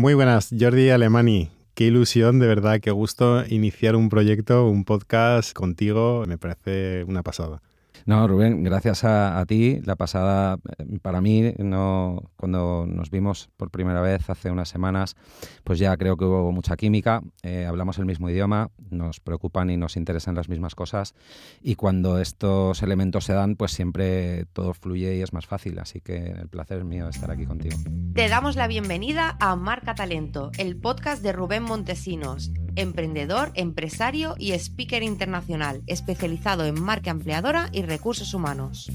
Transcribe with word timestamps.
Muy 0.00 0.14
buenas, 0.14 0.48
Jordi 0.58 0.88
Alemani. 0.88 1.50
Qué 1.74 1.84
ilusión, 1.84 2.38
de 2.38 2.46
verdad, 2.46 2.80
qué 2.80 2.90
gusto 2.90 3.44
iniciar 3.46 3.96
un 3.96 4.08
proyecto, 4.08 4.66
un 4.66 4.86
podcast 4.86 5.52
contigo. 5.52 6.24
Me 6.26 6.38
parece 6.38 7.04
una 7.04 7.22
pasada. 7.22 7.60
No, 8.06 8.26
Rubén, 8.26 8.62
gracias 8.62 9.04
a, 9.04 9.44
ti. 9.46 9.80
La 9.84 9.96
pasada, 9.96 10.58
eh, 10.78 10.98
para 11.00 11.20
mí, 11.20 11.52
no, 11.58 12.30
cuando 12.36 12.86
nos 12.86 13.10
vimos 13.10 13.50
por 13.56 13.70
primera 13.70 14.00
vez 14.00 14.28
hace 14.30 14.50
unas 14.50 14.68
semanas, 14.68 15.16
pues 15.64 15.78
ya 15.78 15.96
creo 15.96 16.16
que 16.16 16.24
hubo 16.24 16.52
mucha 16.52 16.76
química, 16.76 17.22
eh, 17.42 17.66
hablamos 17.66 17.98
el 17.98 18.06
mismo 18.06 18.28
idioma, 18.30 18.70
nos 18.90 19.20
preocupan 19.20 19.70
y 19.70 19.76
nos 19.76 19.96
interesan 19.96 20.34
las 20.34 20.48
mismas 20.48 20.74
cosas 20.74 21.14
y 21.62 21.74
cuando 21.74 22.18
estos 22.18 22.82
elementos 22.82 23.24
se 23.24 23.32
dan, 23.32 23.56
pues 23.56 23.72
siempre 23.72 24.46
todo 24.52 24.74
fluye 24.74 25.16
y 25.16 25.22
es 25.22 25.32
más 25.32 25.46
fácil. 25.46 25.78
Así 25.78 26.00
que 26.00 26.30
el 26.30 26.48
placer 26.48 26.78
es 26.78 26.84
mío 26.84 27.08
estar 27.08 27.30
aquí 27.30 27.46
contigo. 27.46 27.76
Te 28.14 28.28
damos 28.28 28.56
la 28.56 28.66
bienvenida 28.66 29.36
a 29.40 29.56
Marca 29.56 29.94
Talento, 29.94 30.50
el 30.58 30.76
podcast 30.76 31.22
de 31.22 31.32
Rubén 31.32 31.62
Montesinos 31.62 32.52
emprendedor, 32.76 33.52
empresario 33.54 34.34
y 34.38 34.52
speaker 34.52 35.02
internacional, 35.02 35.82
especializado 35.86 36.66
en 36.66 36.80
marca 36.80 37.10
empleadora 37.10 37.68
y 37.72 37.82
recursos 37.82 38.34
humanos. 38.34 38.90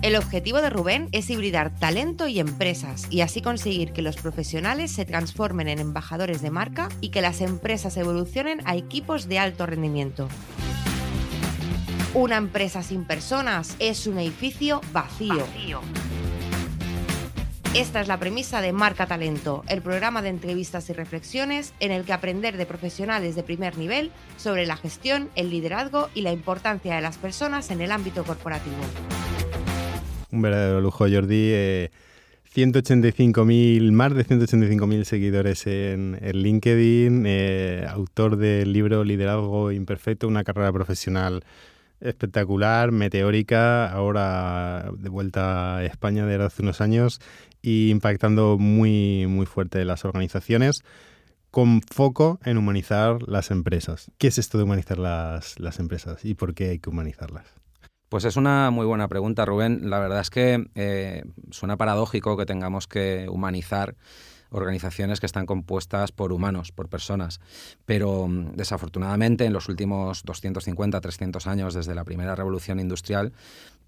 El 0.00 0.14
objetivo 0.14 0.60
de 0.60 0.70
Rubén 0.70 1.08
es 1.10 1.28
hibridar 1.28 1.74
talento 1.74 2.28
y 2.28 2.38
empresas 2.38 3.08
y 3.10 3.22
así 3.22 3.42
conseguir 3.42 3.92
que 3.92 4.00
los 4.00 4.16
profesionales 4.16 4.92
se 4.92 5.04
transformen 5.04 5.66
en 5.66 5.80
embajadores 5.80 6.40
de 6.40 6.52
marca 6.52 6.88
y 7.00 7.08
que 7.08 7.20
las 7.20 7.40
empresas 7.40 7.96
evolucionen 7.96 8.60
a 8.64 8.76
equipos 8.76 9.28
de 9.28 9.40
alto 9.40 9.66
rendimiento. 9.66 10.28
Una 12.14 12.36
empresa 12.36 12.82
sin 12.84 13.04
personas 13.04 13.74
es 13.80 14.06
un 14.06 14.18
edificio 14.18 14.80
vacío. 14.92 15.44
Esta 17.74 18.00
es 18.00 18.08
la 18.08 18.18
premisa 18.18 18.62
de 18.62 18.72
Marca 18.72 19.06
Talento, 19.06 19.62
el 19.68 19.82
programa 19.82 20.22
de 20.22 20.30
entrevistas 20.30 20.88
y 20.88 20.94
reflexiones 20.94 21.74
en 21.80 21.92
el 21.92 22.04
que 22.04 22.14
aprender 22.14 22.56
de 22.56 22.64
profesionales 22.64 23.36
de 23.36 23.42
primer 23.42 23.76
nivel 23.76 24.10
sobre 24.38 24.64
la 24.64 24.76
gestión, 24.76 25.28
el 25.36 25.50
liderazgo 25.50 26.08
y 26.14 26.22
la 26.22 26.32
importancia 26.32 26.96
de 26.96 27.02
las 27.02 27.18
personas 27.18 27.70
en 27.70 27.82
el 27.82 27.92
ámbito 27.92 28.24
corporativo. 28.24 28.76
Un 30.30 30.42
verdadero 30.42 30.80
lujo, 30.80 31.04
Jordi. 31.10 31.52
185.000, 32.54 33.88
eh, 33.88 33.92
más 33.92 34.14
de 34.14 34.24
185.000 34.24 35.04
seguidores 35.04 35.66
en, 35.66 36.18
LinkedIn, 36.22 37.24
eh, 37.26 37.86
autor 37.86 38.38
del 38.38 38.72
libro 38.72 39.04
Liderazgo 39.04 39.72
Imperfecto, 39.72 40.26
una 40.26 40.42
carrera 40.42 40.72
profesional 40.72 41.44
espectacular, 42.00 42.92
meteórica, 42.92 43.90
ahora 43.90 44.90
de 44.96 45.08
vuelta 45.08 45.78
a 45.78 45.84
España 45.84 46.26
de 46.26 46.42
hace 46.42 46.62
unos 46.62 46.80
años 46.80 47.20
y 47.62 47.90
impactando 47.90 48.58
muy, 48.58 49.26
muy 49.28 49.46
fuerte 49.46 49.84
las 49.84 50.04
organizaciones 50.04 50.82
con 51.50 51.80
foco 51.82 52.38
en 52.44 52.58
humanizar 52.58 53.22
las 53.26 53.50
empresas. 53.50 54.10
¿Qué 54.18 54.28
es 54.28 54.38
esto 54.38 54.58
de 54.58 54.64
humanizar 54.64 54.98
las, 54.98 55.58
las 55.58 55.78
empresas 55.78 56.24
y 56.24 56.34
por 56.34 56.54
qué 56.54 56.70
hay 56.70 56.78
que 56.78 56.90
humanizarlas? 56.90 57.46
Pues 58.08 58.24
es 58.24 58.36
una 58.36 58.70
muy 58.70 58.86
buena 58.86 59.08
pregunta, 59.08 59.44
Rubén. 59.44 59.90
La 59.90 59.98
verdad 59.98 60.20
es 60.20 60.30
que 60.30 60.66
eh, 60.74 61.24
suena 61.50 61.76
paradójico 61.76 62.36
que 62.36 62.46
tengamos 62.46 62.86
que 62.86 63.26
humanizar 63.28 63.96
organizaciones 64.50 65.20
que 65.20 65.26
están 65.26 65.44
compuestas 65.46 66.12
por 66.12 66.32
humanos, 66.32 66.72
por 66.72 66.88
personas. 66.88 67.40
Pero 67.84 68.28
mm, 68.28 68.52
desafortunadamente 68.56 69.44
en 69.44 69.52
los 69.52 69.68
últimos 69.68 70.22
250, 70.24 71.00
300 71.00 71.46
años 71.46 71.74
desde 71.74 71.94
la 71.94 72.04
primera 72.04 72.34
revolución 72.34 72.80
industrial, 72.80 73.32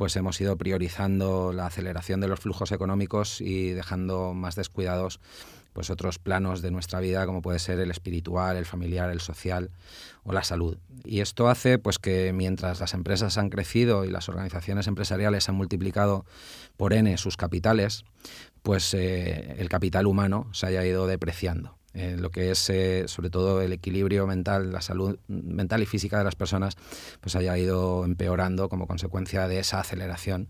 pues 0.00 0.16
hemos 0.16 0.40
ido 0.40 0.56
priorizando 0.56 1.52
la 1.52 1.66
aceleración 1.66 2.22
de 2.22 2.26
los 2.26 2.40
flujos 2.40 2.72
económicos 2.72 3.42
y 3.42 3.72
dejando 3.72 4.32
más 4.32 4.54
descuidados 4.54 5.20
pues 5.74 5.90
otros 5.90 6.18
planos 6.18 6.62
de 6.62 6.70
nuestra 6.70 7.00
vida 7.00 7.26
como 7.26 7.42
puede 7.42 7.58
ser 7.58 7.78
el 7.80 7.90
espiritual, 7.90 8.56
el 8.56 8.64
familiar, 8.64 9.10
el 9.10 9.20
social 9.20 9.70
o 10.24 10.32
la 10.32 10.42
salud. 10.42 10.78
Y 11.04 11.20
esto 11.20 11.50
hace 11.50 11.78
pues 11.78 11.98
que 11.98 12.32
mientras 12.32 12.80
las 12.80 12.94
empresas 12.94 13.36
han 13.36 13.50
crecido 13.50 14.06
y 14.06 14.10
las 14.10 14.30
organizaciones 14.30 14.86
empresariales 14.86 15.50
han 15.50 15.56
multiplicado 15.56 16.24
por 16.78 16.94
n 16.94 17.14
sus 17.18 17.36
capitales, 17.36 18.06
pues 18.62 18.94
eh, 18.94 19.56
el 19.58 19.68
capital 19.68 20.06
humano 20.06 20.48
se 20.52 20.64
haya 20.64 20.82
ido 20.82 21.06
depreciando. 21.08 21.76
Eh, 21.94 22.16
lo 22.18 22.30
que 22.30 22.50
es 22.50 22.70
eh, 22.70 23.04
sobre 23.08 23.30
todo 23.30 23.60
el 23.62 23.72
equilibrio 23.72 24.26
mental, 24.26 24.72
la 24.72 24.80
salud 24.80 25.18
mental 25.28 25.82
y 25.82 25.86
física 25.86 26.18
de 26.18 26.24
las 26.24 26.36
personas, 26.36 26.76
pues 27.20 27.36
haya 27.36 27.56
ido 27.58 28.04
empeorando 28.04 28.68
como 28.68 28.86
consecuencia 28.86 29.48
de 29.48 29.58
esa 29.58 29.80
aceleración 29.80 30.48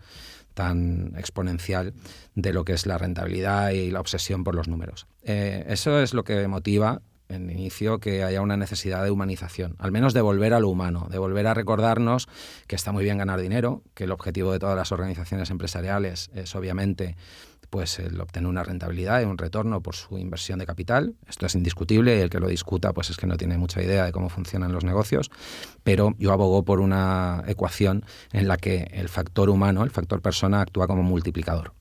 tan 0.55 1.15
exponencial 1.17 1.95
de 2.35 2.53
lo 2.53 2.65
que 2.65 2.73
es 2.73 2.85
la 2.87 2.99
rentabilidad 2.99 3.71
y 3.71 3.91
la 3.91 4.01
obsesión 4.01 4.45
por 4.45 4.55
los 4.55 4.69
números. 4.69 5.07
eso 5.23 6.01
es 6.01 6.13
lo 6.13 6.25
que 6.25 6.47
motiva 6.49 7.03
en 7.31 7.51
inicio 7.51 7.99
que 8.01 8.25
haya 8.25 8.43
una 8.43 8.57
necesidad 8.57 9.05
de 9.05 9.11
humanización, 9.11 9.77
al 9.79 9.93
menos 9.93 10.13
de 10.13 10.21
volver 10.21 10.53
a 10.53 10.61
lo 10.61 10.69
humano, 10.69 11.07
de 11.11 11.19
volver 11.19 11.47
a 11.47 11.55
recordarnos 11.55 12.29
que 12.67 12.77
está 12.77 12.93
muy 12.93 13.05
bien 13.05 13.19
ganar 13.19 13.41
dinero, 13.41 13.83
que 13.95 14.05
el 14.05 14.11
objetivo 14.11 14.53
de 14.53 14.59
todas 14.59 14.77
las 14.77 14.93
organizaciones 14.93 15.51
empresariales 15.51 16.31
es 16.35 16.55
obviamente 16.55 17.17
pues 17.71 17.99
el 18.01 18.21
obtener 18.21 18.49
una 18.49 18.65
rentabilidad 18.65 19.23
y 19.23 19.25
un 19.25 19.39
retorno 19.39 19.81
por 19.81 19.95
su 19.95 20.19
inversión 20.19 20.59
de 20.59 20.67
capital. 20.67 21.15
Esto 21.29 21.47
es 21.47 21.55
indiscutible 21.55 22.17
y 22.17 22.21
el 22.21 22.29
que 22.29 22.41
lo 22.41 22.49
discuta 22.49 22.93
pues 22.93 23.11
es 23.11 23.17
que 23.17 23.27
no 23.27 23.37
tiene 23.37 23.57
mucha 23.57 23.83
idea 23.83 24.05
de 24.05 24.13
cómo 24.13 24.29
funcionan 24.29 24.73
los 24.73 24.85
negocios, 24.85 25.31
pero 25.83 26.15
yo 26.19 26.33
abogo 26.33 26.65
por 26.65 26.81
una 26.81 27.45
ecuación 27.47 28.05
en 28.33 28.49
la 28.49 28.57
que 28.57 28.91
el 28.93 29.09
factor 29.09 29.49
humano, 29.49 29.85
el 29.85 29.91
factor 29.91 30.21
persona 30.21 30.61
actúa 30.61 30.87
como 30.87 31.03
multiplicador. 31.03 31.73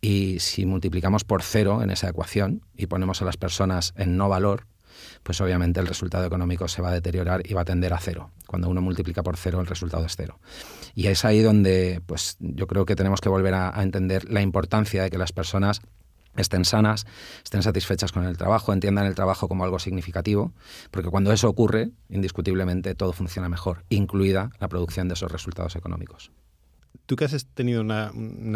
Y 0.00 0.38
si 0.40 0.66
multiplicamos 0.66 1.24
por 1.24 1.42
cero 1.42 1.82
en 1.82 1.90
esa 1.90 2.08
ecuación 2.08 2.62
y 2.76 2.86
ponemos 2.86 3.22
a 3.22 3.24
las 3.24 3.36
personas 3.36 3.92
en 3.96 4.16
no 4.16 4.28
valor, 4.28 4.66
pues 5.26 5.40
obviamente 5.40 5.80
el 5.80 5.88
resultado 5.88 6.24
económico 6.24 6.68
se 6.68 6.80
va 6.80 6.90
a 6.90 6.92
deteriorar 6.92 7.42
y 7.44 7.52
va 7.52 7.62
a 7.62 7.64
tender 7.64 7.92
a 7.92 7.98
cero. 7.98 8.30
Cuando 8.46 8.68
uno 8.68 8.80
multiplica 8.80 9.24
por 9.24 9.36
cero, 9.36 9.60
el 9.60 9.66
resultado 9.66 10.06
es 10.06 10.14
cero. 10.14 10.38
Y 10.94 11.08
es 11.08 11.24
ahí 11.24 11.42
donde 11.42 12.00
pues, 12.06 12.36
yo 12.38 12.68
creo 12.68 12.86
que 12.86 12.94
tenemos 12.94 13.20
que 13.20 13.28
volver 13.28 13.54
a, 13.54 13.76
a 13.76 13.82
entender 13.82 14.30
la 14.30 14.40
importancia 14.40 15.02
de 15.02 15.10
que 15.10 15.18
las 15.18 15.32
personas 15.32 15.82
estén 16.36 16.64
sanas, 16.64 17.06
estén 17.42 17.64
satisfechas 17.64 18.12
con 18.12 18.24
el 18.24 18.36
trabajo, 18.36 18.72
entiendan 18.72 19.06
el 19.06 19.16
trabajo 19.16 19.48
como 19.48 19.64
algo 19.64 19.80
significativo, 19.80 20.52
porque 20.92 21.10
cuando 21.10 21.32
eso 21.32 21.48
ocurre, 21.48 21.90
indiscutiblemente 22.08 22.94
todo 22.94 23.12
funciona 23.12 23.48
mejor, 23.48 23.84
incluida 23.88 24.52
la 24.60 24.68
producción 24.68 25.08
de 25.08 25.14
esos 25.14 25.32
resultados 25.32 25.74
económicos. 25.74 26.30
Tú 27.06 27.14
que 27.14 27.24
has 27.24 27.46
tenido 27.54 27.82
una, 27.82 28.10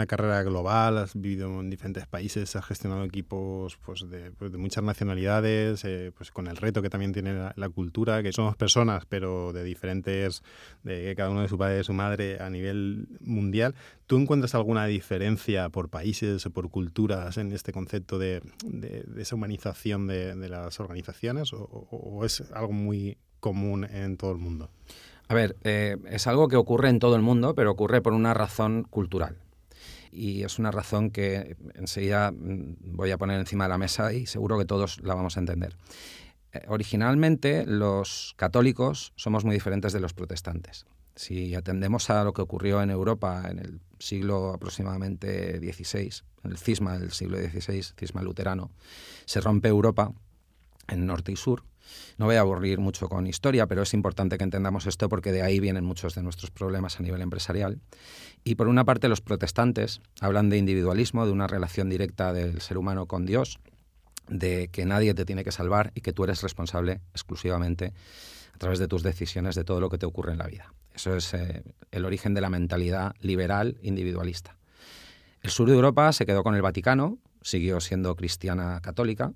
carrera 0.08 0.42
global, 0.42 0.98
has 0.98 1.14
vivido 1.14 1.60
en 1.60 1.70
diferentes 1.70 2.08
países, 2.08 2.56
has 2.56 2.64
gestionado 2.64 3.04
equipos 3.04 3.76
pues, 3.76 4.10
de, 4.10 4.32
pues, 4.32 4.50
muchas 4.56 4.82
nacionalidades, 4.82 5.84
eh, 5.84 6.10
pues 6.16 6.32
con 6.32 6.48
el 6.48 6.56
reto 6.56 6.82
que 6.82 6.90
también 6.90 7.12
tiene 7.12 7.52
la, 7.54 7.68
cultura, 7.68 8.24
que 8.24 8.32
somos 8.32 8.56
personas, 8.56 9.04
pero 9.08 9.52
de 9.52 9.62
diferentes, 9.62 10.42
de 10.82 11.14
cada 11.16 11.30
uno 11.30 11.42
de 11.42 11.48
su 11.48 11.56
padre 11.58 11.74
y 11.74 11.78
de 11.78 11.84
su 11.84 11.92
madre 11.92 12.40
a 12.40 12.50
nivel 12.50 13.06
mundial. 13.20 13.76
¿Tú 14.08 14.18
encuentras 14.18 14.56
alguna 14.56 14.84
diferencia 14.86 15.68
por 15.68 15.88
países 15.88 16.44
o 16.44 16.50
por 16.50 16.70
culturas 16.70 17.36
en 17.36 17.52
este 17.52 17.72
concepto 17.72 18.18
de, 18.18 18.42
esa 19.16 19.36
humanización 19.36 20.08
de, 20.08 20.48
las 20.48 20.80
organizaciones 20.80 21.52
o 21.52 22.24
es 22.24 22.40
algo 22.52 22.72
muy 22.72 23.16
común 23.38 23.84
en 23.84 24.16
todo 24.16 24.32
el 24.32 24.38
mundo? 24.38 24.70
A 25.30 25.34
ver, 25.34 25.56
eh, 25.62 25.96
es 26.08 26.26
algo 26.26 26.48
que 26.48 26.56
ocurre 26.56 26.88
en 26.88 26.98
todo 26.98 27.14
el 27.14 27.22
mundo, 27.22 27.54
pero 27.54 27.70
ocurre 27.70 28.02
por 28.02 28.14
una 28.14 28.34
razón 28.34 28.82
cultural. 28.82 29.36
Y 30.10 30.42
es 30.42 30.58
una 30.58 30.72
razón 30.72 31.12
que 31.12 31.56
enseguida 31.76 32.32
mm, 32.32 32.96
voy 32.96 33.12
a 33.12 33.16
poner 33.16 33.38
encima 33.38 33.66
de 33.66 33.68
la 33.68 33.78
mesa 33.78 34.12
y 34.12 34.26
seguro 34.26 34.58
que 34.58 34.64
todos 34.64 35.00
la 35.04 35.14
vamos 35.14 35.36
a 35.36 35.40
entender. 35.40 35.76
Eh, 36.52 36.62
originalmente 36.66 37.64
los 37.64 38.34
católicos 38.38 39.12
somos 39.14 39.44
muy 39.44 39.54
diferentes 39.54 39.92
de 39.92 40.00
los 40.00 40.14
protestantes. 40.14 40.84
Si 41.14 41.54
atendemos 41.54 42.10
a 42.10 42.24
lo 42.24 42.32
que 42.32 42.42
ocurrió 42.42 42.82
en 42.82 42.90
Europa 42.90 43.44
en 43.48 43.60
el 43.60 43.80
siglo 44.00 44.52
aproximadamente 44.52 45.60
XVI, 45.60 46.24
el 46.42 46.58
cisma 46.58 46.98
del 46.98 47.12
siglo 47.12 47.38
XVI, 47.38 47.84
cisma 47.96 48.22
luterano, 48.22 48.72
se 49.26 49.40
rompe 49.40 49.68
Europa 49.68 50.10
en 50.88 51.06
norte 51.06 51.30
y 51.30 51.36
sur 51.36 51.69
no 52.18 52.26
voy 52.26 52.36
a 52.36 52.40
aburrir 52.40 52.78
mucho 52.78 53.08
con 53.08 53.26
historia, 53.26 53.66
pero 53.66 53.82
es 53.82 53.94
importante 53.94 54.38
que 54.38 54.44
entendamos 54.44 54.86
esto 54.86 55.08
porque 55.08 55.32
de 55.32 55.42
ahí 55.42 55.60
vienen 55.60 55.84
muchos 55.84 56.14
de 56.14 56.22
nuestros 56.22 56.50
problemas 56.50 56.98
a 56.98 57.02
nivel 57.02 57.22
empresarial. 57.22 57.80
Y 58.44 58.54
por 58.54 58.68
una 58.68 58.84
parte, 58.84 59.08
los 59.08 59.20
protestantes 59.20 60.00
hablan 60.20 60.50
de 60.50 60.58
individualismo, 60.58 61.26
de 61.26 61.32
una 61.32 61.46
relación 61.46 61.88
directa 61.88 62.32
del 62.32 62.60
ser 62.60 62.78
humano 62.78 63.06
con 63.06 63.26
Dios, 63.26 63.58
de 64.28 64.68
que 64.68 64.84
nadie 64.84 65.14
te 65.14 65.24
tiene 65.24 65.44
que 65.44 65.52
salvar 65.52 65.92
y 65.94 66.00
que 66.00 66.12
tú 66.12 66.24
eres 66.24 66.42
responsable 66.42 67.00
exclusivamente 67.12 67.92
a 68.54 68.58
través 68.58 68.78
de 68.78 68.88
tus 68.88 69.02
decisiones 69.02 69.54
de 69.54 69.64
todo 69.64 69.80
lo 69.80 69.90
que 69.90 69.98
te 69.98 70.06
ocurre 70.06 70.32
en 70.32 70.38
la 70.38 70.46
vida. 70.46 70.72
Eso 70.94 71.16
es 71.16 71.34
eh, 71.34 71.62
el 71.90 72.04
origen 72.04 72.34
de 72.34 72.40
la 72.40 72.50
mentalidad 72.50 73.14
liberal 73.20 73.78
individualista. 73.82 74.56
El 75.42 75.50
sur 75.50 75.68
de 75.68 75.74
Europa 75.74 76.12
se 76.12 76.26
quedó 76.26 76.42
con 76.42 76.54
el 76.54 76.62
Vaticano, 76.62 77.18
siguió 77.42 77.80
siendo 77.80 78.14
cristiana 78.14 78.80
católica, 78.82 79.32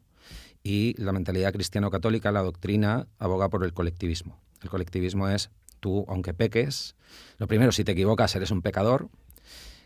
y 0.64 1.00
la 1.00 1.12
mentalidad 1.12 1.52
cristiano-católica, 1.52 2.32
la 2.32 2.42
doctrina, 2.42 3.06
aboga 3.18 3.50
por 3.50 3.64
el 3.64 3.74
colectivismo. 3.74 4.40
El 4.62 4.70
colectivismo 4.70 5.28
es 5.28 5.50
tú, 5.78 6.06
aunque 6.08 6.32
peques, 6.32 6.96
lo 7.36 7.46
primero, 7.46 7.70
si 7.70 7.84
te 7.84 7.92
equivocas, 7.92 8.34
eres 8.34 8.50
un 8.50 8.62
pecador. 8.62 9.10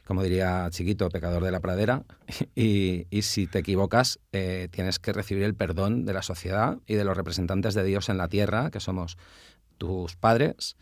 como 0.06 0.22
diría 0.22 0.69
Chiquito, 0.70 1.10
pecador 1.10 1.44
de 1.44 1.50
la 1.50 1.60
pradera, 1.60 2.04
y, 2.54 3.06
si 3.22 3.48
te 3.48 3.58
equivocas, 3.58 4.20
eh, 4.32 4.69
tienes 4.70 5.00
que 5.00 5.12
recibir 5.12 5.42
el 5.42 5.54
perdón 5.54 6.06
de 6.06 6.12
la 6.14 6.22
sociedad 6.22 6.78
y 6.86 6.94
de 6.94 7.04
los 7.04 7.16
representantes 7.16 7.75
de 7.75 7.82
Dios 7.82 8.08
en 8.08 8.16
la 8.16 8.28
tierra, 8.28 8.70
que 8.70 8.80
somos 8.80 9.19
tus 9.76 10.16
padres, 10.16 10.76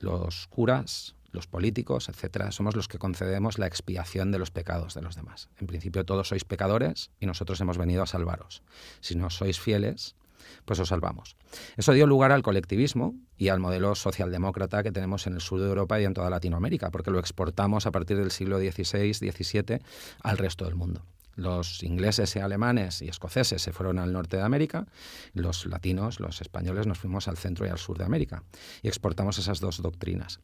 los 0.00 0.48
curas, 0.48 1.14
los 1.30 1.46
políticos, 1.46 2.08
etcétera, 2.08 2.52
somos 2.52 2.74
los 2.74 2.88
que 2.88 2.98
concedemos 2.98 3.58
la 3.58 3.66
expiación 3.66 4.32
de 4.32 4.38
los 4.38 4.50
pecados 4.50 4.94
de 4.94 5.02
los 5.02 5.16
demás. 5.16 5.48
En 5.58 5.66
principio 5.66 6.04
todos 6.04 6.28
sois 6.28 6.44
pecadores 6.44 7.10
y 7.20 7.26
nosotros 7.26 7.60
hemos 7.60 7.78
venido 7.78 8.02
a 8.02 8.06
salvaros. 8.06 8.62
Si 9.00 9.14
no 9.14 9.30
sois 9.30 9.60
fieles, 9.60 10.16
pues 10.64 10.80
os 10.80 10.88
salvamos. 10.88 11.36
Eso 11.76 11.92
dio 11.92 12.06
lugar 12.06 12.32
al 12.32 12.42
colectivismo 12.42 13.14
y 13.36 13.48
al 13.48 13.60
modelo 13.60 13.94
socialdemócrata 13.94 14.82
que 14.82 14.92
tenemos 14.92 15.26
en 15.26 15.34
el 15.34 15.40
sur 15.40 15.60
de 15.60 15.68
Europa 15.68 16.00
y 16.00 16.04
en 16.04 16.14
toda 16.14 16.30
Latinoamérica, 16.30 16.90
porque 16.90 17.10
lo 17.10 17.18
exportamos 17.18 17.86
a 17.86 17.90
partir 17.90 18.16
del 18.16 18.30
siglo 18.30 18.58
XVI-XVII 18.58 19.80
al 20.22 20.38
resto 20.38 20.64
del 20.64 20.74
mundo. 20.74 21.02
Los 21.38 21.84
ingleses 21.84 22.34
y 22.34 22.40
alemanes 22.40 23.00
y 23.00 23.08
escoceses 23.08 23.62
se 23.62 23.72
fueron 23.72 24.00
al 24.00 24.12
norte 24.12 24.36
de 24.36 24.42
América, 24.42 24.88
los 25.34 25.66
latinos, 25.66 26.18
los 26.18 26.40
españoles, 26.40 26.88
nos 26.88 26.98
fuimos 26.98 27.28
al 27.28 27.36
centro 27.36 27.64
y 27.64 27.68
al 27.68 27.78
sur 27.78 27.96
de 27.96 28.04
América 28.04 28.42
y 28.82 28.88
exportamos 28.88 29.38
esas 29.38 29.60
dos 29.60 29.80
doctrinas. 29.80 30.40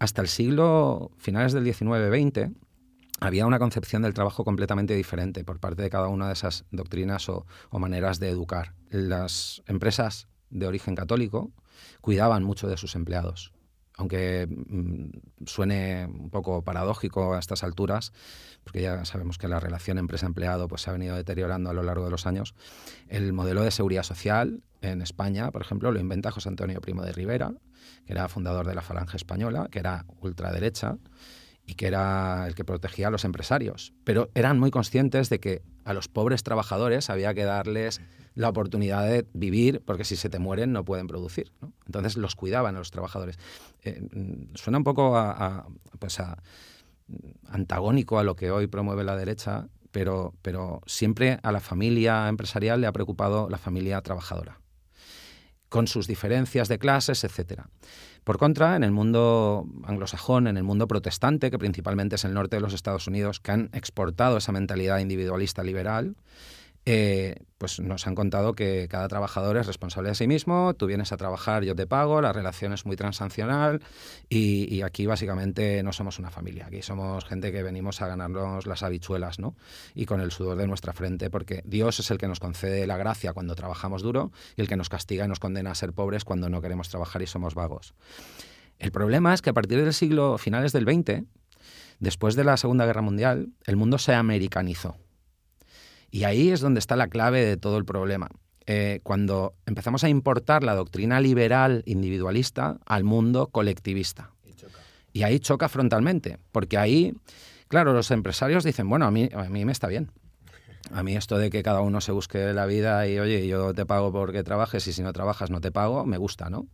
Hasta 0.00 0.20
el 0.20 0.26
siglo 0.26 1.12
finales 1.16 1.52
del 1.52 1.64
XIX-XX, 1.64 2.50
había 3.20 3.46
una 3.46 3.60
concepción 3.60 4.02
del 4.02 4.14
trabajo 4.14 4.44
completamente 4.44 4.96
diferente 4.96 5.44
por 5.44 5.60
parte 5.60 5.80
de 5.82 5.90
cada 5.90 6.08
una 6.08 6.26
de 6.26 6.32
esas 6.32 6.64
doctrinas 6.72 7.28
o, 7.28 7.46
maneras 7.70 8.18
de 8.18 8.28
educar. 8.28 8.74
Las 8.90 9.62
empresas 9.68 10.26
de 10.50 10.66
origen 10.66 10.96
católico 10.96 11.52
cuidaban 12.00 12.42
mucho 12.42 12.66
de 12.66 12.76
sus 12.76 12.96
empleados. 12.96 13.52
Aunque 14.02 14.48
mm, 14.48 15.46
suene 15.46 16.06
un 16.06 16.28
poco 16.28 16.64
paradójico 16.64 17.34
a 17.34 17.38
estas 17.38 17.62
alturas, 17.62 18.12
porque 18.64 18.82
ya 18.82 19.04
sabemos 19.04 19.38
que 19.38 19.46
la 19.46 19.60
relación 19.60 19.96
empresa-empleado 19.96 20.66
pues, 20.66 20.82
se 20.82 20.90
ha 20.90 20.92
venido 20.92 21.14
deteriorando 21.14 21.70
a 21.70 21.72
lo 21.72 21.84
largo 21.84 22.04
de 22.04 22.10
los 22.10 22.26
años, 22.26 22.56
el 23.06 23.32
modelo 23.32 23.62
de 23.62 23.70
seguridad 23.70 24.02
social 24.02 24.60
en 24.80 25.02
España, 25.02 25.52
por 25.52 25.62
ejemplo, 25.62 25.92
lo 25.92 26.00
inventa 26.00 26.32
José 26.32 26.48
Antonio 26.48 26.80
Primo 26.80 27.04
de 27.04 27.12
Rivera, 27.12 27.52
que 28.04 28.12
era 28.12 28.26
fundador 28.26 28.66
de 28.66 28.74
la 28.74 28.82
Falange 28.82 29.16
Española, 29.16 29.68
que 29.70 29.78
era 29.78 30.04
ultraderecha, 30.20 30.98
y 31.66 31.74
que 31.74 31.86
era 31.86 32.46
el 32.46 32.54
que 32.54 32.64
protegía 32.64 33.08
a 33.08 33.10
los 33.10 33.24
empresarios. 33.24 33.92
Pero 34.04 34.30
eran 34.34 34.58
muy 34.58 34.70
conscientes 34.70 35.28
de 35.28 35.40
que 35.40 35.62
a 35.84 35.94
los 35.94 36.08
pobres 36.08 36.42
trabajadores 36.42 37.10
había 37.10 37.34
que 37.34 37.44
darles 37.44 38.00
la 38.34 38.48
oportunidad 38.48 39.04
de 39.06 39.26
vivir, 39.34 39.82
porque 39.84 40.04
si 40.04 40.16
se 40.16 40.28
te 40.28 40.38
mueren 40.38 40.72
no 40.72 40.84
pueden 40.84 41.06
producir. 41.06 41.52
Entonces 41.86 42.16
los 42.16 42.34
cuidaban 42.34 42.76
a 42.76 42.78
los 42.78 42.90
trabajadores. 42.90 43.38
Eh, 43.82 44.00
mm, 44.12 44.54
suena 44.54 44.78
un 44.78 44.84
poco 44.84 45.12
pues 45.98 46.18
a, 46.20 46.42
antagónico 47.48 48.18
a 48.18 48.24
lo 48.24 48.36
que 48.36 48.50
hoy 48.50 48.66
promueve 48.66 49.04
la 49.04 49.16
derecha, 49.16 49.68
pero, 49.90 50.34
pero 50.42 50.80
siempre 50.86 51.38
a 51.42 51.52
la 51.52 51.60
familia 51.60 52.28
empresarial 52.28 52.80
le 52.80 52.86
ha 52.86 52.92
preocupado 52.92 53.48
la 53.50 53.58
familia 53.58 54.00
trabajadora, 54.00 54.58
con 55.68 55.86
sus 55.86 56.06
diferencias 56.06 56.68
de 56.68 56.78
clases, 56.78 57.24
etcétera. 57.24 57.68
Por 58.24 58.38
contra, 58.38 58.76
en 58.76 58.84
el 58.84 58.92
mundo 58.92 59.66
anglosajón, 59.84 60.46
en 60.46 60.56
el 60.56 60.62
mundo 60.62 60.86
protestante, 60.86 61.50
que 61.50 61.58
principalmente 61.58 62.14
es 62.14 62.24
el 62.24 62.34
norte 62.34 62.56
de 62.56 62.60
los 62.62 62.72
Estados 62.72 63.08
Unidos, 63.08 63.40
que 63.40 63.50
han 63.50 63.70
exportado 63.72 64.36
esa 64.36 64.52
mentalidad 64.52 64.98
individualista 64.98 65.64
liberal, 65.64 66.14
eh, 66.84 67.36
pues 67.58 67.78
nos 67.78 68.08
han 68.08 68.16
contado 68.16 68.54
que 68.54 68.88
cada 68.90 69.06
trabajador 69.06 69.56
es 69.56 69.68
responsable 69.68 70.08
de 70.08 70.16
sí 70.16 70.26
mismo, 70.26 70.74
tú 70.74 70.86
vienes 70.86 71.12
a 71.12 71.16
trabajar, 71.16 71.62
yo 71.62 71.76
te 71.76 71.86
pago, 71.86 72.20
la 72.20 72.32
relación 72.32 72.72
es 72.72 72.84
muy 72.84 72.96
transaccional 72.96 73.80
y, 74.28 74.82
aquí 74.82 75.06
básicamente 75.06 75.80
no 75.84 75.92
somos 75.92 76.18
una 76.18 76.32
familia, 76.32 76.66
aquí 76.66 76.82
somos 76.82 77.24
gente 77.24 77.52
que 77.52 77.62
venimos 77.62 78.02
a 78.02 78.08
ganarnos 78.08 78.66
las 78.66 78.82
habichuelas, 78.82 79.38
¿no? 79.38 79.54
Y 79.94 80.06
con 80.06 80.20
el 80.20 80.32
sudor 80.32 80.56
de 80.56 80.66
nuestra 80.66 80.92
frente, 80.92 81.30
porque 81.30 81.62
Dios 81.64 82.00
es 82.00 82.10
el 82.10 82.18
que 82.18 82.26
nos 82.26 82.40
concede 82.40 82.84
la 82.88 82.96
gracia 82.96 83.32
cuando 83.32 83.54
trabajamos 83.54 84.02
duro 84.02 84.32
y 84.56 84.62
el 84.62 84.68
que 84.68 84.76
nos 84.76 84.88
castiga 84.88 85.24
y 85.24 85.28
nos 85.28 85.38
condena 85.38 85.70
a 85.70 85.76
ser 85.76 85.92
pobres 85.92 86.24
cuando 86.24 86.48
no 86.48 86.60
queremos 86.62 86.88
trabajar 86.88 87.22
y 87.22 87.28
somos 87.28 87.54
vagos. 87.54 87.94
El 88.80 88.90
problema 88.90 89.34
es 89.34 89.40
que 89.40 89.50
a 89.50 89.52
partir 89.52 89.80
del 89.80 89.94
siglo 89.94 90.36
finales 90.36 90.72
del 90.72 90.84
20, 90.84 91.22
después 92.00 92.34
de 92.34 92.42
la 92.42 92.56
Segunda 92.56 92.86
Guerra 92.86 93.02
Mundial, 93.02 93.50
el 93.66 93.76
mundo 93.76 93.98
se 93.98 94.14
americanizó. 94.14 94.96
Y 96.12 96.24
ahí 96.24 96.50
es 96.50 96.60
donde 96.60 96.78
está 96.78 96.94
la 96.94 97.08
clave 97.08 97.42
de 97.42 97.56
todo 97.56 97.78
el 97.78 97.86
problema. 97.86 98.28
Eh, 98.66 99.00
cuando 99.02 99.54
empezamos 99.64 100.04
a 100.04 100.10
importar 100.10 100.62
la 100.62 100.74
doctrina 100.74 101.20
liberal 101.20 101.82
individualista 101.86 102.78
al 102.86 103.02
mundo 103.02 103.48
colectivista. 103.48 104.30
Y, 105.14 105.24
ahí 105.24 105.40
choca 105.40 105.68
frontalmente, 105.68 106.38
porque 106.52 106.78
ahí, 106.78 107.14
claro, 107.68 107.92
los 107.92 108.10
empresarios 108.10 108.62
dicen, 108.62 108.88
bueno, 108.88 109.06
a 109.06 109.10
mí, 109.10 109.28
a 109.34 109.44
mí 109.44 109.64
me 109.64 109.72
está 109.72 109.88
bien. 109.88 110.10
A 110.90 111.02
mí 111.02 111.16
esto 111.16 111.38
de 111.38 111.48
que 111.48 111.62
cada 111.62 111.80
uno 111.80 112.00
se 112.00 112.12
busque 112.12 112.52
la 112.52 112.66
vida 112.66 113.06
y, 113.08 113.18
oye, 113.18 113.46
yo 113.46 113.72
te 113.72 113.86
pago 113.86 114.12
porque 114.12 114.42
trabajes 114.42 114.86
y 114.86 114.92
si 114.92 115.02
no 115.02 115.12
trabajas 115.12 115.50
no 115.50 115.60
te 115.60 115.72
pago, 115.72 116.04
me 116.04 116.18
gusta, 116.18 116.50
¿no? 116.50 116.66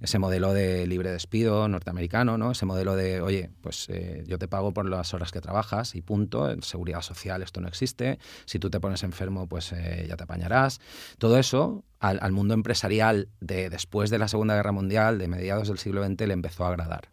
Ese 0.00 0.18
modelo 0.18 0.52
de 0.52 0.86
libre 0.86 1.10
despido 1.10 1.68
norteamericano, 1.68 2.38
¿no? 2.38 2.52
Ese 2.52 2.66
modelo 2.66 2.94
de, 2.94 3.20
oye, 3.20 3.50
pues 3.60 3.88
eh, 3.88 4.24
yo 4.26 4.38
te 4.38 4.46
pago 4.46 4.72
por 4.72 4.88
las 4.88 5.12
horas 5.12 5.32
que 5.32 5.40
trabajas 5.40 5.94
y 5.94 6.02
punto, 6.02 6.50
en 6.50 6.62
seguridad 6.62 7.02
social 7.02 7.42
esto 7.42 7.60
no 7.60 7.68
existe, 7.68 8.18
si 8.44 8.58
tú 8.58 8.70
te 8.70 8.80
pones 8.80 9.02
enfermo, 9.02 9.48
pues 9.48 9.72
eh, 9.72 10.06
ya 10.08 10.16
te 10.16 10.24
apañarás. 10.24 10.80
Todo 11.18 11.38
eso 11.38 11.84
al, 11.98 12.32
mundo 12.32 12.54
empresarial 12.54 13.28
de 13.40 13.70
después 13.70 14.10
de 14.10 14.18
la 14.18 14.28
Segunda 14.28 14.54
Guerra 14.54 14.72
Mundial, 14.72 15.18
de 15.18 15.26
mediados 15.26 15.68
del 15.68 15.78
siglo 15.78 16.04
XX, 16.04 16.26
le 16.28 16.34
empezó 16.34 16.64
a 16.64 16.68
agradar. 16.68 17.08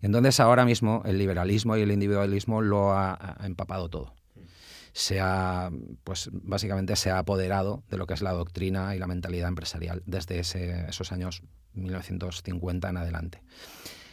Y 0.00 0.06
entonces 0.06 0.40
ahora 0.40 0.64
mismo 0.64 1.02
el 1.04 1.18
liberalismo 1.18 1.76
y 1.76 1.82
el 1.82 1.92
individualismo 1.92 2.62
lo 2.62 2.92
ha, 2.92 3.36
empapado 3.42 3.88
todo 3.88 4.14
se 4.92 5.20
ha, 5.20 5.70
pues 6.02 6.30
básicamente 6.32 6.96
se 6.96 7.12
ha 7.12 7.18
apoderado 7.18 7.84
de 7.90 7.96
lo 7.96 8.08
que 8.08 8.14
es 8.14 8.22
la 8.22 8.32
doctrina 8.32 8.96
y 8.96 8.98
la 8.98 9.06
mentalidad 9.06 9.46
empresarial 9.46 10.02
desde 10.04 10.40
esos 10.40 11.12
años 11.12 11.44
1950 11.74 12.88
en 12.88 12.96
adelante. 12.96 13.42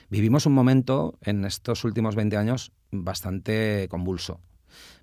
Vivimos 0.09 0.45
un 0.45 0.53
momento 0.53 1.17
en 1.21 1.43
estos 1.43 1.83
últimos 1.83 2.15
20 2.15 2.37
años 2.37 2.71
bastante 2.91 3.87
convulso. 3.89 4.39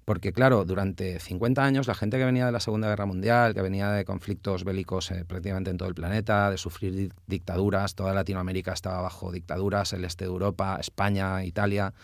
Porque, 0.05 0.33
claro, 0.33 0.65
durante 0.67 1.19
50 1.19 1.65
años 1.65 1.87
la 1.87 1.95
gente 1.95 2.19
que 2.19 2.25
venía 2.25 2.45
de 2.45 2.53
la 2.53 2.61
Segunda 2.61 2.89
Guerra 2.89 3.06
Mundial, 3.06 3.55
que 3.55 3.62
venía 3.62 3.91
de 3.91 4.05
conflictos 4.05 4.65
bélicos 4.65 5.11
eh, 5.11 5.25
prácticamente 5.25 5.71
en 5.71 5.79
todo 5.79 5.89
el 5.89 5.95
planeta, 5.95 6.51
de 6.51 6.59
sufrir 6.59 7.12
dictaduras, 7.27 7.95
toda 7.95 8.12
Latinoamérica 8.12 8.73
estaba 8.73 9.01
bajo 9.01 9.33
dictaduras, 9.33 9.95
el 9.95 10.05
este 10.05 10.25
de 10.25 10.31
Europa, 10.31 10.77
España, 10.79 11.43
Italia, 11.45 11.95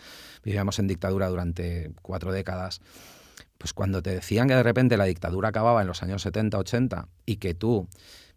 vivíamos 0.43 0.79
en 0.79 0.87
dictadura 0.87 1.27
durante 1.27 1.91
cuatro 2.01 2.31
décadas. 2.31 2.81
Pues 3.59 3.73
cuando 3.73 4.01
te 4.01 4.09
decían 4.09 4.47
que 4.47 4.55
de 4.55 4.63
repente 4.63 4.97
la 4.97 5.05
dictadura 5.05 5.49
acababa 5.49 5.81
en 5.81 5.87
los 5.87 6.01
años 6.01 6.23
70, 6.23 6.57
80 6.57 7.07
y 7.27 7.35
que 7.35 7.53
tú 7.53 7.87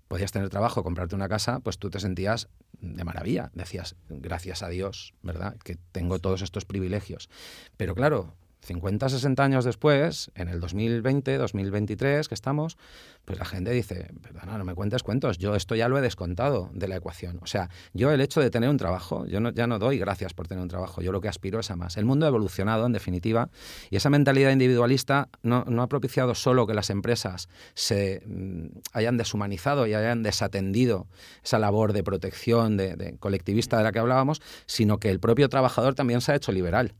podías 0.08 0.32
tener 0.32 0.48
trabajo, 0.50 0.82
comprarte 0.82 1.14
una 1.14 1.28
casa, 1.28 1.60
pues 1.60 1.78
tú 1.78 1.90
te 1.90 2.00
sentías 2.00 2.48
de 2.80 3.04
maravilla. 3.04 3.50
Decías, 3.54 3.96
gracias 4.08 4.62
a 4.62 4.68
Dios, 4.68 5.14
¿verdad? 5.22 5.56
Que 5.62 5.76
tengo 5.92 6.18
todos 6.18 6.42
estos 6.42 6.64
privilegios. 6.64 7.28
Pero 7.76 7.94
claro, 7.94 8.34
50, 8.64 9.08
60 9.08 9.44
años 9.44 9.64
después, 9.64 10.30
en 10.34 10.48
el 10.48 10.60
2020, 10.60 11.36
2023 11.36 12.28
que 12.28 12.34
estamos, 12.34 12.76
pues 13.24 13.38
la 13.38 13.44
gente 13.44 13.70
dice, 13.70 14.10
perdona, 14.22 14.58
no 14.58 14.64
me 14.64 14.74
cuentes 14.74 15.02
cuentos, 15.02 15.38
yo 15.38 15.54
esto 15.54 15.74
ya 15.74 15.88
lo 15.88 15.98
he 15.98 16.00
descontado 16.00 16.70
de 16.72 16.88
la 16.88 16.96
ecuación. 16.96 17.38
O 17.42 17.46
sea, 17.46 17.70
yo 17.92 18.10
el 18.10 18.20
hecho 18.20 18.40
de 18.40 18.50
tener 18.50 18.68
un 18.68 18.76
trabajo, 18.76 19.26
yo 19.26 19.40
no, 19.40 19.50
ya 19.50 19.66
no 19.66 19.78
doy 19.78 19.98
gracias 19.98 20.34
por 20.34 20.48
tener 20.48 20.62
un 20.62 20.68
trabajo, 20.68 21.02
yo 21.02 21.12
lo 21.12 21.20
que 21.20 21.28
aspiro 21.28 21.60
es 21.60 21.70
a 21.70 21.76
más. 21.76 21.96
El 21.96 22.04
mundo 22.04 22.26
ha 22.26 22.28
evolucionado, 22.28 22.86
en 22.86 22.92
definitiva, 22.92 23.50
y 23.90 23.96
esa 23.96 24.10
mentalidad 24.10 24.50
individualista 24.50 25.28
no, 25.42 25.64
ha 25.82 25.88
propiciado 25.88 26.34
solo 26.34 26.66
que 26.66 26.74
las 26.74 26.90
empresas 26.90 27.48
se 27.74 28.22
mm, 28.26 28.78
hayan 28.92 29.16
deshumanizado 29.16 29.86
y 29.86 29.94
hayan 29.94 30.22
desatendido 30.22 31.06
esa 31.42 31.58
labor 31.58 31.92
de 31.92 32.02
protección 32.02 32.76
de 32.76 33.16
colectivista 33.20 33.76
de 33.78 33.84
la 33.84 33.92
que 33.92 33.98
hablábamos, 33.98 34.40
sino 34.66 34.98
que 34.98 35.10
el 35.10 35.20
propio 35.20 35.48
trabajador 35.48 35.94
también 35.94 36.20
se 36.20 36.32
ha 36.32 36.34
hecho 36.34 36.52
liberal 36.52 36.94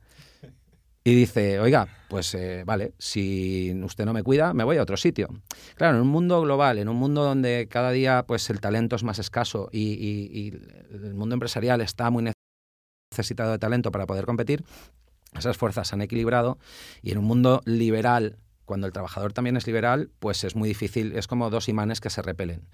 y 1.07 1.15
dice, 1.15 1.61
oiga, 1.61 1.87
pues 2.09 2.35
eh, 2.35 2.65
vale, 2.65 2.95
si 2.99 3.79
usted 3.85 4.07
no 4.07 4.15
me 4.15 4.23
cuida, 4.23 4.55
me 4.55 4.65
voy 4.65 4.79
a 4.79 4.83
otro 4.83 4.97
sitio. 4.97 5.29
Claro, 5.75 5.97
en 5.97 6.03
un 6.03 6.09
mundo 6.09 6.41
global, 6.41 6.79
en 6.79 6.89
un 6.89 6.97
mundo 6.97 7.23
donde 7.23 7.69
cada 7.71 7.91
día 7.91 8.25
pues 8.27 8.49
el 8.49 8.61
talento 8.61 8.97
es 8.97 9.05
más 9.05 9.19
escaso 9.19 9.69
y, 9.71 10.55
el 10.91 11.15
mundo 11.15 11.35
empresarial 11.35 11.83
está 11.83 12.09
muy 12.09 12.33
necesitado 13.13 13.53
de 13.53 13.59
talento 13.59 13.93
para 13.93 14.07
poder 14.07 14.25
competir, 14.25 14.65
esas 15.37 15.59
fuerzas 15.59 15.89
se 15.89 15.95
han 15.95 16.01
equilibrado 16.01 16.59
y 17.03 17.11
en 17.11 17.19
un 17.19 17.27
mundo 17.27 17.61
liberal, 17.67 18.39
cuando 18.65 18.87
el 18.87 18.93
trabajador 18.95 19.35
también 19.35 19.59
es 19.59 19.67
liberal, 19.67 20.11
pues 20.21 20.43
es 20.43 20.57
muy 20.57 20.71
difícil, 20.71 21.13
es 21.17 21.27
como 21.27 21.51
dos 21.51 21.69
imanes 21.69 22.01
que 22.01 22.09
se 22.09 22.23
repelen. 22.23 22.67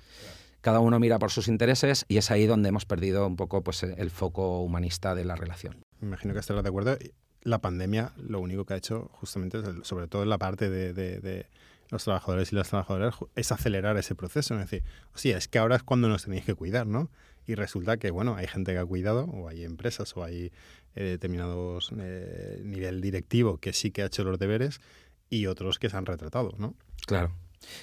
Cada 0.60 0.78
uno 0.78 1.00
mira 1.00 1.18
por 1.18 1.32
sus 1.32 1.48
intereses 1.48 2.04
y 2.06 2.18
es 2.18 2.30
ahí 2.30 2.46
donde 2.46 2.68
hemos 2.68 2.84
perdido 2.84 3.26
un 3.26 3.34
poco 3.34 3.64
pues, 3.64 3.82
el 3.82 4.10
foco 4.10 4.60
humanista 4.60 5.16
de 5.16 5.24
la 5.24 5.34
relación. 5.34 5.82
Imagino 6.00 6.32
que 6.34 6.40
estarás 6.40 6.62
de 6.62 6.68
acuerdo 6.68 6.96
la 7.42 7.60
pandemia 7.60 8.12
lo 8.16 8.40
único 8.40 8.64
que 8.64 8.74
ha 8.74 8.76
hecho 8.76 9.10
justamente, 9.12 9.58
sobre 9.82 10.08
todo 10.08 10.22
en 10.22 10.28
la 10.28 10.38
parte 10.38 10.68
de, 10.68 11.46
los 11.90 12.04
trabajadores 12.04 12.52
y 12.52 12.56
las 12.56 12.68
trabajadoras, 12.68 13.16
es 13.34 13.50
acelerar 13.50 13.96
ese 13.96 14.14
proceso. 14.14 14.54
Es 14.54 14.70
decir, 14.70 14.84
sí, 15.14 15.30
es 15.30 15.48
que 15.48 15.58
ahora 15.58 15.76
es 15.76 15.82
cuando 15.82 16.08
nos 16.08 16.24
tenéis 16.24 16.44
que 16.44 16.54
cuidar, 16.54 16.86
¿no? 16.86 17.10
Y 17.46 17.56
resulta 17.56 17.96
que, 17.96 18.12
bueno, 18.12 18.36
hay 18.36 18.46
gente 18.46 18.72
que 18.72 18.78
ha 18.78 18.86
cuidado, 18.86 19.24
o 19.24 19.48
hay 19.48 19.64
empresas, 19.64 20.16
o 20.16 20.22
hay 20.22 20.52
eh, 20.94 21.02
determinados 21.02 21.92
eh, 21.98 22.60
nivel 22.64 23.00
directivo 23.00 23.58
que 23.58 23.72
sí 23.72 23.90
que 23.90 24.02
ha 24.02 24.06
hecho 24.06 24.22
los 24.22 24.38
deberes 24.38 24.80
y 25.30 25.46
otros 25.46 25.80
que 25.80 25.90
se 25.90 25.96
han 25.96 26.06
retratado, 26.06 26.54
¿no? 26.58 26.74
Claro. 27.06 27.32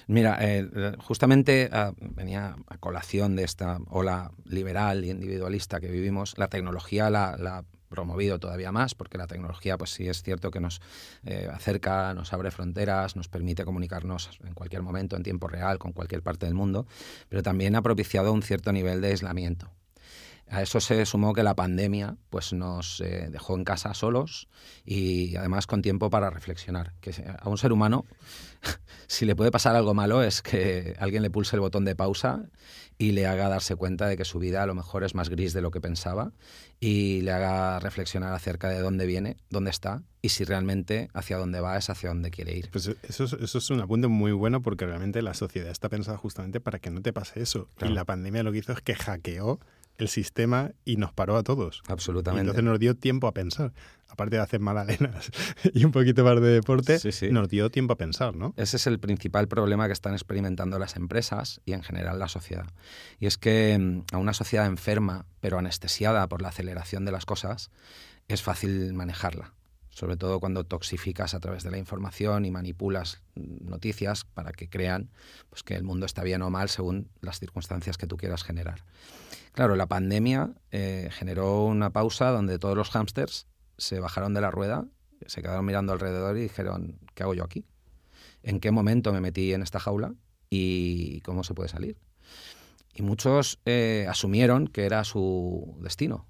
Mira, 0.08 0.38
eh, 0.42 0.94
justamente 1.00 1.70
ah, 1.72 1.94
venía 2.00 2.56
a 2.68 2.78
colación 2.78 3.36
de 3.36 3.44
esta 3.44 3.80
ola 3.90 4.32
liberal 4.46 5.06
y 5.06 5.12
individualista 5.12 5.80
que 5.80 5.90
vivimos, 5.90 6.38
la 6.38 6.48
tecnología 6.48 7.10
la, 7.10 7.38
la 7.38 7.64
promovido 7.90 8.40
todavía 8.40 8.72
más, 8.72 8.96
porque 8.96 9.18
la 9.18 9.28
tecnología, 9.28 9.78
pues 9.78 9.92
sí 9.92 10.08
es 10.08 10.24
cierto 10.24 10.52
que 10.52 10.60
nos 10.60 10.82
eh, 11.26 11.50
acerca, 11.52 12.14
nos 12.14 12.34
abre 12.34 12.52
fronteras, 12.52 13.16
nos 13.16 13.28
permite 13.28 13.66
comunicarnos 13.66 14.30
en 14.44 14.54
cualquier 14.54 14.82
momento, 14.82 15.16
en 15.16 15.24
tiempo 15.24 15.48
real, 15.48 15.80
con 15.80 15.94
cualquier 15.94 16.22
parte 16.22 16.46
del 16.46 16.56
mundo, 16.56 16.86
pero 17.30 17.44
también 17.44 17.76
ha 17.76 17.82
propiciado 17.82 18.34
un 18.34 18.42
cierto 18.42 18.72
nivel 18.72 19.02
de 19.02 19.10
aislamiento. 19.10 19.72
A 20.50 20.62
eso 20.62 20.80
se 20.80 21.06
sumó 21.06 21.34
que 21.34 21.44
la 21.44 21.56
pandemia 21.56 22.16
pues, 22.30 22.54
nos 22.54 23.02
eh, 23.02 23.28
dejó 23.30 23.56
en 23.56 23.66
casa 23.66 23.94
solos 23.94 24.48
y 24.86 25.36
además 25.36 25.68
con 25.68 25.82
tiempo 25.82 26.10
para 26.10 26.30
reflexionar. 26.30 26.94
Que 27.02 27.12
a 27.40 27.50
un 27.50 27.58
ser 27.58 27.74
humano, 27.74 28.06
si 29.08 29.26
le 29.26 29.36
puede 29.36 29.52
pasar 29.52 29.76
algo 29.76 29.94
malo, 29.94 30.24
es 30.24 30.42
que 30.42 30.96
alguien 31.00 31.24
le 31.24 31.30
pulse 31.30 31.56
el 31.56 31.60
botón 31.60 31.84
de 31.84 31.96
pausa 31.96 32.46
y 32.98 33.12
le 33.12 33.28
haga 33.28 33.50
darse 33.50 33.76
cuenta 33.76 34.08
de 34.08 34.18
que 34.18 34.26
su 34.26 34.40
vida 34.40 34.64
a 34.64 34.66
lo 34.66 34.74
mejor 34.74 35.04
es 35.04 35.14
más 35.14 35.30
gris 35.30 35.54
de 35.54 35.62
lo 35.62 35.70
que 35.70 35.82
pensaba 35.82 36.32
y 36.80 37.22
le 37.22 37.32
haga 37.32 37.80
reflexionar 37.80 38.34
acerca 38.34 38.70
de 38.70 38.80
dónde 38.80 39.06
viene, 39.06 39.38
dónde 39.50 39.70
está 39.70 40.04
y 40.22 40.30
si 40.30 40.44
realmente 40.44 41.10
hacia 41.14 41.38
dónde 41.38 41.60
va 41.60 41.78
es 41.78 41.90
hacia 41.90 42.10
dónde 42.10 42.32
quiere 42.32 42.58
ir. 42.58 42.70
Pues 42.72 42.88
eso, 43.04 43.24
es, 43.26 43.34
eso 43.34 43.58
es 43.58 43.70
un 43.70 43.82
apunte 43.82 44.08
muy 44.08 44.32
bueno 44.32 44.62
porque 44.62 44.86
realmente 44.86 45.22
la 45.22 45.34
sociedad 45.34 45.72
está 45.72 45.90
pensada 45.90 46.18
justamente 46.18 46.60
para 46.60 46.80
que 46.80 46.90
no 46.90 47.02
te 47.02 47.14
pase 47.14 47.42
eso. 47.42 47.70
Y 47.82 47.90
la 47.90 48.06
pandemia 48.06 48.44
lo 48.44 48.52
que 48.52 48.60
hizo 48.60 48.74
es 48.74 48.82
que 48.82 48.96
hackeó 48.96 49.60
el 49.98 50.08
sistema 50.08 50.72
y 50.86 50.98
nos 50.98 51.12
paró 51.14 51.38
a 51.38 51.44
todos. 51.44 51.82
Absolutamente. 51.88 52.42
entonces 52.42 52.64
nos 52.64 52.80
dio 52.80 52.96
tiempo 52.96 53.28
a 53.28 53.34
pensar. 53.34 53.74
Aparte 54.10 54.38
de 54.38 54.42
hacer 54.42 54.62
magdalenas 54.62 55.30
y 55.74 55.84
un 55.84 55.92
poquito 55.92 56.24
más 56.24 56.40
de 56.40 56.48
deporte, 56.48 56.98
nos 57.30 57.50
dio 57.50 57.70
tiempo 57.70 57.94
a 57.94 57.98
pensar, 57.98 58.36
¿no? 58.36 58.54
Ese 58.56 58.78
es 58.78 58.88
el 58.88 59.00
principal 59.00 59.48
problema 59.48 59.88
que 59.88 59.94
están 59.94 60.14
experimentando 60.14 60.80
las 60.80 60.96
empresas 60.96 61.62
y 61.66 61.74
en 61.74 61.84
general 61.84 62.18
la 62.18 62.30
sociedad. 62.30 62.68
Y 63.20 63.26
es 63.26 63.38
que 63.38 63.78
mm, 63.78 64.16
a 64.16 64.18
una 64.18 64.34
sociedad 64.34 64.66
enferma, 64.66 65.26
pero 65.42 65.60
anestesiada 65.60 66.28
por 66.28 66.42
la 66.42 66.50
aceleración 66.50 67.04
de 67.04 67.12
las 67.12 67.26
cosas, 67.26 67.70
es 68.28 68.42
fácil 68.42 68.94
manejarla 68.94 69.54
sobre 69.98 70.16
todo 70.16 70.40
cuando 70.40 70.64
toxificas 70.64 71.34
a 71.34 71.40
través 71.40 71.64
de 71.64 71.72
la 71.72 71.80
información 71.80 72.46
y 72.46 72.52
manipulas 72.52 73.24
noticias 73.34 74.26
para 74.26 74.52
que 74.52 74.70
crean 74.70 75.10
pues, 75.50 75.64
que 75.64 75.74
el 75.74 75.84
mundo 75.84 76.06
está 76.06 76.22
bien 76.22 76.44
o 76.44 76.52
mal 76.52 76.70
según 76.70 77.10
las 77.20 77.40
circunstancias 77.40 77.98
que 77.98 78.06
tú 78.06 78.16
quieras 78.16 78.44
generar. 78.44 78.84
Claro, 79.58 79.76
la 79.76 79.88
pandemia 79.88 80.54
eh, 80.70 81.10
generó 81.12 81.64
una 81.64 81.90
pausa 81.90 82.30
donde 82.30 82.60
todos 82.60 82.78
los 82.78 82.92
hámsters 82.92 83.48
se 83.80 84.00
bajaron 84.00 84.36
de 84.36 84.42
la 84.42 84.52
rueda, 84.52 84.86
se 85.26 85.42
quedaron 85.42 85.66
mirando 85.66 85.94
alrededor 85.94 86.38
y 86.38 86.42
dijeron, 86.42 87.00
¿qué 87.16 87.24
hago 87.24 87.34
yo 87.34 87.44
aquí? 87.44 87.66
¿En 88.44 88.60
qué 88.60 88.70
momento 88.70 89.12
me 89.12 89.20
metí 89.20 89.54
en 89.54 89.64
esta 89.64 89.80
jaula 89.80 90.14
y 90.52 91.22
cómo 91.22 91.44
se 91.44 91.56
puede 91.56 91.70
salir? 91.70 91.98
Y 92.94 93.02
muchos 93.02 93.60
eh, 93.66 94.06
asumieron 94.08 94.68
que 94.68 94.86
era 94.86 95.04
su 95.04 95.76
destino, 95.82 96.28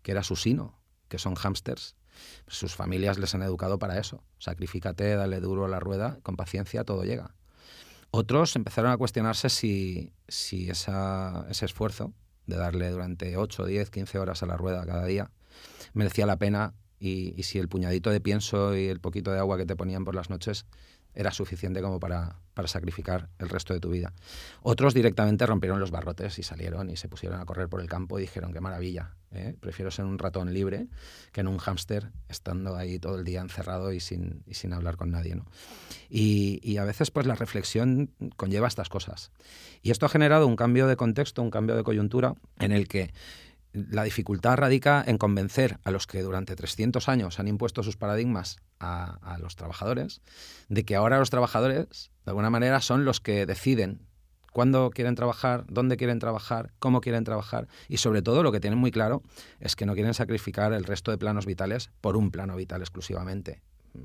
que 0.00 0.12
era 0.12 0.22
su 0.22 0.34
sino, 0.34 0.80
que 1.08 1.18
son 1.18 1.34
hámsters 1.34 1.94
sus 2.46 2.74
familias 2.74 3.18
les 3.18 3.34
han 3.34 3.42
educado 3.42 3.78
para 3.78 3.98
eso. 3.98 4.24
Sacrifícate, 4.38 5.14
dale 5.14 5.40
duro 5.40 5.66
a 5.66 5.68
la 5.68 5.78
rueda, 5.78 6.20
con 6.22 6.36
paciencia 6.36 6.84
todo 6.84 7.04
llega. 7.04 7.34
Otros 8.10 8.56
empezaron 8.56 8.92
a 8.92 8.96
cuestionarse 8.96 9.50
si, 9.50 10.14
si 10.26 10.70
ese 10.70 11.66
esfuerzo 11.66 12.14
de 12.46 12.56
darle 12.56 12.90
durante 12.90 13.36
8, 13.36 13.66
10, 13.66 13.90
15 13.90 14.18
horas 14.18 14.42
a 14.42 14.46
la 14.46 14.56
rueda 14.56 14.84
cada 14.84 15.06
día 15.06 15.30
merecía 15.92 16.26
la 16.26 16.36
pena 16.36 16.74
y, 16.98 17.34
y 17.36 17.42
si 17.44 17.58
el 17.58 17.68
puñadito 17.68 18.10
de 18.10 18.20
pienso 18.20 18.76
y 18.76 18.86
el 18.86 19.00
poquito 19.00 19.32
de 19.32 19.38
agua 19.38 19.58
que 19.58 19.66
te 19.66 19.76
ponían 19.76 20.04
por 20.04 20.14
las 20.14 20.30
noches 20.30 20.66
era 21.14 21.30
suficiente 21.30 21.82
como 21.82 22.00
para, 22.00 22.36
para, 22.54 22.68
sacrificar 22.68 23.28
el 23.38 23.48
resto 23.48 23.74
de 23.74 23.80
tu 23.80 23.90
vida. 23.90 24.12
Otros 24.62 24.94
directamente 24.94 25.46
rompieron 25.46 25.78
los 25.78 25.90
barrotes 25.90 26.38
y 26.38 26.42
salieron 26.42 26.90
y 26.90 26.96
se 26.96 27.08
pusieron 27.08 27.40
a 27.40 27.44
correr 27.44 27.68
por 27.68 27.80
el 27.80 27.88
campo 27.88 28.18
y 28.18 28.22
dijeron, 28.22 28.52
qué 28.52 28.60
maravilla, 28.60 29.14
¿eh? 29.30 29.54
prefiero 29.60 29.90
ser 29.90 30.04
un 30.04 30.18
ratón 30.18 30.52
libre 30.52 30.88
que 31.32 31.40
en 31.42 31.48
un 31.48 31.58
hámster 31.58 32.10
estando 32.28 32.76
ahí 32.76 32.98
todo 32.98 33.18
el 33.18 33.24
día 33.24 33.40
encerrado 33.40 33.92
y 33.92 34.00
sin, 34.00 34.42
y 34.46 34.54
sin 34.54 34.72
hablar 34.72 34.96
con 34.96 35.10
nadie. 35.10 35.34
¿no? 35.34 35.46
Y, 36.08 36.60
y, 36.62 36.78
a 36.78 36.84
veces 36.84 37.10
pues 37.10 37.26
la 37.26 37.34
reflexión 37.34 38.10
conlleva 38.36 38.68
estas 38.68 38.88
cosas. 38.88 39.32
Y 39.82 39.90
esto 39.90 40.06
ha 40.06 40.08
generado 40.08 40.46
un 40.46 40.56
cambio 40.56 40.86
de 40.86 40.96
contexto, 40.96 41.42
un 41.42 41.50
cambio 41.50 41.76
de 41.76 41.82
coyuntura 41.82 42.34
en 42.58 42.72
el 42.72 42.88
que 42.88 43.12
la 43.72 44.04
dificultad 44.04 44.56
radica 44.56 45.02
en 45.06 45.18
convencer 45.18 45.78
a 45.84 45.90
los 45.90 46.06
que 46.06 46.22
durante 46.22 46.56
300 46.56 47.08
años 47.08 47.40
han 47.40 47.48
impuesto 47.48 47.82
sus 47.82 47.96
paradigmas 47.96 48.58
a, 48.82 49.38
los 49.38 49.56
trabajadores 49.56 50.20
de 50.68 50.84
que 50.84 50.96
ahora 50.96 51.18
los 51.18 51.30
trabajadores, 51.30 52.10
de 52.24 52.30
alguna 52.30 52.50
manera, 52.50 52.80
son 52.80 53.04
los 53.04 53.20
que 53.20 53.46
deciden 53.46 54.00
cuándo 54.52 54.90
quieren 54.90 55.14
trabajar, 55.14 55.64
dónde 55.68 55.96
quieren 55.96 56.18
trabajar, 56.18 56.72
cómo 56.78 57.00
quieren 57.00 57.24
trabajar 57.24 57.68
y 57.88 57.98
sobre 57.98 58.22
todo 58.22 58.42
lo 58.42 58.52
que 58.52 58.60
tienen 58.60 58.78
muy 58.78 58.90
claro 58.90 59.22
es 59.60 59.76
que 59.76 59.86
no 59.86 59.94
quieren 59.94 60.14
sacrificar 60.14 60.72
el 60.72 60.84
resto 60.84 61.10
de 61.10 61.18
planos 61.18 61.46
vitales 61.46 61.90
por 62.00 62.16
un 62.16 62.30
plano 62.30 62.56
vital 62.56 62.82
exclusivamente, 62.82 63.62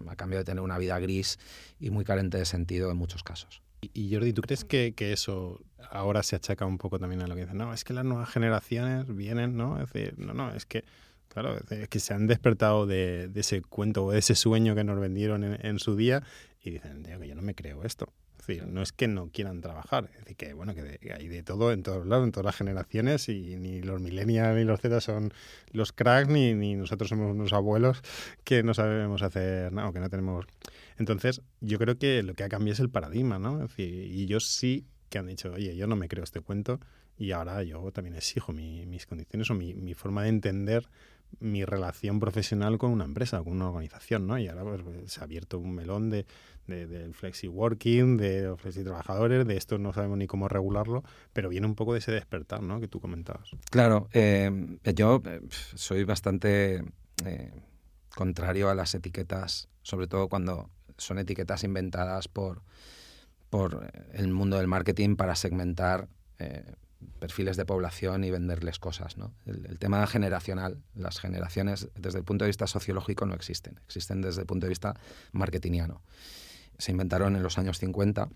a 0.08 0.16
cambio 0.16 0.40
de 0.40 0.46
tener 0.46 0.64
una 0.64 0.78
vida 0.78 1.00
gris 1.00 1.40
y 1.80 1.90
muy 1.90 2.06
carente 2.06 2.38
de 2.38 2.46
sentido 2.46 2.92
en 2.92 2.98
muchos 2.98 3.24
casos. 3.24 3.62
Y 3.82 4.12
Jordi, 4.12 4.34
¿tú 4.34 4.42
crees 4.42 4.66
que, 4.66 4.94
que, 4.96 5.14
eso 5.14 5.62
ahora 5.92 6.24
se 6.24 6.36
achaca 6.36 6.66
un 6.66 6.80
poco 6.80 6.98
también 6.98 7.22
a 7.22 7.28
lo 7.28 7.36
que 7.36 7.42
dicen? 7.42 7.58
No, 7.58 7.74
es 7.74 7.84
que 7.84 7.94
las 7.94 8.06
nuevas 8.06 8.28
generaciones 8.28 9.06
vienen, 9.16 9.56
¿no? 9.56 9.80
Es 9.80 9.94
decir, 9.94 10.16
no, 10.18 10.34
no, 10.34 10.52
es 10.52 10.66
que, 10.66 10.84
claro, 11.28 11.58
es 11.70 11.88
que 11.90 12.00
se 12.00 12.14
han 12.14 12.28
despertado 12.28 12.86
de, 12.86 13.28
de 13.28 13.40
ese 13.40 13.62
cuento 13.62 14.06
o 14.06 14.12
de 14.12 14.20
ese 14.20 14.36
sueño 14.36 14.76
que 14.76 14.84
nos 14.84 15.00
vendieron 15.00 15.44
en, 15.44 15.66
en 15.66 15.80
su 15.80 15.96
día 15.96 16.24
y 16.62 16.72
dicen, 16.72 17.04
que 17.04 17.28
yo 17.28 17.36
no 17.36 17.42
me 17.42 17.56
creo 17.56 17.84
esto. 17.84 18.14
Es 18.40 18.48
decir, 18.48 18.68
no 18.68 18.82
es 18.82 18.94
que 18.94 19.08
no 19.08 19.30
quieran 19.30 19.60
trabajar, 19.60 20.10
es 20.14 20.20
decir, 20.20 20.38
que 20.38 20.54
bueno, 20.54 20.74
que, 20.74 21.00
hay 21.14 21.28
de 21.28 21.44
todo 21.44 21.74
en 21.74 21.84
todos 21.84 22.06
lados, 22.06 22.24
en 22.24 22.32
todas 22.32 22.46
las 22.46 22.56
generaciones, 22.56 23.28
y 23.28 23.58
ni 23.58 23.82
los 23.82 24.00
millennials 24.00 24.56
ni 24.56 24.64
los 24.64 24.80
Z 24.80 25.02
son 25.02 25.34
los 25.72 25.92
cracks, 25.92 26.30
ni, 26.30 26.54
ni 26.54 26.76
nosotros 26.76 27.10
somos 27.10 27.32
unos 27.32 27.52
abuelos 27.52 28.02
que 28.46 28.64
no 28.64 28.74
sabemos 28.74 29.22
hacer 29.22 29.74
nada, 29.74 29.90
o 29.90 29.94
que 29.94 30.00
no 30.00 30.10
tenemos 30.10 30.46
entonces, 30.98 31.42
yo 31.62 31.78
creo 31.78 31.98
que 31.98 32.24
lo 32.24 32.34
que 32.34 32.44
ha 32.44 32.50
cambiado 32.50 32.74
es 32.74 32.80
el 32.80 32.90
paradigma, 32.90 33.40
¿no? 33.40 33.64
Es 33.64 33.70
decir, 33.70 34.12
y 34.12 34.24
ellos 34.24 34.48
sí 34.48 34.86
que 35.10 35.20
han 35.20 35.28
dicho, 35.28 35.54
oye, 35.54 35.76
yo 35.76 35.88
no 35.88 35.96
me 35.96 36.08
creo 36.08 36.24
este 36.24 36.42
cuento 36.42 36.80
y 37.18 37.32
ahora 37.32 37.64
yo 37.64 37.92
también 37.92 38.16
exijo 38.16 38.52
mis 38.52 39.06
condiciones 39.06 39.50
o 39.50 39.54
mi, 39.54 39.74
mi, 39.74 39.94
forma 39.94 40.24
de 40.24 40.30
entender 40.30 40.88
mi 41.40 41.66
relación 41.66 42.20
profesional 42.20 42.78
con 42.78 42.92
una 42.92 43.06
empresa, 43.06 43.44
con 43.44 43.54
una 43.54 43.70
organización, 43.70 44.28
¿no? 44.28 44.38
Y 44.38 44.48
ahora 44.48 44.64
pues, 44.64 44.82
pues 44.82 45.12
se 45.12 45.20
ha 45.20 45.24
abierto 45.24 45.60
un 45.60 45.76
melón 45.76 46.10
de, 46.10 46.26
de, 46.68 46.88
del 46.88 47.14
flexi 47.14 47.48
working, 47.48 48.18
de 48.18 48.56
flexi 48.58 48.84
trabajadores, 48.84 49.46
de 49.46 49.58
esto 49.58 49.78
no 49.78 49.94
sabemos 49.94 50.18
ni 50.18 50.28
cómo 50.28 50.48
regularlo, 50.48 51.04
pero 51.34 51.50
viene 51.50 51.68
un 51.68 51.76
poco 51.76 51.94
de 51.94 52.00
ese 52.00 52.12
despertar, 52.12 52.62
¿no? 52.62 52.80
Que 52.80 52.88
tú 52.88 53.00
comentabas. 53.00 53.52
Claro, 53.70 54.08
eh, 54.14 54.80
yo 54.96 55.22
eh, 55.26 55.42
soy 55.76 56.04
bastante 56.04 56.84
eh, 57.26 57.52
contrario 58.16 58.70
a 58.70 58.76
las 58.76 58.96
etiquetas, 58.96 59.70
sobre 59.84 60.08
todo 60.08 60.28
cuando 60.28 60.70
son 60.98 61.20
etiquetas 61.20 61.64
inventadas 61.64 62.28
por, 62.28 62.64
por 63.50 63.92
el 64.14 64.34
mundo 64.34 64.58
del 64.58 64.68
marketing 64.68 65.16
para 65.16 65.36
segmentar 65.36 66.10
perfiles 67.20 67.58
de 67.58 67.66
población 67.66 68.24
y 68.24 68.32
venderles 68.32 68.80
cosas. 68.80 69.18
¿no? 69.18 69.34
El, 69.46 69.78
tema 69.80 70.06
generacional, 70.08 70.82
las 70.96 71.20
generaciones 71.20 71.90
desde 71.96 72.20
el 72.20 72.26
punto 72.26 72.46
de 72.46 72.50
vista 72.50 72.68
sociológico 72.68 73.26
no 73.26 73.36
existen, 73.36 73.80
existen 73.86 74.22
desde 74.22 74.42
el 74.42 74.48
punto 74.48 74.66
de 74.66 74.70
vista 74.70 74.96
marketingiano. 75.32 76.02
Se 76.78 76.92
inventaron 76.92 77.36
en 77.36 77.44
los 77.44 77.58
años 77.58 77.80
50 77.80 78.30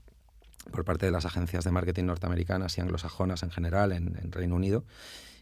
por 0.72 0.86
parte 0.86 1.06
de 1.06 1.12
las 1.12 1.26
agencias 1.26 1.64
de 1.64 1.72
marketing 1.72 2.06
norteamericanas 2.06 2.78
y 2.78 2.82
anglosajonas 2.82 3.44
en 3.44 3.52
general 3.52 3.92
en, 3.92 4.18
en 4.22 4.32
Reino 4.32 4.56
Unido 4.56 4.86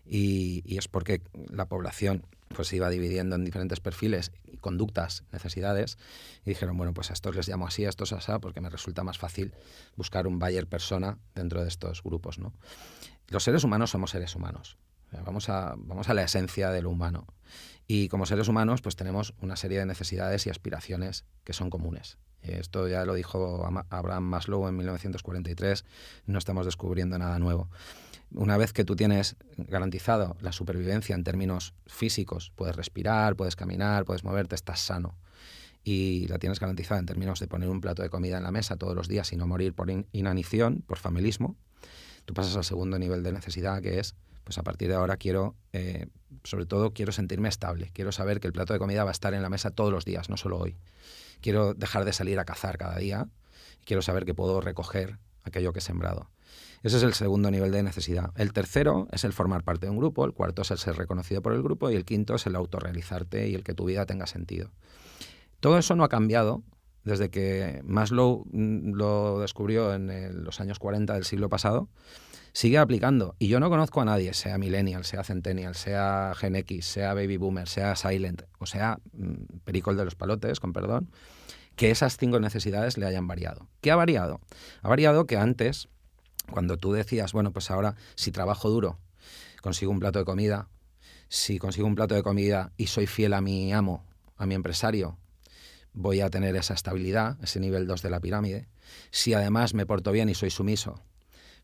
y, 0.09 0.63
y, 0.65 0.77
es 0.77 0.87
porque 0.87 1.21
la 1.49 1.67
población 1.67 2.25
pues 2.55 2.67
se 2.67 2.75
iba 2.75 2.89
dividiendo 2.89 3.35
en 3.35 3.45
diferentes 3.45 3.79
perfiles 3.79 4.31
conductas, 4.59 5.23
necesidades, 5.31 5.97
y 6.45 6.49
dijeron, 6.49 6.77
bueno, 6.77 6.93
pues 6.93 7.11
a 7.11 7.13
estos 7.13 7.35
les 7.35 7.47
llamo 7.47 7.67
así, 7.67 7.85
a 7.85 7.89
estos 7.89 8.11
así, 8.11 8.31
porque 8.41 8.61
me 8.61 8.69
resulta 8.69 9.03
más 9.03 9.17
fácil 9.17 9.53
buscar 9.95 10.27
un 10.27 10.39
buyer 10.39 10.67
persona 10.67 11.17
dentro 11.35 11.61
de 11.61 11.67
estos 11.67 12.03
grupos, 12.03 12.39
¿no? 12.39 12.53
Los 13.27 13.43
seres 13.43 13.63
humanos 13.63 13.91
somos 13.91 14.11
seres 14.11 14.35
humanos. 14.35 14.77
Vamos 15.25 15.49
a, 15.49 15.75
vamos 15.77 16.09
a 16.09 16.13
la 16.13 16.23
esencia 16.23 16.71
de 16.71 16.81
lo 16.81 16.89
humano. 16.89 17.25
Y 17.87 18.09
como 18.09 18.25
seres 18.25 18.47
humanos, 18.47 18.81
pues 18.81 18.95
tenemos 18.95 19.33
una 19.41 19.55
serie 19.55 19.79
de 19.79 19.85
necesidades 19.85 20.45
y 20.45 20.49
aspiraciones 20.49 21.25
que 21.43 21.53
son 21.53 21.69
comunes. 21.69 22.17
Esto 22.41 22.87
ya 22.87 23.05
lo 23.05 23.15
dijo 23.15 23.67
Abraham 23.89 24.23
Maslow 24.23 24.67
en 24.67 24.77
1943, 24.77 25.85
no 26.25 26.37
estamos 26.37 26.65
descubriendo 26.65 27.17
nada 27.17 27.37
nuevo 27.39 27.69
una 28.33 28.57
vez 28.57 28.73
que 28.73 28.85
tú 28.85 28.95
tienes 28.95 29.35
garantizado 29.57 30.37
la 30.41 30.51
supervivencia 30.51 31.15
en 31.15 31.23
términos 31.23 31.73
físicos, 31.87 32.51
puedes 32.55 32.75
respirar, 32.75 33.35
puedes 33.35 33.55
caminar, 33.55 34.05
puedes 34.05 34.23
moverte, 34.23 34.55
estás 34.55 34.79
sano, 34.79 35.15
y 35.83 36.27
la 36.27 36.39
tienes 36.39 36.59
garantizada 36.59 36.99
en 36.99 37.05
términos 37.05 37.39
de 37.39 37.47
poner 37.47 37.69
un 37.69 37.81
plato 37.81 38.01
de 38.01 38.09
comida 38.09 38.37
en 38.37 38.43
la 38.43 38.51
mesa 38.51 38.75
todos 38.75 38.95
los 38.95 39.07
días 39.07 39.31
y 39.33 39.37
no 39.37 39.47
morir 39.47 39.73
por 39.73 39.89
inanición, 40.11 40.83
por 40.85 40.97
familismo, 40.97 41.55
tú 42.25 42.33
pasas 42.33 42.55
al 42.55 42.63
segundo 42.63 42.99
nivel 42.99 43.23
de 43.23 43.31
necesidad 43.31 43.81
que 43.81 43.99
es 43.99 44.15
pues 44.49 44.57
a 44.57 44.63
partir 44.63 44.87
de 44.87 44.95
ahora 44.95 45.15
quiero, 45.15 45.55
eh, 45.73 46.07
sobre 46.43 46.65
todo, 46.65 46.91
quiero 46.91 47.11
sentirme 47.11 47.49
estable. 47.49 47.91
Quiero 47.93 48.11
saber 48.11 48.39
que 48.39 48.47
el 48.47 48.53
plato 48.53 48.73
de 48.73 48.79
comida 48.79 49.03
va 49.03 49.11
a 49.11 49.13
estar 49.13 49.35
en 49.35 49.43
la 49.43 49.49
mesa 49.49 49.69
todos 49.69 49.91
los 49.91 50.05
días, 50.05 50.27
no 50.27 50.37
solo 50.37 50.57
hoy. 50.57 50.75
Quiero 51.39 51.75
dejar 51.75 52.03
de 52.03 52.13
salir 52.13 52.39
a 52.39 52.45
cazar 52.45 52.79
cada 52.79 52.97
día. 52.97 53.27
Quiero 53.85 54.01
saber 54.01 54.25
que 54.25 54.33
puedo 54.33 54.59
recoger 54.59 55.19
aquello 55.43 55.71
que 55.71 55.77
he 55.77 55.81
sembrado. 55.83 56.31
Ese 56.81 56.97
es 56.97 57.03
el 57.03 57.13
segundo 57.13 57.51
nivel 57.51 57.71
de 57.71 57.83
necesidad. 57.83 58.31
El 58.35 58.53
tercero 58.53 59.07
es 59.11 59.23
el 59.23 59.33
formar 59.33 59.63
parte 59.63 59.87
de 59.87 59.91
un 59.91 59.97
grupo, 59.97 60.25
el 60.25 60.33
cuarto 60.33 60.61
es 60.61 60.71
el 60.71 60.77
ser 60.77 60.95
reconocido 60.95 61.41
por 61.41 61.53
el 61.53 61.61
grupo 61.61 61.89
y 61.89 61.95
el 61.95 62.05
quinto 62.05 62.35
es 62.35 62.45
el 62.45 62.55
autorrealizarte 62.55 63.49
y 63.49 63.55
el 63.55 63.63
que 63.63 63.73
tu 63.73 63.85
vida 63.85 64.05
tenga 64.05 64.27
sentido. 64.27 64.71
Todo 65.59 65.77
eso 65.77 65.95
no 65.95 66.03
ha 66.05 66.09
cambiado 66.09 66.63
desde 67.03 67.29
que 67.29 67.81
Maslow 67.83 68.45
mm, 68.51 68.93
lo 68.93 69.39
descubrió 69.39 69.93
en 69.93 70.43
los 70.43 70.61
años 70.61 70.79
40 70.79 71.13
del 71.13 71.25
siglo 71.25 71.49
pasado, 71.49 71.89
sigue 72.53 72.77
aplicando. 72.77 73.35
Y 73.39 73.47
yo 73.47 73.59
no 73.59 73.69
conozco 73.69 74.01
a 74.01 74.05
nadie, 74.05 74.33
sea 74.33 74.57
millennial, 74.57 75.03
sea 75.05 75.23
centennial, 75.23 75.75
sea 75.75 76.33
Gen 76.35 76.55
X, 76.55 76.85
sea 76.85 77.13
baby 77.13 77.37
boomer, 77.37 77.67
sea 77.67 77.95
silent, 77.95 78.43
o 78.59 78.65
sea 78.65 78.99
mm, 79.13 79.59
pericol 79.65 79.97
de 79.97 80.05
los 80.05 80.15
palotes, 80.15 80.59
con 80.59 80.73
perdón, 80.73 81.11
que 81.75 81.91
esas 81.91 82.17
cinco 82.17 82.39
necesidades 82.39 82.97
le 82.97 83.05
hayan 83.05 83.27
variado. 83.27 83.67
¿Qué 83.81 83.91
ha 83.91 83.95
variado? 83.95 84.41
Ha 84.81 84.89
variado 84.89 85.25
que 85.25 85.37
antes 85.37 85.89
cuando 86.51 86.77
tú 86.77 86.91
decías, 86.91 87.33
bueno, 87.33 87.51
pues 87.51 87.71
ahora 87.71 87.95
si 88.15 88.31
trabajo 88.31 88.69
duro, 88.69 88.99
consigo 89.61 89.91
un 89.91 89.99
plato 89.99 90.19
de 90.19 90.25
comida, 90.25 90.69
si 91.27 91.59
consigo 91.59 91.87
un 91.87 91.95
plato 91.95 92.15
de 92.15 92.23
comida 92.23 92.71
y 92.77 92.87
soy 92.87 93.07
fiel 93.07 93.33
a 93.33 93.41
mi 93.41 93.71
amo, 93.71 94.03
a 94.37 94.45
mi 94.45 94.55
empresario, 94.55 95.17
voy 95.93 96.21
a 96.21 96.29
tener 96.29 96.55
esa 96.55 96.73
estabilidad, 96.73 97.37
ese 97.43 97.59
nivel 97.59 97.87
2 97.87 98.01
de 98.01 98.09
la 98.09 98.19
pirámide. 98.19 98.67
Si 99.11 99.33
además 99.33 99.73
me 99.73 99.85
porto 99.85 100.11
bien 100.11 100.29
y 100.29 100.35
soy 100.35 100.49
sumiso, 100.49 101.01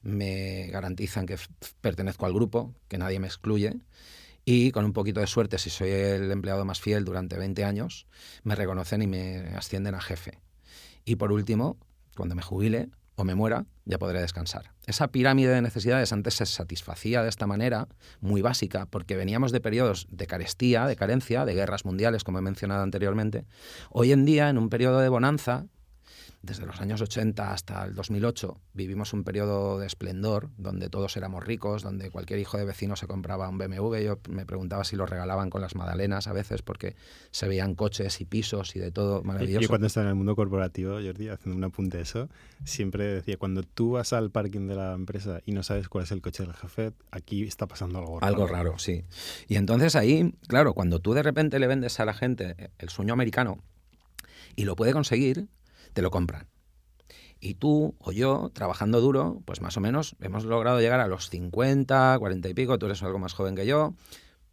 me 0.01 0.67
garantizan 0.67 1.25
que 1.25 1.37
pertenezco 1.81 2.25
al 2.25 2.33
grupo, 2.33 2.75
que 2.87 2.97
nadie 2.97 3.19
me 3.19 3.27
excluye. 3.27 3.77
Y 4.45 4.71
con 4.71 4.85
un 4.85 4.93
poquito 4.93 5.19
de 5.19 5.27
suerte, 5.27 5.57
si 5.57 5.71
soy 5.71 5.89
el 5.89 6.31
empleado 6.31 6.65
más 6.65 6.79
fiel 6.79 7.03
durante 7.03 7.37
20 7.37 7.63
años, 7.65 8.05
me 8.43 8.53
reconocen 8.55 9.01
y 9.01 9.07
me 9.07 9.37
ascienden 9.55 9.95
a 9.95 10.01
jefe. 10.01 10.39
Y 11.03 11.15
por 11.15 11.31
último, 11.31 11.77
cuando 12.15 12.35
me 12.35 12.43
jubile, 12.43 12.89
o 13.15 13.23
me 13.23 13.35
muera, 13.35 13.65
ya 13.85 13.97
podré 13.97 14.21
descansar. 14.21 14.71
Esa 14.85 15.07
pirámide 15.07 15.49
de 15.49 15.61
necesidades 15.61 16.11
antes 16.11 16.35
se 16.35 16.45
satisfacía 16.45 17.23
de 17.23 17.29
esta 17.29 17.47
manera, 17.47 17.87
muy 18.19 18.41
básica, 18.41 18.87
porque 18.87 19.15
veníamos 19.15 19.51
de 19.51 19.61
periodos 19.61 20.07
de 20.09 20.27
carestía, 20.27 20.85
de 20.85 20.95
carencia, 20.95 21.45
de 21.45 21.53
guerras 21.53 21.85
mundiales, 21.85 22.23
como 22.23 22.39
he 22.39 22.41
mencionado 22.41 22.83
anteriormente. 22.83 23.45
Hoy 23.89 24.11
en 24.11 24.25
día, 24.25 24.49
en 24.49 24.57
un 24.57 24.69
periodo 24.69 24.99
de 24.99 25.09
bonanza, 25.09 25.65
desde 26.41 26.65
los 26.65 26.79
años 26.79 27.01
80 27.01 27.51
hasta 27.51 27.85
el 27.85 27.95
2008 27.95 28.59
vivimos 28.73 29.13
un 29.13 29.23
periodo 29.23 29.79
de 29.79 29.87
esplendor 29.87 30.49
donde 30.57 30.89
todos 30.89 31.17
éramos 31.17 31.43
ricos, 31.43 31.81
donde 31.81 32.11
cualquier 32.11 32.39
hijo 32.39 32.57
de 32.57 32.65
vecino 32.65 32.95
se 32.95 33.07
compraba 33.07 33.49
un 33.49 33.57
BMW. 33.57 33.97
Yo 33.97 34.19
me 34.29 34.45
preguntaba 34.45 34.83
si 34.83 34.95
lo 34.95 35.05
regalaban 35.05 35.49
con 35.49 35.61
las 35.61 35.75
magdalenas 35.75 36.27
a 36.27 36.33
veces 36.33 36.61
porque 36.61 36.95
se 37.31 37.47
veían 37.47 37.75
coches 37.75 38.21
y 38.21 38.25
pisos 38.25 38.75
y 38.75 38.79
de 38.79 38.91
todo 38.91 39.23
maravilloso. 39.23 39.61
Yo 39.61 39.67
cuando 39.67 39.87
estaba 39.87 40.05
en 40.05 40.09
el 40.09 40.15
mundo 40.15 40.35
corporativo, 40.35 40.93
Jordi, 40.93 41.29
haciendo 41.29 41.57
un 41.57 41.63
apunte 41.63 41.97
de 41.97 42.03
eso, 42.03 42.29
siempre 42.63 43.05
decía, 43.05 43.37
cuando 43.37 43.63
tú 43.63 43.91
vas 43.91 44.13
al 44.13 44.31
parking 44.31 44.67
de 44.67 44.75
la 44.75 44.93
empresa 44.93 45.41
y 45.45 45.51
no 45.51 45.63
sabes 45.63 45.89
cuál 45.89 46.03
es 46.03 46.11
el 46.11 46.21
coche 46.21 46.43
del 46.43 46.53
jefe, 46.53 46.93
aquí 47.11 47.43
está 47.43 47.67
pasando 47.67 47.99
algo 47.99 48.19
raro. 48.19 48.35
Algo 48.35 48.47
raro, 48.47 48.79
sí. 48.79 49.03
Y 49.47 49.55
entonces 49.55 49.95
ahí, 49.95 50.33
claro, 50.47 50.73
cuando 50.73 50.99
tú 50.99 51.13
de 51.13 51.23
repente 51.23 51.59
le 51.59 51.67
vendes 51.67 51.99
a 51.99 52.05
la 52.05 52.13
gente 52.13 52.71
el 52.77 52.89
sueño 52.89 53.13
americano 53.13 53.59
y 54.55 54.65
lo 54.65 54.75
puede 54.75 54.93
conseguir, 54.93 55.47
te 55.95 56.01
lo 56.01 56.11
compran. 56.11 56.47
Y 57.39 57.55
tú 57.55 57.95
o 57.99 58.11
yo, 58.11 58.51
trabajando 58.53 59.01
duro, 59.01 59.41
pues 59.45 59.61
más 59.61 59.77
o 59.77 59.81
menos 59.81 60.15
hemos 60.19 60.43
logrado 60.43 60.79
llegar 60.79 60.99
a 60.99 61.07
los 61.07 61.29
50, 61.29 62.17
40 62.19 62.49
y 62.49 62.53
pico, 62.53 62.77
tú 62.77 62.85
eres 62.85 63.01
algo 63.01 63.17
más 63.17 63.33
joven 63.33 63.55
que 63.55 63.65
yo, 63.65 63.93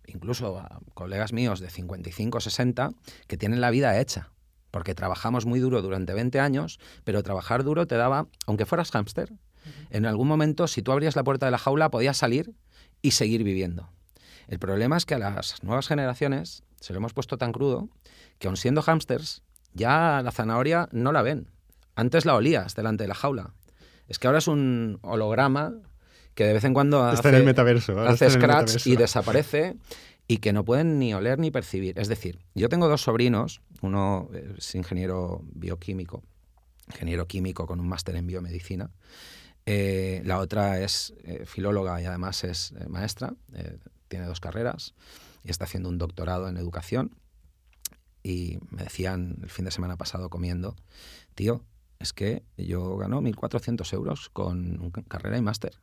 incluso 0.07 0.59
a 0.59 0.81
colegas 0.95 1.33
míos 1.33 1.61
de 1.61 1.69
55, 1.69 2.41
60, 2.41 2.93
que 3.27 3.37
tienen 3.37 3.61
la 3.61 3.71
vida 3.71 4.01
hecha. 4.01 4.31
Porque 4.71 4.95
trabajamos 4.95 5.45
muy 5.45 5.59
duro 5.59 5.83
durante 5.83 6.15
20 6.15 6.39
años, 6.41 6.79
pero 7.05 7.23
trabajar 7.23 7.65
duro 7.65 7.87
te 7.87 7.97
daba, 7.97 8.29
aunque 8.47 8.65
fueras 8.65 8.91
hámster, 8.91 9.33
en 9.91 10.07
algún 10.07 10.29
momento, 10.29 10.69
si 10.69 10.83
tú 10.83 10.93
abrías 10.93 11.17
la 11.17 11.25
puerta 11.25 11.47
de 11.47 11.53
la 11.53 11.59
jaula, 11.59 11.91
podías 11.91 12.17
salir 12.17 12.55
y 13.01 13.13
seguir 13.13 13.43
viviendo. 13.43 13.91
El 14.49 14.59
problema 14.59 14.97
es 14.97 15.07
que 15.07 15.15
a 15.15 15.19
las 15.19 15.63
nuevas 15.63 15.89
generaciones 15.89 16.63
se 16.81 16.93
lo 16.93 16.99
hemos 16.99 17.15
puesto 17.15 17.37
tan 17.39 17.53
crudo 17.53 17.89
que 18.39 18.49
aun 18.49 18.57
siendo 18.57 18.83
hámsters, 18.83 19.43
ya 19.75 20.23
la 20.23 20.31
zanahoria 20.31 20.89
no 20.93 21.13
la 21.13 21.23
ven. 21.23 21.49
Antes 21.95 22.25
la 22.25 22.35
olías 22.35 22.75
delante 22.75 23.05
de 23.05 23.09
la 23.09 23.15
jaula. 23.15 23.55
Es 24.09 24.19
que 24.19 24.27
ahora 24.27 24.39
es 24.39 24.49
un 24.49 24.99
holograma 25.03 25.75
que 26.35 26.45
de 26.45 26.55
vez 26.55 26.65
en 26.65 26.75
cuando 26.75 27.05
hace, 27.05 27.29
en 27.29 27.35
el 27.35 27.45
metaverso, 27.45 27.99
hace 28.01 28.31
scratch 28.31 28.87
y 28.87 28.97
desaparece 28.97 29.77
y 30.27 30.39
que 30.39 30.53
no 30.53 30.65
pueden 30.65 30.99
ni 30.99 31.13
oler 31.15 31.39
ni 31.39 31.51
percibir. 31.51 31.99
Es 31.99 32.09
decir, 32.09 32.39
yo 32.55 32.69
tengo 32.69 32.89
dos 32.89 33.03
sobrinos, 33.03 33.61
uno 33.83 34.31
es 34.57 34.75
ingeniero 34.75 35.43
bioquímico, 35.45 36.23
ingeniero 36.89 37.27
químico 37.27 37.67
con 37.67 37.81
un 37.81 37.89
máster 37.89 38.17
en 38.17 38.27
biomedicina, 38.27 38.91
eh, 39.67 40.23
la 40.25 40.39
otra 40.39 40.81
es 40.81 41.15
eh, 41.25 41.45
filóloga 41.47 42.01
y 42.01 42.05
además 42.05 42.43
es 42.45 42.73
eh, 42.73 42.87
maestra, 42.89 43.35
tiene 44.09 44.27
dos 44.27 44.41
carreras 44.41 44.95
y 45.45 45.51
está 45.51 45.65
haciendo 45.65 45.89
un 45.89 45.99
doctorado 45.99 46.49
en 46.49 46.57
educación 46.57 47.15
y 48.23 48.59
me 48.71 48.85
decían 48.85 49.39
el 49.43 49.51
fin 49.51 49.65
de 49.65 49.71
semana 49.71 49.97
pasado 49.97 50.31
comiendo, 50.31 50.77
tío, 51.35 51.65
es 51.99 52.13
que 52.13 52.43
yo 52.57 52.97
gano 52.97 53.21
1.400 53.21 53.93
euros 53.93 54.29
con 54.31 54.91
carrera 55.09 55.39
y 55.39 55.43
máster. 55.43 55.81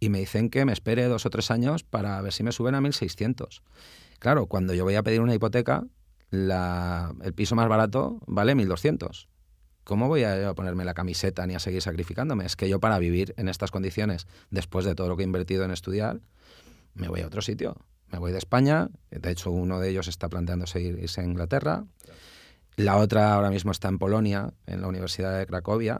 Y 0.00 0.08
me 0.10 0.18
dicen 0.18 0.50
que 0.50 0.64
me 0.64 0.72
espere 0.72 1.04
dos 1.06 1.26
o 1.26 1.30
tres 1.30 1.50
años 1.50 1.82
para 1.82 2.20
ver 2.20 2.32
si 2.32 2.42
me 2.42 2.52
suben 2.52 2.74
a 2.74 2.80
1.600. 2.80 3.62
Claro, 4.18 4.46
cuando 4.46 4.74
yo 4.74 4.84
voy 4.84 4.94
a 4.96 5.02
pedir 5.02 5.20
una 5.20 5.34
hipoteca, 5.34 5.84
el 6.30 7.34
piso 7.34 7.54
más 7.54 7.68
barato 7.68 8.20
vale 8.26 8.54
1.200. 8.54 9.28
¿Cómo 9.84 10.08
voy 10.08 10.24
a 10.24 10.54
ponerme 10.54 10.84
la 10.84 10.94
camiseta 10.94 11.46
ni 11.46 11.54
a 11.54 11.58
seguir 11.58 11.82
sacrificándome? 11.82 12.46
Es 12.46 12.54
que 12.54 12.68
yo 12.68 12.78
para 12.80 12.98
vivir 12.98 13.34
en 13.36 13.48
estas 13.48 13.70
condiciones, 13.70 14.26
después 14.50 14.84
de 14.84 14.94
todo 14.94 15.08
lo 15.08 15.16
que 15.16 15.22
he 15.22 15.26
invertido 15.26 15.64
en 15.64 15.72
estudiar, 15.72 16.20
me 16.94 17.08
voy 17.08 17.22
a 17.22 17.26
otro 17.26 17.42
sitio 17.42 17.76
me 18.12 18.18
voy 18.18 18.30
de 18.30 18.38
España, 18.38 18.90
de 19.10 19.30
hecho 19.30 19.50
uno 19.50 19.80
de 19.80 19.88
ellos 19.88 20.06
está 20.06 20.28
planteándose 20.28 20.80
irse 20.80 21.22
a 21.22 21.24
Inglaterra, 21.24 21.84
la 22.76 22.98
otra 22.98 23.34
ahora 23.34 23.50
mismo 23.50 23.72
está 23.72 23.88
en 23.88 23.98
Polonia, 23.98 24.52
en 24.66 24.82
la 24.82 24.88
Universidad 24.88 25.36
de 25.36 25.46
Cracovia, 25.46 25.98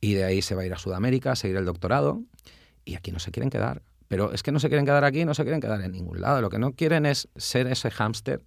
y 0.00 0.14
de 0.14 0.24
ahí 0.24 0.42
se 0.42 0.54
va 0.54 0.62
a 0.62 0.66
ir 0.66 0.72
a 0.72 0.78
Sudamérica 0.78 1.32
a 1.32 1.36
seguir 1.36 1.56
el 1.56 1.64
doctorado, 1.64 2.22
y 2.84 2.94
aquí 2.94 3.12
no 3.12 3.18
se 3.18 3.30
quieren 3.30 3.50
quedar. 3.50 3.82
Pero 4.08 4.32
es 4.32 4.42
que 4.42 4.50
no 4.50 4.58
se 4.58 4.68
quieren 4.68 4.86
quedar 4.86 5.04
aquí, 5.04 5.24
no 5.24 5.34
se 5.34 5.42
quieren 5.42 5.60
quedar 5.60 5.80
en 5.82 5.92
ningún 5.92 6.20
lado. 6.20 6.40
Lo 6.40 6.50
que 6.50 6.58
no 6.58 6.72
quieren 6.72 7.06
es 7.06 7.28
ser 7.36 7.68
ese 7.68 7.92
hámster 7.92 8.42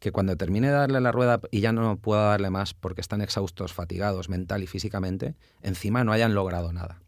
que 0.00 0.10
cuando 0.10 0.36
termine 0.36 0.68
de 0.68 0.72
darle 0.72 1.00
la 1.00 1.12
rueda 1.12 1.40
y 1.52 1.60
ya 1.60 1.72
no 1.72 1.96
pueda 1.98 2.30
darle 2.30 2.50
más 2.50 2.74
porque 2.74 3.00
están 3.00 3.20
exhaustos, 3.20 3.72
fatigados 3.72 4.28
mental 4.28 4.64
y 4.64 4.66
físicamente, 4.66 5.36
encima 5.62 6.02
no 6.02 6.12
hayan 6.12 6.34
logrado 6.34 6.72
nada 6.72 7.03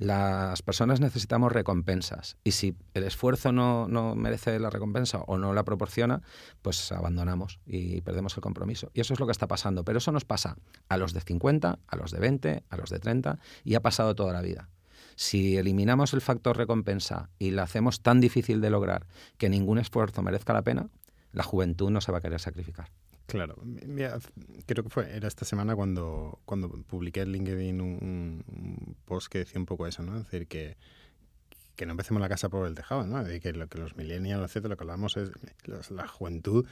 las 0.00 0.62
personas 0.62 0.98
necesitamos 0.98 1.52
recompensas 1.52 2.38
y 2.42 2.52
si 2.52 2.74
el 2.94 3.04
esfuerzo 3.04 3.52
no, 3.52 3.86
merece 4.14 4.58
la 4.58 4.70
recompensa 4.70 5.18
o 5.26 5.36
no 5.36 5.52
la 5.52 5.62
proporciona, 5.62 6.22
pues 6.62 6.90
abandonamos 6.90 7.60
y 7.66 8.00
perdemos 8.00 8.34
el 8.34 8.40
compromiso. 8.40 8.90
Y 8.94 9.02
eso 9.02 9.12
es 9.12 9.20
lo 9.20 9.26
que 9.26 9.32
está 9.32 9.46
pasando. 9.46 9.84
Pero 9.84 9.98
eso 9.98 10.10
nos 10.10 10.24
pasa 10.24 10.56
a 10.88 10.96
los 10.96 11.12
de 11.12 11.20
50, 11.20 11.80
a 11.86 11.96
los 11.96 12.12
de 12.12 12.18
20, 12.18 12.64
a 12.70 12.76
los 12.78 12.88
de 12.88 12.98
30 12.98 13.40
y 13.62 13.74
ha 13.74 13.82
pasado 13.82 14.14
toda 14.14 14.32
la 14.32 14.40
vida. 14.40 14.70
Si 15.16 15.58
eliminamos 15.58 16.14
el 16.14 16.22
factor 16.22 16.56
recompensa 16.56 17.28
y 17.38 17.50
la 17.50 17.64
hacemos 17.64 18.00
tan 18.00 18.22
difícil 18.22 18.62
de 18.62 18.70
lograr 18.70 19.06
que 19.36 19.50
ningún 19.50 19.78
esfuerzo 19.78 20.22
merezca 20.22 20.54
la 20.54 20.62
pena, 20.62 20.88
la 21.32 21.42
juventud 21.42 21.90
no 21.90 22.00
se 22.00 22.10
va 22.10 22.18
a 22.18 22.22
querer 22.22 22.40
sacrificar. 22.40 22.90
Claro, 23.30 23.56
creo 24.66 24.82
que 24.82 24.90
fue, 24.90 25.14
era 25.14 25.28
esta 25.28 25.44
semana 25.44 25.76
cuando, 25.76 26.40
cuando 26.44 26.68
publiqué 26.68 27.22
en 27.22 27.32
LinkedIn 27.32 27.80
un, 27.80 28.96
post 29.04 29.28
que 29.28 29.38
decía 29.38 29.60
un 29.60 29.66
poco 29.66 29.86
eso, 29.86 30.02
¿no? 30.02 30.18
Es 30.18 30.24
decir, 30.24 30.48
que, 30.48 30.76
que 31.76 31.86
no 31.86 31.92
empecemos 31.92 32.20
la 32.20 32.28
casa 32.28 32.48
por 32.48 32.66
el 32.66 32.74
tejado, 32.74 33.06
¿no? 33.06 33.24
Que 33.24 33.52
lo 33.52 33.68
que 33.68 33.78
los 33.78 33.96
millennials, 33.96 34.44
etcétera, 34.44 34.70
lo 34.70 34.76
que 34.76 34.84
hablamos 34.84 35.16
es 35.16 35.30
la 35.90 36.08
juventud 36.08 36.66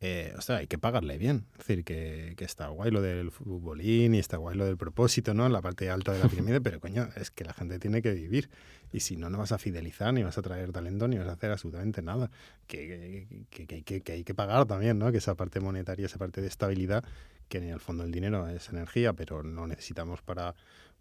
eh, 0.00 0.34
o 0.36 0.42
sea, 0.42 0.56
hay 0.56 0.66
que 0.66 0.78
pagarle 0.78 1.16
bien. 1.16 1.46
Es 1.52 1.58
decir, 1.58 1.84
que, 1.84 2.34
que, 2.36 2.44
está 2.44 2.68
guay 2.68 2.90
lo 2.90 3.00
del 3.00 3.30
futbolín 3.30 4.14
y 4.14 4.18
está 4.18 4.36
guay 4.36 4.56
lo 4.56 4.66
del 4.66 4.76
propósito, 4.76 5.32
¿no? 5.32 5.48
La 5.48 5.62
parte 5.62 5.88
alta 5.88 6.12
de 6.12 6.18
la 6.18 6.28
pirámide, 6.28 6.60
pero 6.60 6.80
coño, 6.80 7.08
es 7.16 7.30
que 7.30 7.44
la 7.44 7.54
gente 7.54 7.78
tiene 7.78 8.02
que 8.02 8.12
vivir. 8.12 8.50
Y 8.92 9.00
si 9.00 9.16
no, 9.16 9.30
no 9.30 9.38
vas 9.38 9.52
a 9.52 9.58
fidelizar, 9.58 10.12
ni 10.12 10.22
vas 10.22 10.36
a 10.36 10.42
traer 10.42 10.70
talento, 10.70 11.08
ni 11.08 11.16
vas 11.16 11.28
a 11.28 11.32
hacer 11.32 11.50
absolutamente 11.50 12.02
nada. 12.02 12.30
Que, 12.66 13.26
que, 13.50 13.66
que, 13.66 14.02
que 14.02 14.12
hay 14.12 14.24
que 14.24 14.34
pagar 14.34 14.66
también, 14.66 14.98
¿no? 14.98 15.10
Que 15.12 15.18
esa 15.18 15.34
parte 15.34 15.60
monetaria, 15.60 16.06
esa 16.06 16.18
parte 16.18 16.42
de 16.42 16.48
estabilidad, 16.48 17.02
que 17.48 17.58
en 17.58 17.64
el 17.64 17.80
fondo 17.80 18.04
el 18.04 18.12
dinero 18.12 18.46
es 18.48 18.68
energía, 18.68 19.14
pero 19.14 19.42
no 19.42 19.66
necesitamos 19.66 20.20
para, 20.20 20.54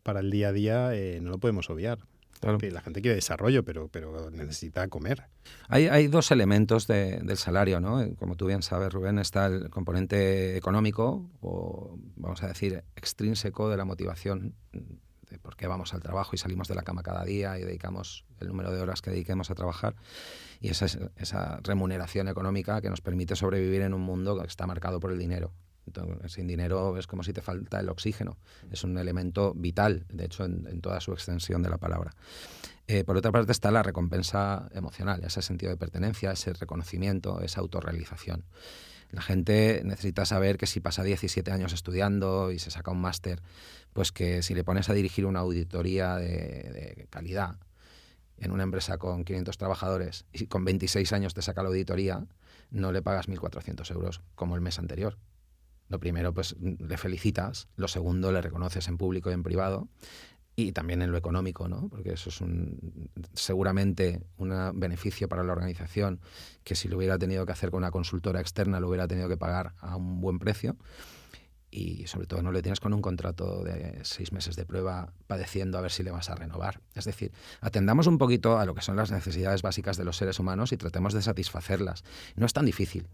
para 0.03 0.21
el 0.21 0.31
día 0.31 0.49
a 0.49 0.51
día, 0.53 0.95
eh, 0.95 1.19
no 1.21 1.31
lo 1.31 1.37
podemos 1.37 1.69
obviar. 1.69 1.99
La 2.41 2.81
gente 2.81 3.01
quiere 3.01 3.15
desarrollo, 3.15 3.63
pero, 3.63 3.87
pero 3.87 4.29
necesita 4.29 4.87
comer. 4.87 5.23
Hay, 5.67 5.87
hay 5.87 6.07
dos 6.07 6.31
elementos 6.31 6.85
del 6.85 7.37
salario, 7.37 7.79
¿no? 7.79 8.15
Como 8.17 8.35
tú 8.35 8.45
bien 8.45 8.61
sabes, 8.61 8.93
Rubén, 8.93 9.17
está 9.19 9.47
el 9.47 9.69
componente 9.69 10.55
económico, 10.57 11.29
o 11.41 11.97
vamos 12.15 12.43
a 12.43 12.47
decir, 12.47 12.83
extrínseco 12.95 13.69
de 13.69 13.77
la 13.77 13.85
motivación 13.85 14.53
por 15.41 15.55
qué 15.55 15.67
vamos 15.67 15.93
al 15.93 16.01
trabajo 16.01 16.31
y 16.33 16.37
salimos 16.37 16.67
de 16.67 16.75
la 16.75 16.83
cama 16.83 17.03
cada 17.03 17.23
día 17.23 17.57
y 17.59 17.63
dedicamos 17.63 18.25
el 18.39 18.47
número 18.47 18.71
de 18.71 18.81
horas 18.81 19.01
que 19.01 19.11
dediquemos 19.11 19.49
a 19.51 19.55
trabajar 19.55 19.95
y 20.59 20.69
esa, 20.69 20.85
esa 21.17 21.59
remuneración 21.63 22.27
económica 22.27 22.81
que 22.81 22.89
nos 22.89 23.01
permite 23.01 23.35
sobrevivir 23.35 23.81
en 23.81 23.93
un 23.93 24.01
mundo 24.01 24.39
que 24.39 24.47
está 24.47 24.67
marcado 24.67 24.99
por 24.99 25.11
el 25.11 25.19
dinero. 25.19 25.51
Entonces, 25.87 26.33
sin 26.33 26.47
dinero 26.47 26.97
es 26.97 27.07
como 27.07 27.23
si 27.23 27.33
te 27.33 27.41
falta 27.41 27.79
el 27.79 27.89
oxígeno. 27.89 28.37
Es 28.71 28.83
un 28.83 28.97
elemento 28.97 29.53
vital, 29.53 30.05
de 30.11 30.25
hecho, 30.25 30.45
en, 30.45 30.81
toda 30.81 30.99
su 30.99 31.13
extensión 31.13 31.61
de 31.63 31.69
la 31.69 31.77
palabra. 31.77 32.13
Eh, 32.87 33.03
por 33.03 33.17
otra 33.17 33.31
parte 33.31 33.51
está 33.51 33.71
la 33.71 33.83
recompensa 33.83 34.69
emocional, 34.73 35.23
ese 35.23 35.41
sentido 35.41 35.71
de 35.71 35.77
pertenencia, 35.77 36.31
ese 36.31 36.53
reconocimiento, 36.53 37.41
esa 37.41 37.61
autorrealización. 37.61 38.43
La 39.11 39.21
gente 39.21 39.81
necesita 39.85 40.25
saber 40.25 40.57
que 40.57 40.65
si 40.65 40.79
pasa 40.79 41.03
17 41.03 41.51
años 41.51 41.73
estudiando 41.73 42.51
y 42.51 42.59
se 42.59 42.71
saca 42.71 42.91
un 42.91 42.99
máster, 42.99 43.41
pues 43.93 44.11
que 44.11 44.43
si 44.43 44.53
le 44.53 44.63
pones 44.63 44.89
a 44.89 44.93
dirigir 44.93 45.25
una 45.25 45.39
auditoría 45.39 46.15
de, 46.17 47.07
calidad 47.09 47.55
en 48.37 48.51
una 48.51 48.63
empresa 48.63 48.97
con 48.97 49.23
500 49.23 49.57
trabajadores 49.57 50.25
y 50.33 50.47
con 50.47 50.65
26 50.65 51.13
años 51.13 51.33
te 51.33 51.41
saca 51.41 51.63
la 51.63 51.69
auditoría, 51.69 52.25
no 52.71 52.91
le 52.91 53.01
pagas 53.01 53.29
1.400 53.29 53.89
euros 53.91 54.21
como 54.35 54.55
el 54.55 54.61
mes 54.61 54.79
anterior. 54.79 55.17
Lo 55.87 55.99
primero, 55.99 56.33
pues 56.33 56.55
le 56.59 56.97
felicitas. 56.97 57.67
Lo 57.75 57.87
segundo, 57.87 58.31
le 58.31 58.41
reconoces 58.41 58.87
en 58.87 58.97
público 58.97 59.29
y 59.29 59.33
en 59.33 59.43
privado. 59.43 59.87
Y 60.57 60.71
también 60.71 61.01
en 61.01 61.11
lo 61.11 61.17
económico, 61.17 61.67
¿no? 61.67 61.89
Porque 61.89 62.13
eso 62.13 62.29
es 62.29 62.39
un, 62.39 63.09
seguramente 63.33 64.21
un 64.37 64.53
beneficio 64.75 65.27
para 65.27 65.43
la 65.43 65.51
organización 65.51 66.21
que 66.63 66.75
si 66.75 66.87
lo 66.87 66.95
hubiera 66.95 67.17
tenido 67.17 67.45
que 67.45 67.51
hacer 67.51 67.71
con 67.71 67.79
una 67.79 67.91
consultora 67.91 68.39
externa 68.39 68.79
lo 68.79 68.87
hubiera 68.87 69.05
tenido 69.05 69.27
que 69.27 69.35
pagar 69.35 69.73
a 69.79 69.97
un 69.97 70.21
buen 70.21 70.39
precio. 70.39 70.77
Y 71.71 72.07
sobre 72.07 72.25
todo 72.25 72.41
no 72.41 72.53
le 72.53 72.61
tienes 72.61 72.79
con 72.79 72.93
un 72.93 73.01
contrato 73.01 73.65
de 73.65 73.99
seis 74.03 74.31
meses 74.31 74.55
de 74.55 74.65
prueba 74.65 75.11
padeciendo 75.27 75.77
a 75.77 75.81
ver 75.81 75.91
si 75.91 76.03
le 76.03 76.11
vas 76.11 76.29
a 76.29 76.35
renovar. 76.35 76.79
Es 76.93 77.03
decir, 77.03 77.33
atendamos 77.59 78.07
un 78.07 78.17
poquito 78.17 78.57
a 78.57 78.65
lo 78.65 78.73
que 78.75 78.81
son 78.81 78.95
las 78.95 79.11
necesidades 79.11 79.61
básicas 79.61 79.97
de 79.97 80.05
los 80.05 80.15
seres 80.15 80.39
humanos 80.39 80.71
y 80.71 80.77
tratemos 80.77 81.13
de 81.13 81.21
satisfacerlas. 81.21 82.05
No 82.37 82.45
es 82.45 82.53
tan 82.53 82.65
difícil. 82.65 83.09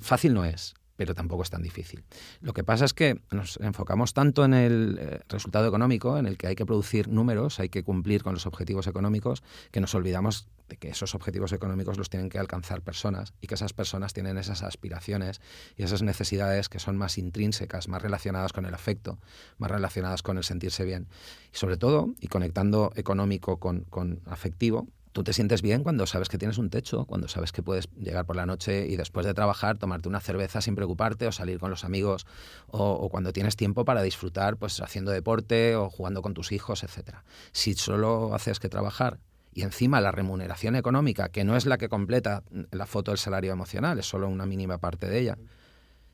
Fácil 0.00 0.34
no 0.34 0.44
es 0.44 0.74
pero 0.96 1.14
tampoco 1.14 1.42
es 1.42 1.50
tan 1.50 1.62
difícil. 1.62 2.04
Lo 2.40 2.52
que 2.52 2.64
pasa 2.64 2.84
es 2.84 2.94
que 2.94 3.20
nos 3.30 3.58
enfocamos 3.58 4.14
tanto 4.14 4.44
en 4.44 4.54
el 4.54 4.98
eh, 5.00 5.20
resultado 5.28 5.66
económico, 5.66 6.18
en 6.18 6.26
el 6.26 6.36
que 6.36 6.46
hay 6.46 6.54
que 6.54 6.66
producir 6.66 7.08
números, 7.08 7.60
hay 7.60 7.68
que 7.68 7.82
cumplir 7.82 8.22
con 8.22 8.34
los 8.34 8.46
objetivos 8.46 8.86
económicos, 8.86 9.42
que 9.70 9.80
nos 9.80 9.94
olvidamos 9.94 10.48
de 10.68 10.76
que 10.76 10.88
esos 10.88 11.14
objetivos 11.14 11.52
económicos 11.52 11.98
los 11.98 12.08
tienen 12.08 12.30
que 12.30 12.38
alcanzar 12.38 12.80
personas 12.80 13.34
y 13.40 13.46
que 13.46 13.54
esas 13.54 13.72
personas 13.72 14.14
tienen 14.14 14.38
esas 14.38 14.62
aspiraciones 14.62 15.40
y 15.76 15.82
esas 15.82 16.02
necesidades 16.02 16.68
que 16.68 16.78
son 16.78 16.96
más 16.96 17.18
intrínsecas, 17.18 17.88
más 17.88 18.00
relacionadas 18.00 18.52
con 18.52 18.64
el 18.64 18.74
afecto, 18.74 19.18
más 19.58 19.70
relacionadas 19.70 20.22
con 20.22 20.38
el 20.38 20.44
sentirse 20.44 20.84
bien. 20.84 21.08
Y 21.52 21.56
sobre 21.56 21.76
todo, 21.76 22.14
y 22.20 22.28
conectando 22.28 22.92
económico 22.96 23.58
con, 23.58 23.80
con 23.90 24.20
afectivo, 24.26 24.88
tú 25.14 25.22
te 25.22 25.32
sientes 25.32 25.62
bien 25.62 25.84
cuando 25.84 26.08
sabes 26.08 26.28
que 26.28 26.38
tienes 26.38 26.58
un 26.58 26.70
techo, 26.70 27.04
cuando 27.04 27.28
sabes 27.28 27.52
que 27.52 27.62
puedes 27.62 27.88
llegar 27.92 28.26
por 28.26 28.34
la 28.34 28.46
noche 28.46 28.88
y 28.88 28.96
después 28.96 29.24
de 29.24 29.32
trabajar 29.32 29.78
tomarte 29.78 30.08
una 30.08 30.18
cerveza 30.18 30.60
sin 30.60 30.74
preocuparte 30.74 31.28
o 31.28 31.32
salir 31.32 31.60
con 31.60 31.70
los 31.70 31.84
amigos 31.84 32.26
o, 32.66 33.08
cuando 33.10 33.32
tienes 33.32 33.54
tiempo 33.54 33.84
para 33.84 34.02
disfrutar 34.02 34.56
pues 34.56 34.80
haciendo 34.80 35.12
deporte 35.12 35.76
o 35.76 35.88
jugando 35.88 36.20
con 36.20 36.34
tus 36.34 36.50
hijos, 36.50 36.82
etc. 36.82 37.18
Si 37.52 37.74
solo 37.74 38.34
haces 38.34 38.58
que 38.58 38.68
trabajar 38.68 39.20
y 39.52 39.62
encima 39.62 40.00
la 40.00 40.10
remuneración 40.10 40.74
económica, 40.74 41.28
que 41.28 41.44
no 41.44 41.56
es 41.56 41.64
la 41.64 41.78
que 41.78 41.88
completa 41.88 42.42
la 42.72 42.86
foto 42.86 43.12
del 43.12 43.18
salario 43.18 43.52
emocional, 43.52 44.00
es 44.00 44.06
solo 44.06 44.28
una 44.28 44.46
mínima 44.46 44.78
parte 44.78 45.08
de 45.08 45.20
ella, 45.20 45.38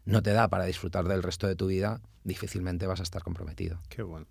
no 0.05 0.23
te 0.23 0.33
da 0.33 0.49
para 0.49 0.67
disfrutar 0.67 1.09
del 1.09 1.23
resto 1.23 1.47
de 1.47 1.57
tu 1.57 1.69
vida, 1.69 2.03
difícilmente 2.25 2.87
vas 2.87 3.01
a 3.01 3.05
estar 3.05 3.23
comprometido. 3.23 3.81
Qué 3.89 4.03
bueno. 4.03 4.27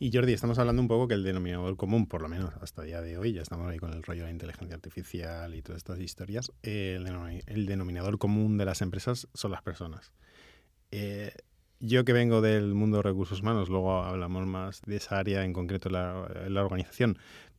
Y 0.00 0.10
Jordi, 0.12 0.32
estamos 0.32 0.58
hablando 0.58 0.82
un 0.82 0.88
poco 0.88 1.06
que 1.06 1.14
el 1.14 1.22
denominador 1.22 1.76
común, 1.76 2.06
por 2.06 2.20
lo 2.20 2.28
menos 2.28 2.52
hasta 2.60 2.82
el 2.82 2.88
día 2.88 3.00
de 3.00 3.16
hoy, 3.16 3.32
ya 3.32 3.42
estamos 3.42 3.70
ahí 3.70 3.78
con 3.78 3.92
el 3.92 4.02
rollo 4.02 4.22
de 4.22 4.26
la 4.26 4.32
inteligencia 4.32 4.74
artificial 4.74 5.54
y 5.54 5.62
todas 5.62 5.78
estas 5.78 6.00
historias, 6.00 6.50
eh, 6.62 6.98
el, 7.46 7.66
denominador 7.66 8.18
común 8.18 8.58
de 8.58 8.64
las 8.64 8.82
empresas 8.82 9.28
son 9.34 9.52
las 9.52 9.62
personas. 9.62 10.12
Eh, 10.90 11.32
yo 11.78 12.04
que 12.04 12.12
vengo 12.12 12.40
del 12.40 12.74
mundo 12.74 12.98
de 12.98 13.02
recursos 13.04 13.40
humanos, 13.40 13.68
luego 13.68 14.02
hablamos 14.02 14.46
más 14.46 14.82
de 14.82 14.96
esa 14.96 15.18
área 15.18 15.44
en 15.44 15.52
concreto 15.52 15.88
la, 15.90 16.28
la 16.48 16.64
organización, 16.64 17.18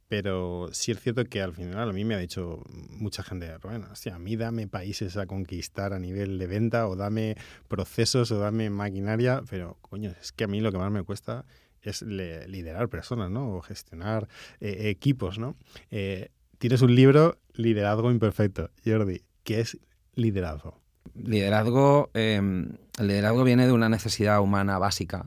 pero 0.10 0.67
sí 0.71 0.91
es 0.91 1.00
cierto 1.00 1.24
que 1.26 1.41
al 1.41 1.54
final 1.54 1.89
a 1.89 1.93
mí 1.93 2.04
me 2.04 2.15
ha 2.15 2.19
dicho 2.19 2.63
mucha 2.89 3.24
gente, 3.24 3.50
bueno, 3.63 3.88
a 3.88 4.19
mí 4.19 4.36
dame 4.36 4.67
países 4.67 5.15
a 5.17 5.26
conquistar 5.26 5.93
a 5.93 6.00
nivel 6.00 6.38
de 6.38 6.48
venta 6.48 6.88
o 6.88 6.95
dame 6.95 7.38
procesos 7.69 8.32
o 8.32 8.39
dame 8.39 8.69
maquinaria, 8.69 9.41
pero 9.50 9.78
coño, 9.82 10.13
es 10.21 10.32
que 10.32 10.43
a 10.43 10.48
mí 10.48 10.60
lo 10.60 10.71
que 10.71 10.78
más 10.78 10.91
me 10.91 11.04
cuesta 11.04 11.45
es 11.89 12.02
liderar 12.02 12.89
personas, 12.89 13.30
¿no? 13.30 13.56
O 13.56 13.62
gestionar 13.62 14.28
eh, 14.60 14.89
equipos, 14.89 15.39
¿no? 15.39 15.56
Eh, 15.91 16.30
tienes 16.58 16.82
un 16.82 16.95
libro, 16.95 17.38
Liderazgo 17.54 18.12
Imperfecto. 18.12 18.69
Jordi, 18.86 19.24
¿qué 19.43 19.62
es 19.62 19.78
liderazgo? 20.15 20.82
Liderazgo, 21.13 22.10
em, 22.13 22.78
el 23.00 23.08
liderazgo 23.08 23.43
viene 23.43 23.67
de 23.67 23.71
una 23.71 23.89
necesidad 23.89 24.41
humana 24.41 24.78
básica, 24.78 25.26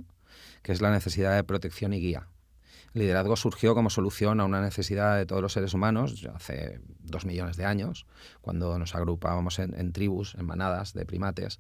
que 0.63 0.73
es 0.73 0.81
la 0.81 0.91
necesidad 0.91 1.35
de 1.35 1.45
protección 1.45 1.93
y 1.93 2.01
guía. 2.01 2.29
El 2.95 3.03
liderazgo 3.03 3.37
surgió 3.37 3.75
como 3.75 3.91
solución 3.91 4.41
a 4.41 4.45
una 4.45 4.61
necesidad 4.61 5.17
de 5.17 5.27
todos 5.27 5.43
los 5.43 5.53
seres 5.53 5.75
humanos 5.75 6.27
hace 6.35 6.81
dos 7.01 7.27
millones 7.27 7.57
de 7.57 7.65
años, 7.65 8.07
cuando 8.41 8.79
nos 8.79 8.95
agrupábamos 8.95 9.59
en 9.59 9.93
tribus, 9.93 10.35
en 10.35 10.47
manadas 10.47 10.95
de 10.95 11.07
primates, 11.07 11.59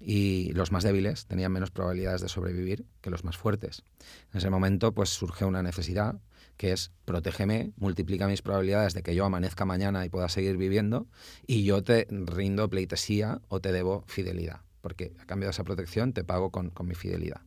y 0.00 0.52
los 0.52 0.72
más 0.72 0.84
débiles 0.84 1.26
tenían 1.26 1.52
menos 1.52 1.70
probabilidades 1.70 2.20
de 2.20 2.28
sobrevivir 2.28 2.84
que 3.00 3.10
los 3.10 3.24
más 3.24 3.36
fuertes. 3.36 3.84
En 4.32 4.38
ese 4.38 4.50
momento 4.50 4.92
pues 4.92 5.10
surge 5.10 5.44
una 5.44 5.62
necesidad 5.62 6.16
que 6.56 6.72
es 6.72 6.92
protégeme, 7.04 7.72
multiplica 7.76 8.28
mis 8.28 8.42
probabilidades 8.42 8.94
de 8.94 9.02
que 9.02 9.14
yo 9.14 9.24
amanezca 9.24 9.64
mañana 9.64 10.04
y 10.04 10.10
pueda 10.10 10.28
seguir 10.28 10.56
viviendo 10.56 11.06
y 11.46 11.64
yo 11.64 11.82
te 11.82 12.06
rindo 12.10 12.68
pleitesía 12.68 13.40
o 13.48 13.60
te 13.60 13.72
debo 13.72 14.04
fidelidad, 14.06 14.60
porque 14.80 15.14
a 15.20 15.26
cambio 15.26 15.48
de 15.48 15.52
esa 15.52 15.64
protección 15.64 16.12
te 16.12 16.22
pago 16.22 16.50
con, 16.50 16.70
con 16.70 16.86
mi 16.86 16.94
fidelidad. 16.94 17.40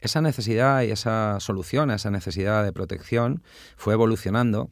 Esa 0.00 0.20
necesidad 0.20 0.82
y 0.82 0.90
esa 0.90 1.38
solución 1.40 1.90
a 1.90 1.96
esa 1.96 2.10
necesidad 2.10 2.64
de 2.64 2.72
protección 2.72 3.42
fue 3.76 3.94
evolucionando 3.94 4.70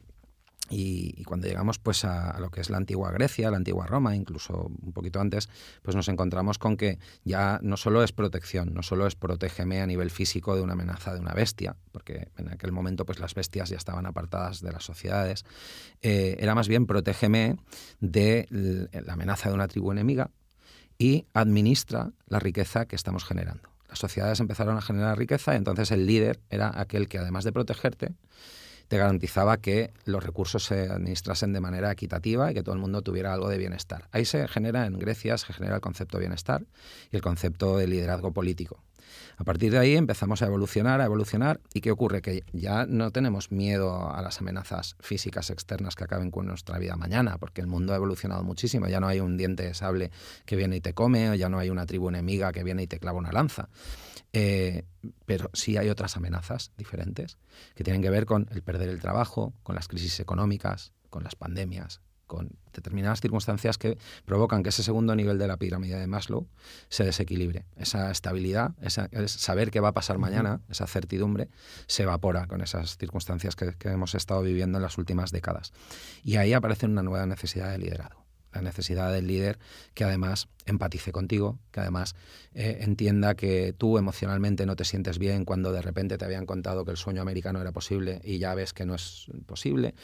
y, 0.69 1.23
cuando 1.23 1.47
llegamos 1.47 1.79
pues 1.79 2.05
a, 2.05 2.39
lo 2.39 2.51
que 2.51 2.61
es 2.61 2.69
la 2.69 2.77
antigua 2.77 3.11
Grecia, 3.11 3.49
la 3.49 3.57
antigua 3.57 3.87
Roma, 3.87 4.15
incluso 4.15 4.71
un 4.81 4.93
poquito 4.93 5.19
antes, 5.19 5.49
pues 5.81 5.95
nos 5.95 6.07
encontramos 6.07 6.59
con 6.59 6.77
que 6.77 6.99
ya 7.23 7.59
no 7.63 7.77
solo 7.77 8.03
es 8.03 8.11
protección, 8.11 8.73
no 8.73 8.83
solo 8.83 9.07
es 9.07 9.15
protégeme 9.15 9.81
a 9.81 9.87
nivel 9.87 10.11
físico 10.11 10.55
de 10.55 10.61
una 10.61 10.73
amenaza 10.73 11.13
de 11.13 11.19
una 11.19 11.33
bestia, 11.33 11.75
porque 11.91 12.29
en 12.37 12.49
aquel 12.49 12.71
momento 12.71 13.05
pues 13.05 13.19
las 13.19 13.33
bestias 13.33 13.69
ya 13.69 13.77
estaban 13.77 14.05
apartadas 14.05 14.61
de 14.61 14.71
las 14.71 14.83
sociedades, 14.83 15.45
eh, 16.01 16.37
era 16.39 16.55
más 16.55 16.67
bien 16.67 16.85
protégeme 16.85 17.57
de 17.99 18.47
la 18.91 19.13
amenaza 19.13 19.49
de 19.49 19.55
una 19.55 19.67
tribu 19.67 19.91
enemiga 19.91 20.29
y 20.97 21.25
administra 21.33 22.11
la 22.27 22.39
riqueza 22.39 22.85
que 22.85 22.95
estamos 22.95 23.23
generando. 23.23 23.78
Las 23.89 23.99
sociedades 23.99 24.39
empezaron 24.39 24.77
a 24.77 24.81
generar 24.81 25.17
riqueza 25.17 25.53
y 25.53 25.57
entonces 25.57 25.91
el 25.91 26.05
líder 26.05 26.39
era 26.49 26.79
aquel 26.79 27.07
que 27.07 27.17
además 27.17 27.43
de 27.43 27.51
protegerte, 27.51 28.13
te 28.87 28.97
garantizaba 28.97 29.57
que 29.57 29.91
los 30.05 30.23
recursos 30.23 30.65
se 30.65 30.89
administrasen 30.89 31.53
de 31.53 31.61
manera 31.61 31.91
equitativa 31.91 32.49
y 32.49 32.53
que 32.55 32.63
todo 32.63 32.73
el 32.73 32.81
mundo 32.81 33.01
tuviera 33.03 33.33
algo 33.33 33.47
de 33.47 33.57
bienestar. 33.57 34.07
Ahí 34.11 34.25
se 34.25 34.47
genera, 34.47 34.85
en 34.87 34.97
Grecia, 34.97 35.37
se 35.37 35.53
genera 35.53 35.75
el 35.75 35.81
concepto 35.81 36.17
de 36.17 36.21
bienestar 36.21 36.65
y 37.11 37.15
el 37.15 37.21
concepto 37.21 37.77
de 37.77 37.87
liderazgo 37.87 38.31
político. 38.33 38.83
A 39.37 39.43
partir 39.43 39.71
de 39.71 39.77
ahí 39.77 39.95
empezamos 39.95 40.41
a 40.41 40.47
evolucionar, 40.47 41.01
a 41.01 41.05
evolucionar. 41.05 41.59
¿Y 41.73 41.81
qué 41.81 41.91
ocurre? 41.91 42.21
Que 42.21 42.43
ya 42.53 42.85
no 42.85 43.11
tenemos 43.11 43.51
miedo 43.51 44.11
a 44.11 44.21
las 44.21 44.39
amenazas 44.39 44.95
físicas 44.99 45.49
externas 45.49 45.95
que 45.95 46.03
acaben 46.03 46.31
con 46.31 46.47
nuestra 46.47 46.77
vida 46.79 46.95
mañana, 46.95 47.37
porque 47.37 47.61
el 47.61 47.67
mundo 47.67 47.93
ha 47.93 47.95
evolucionado 47.95 48.43
muchísimo. 48.43 48.87
Ya 48.87 48.99
no 48.99 49.07
hay 49.07 49.19
un 49.19 49.37
diente 49.37 49.63
de 49.63 49.73
sable 49.73 50.11
que 50.45 50.55
viene 50.55 50.77
y 50.77 50.81
te 50.81 50.93
come, 50.93 51.29
o 51.29 51.35
ya 51.35 51.49
no 51.49 51.59
hay 51.59 51.69
una 51.69 51.85
tribu 51.85 52.09
enemiga 52.09 52.51
que 52.51 52.63
viene 52.63 52.83
y 52.83 52.87
te 52.87 52.99
clava 52.99 53.17
una 53.17 53.31
lanza. 53.31 53.69
Eh, 54.31 54.83
pero 55.25 55.49
sí 55.53 55.77
hay 55.77 55.89
otras 55.89 56.15
amenazas 56.17 56.71
diferentes 56.77 57.37
que 57.75 57.83
tienen 57.83 58.01
que 58.01 58.09
ver 58.09 58.25
con 58.25 58.47
el 58.51 58.61
perder 58.61 58.89
el 58.89 58.99
trabajo, 58.99 59.53
con 59.63 59.75
las 59.75 59.87
crisis 59.87 60.19
económicas, 60.19 60.93
con 61.09 61.23
las 61.23 61.35
pandemias, 61.35 62.01
con 62.29 62.51
determinadas 62.71 63.19
circunstancias 63.19 63.79
que 63.79 63.97
provocan 64.23 64.61
que 64.61 64.69
ese 64.69 64.83
segundo 64.83 65.15
nivel 65.15 65.39
de 65.39 65.47
la 65.47 65.57
pirámide 65.57 65.99
de 65.99 66.05
Maslow 66.05 66.47
se 66.87 67.03
desequilibre. 67.03 67.65
Esa 67.75 68.11
estabilidad, 68.11 68.75
esa, 68.81 69.09
saber 69.25 69.71
qué 69.71 69.79
va 69.79 69.89
a 69.89 69.93
pasar 69.93 70.19
mañana, 70.19 70.61
esa 70.69 70.85
certidumbre, 70.85 71.49
se 71.87 72.03
evapora 72.03 72.45
con 72.45 72.61
esas 72.61 72.97
circunstancias 72.97 73.55
que, 73.55 73.73
que 73.73 73.89
hemos 73.89 74.13
estado 74.13 74.43
viviendo 74.43 74.77
en 74.77 74.83
las 74.83 74.99
últimas 74.99 75.31
décadas. 75.31 75.73
Y 76.23 76.37
ahí 76.37 76.53
aparece 76.53 76.85
una 76.85 77.01
nueva 77.01 77.25
necesidad 77.25 77.71
de 77.71 77.79
liderazgo 77.79 78.29
la 78.53 78.61
necesidad 78.61 79.13
del 79.13 79.27
líder 79.27 79.59
que 79.93 80.03
además 80.03 80.47
empatice 80.65 81.11
contigo, 81.11 81.59
que 81.71 81.81
además 81.81 82.15
eh, 82.53 82.79
entienda 82.81 83.35
que 83.35 83.73
tú 83.77 83.97
emocionalmente 83.97 84.65
no 84.65 84.75
te 84.75 84.85
sientes 84.85 85.19
bien 85.19 85.45
cuando 85.45 85.71
de 85.71 85.81
repente 85.81 86.17
te 86.17 86.25
habían 86.25 86.45
contado 86.45 86.85
que 86.85 86.91
el 86.91 86.97
sueño 86.97 87.21
americano 87.21 87.61
era 87.61 87.71
posible 87.71 88.21
y 88.23 88.39
ya 88.39 88.55
ves 88.55 88.73
que 88.73 88.85
no 88.85 88.95
es 88.95 89.27
posible, 89.45 89.95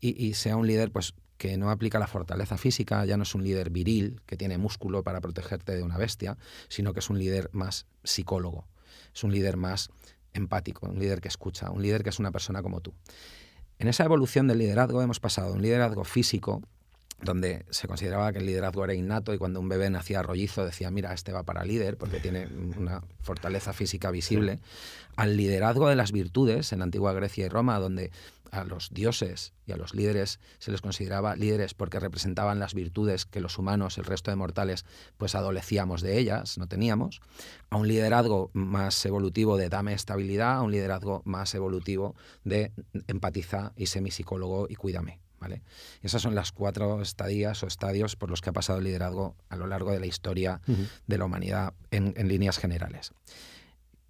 y, 0.00 0.34
sea 0.34 0.56
un 0.56 0.66
líder 0.66 0.90
pues 0.92 1.14
que 1.36 1.56
no 1.56 1.70
aplica 1.70 1.98
la 1.98 2.06
fortaleza 2.06 2.56
física, 2.56 3.04
ya 3.04 3.16
no 3.16 3.24
es 3.24 3.34
un 3.34 3.44
líder 3.44 3.70
viril 3.70 4.20
que 4.26 4.36
tiene 4.36 4.58
músculo 4.58 5.02
para 5.02 5.20
protegerte 5.20 5.76
de 5.76 5.82
una 5.82 5.98
bestia, 5.98 6.38
sino 6.68 6.92
que 6.92 7.00
es 7.00 7.10
un 7.10 7.18
líder 7.18 7.50
más 7.52 7.86
psicólogo, 8.04 8.66
es 9.14 9.24
un 9.24 9.32
líder 9.32 9.56
más 9.56 9.90
empático, 10.32 10.86
un 10.86 10.98
líder 10.98 11.20
que 11.20 11.28
escucha, 11.28 11.70
un 11.70 11.82
líder 11.82 12.02
que 12.02 12.10
es 12.10 12.18
una 12.18 12.32
persona 12.32 12.62
como 12.62 12.80
tú. 12.80 12.94
En 13.78 13.88
esa 13.88 14.04
evolución 14.04 14.46
del 14.46 14.58
liderazgo 14.58 15.02
hemos 15.02 15.20
pasado 15.20 15.50
de 15.50 15.56
un 15.56 15.62
liderazgo 15.62 16.04
físico, 16.04 16.62
donde 17.22 17.64
se 17.70 17.88
consideraba 17.88 18.32
que 18.32 18.38
el 18.38 18.46
liderazgo 18.46 18.84
era 18.84 18.94
innato 18.94 19.32
y 19.32 19.38
cuando 19.38 19.60
un 19.60 19.68
bebé 19.68 19.88
nacía 19.90 20.22
rollizo 20.22 20.64
decía, 20.64 20.90
mira, 20.90 21.14
este 21.14 21.32
va 21.32 21.44
para 21.44 21.64
líder 21.64 21.96
porque 21.96 22.20
tiene 22.20 22.46
una 22.76 23.02
fortaleza 23.20 23.72
física 23.72 24.10
visible, 24.10 24.60
al 25.16 25.36
liderazgo 25.36 25.88
de 25.88 25.96
las 25.96 26.12
virtudes 26.12 26.72
en 26.72 26.80
la 26.80 26.84
antigua 26.84 27.12
Grecia 27.14 27.46
y 27.46 27.48
Roma, 27.48 27.78
donde 27.78 28.10
a 28.50 28.64
los 28.64 28.90
dioses 28.92 29.52
y 29.66 29.72
a 29.72 29.76
los 29.76 29.94
líderes 29.94 30.40
se 30.58 30.70
les 30.70 30.80
consideraba 30.80 31.36
líderes 31.36 31.74
porque 31.74 32.00
representaban 32.00 32.58
las 32.58 32.74
virtudes 32.74 33.24
que 33.26 33.40
los 33.40 33.58
humanos, 33.58 33.98
el 33.98 34.04
resto 34.04 34.30
de 34.30 34.36
mortales, 34.36 34.84
pues 35.16 35.34
adolecíamos 35.34 36.02
de 36.02 36.18
ellas, 36.18 36.58
no 36.58 36.68
teníamos, 36.68 37.20
a 37.70 37.76
un 37.76 37.88
liderazgo 37.88 38.50
más 38.52 39.04
evolutivo 39.04 39.56
de 39.56 39.68
dame 39.68 39.94
estabilidad, 39.94 40.56
a 40.56 40.62
un 40.62 40.72
liderazgo 40.72 41.22
más 41.24 41.54
evolutivo 41.54 42.14
de 42.44 42.72
empatiza 43.08 43.72
y 43.76 43.86
semipsicólogo 43.86 44.66
y 44.68 44.76
cuídame. 44.76 45.25
¿Vale? 45.38 45.62
Esas 46.02 46.22
son 46.22 46.34
las 46.34 46.50
cuatro 46.52 47.02
estadías 47.02 47.62
o 47.62 47.66
estadios 47.66 48.16
por 48.16 48.30
los 48.30 48.40
que 48.40 48.50
ha 48.50 48.52
pasado 48.52 48.78
el 48.78 48.84
liderazgo 48.84 49.36
a 49.48 49.56
lo 49.56 49.66
largo 49.66 49.92
de 49.92 50.00
la 50.00 50.06
historia 50.06 50.60
de 51.06 51.18
la 51.18 51.26
humanidad 51.26 51.74
en, 51.90 52.14
en 52.16 52.28
líneas 52.28 52.58
generales. 52.58 53.12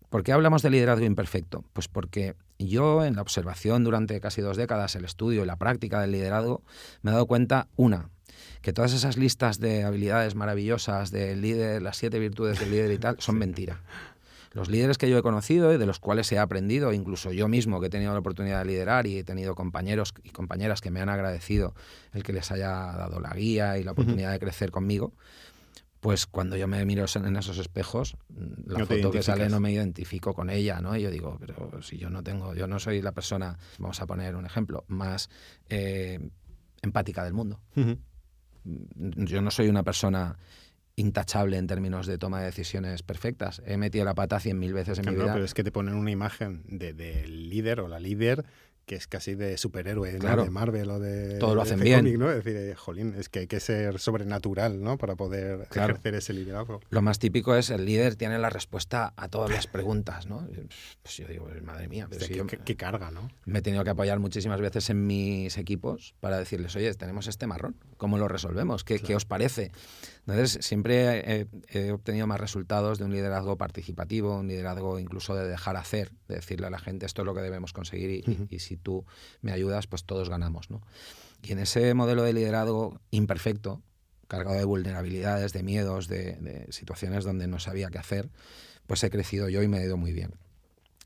¿Por 0.09 0.23
qué 0.23 0.33
hablamos 0.33 0.62
de 0.62 0.71
liderazgo 0.71 1.05
imperfecto? 1.05 1.65
Pues 1.73 1.89
porque 1.89 2.37
yo 2.59 3.05
en 3.05 3.17
la 3.17 3.23
observación 3.23 3.85
durante 3.85 4.21
casi 4.21 4.41
dos 4.41 4.57
décadas, 4.57 4.95
el 4.95 5.05
estudio 5.05 5.43
y 5.43 5.47
la 5.47 5.57
práctica 5.57 6.01
del 6.01 6.12
liderazgo, 6.12 6.62
me 7.03 7.11
he 7.11 7.15
dado 7.15 7.27
cuenta, 7.27 7.67
una, 7.77 8.09
que 8.62 8.73
todas 8.73 8.93
esas 8.93 9.17
listas 9.17 9.59
de 9.59 9.85
habilidades 9.85 10.35
maravillosas 10.35 11.11
del 11.11 11.41
líder, 11.41 11.83
las 11.83 11.97
siete 11.97 12.19
virtudes 12.19 12.59
del 12.61 12.71
líder 12.71 12.93
y 12.93 12.99
tal, 12.99 13.17
son 13.21 13.39
mentira. 13.39 13.81
Los 14.57 14.71
líderes 14.71 14.97
que 14.97 15.11
yo 15.11 15.19
he 15.19 15.23
conocido 15.23 15.75
y 15.75 15.77
de 15.77 15.85
los 15.85 16.01
cuales 16.01 16.33
he 16.33 16.38
aprendido, 16.38 16.95
incluso 16.95 17.31
yo 17.31 17.47
mismo 17.47 17.79
que 17.79 17.88
he 17.88 17.90
tenido 17.90 18.14
la 18.14 18.21
oportunidad 18.21 18.61
de 18.61 18.64
liderar 18.64 19.07
y 19.07 19.19
he 19.19 19.23
tenido 19.23 19.55
compañeros 19.55 20.14
y 20.25 20.31
compañeras 20.31 20.81
que 20.81 20.90
me 20.90 21.03
han 21.03 21.11
agradecido 21.11 21.75
el 22.14 22.23
que 22.23 22.33
les 22.33 22.51
haya 22.51 22.71
dado 22.71 23.21
la 23.21 23.35
guía 23.35 23.77
y 23.77 23.85
la 23.85 23.92
oportunidad 23.92 24.33
de 24.33 24.38
crecer 24.38 24.71
conmigo, 24.71 25.12
pues 26.01 26.27
cuando 26.27 26.57
yo 26.57 26.69
me 26.69 26.83
miro 26.87 27.05
en 27.16 27.37
esos 27.37 27.59
espejos, 27.59 28.16
la 28.64 28.87
foto 28.87 29.11
que 29.11 29.23
sale 29.23 29.51
no 29.51 29.61
me 29.61 29.73
identifico 29.73 30.33
con 30.33 30.49
ella, 30.49 30.81
¿no? 30.81 30.97
Y 30.97 31.03
yo 31.03 31.11
digo, 31.11 31.37
pero 31.38 31.83
si 31.83 31.99
yo 31.99 32.09
no 32.09 32.23
tengo, 32.23 32.55
yo 32.55 32.66
no 32.66 32.79
soy 32.79 33.03
la 33.03 33.12
persona, 33.12 33.59
vamos 33.79 34.01
a 34.01 34.07
poner 34.07 34.37
un 34.37 34.47
ejemplo, 34.47 34.87
más 34.88 35.29
eh, 35.69 36.31
empática 36.81 37.25
del 37.25 37.35
mundo. 37.35 37.61
Yo 38.64 39.42
no 39.42 39.51
soy 39.51 39.69
una 39.69 39.83
persona 39.83 40.38
intachable 40.96 41.59
en 41.59 41.66
términos 41.66 42.06
de 42.06 42.18
toma 42.18 42.40
de 42.40 42.46
decisiones 42.46 43.02
perfectas. 43.02 43.62
He 43.66 43.76
metido 43.76 44.04
la 44.04 44.14
pata 44.14 44.40
cien 44.40 44.59
mil 44.59 44.72
veces 44.72 44.98
en 44.98 45.11
mi 45.11 45.14
vida. 45.14 45.32
pero 45.32 45.44
es 45.44 45.54
que 45.54 45.62
te 45.62 45.70
ponen 45.70 45.94
una 45.94 46.11
imagen 46.11 46.64
del 46.66 46.96
de 46.96 47.26
líder 47.28 47.80
o 47.80 47.88
la 47.88 48.00
líder 48.00 48.44
que 48.87 48.94
es 48.94 49.09
casi 49.09 49.35
de 49.35 49.59
superhéroe, 49.59 50.12
de 50.12 50.50
Marvel 50.50 50.90
o 50.90 51.00
de. 51.00 51.38
Todo 51.38 51.56
lo 51.56 51.62
hacen 51.62 51.80
bien. 51.80 52.18
¿no? 52.18 52.30
Es 52.30 52.44
decir, 52.44 52.56
eh, 52.56 52.74
jolín, 52.76 53.14
es 53.18 53.28
que 53.28 53.40
hay 53.40 53.46
que 53.48 53.59
ser 53.59 53.98
sobrenatural, 53.98 54.80
¿no? 54.80 54.96
Para 54.96 55.16
poder 55.16 55.66
ejercer 55.68 56.14
ese 56.14 56.32
liderazgo. 56.32 56.80
Lo 56.90 57.02
más 57.02 57.18
típico 57.18 57.56
es 57.56 57.70
el 57.70 57.85
líder 57.85 58.14
tiene 58.14 58.38
la 58.38 58.48
respuesta 58.48 59.12
a 59.16 59.28
todas 59.28 59.50
las 59.50 59.66
preguntas, 59.66 60.26
¿no? 60.26 60.46
Pues 61.02 61.16
yo 61.16 61.26
digo, 61.26 61.48
madre 61.64 61.88
mía. 61.88 62.09
qué, 62.64 62.76
carga, 62.76 63.11
¿no? 63.11 63.28
Me 63.44 63.59
he 63.59 63.62
tenido 63.62 63.82
que 63.82 63.90
apoyar 63.90 64.20
muchísimas 64.20 64.61
veces 64.61 64.88
en 64.88 65.04
mis 65.04 65.59
equipos 65.59 66.14
para 66.20 66.38
decirles, 66.38 66.76
oye, 66.76 66.94
tenemos 66.94 67.26
este 67.26 67.48
marrón, 67.48 67.76
¿cómo 67.96 68.18
lo 68.18 68.28
resolvemos? 68.28 68.85
¿Qué, 68.85 69.00
¿qué 69.00 69.16
os 69.16 69.24
parece? 69.24 69.72
Entonces, 70.27 70.65
siempre 70.67 71.49
he, 71.69 71.93
obtenido 71.93 72.27
más 72.27 72.41
resultados 72.41 72.99
de 72.99 73.05
un 73.05 73.12
liderazgo 73.12 73.57
participativo, 73.57 74.39
un 74.41 74.49
liderazgo 74.49 74.99
incluso 74.99 75.37
de 75.37 75.47
dejar 75.47 75.77
hacer, 75.77 76.11
de 76.27 76.37
decirle 76.37 76.67
a 76.67 76.71
la 76.71 76.81
gente 76.81 77.07
esto 77.07 77.23
es 77.23 77.27
lo 77.27 77.35
que 77.35 77.43
debemos 77.43 77.73
conseguir 77.73 78.25
y, 78.51 78.59
si 78.59 78.77
tú 78.77 79.05
me 79.41 79.53
ayudas, 79.53 79.87
pues 79.87 80.05
todos 80.05 80.29
ganamos. 80.29 80.69
¿no? 80.69 80.83
Y 81.45 81.53
en 81.53 81.61
ese 81.61 81.95
modelo 81.95 82.25
de 82.25 82.33
liderazgo 82.33 83.01
imperfecto, 83.12 83.83
cargado 84.27 84.57
de 84.57 84.65
vulnerabilidades, 84.65 85.53
de 85.53 85.62
miedos, 85.62 86.09
de, 86.09 86.67
situaciones 86.71 87.23
donde 87.23 87.47
no 87.47 87.61
sabía 87.61 87.89
qué 87.91 87.99
hacer, 87.99 88.29
pues 88.89 89.05
he 89.05 89.11
crecido 89.11 89.49
yo 89.49 89.62
y 89.62 89.69
me 89.69 89.79
he 89.79 89.85
ido 89.85 89.97
muy 89.97 90.12
bien. 90.12 90.33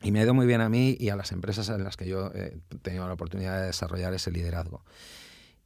Y 0.02 0.12
me 0.12 0.20
ha 0.20 0.22
ido 0.22 0.32
muy 0.32 0.46
bien 0.46 0.62
a 0.62 0.70
mí 0.70 0.96
y 0.98 1.10
a 1.10 1.16
las 1.16 1.30
empresas 1.30 1.68
en 1.68 1.84
las 1.84 1.98
que 1.98 2.08
yo 2.08 2.32
he 2.34 2.58
tenido 2.80 3.06
la 3.06 3.12
oportunidad 3.12 3.60
de 3.60 3.66
desarrollar 3.66 4.14
ese 4.14 4.30
liderazgo. 4.30 4.82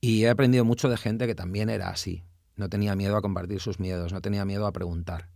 Y 0.00 0.24
he 0.24 0.28
aprendido 0.28 0.64
mucho 0.64 0.88
de 0.88 0.96
gente 0.96 1.28
que 1.28 1.36
también 1.36 1.70
era 1.70 1.90
así, 1.90 2.24
no 2.56 2.68
tenía 2.68 2.94
miedo 2.94 3.16
a 3.16 3.22
compartir 3.22 3.60
sus 3.60 3.80
miedos, 3.80 4.12
no 4.12 4.20
tenía 4.20 4.44
miedo 4.44 4.66
a 4.66 4.72
preguntar. 4.72 5.28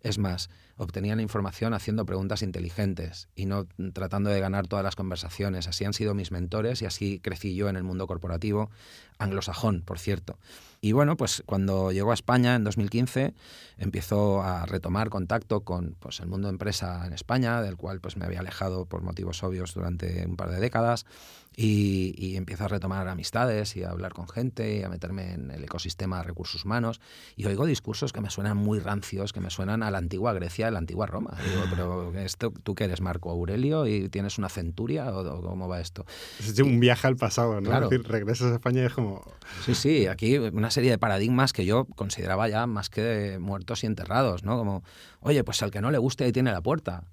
Es 0.00 0.18
más, 0.18 0.50
obtenían 0.76 1.20
información 1.20 1.74
haciendo 1.74 2.04
preguntas 2.04 2.42
inteligentes 2.42 3.28
y 3.36 3.46
no 3.46 3.68
tratando 3.92 4.30
de 4.30 4.40
ganar 4.40 4.66
todas 4.66 4.84
las 4.84 4.96
conversaciones. 4.96 5.68
Así 5.68 5.84
han 5.84 5.92
sido 5.92 6.14
mis 6.14 6.32
mentores 6.32 6.82
y 6.82 6.86
así 6.86 7.20
crecí 7.20 7.54
yo 7.54 7.68
en 7.68 7.76
el 7.76 7.84
mundo 7.84 8.06
corporativo, 8.06 8.70
anglosajón, 9.18 9.82
por 9.82 10.00
cierto. 10.00 10.38
Y 10.84 10.90
bueno, 10.90 11.16
pues 11.16 11.44
cuando 11.46 11.92
llegó 11.92 12.10
a 12.10 12.14
España 12.14 12.56
en 12.56 12.64
2015, 12.64 13.34
empiezo 13.78 14.42
a 14.42 14.66
retomar 14.66 15.10
contacto 15.10 15.60
con 15.60 15.94
pues, 16.00 16.18
el 16.18 16.26
mundo 16.26 16.48
de 16.48 16.54
empresa 16.54 17.06
en 17.06 17.12
España, 17.12 17.62
del 17.62 17.76
cual 17.76 18.00
pues, 18.00 18.16
me 18.16 18.24
había 18.24 18.40
alejado 18.40 18.86
por 18.86 19.00
motivos 19.02 19.44
obvios 19.44 19.74
durante 19.74 20.26
un 20.26 20.34
par 20.34 20.50
de 20.50 20.58
décadas, 20.58 21.06
y, 21.54 22.14
y 22.16 22.36
empiezo 22.36 22.64
a 22.64 22.68
retomar 22.68 23.06
amistades 23.08 23.76
y 23.76 23.84
a 23.84 23.90
hablar 23.90 24.12
con 24.14 24.26
gente 24.26 24.78
y 24.78 24.82
a 24.82 24.88
meterme 24.88 25.34
en 25.34 25.50
el 25.50 25.62
ecosistema 25.62 26.16
de 26.18 26.24
recursos 26.24 26.64
humanos. 26.64 27.00
Y 27.36 27.44
oigo 27.44 27.66
discursos 27.66 28.12
que 28.12 28.20
me 28.20 28.30
suenan 28.30 28.56
muy 28.56 28.78
rancios, 28.80 29.32
que 29.32 29.40
me 29.40 29.50
suenan 29.50 29.82
a 29.82 29.90
la 29.90 29.98
antigua 29.98 30.32
Grecia, 30.32 30.68
a 30.68 30.70
la 30.70 30.78
antigua 30.78 31.06
Roma. 31.06 31.36
Digo, 31.44 31.62
pero 31.70 32.18
esto, 32.18 32.52
¿tú 32.62 32.74
qué 32.74 32.84
eres, 32.84 33.02
Marco 33.02 33.30
Aurelio? 33.30 33.86
¿Y 33.86 34.08
tienes 34.08 34.38
una 34.38 34.48
centuria? 34.48 35.14
¿O, 35.14 35.42
cómo 35.42 35.68
va 35.68 35.80
esto? 35.80 36.06
Es 36.40 36.58
un 36.58 36.80
viaje 36.80 37.06
al 37.06 37.16
pasado, 37.16 37.60
¿no? 37.60 37.72
Es 37.72 37.90
decir, 37.90 38.08
regresas 38.08 38.50
a 38.50 38.54
España 38.54 38.82
y 38.82 38.86
es 38.86 38.94
como... 38.94 39.22
Sí, 39.64 39.74
sí, 39.74 40.06
aquí 40.06 40.38
una 40.38 40.70
serie 40.72 40.90
de 40.90 40.98
paradigmas 40.98 41.52
que 41.52 41.64
yo 41.64 41.84
consideraba 41.84 42.48
ya 42.48 42.66
más 42.66 42.90
que 42.90 43.38
muertos 43.40 43.84
y 43.84 43.86
enterrados, 43.86 44.42
¿no? 44.42 44.58
Como, 44.58 44.82
oye, 45.20 45.44
pues 45.44 45.62
al 45.62 45.70
que 45.70 45.80
no 45.80 45.92
le 45.92 45.98
guste 45.98 46.24
ahí 46.24 46.32
tiene 46.32 46.50
la 46.50 46.60
puerta. 46.60 47.04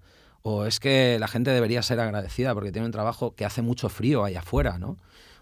O 0.42 0.66
es 0.66 0.80
que 0.80 1.18
la 1.20 1.28
gente 1.28 1.52
debería 1.52 1.84
ser 1.84 2.00
agradecida 2.00 2.54
porque 2.54 2.72
tiene 2.72 2.86
un 2.86 2.92
trabajo 2.92 3.36
que 3.36 3.46
hace 3.46 3.62
mucho 3.62 3.90
frío 3.90 4.24
ahí 4.24 4.36
afuera, 4.36 4.80
¿no? 4.80 4.98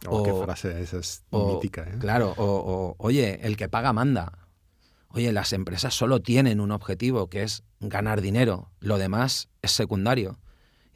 Oh, 0.06 0.18
o, 0.18 0.24
qué 0.24 0.34
frase 0.34 0.82
esa 0.82 0.98
es 0.98 1.24
mítica, 1.32 1.84
¿eh? 1.84 1.96
Claro, 2.00 2.34
o, 2.38 2.96
oye, 2.98 3.40
el 3.44 3.58
que 3.58 3.70
paga 3.70 3.94
manda. 3.94 4.34
Oye, 5.10 5.32
las 5.32 5.54
empresas 5.54 5.94
solo 5.94 6.22
tienen 6.22 6.60
un 6.60 6.72
objetivo 6.72 7.30
que 7.30 7.44
es 7.44 7.64
ganar 7.80 8.22
dinero, 8.22 8.70
lo 8.80 8.98
demás 8.98 9.50
es 9.62 9.72
secundario. 9.72 10.38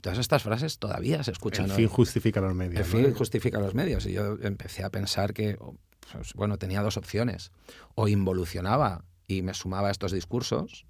Todas 0.02 0.18
estas 0.18 0.44
frases 0.44 0.80
todavía 0.80 1.24
se 1.24 1.32
escuchan. 1.32 1.66
El 1.66 1.72
fin 1.72 1.88
justifica 1.88 2.42
los 2.42 2.56
medios. 2.56 2.80
El 2.80 2.86
fin 2.86 3.14
justifica 3.14 3.60
los 3.60 3.76
medios. 3.76 4.06
Y 4.06 4.14
yo 4.14 4.38
empecé 4.42 4.84
a 4.84 4.90
pensar 4.90 5.34
que 5.34 5.58
pues, 6.12 6.34
bueno, 6.34 6.58
tenía 6.58 6.82
dos 6.82 6.98
opciones. 6.98 7.52
O 7.96 8.08
involucionaba 8.08 9.06
y 9.28 9.44
me 9.44 9.54
sumaba 9.54 9.90
a 9.90 9.92
estos 9.92 10.12
discursos, 10.12 10.86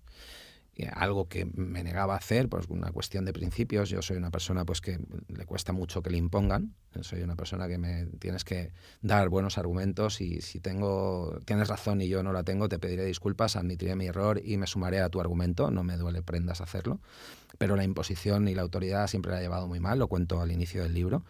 algo 0.94 1.28
que 1.28 1.46
me 1.46 1.84
negaba 1.84 2.16
a 2.16 2.18
hacer, 2.18 2.50
pues 2.50 2.68
una 2.70 2.92
cuestión 2.92 3.26
de 3.26 3.34
principios. 3.34 3.90
Yo 3.90 4.02
soy 4.02 4.18
una 4.18 4.32
persona 4.32 4.66
pues 4.66 4.82
que 4.82 5.00
le 5.28 5.46
cuesta 5.46 5.74
mucho 5.74 6.02
que 6.02 6.10
le 6.10 6.18
impongan. 6.18 6.74
Soy 7.02 7.22
una 7.22 7.36
persona 7.36 7.68
que 7.68 7.78
me 7.78 8.06
tienes 8.20 8.44
que 8.44 8.72
dar 9.02 9.30
buenos 9.30 9.58
argumentos 9.58 10.22
y 10.22 10.42
si 10.42 10.60
tengo 10.60 11.40
tienes 11.46 11.68
razón 11.68 12.02
y 12.02 12.08
yo 12.08 12.24
no 12.24 12.34
la 12.34 12.44
tengo, 12.44 12.68
te 12.68 12.80
pediré 12.80 13.06
disculpas, 13.06 13.56
admitiré 13.56 13.96
mi 13.96 14.08
error 14.08 14.42
y 14.44 14.58
me 14.58 14.66
sumaré 14.66 15.02
a 15.02 15.10
tu 15.10 15.20
argumento. 15.20 15.72
No 15.72 15.84
me 15.84 15.98
duele 15.98 16.22
prendas 16.24 16.62
hacerlo, 16.62 17.00
pero 17.58 17.76
la 17.76 17.84
imposición 17.84 18.48
y 18.48 18.56
la 18.56 18.62
autoridad 18.62 19.08
siempre 19.08 19.32
la 19.32 19.40
he 19.40 19.44
llevado 19.44 19.68
muy 19.68 19.80
mal. 19.80 20.00
Lo 20.00 20.08
cuento 20.08 20.42
al 20.42 20.52
inicio 20.52 20.84
del 20.84 20.94
libro. 20.94 21.24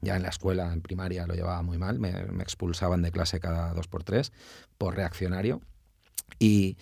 Ya 0.00 0.16
en 0.16 0.22
la 0.22 0.28
escuela, 0.28 0.72
en 0.72 0.80
primaria, 0.80 1.26
lo 1.26 1.34
llevaba 1.34 1.62
muy 1.62 1.78
mal. 1.78 1.98
Me, 1.98 2.10
expulsaban 2.40 3.02
de 3.02 3.10
clase 3.10 3.40
cada 3.40 3.72
dos 3.74 3.88
por 3.88 4.04
tres 4.04 4.32
por 4.76 4.96
reaccionario. 4.96 5.60
Y, 6.38 6.76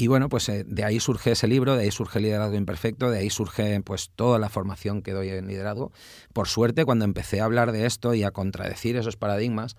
y 0.00 0.06
bueno, 0.06 0.30
pues 0.30 0.48
eh, 0.48 0.64
de 0.66 0.82
ahí 0.82 0.98
surge 0.98 1.32
ese 1.32 1.46
libro, 1.46 1.76
de 1.76 1.82
ahí 1.82 1.90
surge 1.90 2.20
liderazgo 2.20 2.56
imperfecto, 2.56 3.10
de 3.10 3.18
ahí 3.18 3.28
surge 3.28 3.82
pues 3.82 4.10
toda 4.16 4.38
la 4.38 4.48
formación 4.48 5.02
que 5.02 5.12
doy 5.12 5.28
en 5.28 5.46
liderazgo. 5.46 5.92
Por 6.32 6.48
suerte, 6.48 6.86
cuando 6.86 7.04
empecé 7.04 7.42
a 7.42 7.44
hablar 7.44 7.70
de 7.70 7.84
esto 7.84 8.14
y 8.14 8.22
a 8.22 8.30
contradecir 8.30 8.96
esos 8.96 9.18
paradigmas, 9.18 9.76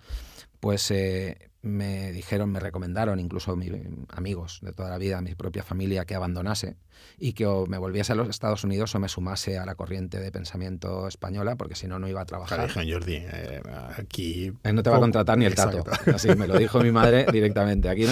pues 0.60 0.92
eh, 0.92 1.50
me 1.62 2.12
dijeron, 2.12 2.52
me 2.52 2.60
recomendaron, 2.60 3.20
incluso 3.20 3.56
mis 3.56 3.72
amigos 4.10 4.60
de 4.62 4.74
toda 4.74 4.90
la 4.90 4.98
vida, 4.98 5.22
mi 5.22 5.36
propia 5.36 5.64
familia, 5.64 6.06
que 6.06 6.16
abandonase 6.16 6.78
y 7.20 7.34
que 7.34 7.46
o 7.46 7.68
me 7.68 7.78
volviese 7.78 8.14
a 8.14 8.16
los 8.16 8.30
Estados 8.30 8.64
Unidos 8.64 8.94
o 8.96 9.00
me 9.00 9.08
sumase 9.08 9.58
a 9.58 9.66
la 9.66 9.76
corriente 9.76 10.20
de 10.20 10.32
pensamiento 10.32 11.08
española, 11.08 11.56
porque 11.56 11.76
si 11.76 11.88
no, 11.88 12.00
no 12.00 12.08
iba 12.08 12.22
a 12.22 12.26
trabajar. 12.26 12.70
Jordi, 12.72 13.16
eh, 13.16 13.62
aquí... 13.98 14.52
no 14.64 14.82
te 14.82 14.90
va 14.90 14.98
a 14.98 15.00
contratar 15.00 15.38
ni 15.38 15.46
el 15.46 15.56
tato. 15.56 15.84
Así 16.14 16.30
me 16.36 16.48
lo 16.48 16.58
dijo 16.58 16.80
mi 16.80 16.92
madre 16.92 17.26
directamente. 17.32 17.90
Aquí 17.90 18.06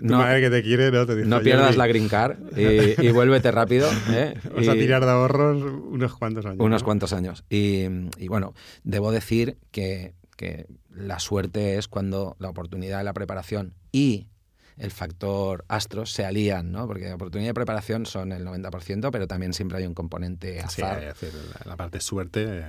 no, 0.00 0.18
madre 0.18 0.40
que 0.40 0.50
te 0.50 0.62
quiere 0.62 0.90
no 0.90 1.06
te 1.06 1.24
No 1.24 1.40
pierdas 1.40 1.76
la 1.76 1.86
green 1.86 2.08
card 2.08 2.36
y, 2.56 3.08
vuélvete 3.10 3.50
rápido. 3.50 3.88
¿eh? 4.10 4.34
Vas 4.54 4.68
a 4.68 4.72
tirar 4.74 5.04
de 5.04 5.10
ahorros 5.10 5.62
unos 5.62 6.14
cuantos 6.14 6.46
años. 6.46 6.60
Unos 6.60 6.82
cuantos 6.84 7.12
años. 7.12 7.44
Y, 7.50 7.86
y 8.18 8.28
bueno, 8.28 8.54
debo 8.84 9.10
decir 9.10 9.58
que 9.70 10.14
que 10.34 10.66
la 10.90 11.18
suerte 11.18 11.76
es 11.78 11.88
cuando 11.88 12.36
la 12.38 12.48
oportunidad 12.48 12.98
de 12.98 13.04
la 13.04 13.12
preparación 13.12 13.74
y 13.92 14.28
el 14.76 14.90
factor 14.90 15.64
astros 15.68 16.12
se 16.12 16.24
alían, 16.24 16.72
¿no? 16.72 16.86
Porque 16.86 17.12
oportunidad 17.12 17.50
y 17.50 17.54
preparación 17.54 18.06
son 18.06 18.32
el 18.32 18.44
90%, 18.44 19.10
pero 19.10 19.26
también 19.26 19.52
siempre 19.52 19.78
hay 19.78 19.86
un 19.86 19.94
componente 19.94 20.60
azar. 20.60 21.14
Sí, 21.18 21.26
la 21.64 21.76
parte 21.76 22.00
suerte. 22.00 22.64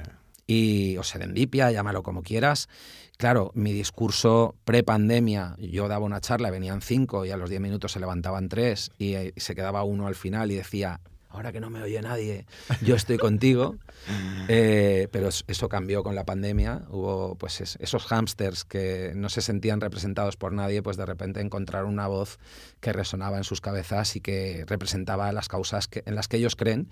Y, 0.48 0.98
o 0.98 1.04
serendipia, 1.04 1.72
llámalo 1.72 2.04
como 2.04 2.22
quieras. 2.22 2.70
Claro, 3.18 3.52
mi 3.56 3.74
discurso 3.74 4.56
pre-pandemia, 4.66 5.56
yo 5.58 5.88
daba 5.88 6.06
una 6.06 6.22
charla, 6.22 6.52
venían 6.52 6.82
cinco 6.82 7.26
y 7.26 7.32
a 7.32 7.38
los 7.38 7.50
diez 7.50 7.62
minutos 7.62 7.94
se 7.94 8.00
levantaban 8.00 8.50
tres 8.50 8.92
y 8.98 9.16
eh, 9.16 9.34
se 9.38 9.56
quedaba 9.56 9.84
uno 9.84 10.06
al 10.06 10.16
final 10.16 10.52
y 10.52 10.56
decía, 10.56 11.00
ahora 11.36 11.52
que 11.52 11.60
no 11.60 11.70
me 11.70 11.82
oye 11.82 12.02
nadie, 12.02 12.46
yo 12.82 12.96
estoy 12.96 13.18
contigo. 13.18 13.76
Eh, 14.48 15.08
pero 15.12 15.30
eso 15.30 15.70
cambió 15.70 16.04
con 16.04 16.14
la 16.14 16.26
pandemia. 16.26 16.84
Hubo 16.90 17.36
pues 17.36 17.60
esos 17.80 18.06
hámsters 18.06 18.64
que 18.64 19.14
no 19.16 19.30
se 19.30 19.42
sentían 19.42 19.82
representados 19.82 20.38
por 20.38 20.54
nadie, 20.54 20.84
pues 20.84 20.98
de 20.98 21.06
repente 21.08 21.42
encontraron 21.42 21.90
una 21.92 22.08
voz 22.08 22.38
que 22.80 22.94
resonaba 22.94 23.38
en 23.38 23.44
sus 23.44 23.62
cabezas 23.62 24.16
y 24.16 24.22
que 24.22 24.64
representaba 24.68 25.32
las 25.32 25.48
causas 25.48 25.88
que, 25.88 26.04
en 26.06 26.14
las 26.14 26.28
que 26.28 26.38
ellos 26.38 26.56
creen 26.56 26.90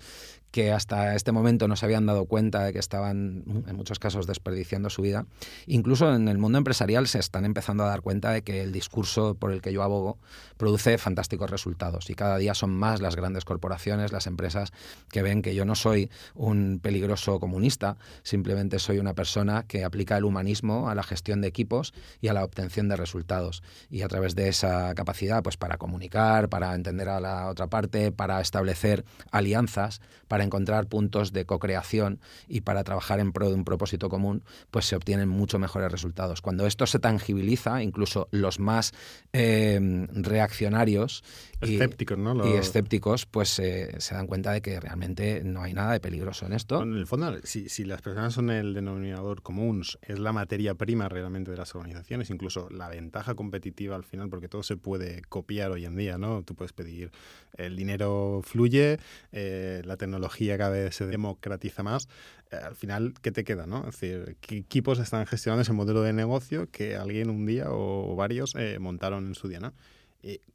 que 0.54 0.70
hasta 0.70 1.16
este 1.16 1.32
momento 1.32 1.66
no 1.66 1.74
se 1.74 1.84
habían 1.84 2.06
dado 2.06 2.26
cuenta 2.26 2.62
de 2.62 2.72
que 2.72 2.78
estaban, 2.78 3.42
en 3.66 3.74
muchos 3.74 3.98
casos, 3.98 4.28
desperdiciando 4.28 4.88
su 4.88 5.02
vida. 5.02 5.26
Incluso 5.66 6.14
en 6.14 6.28
el 6.28 6.38
mundo 6.38 6.58
empresarial 6.58 7.08
se 7.08 7.18
están 7.18 7.44
empezando 7.44 7.82
a 7.82 7.88
dar 7.88 8.02
cuenta 8.02 8.30
de 8.30 8.42
que 8.42 8.62
el 8.62 8.70
discurso 8.70 9.34
por 9.34 9.50
el 9.50 9.60
que 9.60 9.72
yo 9.72 9.82
abogo 9.82 10.16
produce 10.56 10.96
fantásticos 10.96 11.50
resultados 11.50 12.08
y 12.08 12.14
cada 12.14 12.38
día 12.38 12.54
son 12.54 12.70
más 12.70 13.00
las 13.00 13.16
grandes 13.16 13.44
corporaciones, 13.44 14.12
las 14.12 14.28
empresas 14.28 14.72
que 15.10 15.22
ven 15.22 15.42
que 15.42 15.56
yo 15.56 15.64
no 15.64 15.74
soy 15.74 16.08
un 16.36 16.78
peligroso 16.80 17.40
comunista, 17.40 17.96
simplemente 18.22 18.78
soy 18.78 19.00
una 19.00 19.14
persona 19.14 19.64
que 19.66 19.82
aplica 19.82 20.16
el 20.16 20.24
humanismo 20.24 20.88
a 20.88 20.94
la 20.94 21.02
gestión 21.02 21.40
de 21.40 21.48
equipos 21.48 21.92
y 22.20 22.28
a 22.28 22.32
la 22.32 22.44
obtención 22.44 22.88
de 22.88 22.94
resultados. 22.94 23.64
Y 23.90 24.02
a 24.02 24.08
través 24.08 24.36
de 24.36 24.50
esa 24.50 24.94
capacidad, 24.94 25.42
pues 25.42 25.56
para 25.56 25.78
comunicar, 25.78 26.48
para 26.48 26.76
entender 26.76 27.08
a 27.08 27.18
la 27.18 27.48
otra 27.48 27.66
parte, 27.66 28.12
para 28.12 28.40
establecer 28.40 29.04
alianzas, 29.32 30.00
para 30.28 30.43
encontrar 30.44 30.86
puntos 30.86 31.32
de 31.32 31.44
co-creación 31.44 32.20
y 32.48 32.62
para 32.62 32.84
trabajar 32.84 33.20
en 33.20 33.32
pro 33.32 33.48
de 33.48 33.54
un 33.54 33.64
propósito 33.64 34.08
común, 34.08 34.42
pues 34.70 34.86
se 34.86 34.96
obtienen 34.96 35.28
mucho 35.28 35.58
mejores 35.58 35.90
resultados. 35.90 36.40
Cuando 36.40 36.66
esto 36.66 36.86
se 36.86 36.98
tangibiliza, 36.98 37.82
incluso 37.82 38.28
los 38.30 38.58
más 38.60 38.92
eh, 39.32 40.06
reaccionarios 40.12 41.24
y, 41.62 41.74
escépticos, 41.74 42.18
¿no? 42.18 42.48
y 42.48 42.54
escépticos, 42.54 43.26
pues 43.26 43.58
eh, 43.58 43.94
se 43.98 44.14
dan 44.14 44.26
cuenta 44.26 44.52
de 44.52 44.62
que 44.62 44.78
realmente 44.78 45.42
no 45.44 45.62
hay 45.62 45.72
nada 45.72 45.92
de 45.92 46.00
peligroso 46.00 46.46
en 46.46 46.52
esto. 46.52 46.82
En 46.82 46.94
el 46.94 47.06
fondo, 47.06 47.38
si, 47.44 47.68
si 47.68 47.84
las 47.84 48.02
personas 48.02 48.34
son 48.34 48.50
el 48.50 48.74
denominador 48.74 49.42
común, 49.42 49.82
es 50.02 50.18
la 50.18 50.32
materia 50.32 50.74
prima 50.74 51.08
realmente 51.08 51.50
de 51.50 51.56
las 51.56 51.74
organizaciones, 51.74 52.30
incluso 52.30 52.68
la 52.70 52.88
ventaja 52.88 53.34
competitiva 53.34 53.96
al 53.96 54.04
final, 54.04 54.28
porque 54.28 54.48
todo 54.48 54.62
se 54.62 54.76
puede 54.76 55.22
copiar 55.22 55.70
hoy 55.70 55.84
en 55.84 55.96
día, 55.96 56.18
¿no? 56.18 56.42
Tú 56.42 56.54
puedes 56.54 56.72
pedir, 56.72 57.10
el 57.56 57.76
dinero 57.76 58.40
fluye, 58.44 58.98
eh, 59.32 59.82
la 59.84 59.96
tecnología 59.96 60.33
cada 60.56 60.70
vez 60.70 60.94
se 60.94 61.06
democratiza 61.06 61.82
más, 61.82 62.08
eh, 62.50 62.56
al 62.56 62.76
final, 62.76 63.14
¿qué 63.22 63.32
te 63.32 63.44
queda? 63.44 63.66
¿no? 63.66 63.88
Es 63.88 63.98
decir, 64.00 64.36
¿qué 64.40 64.58
equipos 64.58 64.98
están 64.98 65.26
gestionando 65.26 65.62
ese 65.62 65.72
modelo 65.72 66.02
de 66.02 66.12
negocio 66.12 66.68
que 66.70 66.96
alguien 66.96 67.30
un 67.30 67.46
día 67.46 67.66
o 67.68 68.14
varios 68.16 68.54
montaron 68.78 69.26
en 69.26 69.34
su 69.34 69.48
día? 69.48 69.60
¿no? 69.60 69.72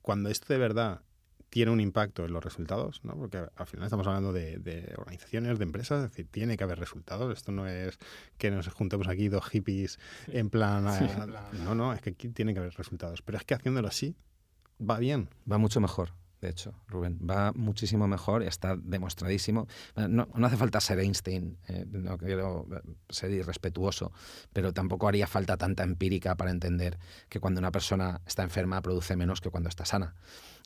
cuando 0.02 0.30
esto 0.30 0.52
de 0.52 0.58
verdad 0.58 1.02
tiene 1.50 1.72
un 1.72 1.80
impacto 1.80 2.26
en 2.26 2.34
los 2.34 2.44
resultados, 2.44 3.02
¿no? 3.04 3.16
porque 3.16 3.38
al 3.38 3.68
final 3.68 3.86
estamos 3.86 4.06
hablando 4.08 4.32
de, 4.32 4.94
organizaciones, 4.98 5.58
de 5.58 5.64
empresas, 5.64 6.04
es 6.04 6.12
decir, 6.12 6.28
tiene 6.30 6.58
que 6.58 6.64
haber 6.64 6.80
resultados. 6.80 7.36
Esto 7.36 7.52
no 7.52 7.68
es 7.68 7.98
que 8.38 8.52
nos 8.52 8.68
juntemos 8.70 9.08
aquí 9.08 9.30
dos 9.30 9.46
hippies 9.46 10.00
en 10.28 10.50
plan... 10.50 10.88
Ah, 10.88 11.50
no, 11.66 11.76
no, 11.76 11.94
es 11.94 12.02
que 12.02 12.12
aquí 12.12 12.30
tiene 12.30 12.54
que 12.54 12.60
haber 12.60 12.74
resultados. 12.74 13.22
Pero 13.22 13.38
es 13.38 13.44
que 13.46 13.56
haciéndolo 13.56 13.88
así, 13.88 14.16
va 14.80 15.00
bien. 15.00 15.30
Va 15.52 15.58
mucho 15.58 15.82
mejor 15.82 16.14
de 16.42 16.50
hecho, 16.50 16.74
Rubén. 16.88 17.20
Va 17.20 17.52
muchísimo 17.54 18.08
mejor, 18.08 18.44
está 18.44 18.76
demostradísimo. 18.78 19.68
No, 19.96 20.28
hace 20.44 20.58
falta 20.58 20.80
ser 20.80 21.00
Einstein, 21.00 21.58
eh, 21.68 21.86
no 21.90 22.18
quiero 22.18 22.66
ser 23.10 23.32
irrespetuoso, 23.32 24.12
pero 24.54 24.74
tampoco 24.74 25.08
haría 25.08 25.28
falta 25.28 25.58
tanta 25.58 25.84
empírica 25.84 26.36
para 26.36 26.52
entender 26.52 26.98
que 27.28 27.40
cuando 27.40 27.60
una 27.60 27.72
persona 27.72 28.22
está 28.26 28.44
enferma 28.44 28.82
produce 28.82 29.16
menos 29.16 29.42
que 29.42 29.50
cuando 29.50 29.70
está 29.70 29.86
sana. 29.86 30.16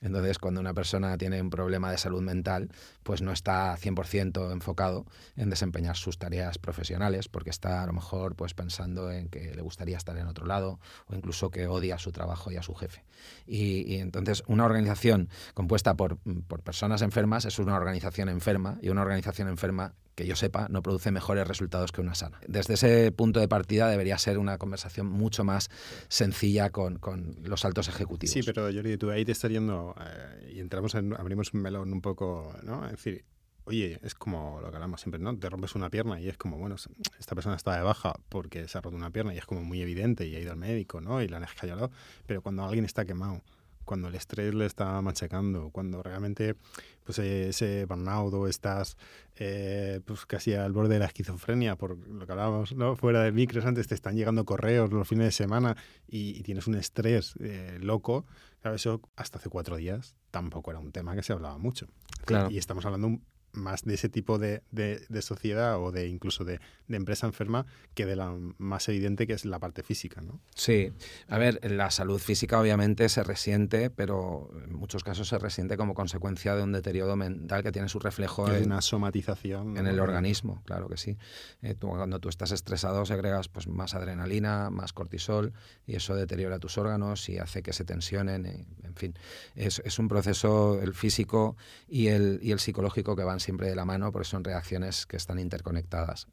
Entonces, 0.03 0.37
cuando 0.37 0.59
una 0.59 0.73
persona 0.73 1.17
tiene 1.17 1.41
un 1.41 1.49
problema 1.49 1.89
de 1.89 1.97
salud 1.97 2.21
mental, 2.21 2.69
pues 3.03 3.21
no 3.21 3.31
está 3.31 3.75
100% 3.77 4.51
enfocado 4.51 5.05
en 5.37 5.49
desempeñar 5.49 5.95
sus 5.95 6.17
tareas 6.17 6.57
profesionales, 6.57 7.29
porque 7.29 7.49
está 7.49 7.81
a 7.81 7.85
lo 7.87 7.93
mejor 7.93 8.35
pues 8.35 8.53
pensando 8.53 9.11
en 9.11 9.29
que 9.29 9.55
le 9.55 9.61
gustaría 9.61 9.97
estar 9.97 10.17
en 10.17 10.27
otro 10.27 10.45
lado 10.45 10.79
o 11.07 11.15
incluso 11.15 11.49
que 11.49 11.67
odia 11.67 11.97
su 11.97 12.11
trabajo 12.11 12.51
y 12.51 12.57
a 12.57 12.63
su 12.63 12.75
jefe. 12.75 13.03
Y, 13.47 13.95
entonces, 13.95 14.43
una 14.47 14.65
organización 14.65 15.29
compuesta 15.53 15.95
por, 15.95 16.17
por 16.47 16.61
personas 16.61 17.01
enfermas 17.01 17.45
es 17.45 17.57
una 17.57 17.75
organización 17.75 18.27
enferma 18.27 18.77
y 18.81 18.89
una 18.89 19.01
organización 19.01 19.47
enferma 19.47 19.93
que 20.15 20.25
yo 20.27 20.35
sepa, 20.35 20.67
no 20.69 20.81
produce 20.81 21.11
mejores 21.11 21.47
resultados 21.47 21.91
que 21.91 22.01
una 22.01 22.15
sana. 22.15 22.39
Desde 22.47 22.75
ese 22.75 23.11
punto 23.11 23.39
de 23.39 23.47
partida 23.47 23.89
debería 23.89 24.17
ser 24.17 24.37
una 24.37 24.57
conversación 24.57 25.07
mucho 25.07 25.43
más 25.43 25.69
sencilla 26.07 26.69
con, 26.69 26.99
con 26.99 27.35
los 27.43 27.65
altos 27.65 27.87
ejecutivos. 27.87 28.33
Sí, 28.33 28.43
pero 28.43 28.63
Jordi, 28.73 28.97
tú 28.97 29.09
ahí 29.09 29.25
te 29.25 29.31
estás 29.31 29.51
yendo 29.51 29.95
eh, 29.99 30.53
y 30.55 30.59
entramos 30.59 30.95
en, 30.95 31.13
abrimos 31.13 31.53
un 31.53 31.61
melón 31.61 31.91
un 31.91 32.01
poco, 32.01 32.55
¿no? 32.63 32.85
Es 32.85 32.91
decir, 32.91 33.25
oye, 33.65 33.99
es 34.03 34.13
como 34.13 34.59
lo 34.61 34.69
que 34.69 34.75
hablamos 34.75 35.01
siempre, 35.01 35.19
¿no? 35.19 35.37
Te 35.37 35.49
rompes 35.49 35.75
una 35.75 35.89
pierna 35.89 36.19
y 36.19 36.29
es 36.29 36.37
como, 36.37 36.57
bueno, 36.57 36.75
esta 37.19 37.35
persona 37.35 37.55
está 37.55 37.75
de 37.75 37.83
baja 37.83 38.13
porque 38.29 38.67
se 38.67 38.77
ha 38.77 38.81
roto 38.81 38.95
una 38.95 39.09
pierna 39.09 39.33
y 39.33 39.37
es 39.37 39.45
como 39.45 39.63
muy 39.63 39.81
evidente 39.81 40.27
y 40.27 40.35
ha 40.35 40.39
ido 40.39 40.51
al 40.51 40.57
médico, 40.57 41.01
¿no? 41.01 41.21
Y 41.21 41.27
la 41.27 41.37
han 41.37 41.43
escayolado, 41.43 41.91
pero 42.25 42.41
cuando 42.41 42.63
alguien 42.63 42.85
está 42.85 43.05
quemado, 43.05 43.41
cuando 43.83 44.07
el 44.07 44.15
estrés 44.15 44.53
le 44.53 44.65
está 44.65 45.01
machacando, 45.01 45.69
cuando 45.71 46.01
realmente 46.01 46.55
pues, 47.03 47.19
ese 47.19 47.85
burnout 47.85 48.33
o 48.33 48.47
estás 48.47 48.97
eh, 49.35 50.01
pues, 50.05 50.25
casi 50.25 50.53
al 50.53 50.71
borde 50.71 50.95
de 50.95 50.99
la 50.99 51.05
esquizofrenia, 51.05 51.75
por 51.75 51.97
lo 52.07 52.25
que 52.25 52.31
hablábamos 52.31 52.75
¿no? 52.75 52.95
fuera 52.95 53.23
de 53.23 53.31
micros 53.31 53.65
antes, 53.65 53.87
te 53.87 53.95
están 53.95 54.15
llegando 54.15 54.45
correos 54.45 54.91
los 54.91 55.07
fines 55.07 55.25
de 55.25 55.31
semana 55.31 55.75
y, 56.07 56.41
tienes 56.43 56.67
un 56.67 56.75
estrés 56.75 57.35
eh, 57.39 57.77
loco, 57.81 58.25
claro, 58.61 58.75
eso 58.75 59.01
hasta 59.15 59.39
hace 59.39 59.49
cuatro 59.49 59.77
días 59.77 60.15
tampoco 60.31 60.71
era 60.71 60.79
un 60.79 60.91
tema 60.91 61.15
que 61.15 61.23
se 61.23 61.33
hablaba 61.33 61.57
mucho. 61.57 61.87
Claro. 62.25 62.49
Y 62.49 62.57
estamos 62.57 62.85
hablando 62.85 63.19
más 63.53 63.83
de 63.83 63.93
ese 63.93 64.09
tipo 64.09 64.39
de, 64.39 64.63
de, 64.71 65.21
sociedad 65.21 65.81
o 65.81 65.91
de 65.91 66.07
incluso 66.07 66.43
de, 66.43 66.59
de, 66.87 66.97
empresa 66.97 67.27
enferma 67.27 67.65
que 67.93 68.05
de 68.05 68.15
la 68.15 68.35
más 68.57 68.89
evidente 68.89 69.27
que 69.27 69.33
es 69.33 69.45
la 69.45 69.59
parte 69.59 69.83
física, 69.83 70.21
¿no? 70.21 70.39
Sí, 70.55 70.91
a 71.27 71.37
ver, 71.37 71.59
la 71.71 71.91
salud 71.91 72.19
física 72.19 72.59
obviamente 72.59 73.07
se 73.09 73.23
resiente, 73.23 73.89
pero 73.89 74.49
en 74.65 74.73
muchos 74.73 75.03
casos 75.03 75.27
se 75.27 75.37
resiente 75.37 75.77
como 75.77 75.93
consecuencia 75.93 76.55
de 76.55 76.63
un 76.63 76.71
deterioro 76.71 77.15
mental 77.15 77.63
que 77.63 77.71
tiene 77.71 77.89
su 77.89 77.99
reflejo 77.99 78.51
en 78.51 78.65
una 78.65 78.81
somatización 78.81 79.77
en 79.77 79.87
el 79.87 79.99
organismo, 79.99 80.61
claro 80.65 80.89
que 80.89 80.97
sí. 80.97 81.17
Eh, 81.61 81.75
cuando 81.79 82.19
tú 82.19 82.29
estás 82.29 82.51
estresado 82.51 83.05
segregas 83.05 83.49
pues 83.49 83.67
más 83.67 83.93
adrenalina, 83.93 84.69
más 84.71 84.93
cortisol 84.93 85.53
y 85.85 85.95
eso 85.95 86.15
deteriora 86.15 86.59
tus 86.59 86.77
órganos 86.77 87.29
y 87.29 87.37
hace 87.37 87.61
que 87.61 87.73
se 87.73 87.85
tensionen, 87.85 88.45
eh, 88.45 88.65
en 88.83 88.95
fin, 88.95 89.13
es, 89.55 89.81
es 89.85 89.99
un 89.99 90.07
proceso 90.07 90.81
el 90.81 90.93
físico 90.93 91.55
y 91.87 92.07
el, 92.07 92.39
y 92.41 92.51
el 92.51 92.59
psicológico 92.59 93.15
que 93.15 93.23
van 93.23 93.39
siempre 93.43 93.69
de 93.69 93.75
la 93.75 93.85
mano 93.85 94.11
porque 94.11 94.27
son 94.27 94.43
reacciones 94.43 95.05
que 95.05 95.17
están 95.17 95.37
interconectadas, 95.37 96.27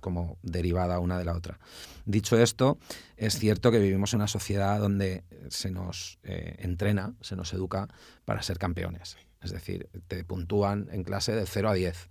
como 0.00 0.38
derivada 0.42 0.98
una 0.98 1.18
de 1.18 1.24
la 1.24 1.34
otra. 1.34 1.58
Dicho 2.06 2.38
esto, 2.38 2.78
es 3.16 3.38
cierto 3.38 3.70
que 3.70 3.78
vivimos 3.78 4.14
en 4.14 4.20
una 4.20 4.28
sociedad 4.28 4.80
donde 4.80 5.24
se 5.48 5.70
nos 5.70 6.18
eh, 6.22 6.56
entrena, 6.60 7.14
se 7.20 7.36
nos 7.36 7.52
educa 7.52 7.88
para 8.24 8.42
ser 8.42 8.58
campeones. 8.58 9.16
Es 9.42 9.50
decir, 9.50 9.88
te 10.06 10.24
puntúan 10.24 10.88
en 10.92 11.02
clase 11.02 11.34
de 11.34 11.46
0 11.46 11.70
a 11.70 11.74
10 11.74 12.08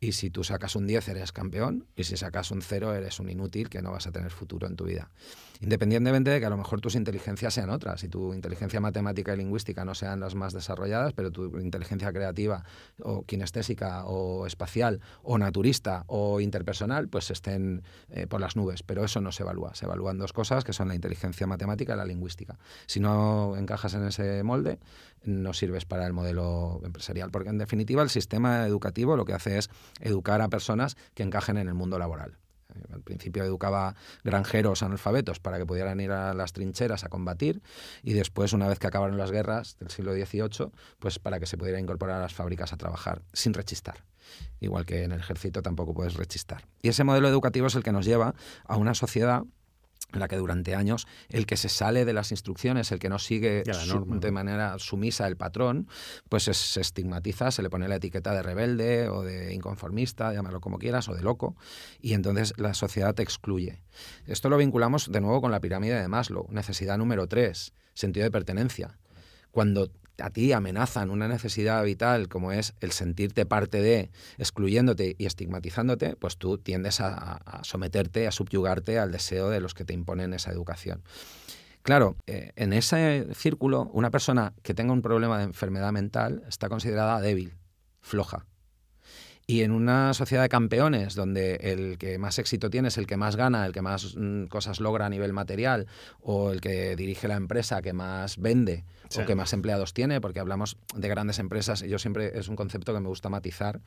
y 0.00 0.12
si 0.12 0.28
tú 0.30 0.44
sacas 0.44 0.76
un 0.76 0.86
10 0.86 1.08
eres 1.08 1.32
campeón 1.32 1.86
y 1.96 2.04
si 2.04 2.16
sacas 2.16 2.50
un 2.50 2.60
0 2.60 2.94
eres 2.94 3.20
un 3.20 3.30
inútil 3.30 3.70
que 3.70 3.80
no 3.80 3.92
vas 3.92 4.06
a 4.06 4.12
tener 4.12 4.30
futuro 4.30 4.66
en 4.66 4.76
tu 4.76 4.84
vida. 4.84 5.10
Independientemente 5.60 6.30
de 6.30 6.40
que 6.40 6.46
a 6.46 6.50
lo 6.50 6.56
mejor 6.56 6.80
tus 6.80 6.94
inteligencias 6.94 7.54
sean 7.54 7.70
otras, 7.70 8.00
si 8.00 8.08
tu 8.08 8.34
inteligencia 8.34 8.80
matemática 8.80 9.32
y 9.32 9.36
lingüística 9.36 9.84
no 9.84 9.94
sean 9.94 10.20
las 10.20 10.34
más 10.34 10.52
desarrolladas, 10.52 11.12
pero 11.12 11.30
tu 11.30 11.58
inteligencia 11.58 12.12
creativa 12.12 12.64
o 13.00 13.22
kinestésica 13.22 14.04
o 14.04 14.46
espacial 14.46 15.00
o 15.22 15.38
naturista 15.38 16.04
o 16.08 16.40
interpersonal, 16.40 17.08
pues 17.08 17.30
estén 17.30 17.82
eh, 18.10 18.26
por 18.26 18.40
las 18.40 18.56
nubes. 18.56 18.82
Pero 18.82 19.04
eso 19.04 19.20
no 19.20 19.32
se 19.32 19.42
evalúa. 19.42 19.74
Se 19.74 19.86
evalúan 19.86 20.18
dos 20.18 20.32
cosas 20.32 20.64
que 20.64 20.72
son 20.72 20.88
la 20.88 20.94
inteligencia 20.94 21.46
matemática 21.46 21.94
y 21.94 21.96
la 21.96 22.04
lingüística. 22.04 22.58
Si 22.86 23.00
no 23.00 23.56
encajas 23.56 23.94
en 23.94 24.04
ese 24.06 24.42
molde, 24.42 24.78
no 25.22 25.52
sirves 25.52 25.84
para 25.84 26.06
el 26.06 26.12
modelo 26.12 26.80
empresarial, 26.84 27.30
porque 27.30 27.50
en 27.50 27.58
definitiva 27.58 28.02
el 28.02 28.10
sistema 28.10 28.66
educativo 28.66 29.16
lo 29.16 29.24
que 29.24 29.34
hace 29.34 29.58
es 29.58 29.70
educar 30.00 30.40
a 30.40 30.48
personas 30.48 30.96
que 31.14 31.22
encajen 31.22 31.56
en 31.58 31.68
el 31.68 31.74
mundo 31.74 31.98
laboral. 31.98 32.38
Al 32.92 33.02
principio 33.02 33.44
educaba 33.44 33.94
granjeros 34.22 34.82
analfabetos 34.82 35.40
para 35.40 35.58
que 35.58 35.66
pudieran 35.66 36.00
ir 36.00 36.12
a 36.12 36.34
las 36.34 36.52
trincheras 36.52 37.04
a 37.04 37.08
combatir 37.08 37.62
y 38.02 38.12
después, 38.12 38.52
una 38.52 38.68
vez 38.68 38.78
que 38.78 38.86
acabaron 38.86 39.16
las 39.18 39.30
guerras 39.30 39.76
del 39.78 39.90
siglo 39.90 40.12
XVIII, 40.12 40.70
pues 40.98 41.18
para 41.18 41.40
que 41.40 41.46
se 41.46 41.56
pudiera 41.56 41.80
incorporar 41.80 42.18
a 42.18 42.20
las 42.20 42.34
fábricas 42.34 42.72
a 42.72 42.76
trabajar 42.76 43.22
sin 43.32 43.54
rechistar. 43.54 44.04
Igual 44.60 44.86
que 44.86 45.04
en 45.04 45.12
el 45.12 45.20
ejército 45.20 45.62
tampoco 45.62 45.94
puedes 45.94 46.14
rechistar. 46.14 46.66
Y 46.82 46.88
ese 46.88 47.04
modelo 47.04 47.28
educativo 47.28 47.66
es 47.66 47.74
el 47.74 47.82
que 47.82 47.92
nos 47.92 48.06
lleva 48.06 48.34
a 48.64 48.76
una 48.76 48.94
sociedad 48.94 49.44
en 50.12 50.20
la 50.20 50.28
que 50.28 50.36
durante 50.36 50.74
años 50.74 51.06
el 51.28 51.46
que 51.46 51.56
se 51.56 51.68
sale 51.68 52.04
de 52.04 52.12
las 52.12 52.30
instrucciones, 52.30 52.92
el 52.92 52.98
que 52.98 53.08
no 53.08 53.18
sigue 53.18 53.64
de 53.64 54.30
manera 54.30 54.78
sumisa 54.78 55.26
el 55.26 55.36
patrón, 55.36 55.88
pues 56.28 56.44
se 56.44 56.80
estigmatiza, 56.80 57.50
se 57.50 57.62
le 57.62 57.70
pone 57.70 57.88
la 57.88 57.96
etiqueta 57.96 58.32
de 58.32 58.42
rebelde 58.42 59.08
o 59.08 59.22
de 59.22 59.52
inconformista, 59.52 60.32
llámalo 60.32 60.60
como 60.60 60.78
quieras, 60.78 61.08
o 61.08 61.14
de 61.14 61.22
loco, 61.22 61.56
y 62.00 62.14
entonces 62.14 62.54
la 62.56 62.74
sociedad 62.74 63.14
te 63.14 63.22
excluye. 63.22 63.82
Esto 64.26 64.48
lo 64.48 64.56
vinculamos 64.56 65.10
de 65.10 65.20
nuevo 65.20 65.40
con 65.40 65.50
la 65.50 65.60
pirámide 65.60 66.00
de 66.00 66.08
Maslow, 66.08 66.46
necesidad 66.50 66.96
número 66.96 67.26
tres, 67.26 67.72
sentido 67.94 68.24
de 68.24 68.30
pertenencia. 68.30 68.98
Cuando 69.50 69.90
a 70.18 70.30
ti 70.30 70.52
amenazan 70.52 71.10
una 71.10 71.28
necesidad 71.28 71.82
vital 71.84 72.28
como 72.28 72.52
es 72.52 72.74
el 72.80 72.92
sentirte 72.92 73.46
parte 73.46 73.80
de, 73.82 74.10
excluyéndote 74.38 75.16
y 75.18 75.26
estigmatizándote, 75.26 76.16
pues 76.16 76.36
tú 76.36 76.58
tiendes 76.58 77.00
a, 77.00 77.62
someterte, 77.62 78.26
a 78.26 78.32
subyugarte 78.32 78.98
al 78.98 79.12
deseo 79.12 79.50
de 79.50 79.60
los 79.60 79.74
que 79.74 79.84
te 79.84 79.94
imponen 79.94 80.34
esa 80.34 80.50
educación. 80.50 81.02
Claro, 81.82 82.16
eh, 82.26 82.52
en 82.56 82.72
ese 82.72 83.26
círculo, 83.34 83.90
una 83.92 84.10
persona 84.10 84.54
que 84.62 84.72
tenga 84.72 84.92
un 84.92 85.02
problema 85.02 85.38
de 85.38 85.44
enfermedad 85.44 85.92
mental 85.92 86.42
está 86.48 86.68
considerada 86.68 87.20
débil, 87.20 87.54
floja. 88.00 88.46
Y 89.46 89.62
en 89.62 89.72
una 89.72 90.14
sociedad 90.14 90.42
de 90.42 90.48
campeones, 90.48 91.14
donde 91.14 91.56
el 91.56 91.98
que 91.98 92.16
más 92.18 92.38
éxito 92.38 92.70
tiene 92.70 92.88
es 92.88 92.96
el 92.96 93.06
que 93.06 93.18
más 93.18 93.36
gana, 93.36 93.66
el 93.66 93.72
que 93.72 93.82
más 93.82 94.14
mm, 94.16 94.46
cosas 94.46 94.80
logra 94.80 95.04
a 95.04 95.10
nivel 95.10 95.34
material, 95.34 95.86
o 96.22 96.50
el 96.50 96.62
que 96.62 96.96
dirige 96.96 97.28
la 97.28 97.36
empresa 97.36 97.82
que 97.82 97.92
más 97.92 98.38
vende, 98.38 98.84
o 99.18 99.26
que 99.26 99.34
más 99.34 99.52
empleados 99.52 99.92
tiene, 99.92 100.22
porque 100.22 100.40
hablamos 100.40 100.78
de 100.94 101.08
grandes 101.08 101.38
empresas, 101.38 101.82
y 101.82 101.88
yo 101.88 101.98
siempre 101.98 102.38
es 102.38 102.48
un 102.48 102.56
concepto 102.56 102.94
que 102.94 103.00
me 103.00 103.08
gusta 103.08 103.28
matizar. 103.28 103.82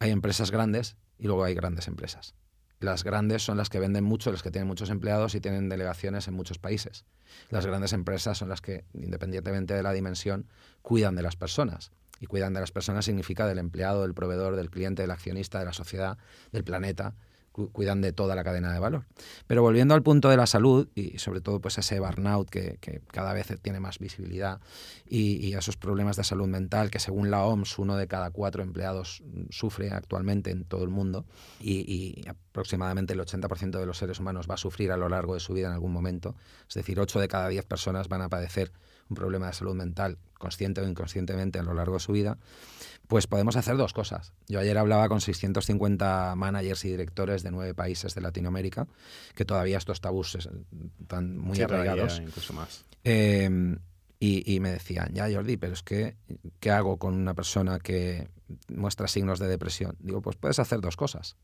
Hay 0.00 0.10
empresas 0.10 0.50
grandes 0.50 0.96
y 1.16 1.26
luego 1.26 1.44
hay 1.44 1.54
grandes 1.54 1.86
empresas. 1.86 2.34
Las 2.80 3.04
grandes 3.04 3.42
son 3.42 3.56
las 3.56 3.70
que 3.70 3.78
venden 3.80 4.04
mucho, 4.04 4.32
las 4.32 4.42
que 4.42 4.50
tienen 4.50 4.68
muchos 4.68 4.90
empleados 4.90 5.34
y 5.34 5.40
tienen 5.40 5.68
delegaciones 5.68 6.26
en 6.26 6.34
muchos 6.34 6.58
países. 6.58 7.04
Las 7.50 7.66
grandes 7.66 7.92
empresas 7.92 8.38
son 8.38 8.48
las 8.48 8.60
que, 8.60 8.84
independientemente 8.94 9.74
de 9.74 9.82
la 9.82 9.92
dimensión, 9.92 10.48
cuidan 10.82 11.14
de 11.14 11.22
las 11.22 11.36
personas 11.36 11.92
y 12.20 12.26
cuidan 12.26 12.54
de 12.54 12.60
las 12.60 12.72
personas 12.72 13.04
significa 13.04 13.46
del 13.46 13.58
empleado, 13.58 14.02
del 14.02 14.14
proveedor, 14.14 14.56
del 14.56 14.70
cliente, 14.70 15.02
del 15.02 15.10
accionista, 15.10 15.58
de 15.58 15.64
la 15.64 15.72
sociedad, 15.72 16.18
del 16.52 16.64
planeta, 16.64 17.14
cuidan 17.66 18.00
de 18.00 18.12
toda 18.12 18.34
la 18.34 18.44
cadena 18.44 18.72
de 18.72 18.78
valor. 18.78 19.04
Pero 19.46 19.62
volviendo 19.62 19.94
al 19.94 20.02
punto 20.02 20.28
de 20.28 20.36
la 20.36 20.46
salud 20.46 20.88
y 20.94 21.18
sobre 21.18 21.40
todo 21.40 21.60
pues 21.60 21.78
ese 21.78 21.98
burnout 21.98 22.48
que, 22.48 22.78
cada 23.08 23.32
vez 23.32 23.48
tiene 23.60 23.80
más 23.80 23.98
visibilidad 23.98 24.60
y, 25.06 25.48
esos 25.58 25.76
problemas 25.76 26.16
de 26.16 26.22
salud 26.22 26.46
mental 26.46 26.88
que 26.88 27.00
según 27.00 27.32
la 27.32 27.44
OMS 27.44 27.80
uno 27.80 27.96
de 27.96 28.06
cada 28.06 28.30
cuatro 28.30 28.62
empleados 28.62 29.24
sufre 29.50 29.90
actualmente 29.90 30.52
en 30.52 30.64
todo 30.64 30.84
el 30.84 30.90
mundo 30.90 31.24
y, 31.58 31.80
y 31.80 32.28
aproximadamente 32.28 33.14
el 33.14 33.20
80% 33.20 33.80
de 33.80 33.86
los 33.86 33.98
seres 33.98 34.20
humanos 34.20 34.46
va 34.48 34.54
a 34.54 34.58
sufrir 34.58 34.92
a 34.92 34.96
lo 34.96 35.08
largo 35.08 35.34
de 35.34 35.40
su 35.40 35.52
vida 35.52 35.66
en 35.66 35.72
algún 35.72 35.92
momento, 35.92 36.36
es 36.68 36.74
decir, 36.74 37.00
8 37.00 37.18
de 37.18 37.26
cada 37.26 37.48
10 37.48 37.64
personas 37.64 38.08
van 38.08 38.22
a 38.22 38.28
padecer 38.28 38.70
un 39.10 39.16
problema 39.16 39.48
de 39.48 39.54
salud 39.54 39.74
mental, 39.74 40.18
consciente 40.38 40.80
o 40.80 40.88
inconscientemente 40.88 41.58
a 41.58 41.62
lo 41.62 41.74
largo 41.74 41.94
de 41.94 42.00
su 42.00 42.12
vida, 42.12 42.38
pues 43.08 43.26
podemos 43.26 43.56
hacer 43.56 43.76
dos 43.76 43.92
cosas. 43.92 44.32
Yo 44.48 44.60
ayer 44.60 44.76
hablaba 44.78 45.08
con 45.08 45.20
650 45.20 46.34
managers 46.36 46.84
y 46.84 46.90
directores 46.90 47.42
de 47.42 47.50
nueve 47.50 47.74
países 47.74 48.14
de 48.14 48.20
Latinoamérica, 48.20 48.86
que 49.34 49.44
todavía 49.44 49.78
estos 49.78 50.00
tabús 50.00 50.36
están 51.00 51.38
muy 51.38 51.60
arraigados. 51.60 52.20
Incluso 52.20 52.52
más. 52.52 52.84
Em, 53.04 53.78
y, 54.20 54.58
me 54.60 54.72
decían, 54.72 55.14
ya 55.14 55.30
Jordi, 55.32 55.56
pero 55.56 55.72
es 55.72 55.82
que, 55.82 56.16
¿qué 56.58 56.72
hago 56.72 56.98
con 56.98 57.14
una 57.14 57.34
persona 57.34 57.78
que 57.78 58.28
muestra 58.68 59.06
signos 59.06 59.38
de 59.38 59.46
depresión? 59.46 59.96
Digo, 60.00 60.20
pues 60.22 60.36
puedes 60.36 60.58
hacer 60.58 60.80
dos 60.80 60.96
cosas. 60.96 61.36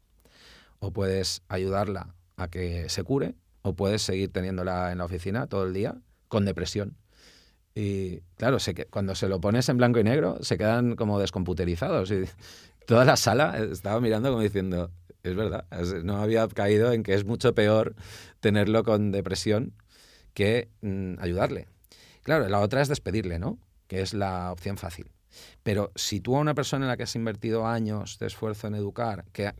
O 0.81 0.91
puedes 0.91 1.43
ayudarla 1.49 2.17
a 2.37 2.49
que 2.49 2.89
se 2.89 3.05
cure, 3.05 3.37
o 3.63 3.75
puedes 3.75 4.03
seguir 4.03 4.33
teniéndola 4.33 4.91
en 4.91 4.99
la 4.99 5.05
oficina 5.05 5.47
todo 5.47 5.65
el 5.65 5.73
día 5.73 5.97
con 6.27 6.45
depresión. 6.45 6.97
Y 7.75 8.21
claro, 8.37 8.59
cuando 8.91 9.15
se 9.15 9.29
lo 9.29 9.41
pones 9.41 9.69
en 9.69 9.77
blanco 9.77 9.99
y 9.99 10.05
negro, 10.05 10.39
se 10.43 10.57
quedan 10.57 10.95
como 10.95 11.19
descomputerizados. 11.19 12.11
Y 12.11 12.25
toda 12.87 13.05
la 13.05 13.17
sala 13.17 13.59
estaba 13.59 14.01
mirando 14.01 14.31
como 14.31 14.43
diciendo, 14.43 14.91
es 15.23 15.35
verdad, 15.35 15.67
no 16.03 16.19
había 16.19 16.47
caído 16.49 16.93
en 16.93 17.03
que 17.03 17.15
es 17.15 17.25
mucho 17.25 17.55
peor 17.55 17.95
tenerlo 18.41 18.85
con 18.85 19.11
depresión 19.11 19.73
que 20.35 20.69
mm, 20.83 21.15
ayudarle. 21.19 21.67
Claro, 22.23 22.49
la 22.49 22.61
otra 22.61 22.83
es 22.83 22.89
despedirle, 22.89 23.39
¿no? 23.39 23.59
Que 23.89 24.03
es 24.03 24.15
la 24.15 24.53
opción 24.53 24.77
fácil. 24.77 25.11
Pero 25.63 25.91
si 25.95 26.21
tú 26.21 26.37
a 26.37 26.41
una 26.41 26.55
persona 26.55 26.85
en 26.85 26.89
la 26.89 26.97
que 26.97 27.03
has 27.03 27.17
invertido 27.17 27.67
años 27.67 28.19
de 28.19 28.27
esfuerzo 28.27 28.69
en 28.69 28.75
educar, 28.75 29.25
que 29.33 29.53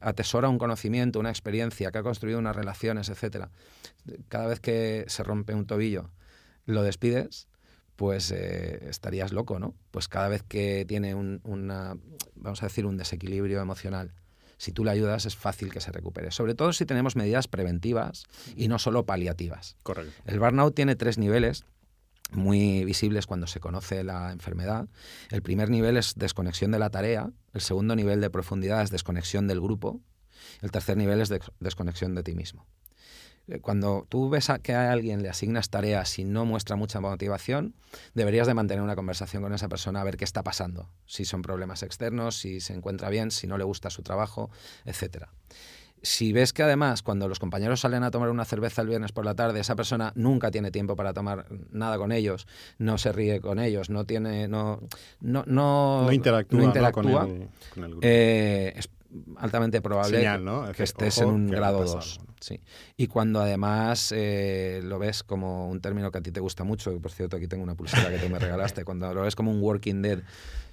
atesora 0.00 0.48
un 0.48 0.58
conocimiento, 0.58 1.20
una 1.20 1.30
experiencia, 1.30 1.90
que 1.90 1.98
ha 1.98 2.02
construido 2.02 2.38
unas 2.38 2.56
relaciones, 2.56 3.08
etcétera, 3.08 3.50
cada 4.28 4.46
vez 4.46 4.60
que 4.60 5.04
se 5.08 5.22
rompe 5.22 5.54
un 5.54 5.66
tobillo, 5.66 6.10
lo 6.64 6.82
despides, 6.82 7.47
pues 7.98 8.30
eh, 8.30 8.78
estarías 8.88 9.32
loco, 9.32 9.58
¿no? 9.58 9.74
Pues 9.90 10.06
cada 10.06 10.28
vez 10.28 10.44
que 10.44 10.84
tiene 10.86 11.16
un, 11.16 11.40
una, 11.42 11.96
vamos 12.36 12.62
a 12.62 12.66
decir, 12.66 12.86
un 12.86 12.96
desequilibrio 12.96 13.60
emocional, 13.60 14.14
si 14.56 14.70
tú 14.70 14.84
le 14.84 14.92
ayudas 14.92 15.26
es 15.26 15.34
fácil 15.34 15.72
que 15.72 15.80
se 15.80 15.90
recupere. 15.90 16.30
Sobre 16.30 16.54
todo 16.54 16.72
si 16.72 16.86
tenemos 16.86 17.16
medidas 17.16 17.48
preventivas 17.48 18.22
y 18.54 18.68
no 18.68 18.78
solo 18.78 19.04
paliativas. 19.04 19.74
Correcto. 19.82 20.12
El 20.26 20.38
burnout 20.38 20.76
tiene 20.76 20.94
tres 20.94 21.18
niveles 21.18 21.64
muy 22.30 22.84
visibles 22.84 23.26
cuando 23.26 23.48
se 23.48 23.58
conoce 23.58 24.04
la 24.04 24.30
enfermedad. 24.30 24.86
El 25.32 25.42
primer 25.42 25.68
nivel 25.68 25.96
es 25.96 26.14
desconexión 26.14 26.70
de 26.70 26.78
la 26.78 26.90
tarea, 26.90 27.32
el 27.52 27.60
segundo 27.60 27.96
nivel 27.96 28.20
de 28.20 28.30
profundidad 28.30 28.80
es 28.82 28.90
desconexión 28.90 29.48
del 29.48 29.60
grupo, 29.60 30.00
el 30.62 30.70
tercer 30.70 30.96
nivel 30.96 31.20
es 31.20 31.32
desconexión 31.58 32.14
de 32.14 32.22
ti 32.22 32.36
mismo. 32.36 32.64
Eh, 33.48 33.60
cuando 33.60 34.06
tú 34.08 34.28
ves 34.28 34.50
a 34.50 34.58
que 34.58 34.74
a 34.74 34.92
alguien 34.92 35.22
le 35.22 35.28
asignas 35.28 35.70
tareas 35.70 36.18
y 36.18 36.24
no 36.24 36.44
muestra 36.44 36.76
mucha 36.76 37.00
motivación, 37.00 37.74
deberías 38.14 38.46
de 38.46 38.54
mantener 38.54 38.82
una 38.82 38.96
conversación 38.96 39.42
con 39.42 39.52
esa 39.54 39.68
persona 39.68 40.00
a 40.00 40.04
ver 40.04 40.16
qué 40.16 40.24
está 40.24 40.42
pasando, 40.42 40.88
si 41.06 41.24
son 41.24 41.42
problemas 41.42 41.82
externos, 41.82 42.38
si 42.38 42.60
se 42.60 42.74
encuentra 42.74 43.08
bien, 43.08 43.30
si 43.30 43.46
no 43.46 43.58
le 43.58 43.64
gusta 43.64 43.90
su 43.90 44.02
trabajo, 44.02 44.50
etcétera. 44.84 45.30
Si 46.00 46.32
ves 46.32 46.52
que 46.52 46.62
además 46.62 47.02
cuando 47.02 47.26
los 47.26 47.40
compañeros 47.40 47.80
salen 47.80 48.04
a 48.04 48.12
tomar 48.12 48.28
una 48.30 48.44
cerveza 48.44 48.82
el 48.82 48.88
viernes 48.88 49.10
por 49.10 49.24
la 49.24 49.34
tarde, 49.34 49.58
esa 49.58 49.74
persona 49.74 50.12
nunca 50.14 50.52
tiene 50.52 50.70
tiempo 50.70 50.94
para 50.94 51.12
tomar 51.12 51.46
nada 51.70 51.98
con 51.98 52.12
ellos, 52.12 52.46
no 52.78 52.98
se 52.98 53.10
ríe 53.10 53.40
con 53.40 53.58
ellos, 53.58 53.90
no 53.90 54.04
tiene, 54.04 54.46
no, 54.46 54.80
no, 55.20 55.42
no, 55.46 56.12
interactúa, 56.12 56.92
con, 56.92 57.04
el, 57.84 57.90
grupo. 57.90 58.00
Eh, 58.02 58.74
es 58.76 58.88
altamente 59.36 59.80
probable 59.80 60.28
que 60.76 60.82
estés 60.82 61.18
en 61.18 61.28
un 61.28 61.46
grado 61.48 61.84
2. 61.84 62.20
Sí. 62.40 62.60
Y 62.96 63.08
cuando 63.08 63.40
además 63.40 64.12
eh, 64.14 64.80
lo 64.84 64.98
ves 64.98 65.22
como 65.22 65.68
un 65.68 65.80
término 65.80 66.10
que 66.10 66.18
a 66.18 66.20
ti 66.20 66.30
te 66.30 66.40
gusta 66.40 66.64
mucho, 66.64 66.92
y 66.92 66.98
por 66.98 67.10
cierto 67.10 67.36
aquí 67.36 67.48
tengo 67.48 67.64
una 67.64 67.74
pulsera 67.74 68.10
que 68.10 68.18
tú 68.18 68.28
me 68.28 68.38
regalaste, 68.38 68.84
cuando 68.84 69.12
lo 69.12 69.22
ves 69.22 69.34
como 69.34 69.50
un 69.50 69.60
working 69.60 70.02
dead 70.02 70.20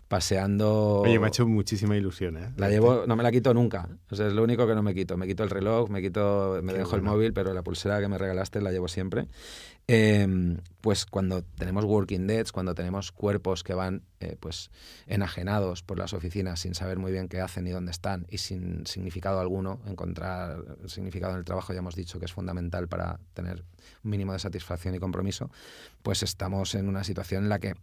paseando. 0.07 1.01
Oye, 1.01 1.17
me 1.19 1.25
ha 1.25 1.29
hecho 1.29 1.47
muchísima 1.47 1.97
ilusión, 1.97 2.37
¿eh? 2.37 2.51
La 2.57 2.69
llevo, 2.69 3.05
no 3.07 3.15
me 3.15 3.23
la 3.23 3.31
quito 3.31 3.53
nunca. 3.53 3.89
O 4.09 4.15
sea, 4.15 4.27
es 4.27 4.33
lo 4.33 4.43
único 4.43 4.67
que 4.67 4.75
no 4.75 4.83
me 4.83 4.93
quito. 4.93 5.17
Me 5.17 5.25
quito 5.25 5.43
el 5.43 5.49
reloj, 5.49 5.89
me 5.89 6.01
quito, 6.01 6.59
me 6.61 6.73
dejo 6.73 6.95
el 6.95 7.01
móvil, 7.01 7.33
pero 7.33 7.53
la 7.53 7.63
pulsera 7.63 7.99
que 7.99 8.07
me 8.07 8.17
regalaste 8.17 8.61
la 8.61 8.71
llevo 8.71 8.87
siempre. 8.87 9.27
Em, 9.87 10.57
pues 10.81 11.05
cuando 11.05 11.43
tenemos 11.43 11.85
working 11.85 12.25
deads, 12.25 12.51
cuando 12.51 12.73
tenemos 12.73 13.11
cuerpos 13.11 13.63
que 13.63 13.75
van 13.75 14.01
eh, 14.19 14.35
pues 14.39 14.71
enajenados 15.05 15.83
por 15.83 15.99
las 15.99 16.13
oficinas 16.13 16.59
sin 16.59 16.73
saber 16.73 16.97
muy 16.97 17.11
bien 17.11 17.27
qué 17.27 17.39
hacen 17.39 17.65
ni 17.65 17.71
dónde 17.71 17.91
están 17.91 18.25
y 18.29 18.39
sin 18.39 18.87
significado 18.87 19.39
alguno, 19.39 19.79
encontrar 19.85 20.63
significado 20.87 21.33
en 21.33 21.39
el 21.39 21.45
trabajo 21.45 21.71
ya 21.71 21.79
hemos 21.79 21.95
dicho 21.95 22.19
que 22.19 22.25
es 22.25 22.33
fundamental 22.33 22.87
para 22.87 23.19
tener 23.35 23.63
un 24.03 24.09
mínimo 24.09 24.33
de 24.33 24.39
satisfacción 24.39 24.95
y 24.95 24.99
compromiso, 24.99 25.51
pues 26.01 26.23
estamos 26.23 26.73
en 26.73 26.89
una 26.89 27.03
situación 27.03 27.43
en 27.43 27.49
la 27.49 27.59
que 27.59 27.75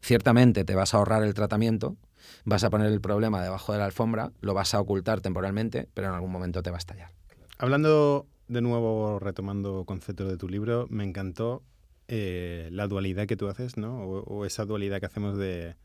ciertamente 0.00 0.64
te 0.64 0.76
vas 0.76 0.94
a 0.94 0.98
ahorrar 0.98 1.24
el 1.24 1.34
tratamiento, 1.34 1.96
vas 2.44 2.62
a 2.62 2.70
poner 2.70 2.92
el 2.92 3.00
problema 3.00 3.42
debajo 3.42 3.72
de 3.72 3.80
la 3.80 3.84
alfombra, 3.84 4.30
lo 4.40 4.54
vas 4.54 4.74
a 4.74 4.80
ocultar 4.80 5.20
temporalmente, 5.20 5.88
pero 5.92 6.08
en 6.08 6.14
algún 6.14 6.30
momento 6.30 6.62
te 6.62 6.70
va 6.70 6.76
a 6.76 6.78
estallar. 6.78 7.10
Hablando 7.58 8.26
de 8.48 8.60
nuevo, 8.60 9.18
retomando 9.18 9.84
conceptos 9.84 10.28
de 10.28 10.36
tu 10.36 10.48
libro, 10.48 10.86
me 10.90 11.04
encantó 11.04 11.62
eh, 12.08 12.68
la 12.72 12.88
dualidad 12.88 13.26
que 13.26 13.36
tú 13.36 13.48
haces, 13.48 13.76
¿no? 13.76 14.00
O, 14.02 14.46
esa 14.46 14.64
dualidad 14.64 15.00
que 15.00 15.06
hacemos 15.06 15.36
de. 15.36 15.76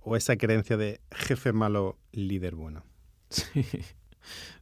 o 0.00 0.16
esa 0.16 0.36
creencia 0.36 0.76
de 0.76 1.00
jefe 1.12 1.52
malo, 1.52 1.98
líder 2.12 2.54
bueno. 2.54 2.84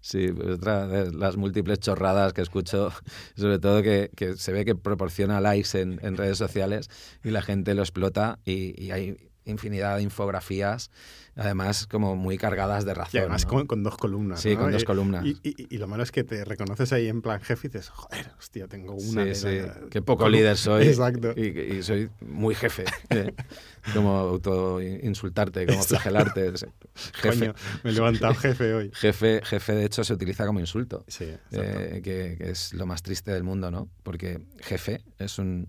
Sí. 0.01 0.29
Pues 0.33 0.49
otra 0.49 0.87
de 0.87 1.13
las 1.13 1.39
múltiples 1.39 1.79
chorradas 1.79 2.35
que 2.35 2.43
escucho, 2.43 2.93
sobre 3.37 3.59
todo 3.59 3.83
que, 3.83 4.11
se 4.37 4.53
ve 4.53 4.65
que 4.65 4.75
proporciona 4.75 5.41
likes 5.41 5.81
en, 5.81 6.17
redes 6.19 6.37
sociales 6.37 6.91
y 7.23 7.31
la 7.31 7.41
gente 7.41 7.75
lo 7.75 7.81
explota 7.81 8.39
y, 8.45 8.91
hay 8.91 9.17
infinidad 9.45 9.97
de 9.97 10.03
infografías, 10.03 10.91
además 11.37 11.87
como 11.87 12.17
muy 12.17 12.39
cargadas 12.39 12.85
de 12.85 12.95
razón. 12.95 13.13
Y 13.13 13.19
además 13.19 13.47
con, 13.47 13.83
dos 13.83 13.97
columnas. 13.97 14.41
Sí, 14.41 14.57
con 14.57 14.71
dos 14.73 14.85
columnas. 14.85 15.25
Y, 15.25 15.79
lo 15.79 15.87
malo 15.89 16.03
es 16.03 16.13
que 16.13 16.25
te 16.25 16.45
reconoces 16.45 16.93
ahí 16.93 17.09
en 17.09 17.23
plan 17.23 17.41
jefe 17.41 17.67
y 17.67 17.71
dices, 17.71 17.89
joder, 17.91 18.31
hostia, 18.39 18.69
tengo 18.69 18.95
una. 18.95 19.35
Sí, 19.35 19.35
sí. 19.35 19.59
Qué 19.91 20.03
poco 20.03 20.29
líder 20.29 20.57
soy. 20.57 20.89
Exacto. 20.89 21.33
Y, 21.33 21.83
soy 21.83 22.11
muy 22.21 22.55
jefe. 22.55 22.85
¿eh? 23.11 23.35
como 23.93 24.17
auto-insultarte, 24.17 25.67
como 25.67 25.83
flagelarte. 25.83 26.53
Jefe. 27.15 27.53
me 27.83 27.91
he 27.91 27.93
levantado 27.93 28.35
jefe 28.35 28.73
hoy. 28.73 28.91
Jefe, 28.95 29.41
jefe, 29.45 29.75
de 29.75 29.85
hecho, 29.85 30.05
se 30.05 30.15
utiliza 30.15 30.47
como 30.47 30.61
insulto. 30.61 31.05
Sí, 31.09 31.27
eh, 31.51 32.01
que, 32.03 32.37
que 32.39 32.51
es 32.51 32.73
lo 32.73 32.87
más 32.87 33.03
triste 33.03 33.33
del 33.33 33.43
mundo, 33.43 33.71
¿no? 33.71 33.89
Porque 34.03 34.41
jefe 34.61 35.03
es 35.19 35.39
un 35.39 35.69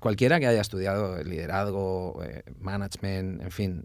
cualquiera 0.00 0.40
que 0.40 0.46
haya 0.46 0.60
estudiado 0.60 1.22
liderazgo, 1.22 2.22
eh, 2.24 2.42
management, 2.58 3.42
en 3.42 3.50
fin, 3.50 3.84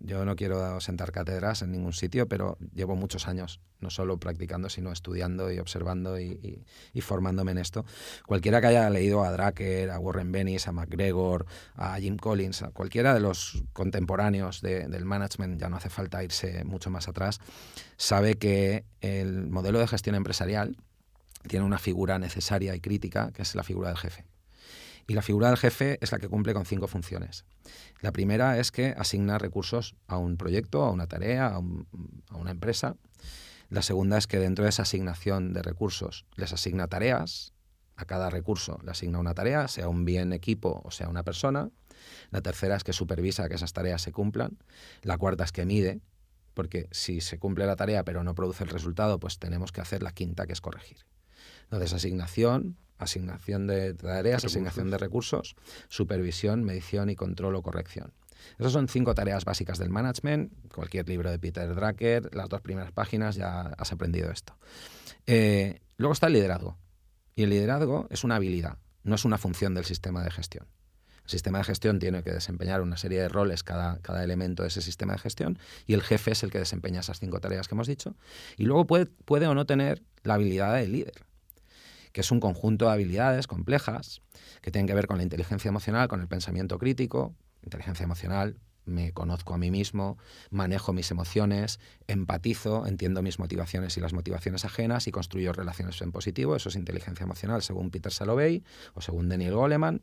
yo 0.00 0.24
no 0.24 0.36
quiero 0.36 0.80
sentar 0.80 1.12
cátedras 1.12 1.62
en 1.62 1.72
ningún 1.72 1.92
sitio, 1.92 2.28
pero 2.28 2.58
llevo 2.74 2.96
muchos 2.96 3.28
años, 3.28 3.60
no 3.80 3.90
solo 3.90 4.18
practicando, 4.18 4.68
sino 4.68 4.92
estudiando 4.92 5.50
y 5.50 5.58
observando 5.58 6.18
y, 6.20 6.64
formándome 7.00 7.52
en 7.52 7.58
esto. 7.58 7.84
Cualquiera 8.26 8.60
que 8.60 8.68
haya 8.68 8.88
leído 8.90 9.24
a 9.24 9.32
Drucker, 9.32 9.90
a 9.90 9.98
Warren 9.98 10.32
Bennis, 10.32 10.68
a 10.68 10.72
McGregor, 10.72 11.46
a 11.74 11.98
Jim 11.98 12.16
Collins, 12.16 12.62
a 12.62 12.70
cualquiera 12.70 13.14
de 13.14 13.20
los 13.20 13.62
contemporáneos 13.72 14.60
del 14.60 15.04
management, 15.04 15.60
ya 15.60 15.68
no 15.68 15.76
hace 15.76 15.90
falta 15.90 16.22
irse 16.22 16.64
mucho 16.64 16.90
más 16.90 17.08
atrás, 17.08 17.40
sabe 17.96 18.34
que 18.36 18.84
el 19.00 19.48
modelo 19.48 19.78
de 19.78 19.86
gestión 19.86 20.14
empresarial 20.14 20.76
tiene 21.48 21.64
una 21.64 21.78
figura 21.78 22.18
necesaria 22.18 22.74
y 22.74 22.80
crítica, 22.80 23.30
que 23.32 23.42
es 23.42 23.54
la 23.54 23.62
figura 23.62 23.88
del 23.88 23.98
jefe. 23.98 24.24
Y 25.06 25.14
la 25.14 25.22
figura 25.22 25.48
del 25.48 25.56
jefe 25.56 25.98
es 26.00 26.10
la 26.10 26.18
que 26.18 26.28
cumple 26.28 26.52
con 26.52 26.66
cinco 26.66 26.88
funciones. 26.88 27.44
La 28.00 28.12
primera 28.12 28.58
es 28.58 28.72
que 28.72 28.94
asigna 28.96 29.38
recursos 29.38 29.94
a 30.08 30.18
un 30.18 30.36
proyecto, 30.36 30.82
a 30.82 30.90
una 30.90 31.06
tarea, 31.06 31.54
a, 31.54 31.58
una 32.36 32.50
empresa. 32.50 32.96
La 33.68 33.82
segunda 33.82 34.18
es 34.18 34.26
que 34.26 34.38
dentro 34.38 34.64
de 34.64 34.70
esa 34.70 34.82
asignación 34.82 35.52
de 35.52 35.62
recursos 35.62 36.26
les 36.34 36.52
asigna 36.52 36.88
tareas. 36.88 37.52
A 37.98 38.04
cada 38.04 38.28
recurso 38.28 38.78
le 38.84 38.90
asigna 38.90 39.18
una 39.18 39.32
tarea, 39.32 39.68
sea 39.68 39.88
un 39.88 40.04
bien 40.04 40.34
equipo 40.34 40.82
o 40.84 40.90
sea 40.90 41.08
una 41.08 41.22
persona. 41.22 41.70
La 42.30 42.42
tercera 42.42 42.76
es 42.76 42.84
que 42.84 42.92
supervisa 42.92 43.48
que 43.48 43.54
esas 43.54 43.72
tareas 43.72 44.02
se 44.02 44.12
cumplan. 44.12 44.58
La 45.02 45.16
cuarta 45.16 45.44
es 45.44 45.52
que 45.52 45.64
mide, 45.64 46.00
porque 46.52 46.88
si 46.90 47.20
se 47.20 47.38
cumple 47.38 47.64
la 47.64 47.76
tarea 47.76 48.04
pero 48.04 48.22
no 48.22 48.34
produce 48.34 48.64
el 48.64 48.70
resultado, 48.70 49.18
pues 49.18 49.38
tenemos 49.38 49.72
que 49.72 49.80
hacer 49.80 50.02
la 50.02 50.12
quinta, 50.12 50.46
que 50.46 50.52
es 50.52 50.60
corregir. 50.60 50.98
Entonces, 51.64 51.92
asignación, 51.92 52.76
asignación 52.98 53.66
de 53.66 53.94
tareas, 53.94 54.44
asignación 54.44 54.90
de 54.90 54.98
recursos, 54.98 55.56
supervisión, 55.88 56.64
medición 56.64 57.10
y 57.10 57.16
control 57.16 57.56
o 57.56 57.62
corrección. 57.62 58.12
Esas 58.58 58.72
son 58.72 58.88
cinco 58.88 59.14
tareas 59.14 59.44
básicas 59.44 59.78
del 59.78 59.90
management. 59.90 60.52
Cualquier 60.72 61.08
libro 61.08 61.30
de 61.30 61.38
Peter 61.38 61.74
Drucker, 61.74 62.34
las 62.34 62.48
dos 62.48 62.60
primeras 62.60 62.92
páginas 62.92 63.36
ya 63.36 63.60
has 63.60 63.92
aprendido 63.92 64.30
esto. 64.30 64.56
Eh, 65.26 65.80
luego 65.96 66.12
está 66.12 66.28
el 66.28 66.34
liderazgo. 66.34 66.78
Y 67.34 67.42
el 67.42 67.50
liderazgo 67.50 68.06
es 68.10 68.24
una 68.24 68.36
habilidad, 68.36 68.78
no 69.02 69.14
es 69.14 69.24
una 69.24 69.36
función 69.36 69.74
del 69.74 69.84
sistema 69.84 70.22
de 70.22 70.30
gestión. 70.30 70.66
El 71.24 71.30
sistema 71.30 71.58
de 71.58 71.64
gestión 71.64 71.98
tiene 71.98 72.22
que 72.22 72.32
desempeñar 72.32 72.80
una 72.80 72.96
serie 72.96 73.20
de 73.20 73.28
roles 73.28 73.62
cada, 73.64 73.98
cada 73.98 74.22
elemento 74.22 74.62
de 74.62 74.68
ese 74.68 74.80
sistema 74.80 75.14
de 75.14 75.18
gestión 75.18 75.58
y 75.86 75.94
el 75.94 76.02
jefe 76.02 76.30
es 76.30 76.42
el 76.44 76.52
que 76.52 76.58
desempeña 76.58 77.00
esas 77.00 77.18
cinco 77.18 77.40
tareas 77.40 77.66
que 77.68 77.74
hemos 77.74 77.88
dicho. 77.88 78.14
Y 78.56 78.64
luego 78.64 78.86
puede, 78.86 79.06
puede 79.06 79.46
o 79.48 79.54
no 79.54 79.66
tener 79.66 80.02
la 80.22 80.34
habilidad 80.34 80.74
de 80.74 80.86
líder 80.86 81.25
que 82.16 82.22
es 82.22 82.30
un 82.30 82.40
conjunto 82.40 82.86
de 82.86 82.92
habilidades 82.92 83.46
complejas 83.46 84.22
que 84.62 84.70
tienen 84.70 84.86
que 84.86 84.94
ver 84.94 85.06
con 85.06 85.18
la 85.18 85.22
inteligencia 85.22 85.68
emocional, 85.68 86.08
con 86.08 86.22
el 86.22 86.28
pensamiento 86.28 86.78
crítico, 86.78 87.34
inteligencia 87.62 88.04
emocional, 88.04 88.56
me 88.86 89.12
conozco 89.12 89.54
a 89.54 89.58
mí 89.58 89.70
mismo, 89.70 90.16
manejo 90.50 90.92
mis 90.92 91.10
emociones, 91.10 91.78
empatizo, 92.06 92.86
entiendo 92.86 93.22
mis 93.22 93.38
motivaciones 93.38 93.96
y 93.96 94.00
las 94.00 94.12
motivaciones 94.12 94.64
ajenas 94.64 95.06
y 95.06 95.10
construyo 95.10 95.52
relaciones 95.52 96.00
en 96.00 96.12
positivo. 96.12 96.56
Eso 96.56 96.68
es 96.68 96.76
inteligencia 96.76 97.24
emocional 97.24 97.62
según 97.62 97.90
Peter 97.90 98.12
Salovey 98.12 98.64
o 98.94 99.00
según 99.00 99.28
Daniel 99.28 99.54
Goleman. 99.54 100.00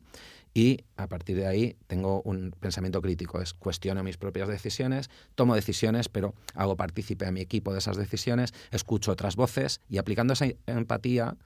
Y 0.56 0.84
a 0.96 1.08
partir 1.08 1.36
de 1.36 1.48
ahí 1.48 1.76
tengo 1.88 2.22
un 2.22 2.54
pensamiento 2.60 3.02
crítico, 3.02 3.40
es 3.40 3.54
cuestiono 3.54 4.04
mis 4.04 4.16
propias 4.18 4.48
decisiones, 4.48 5.10
tomo 5.34 5.56
decisiones, 5.56 6.08
pero 6.08 6.34
hago 6.54 6.76
partícipe 6.76 7.26
a 7.26 7.32
mi 7.32 7.40
equipo 7.40 7.72
de 7.72 7.80
esas 7.80 7.96
decisiones, 7.96 8.54
escucho 8.70 9.10
otras 9.10 9.34
voces 9.34 9.80
y 9.88 9.98
aplicando 9.98 10.34
esa 10.34 10.46
empatía 10.66 11.36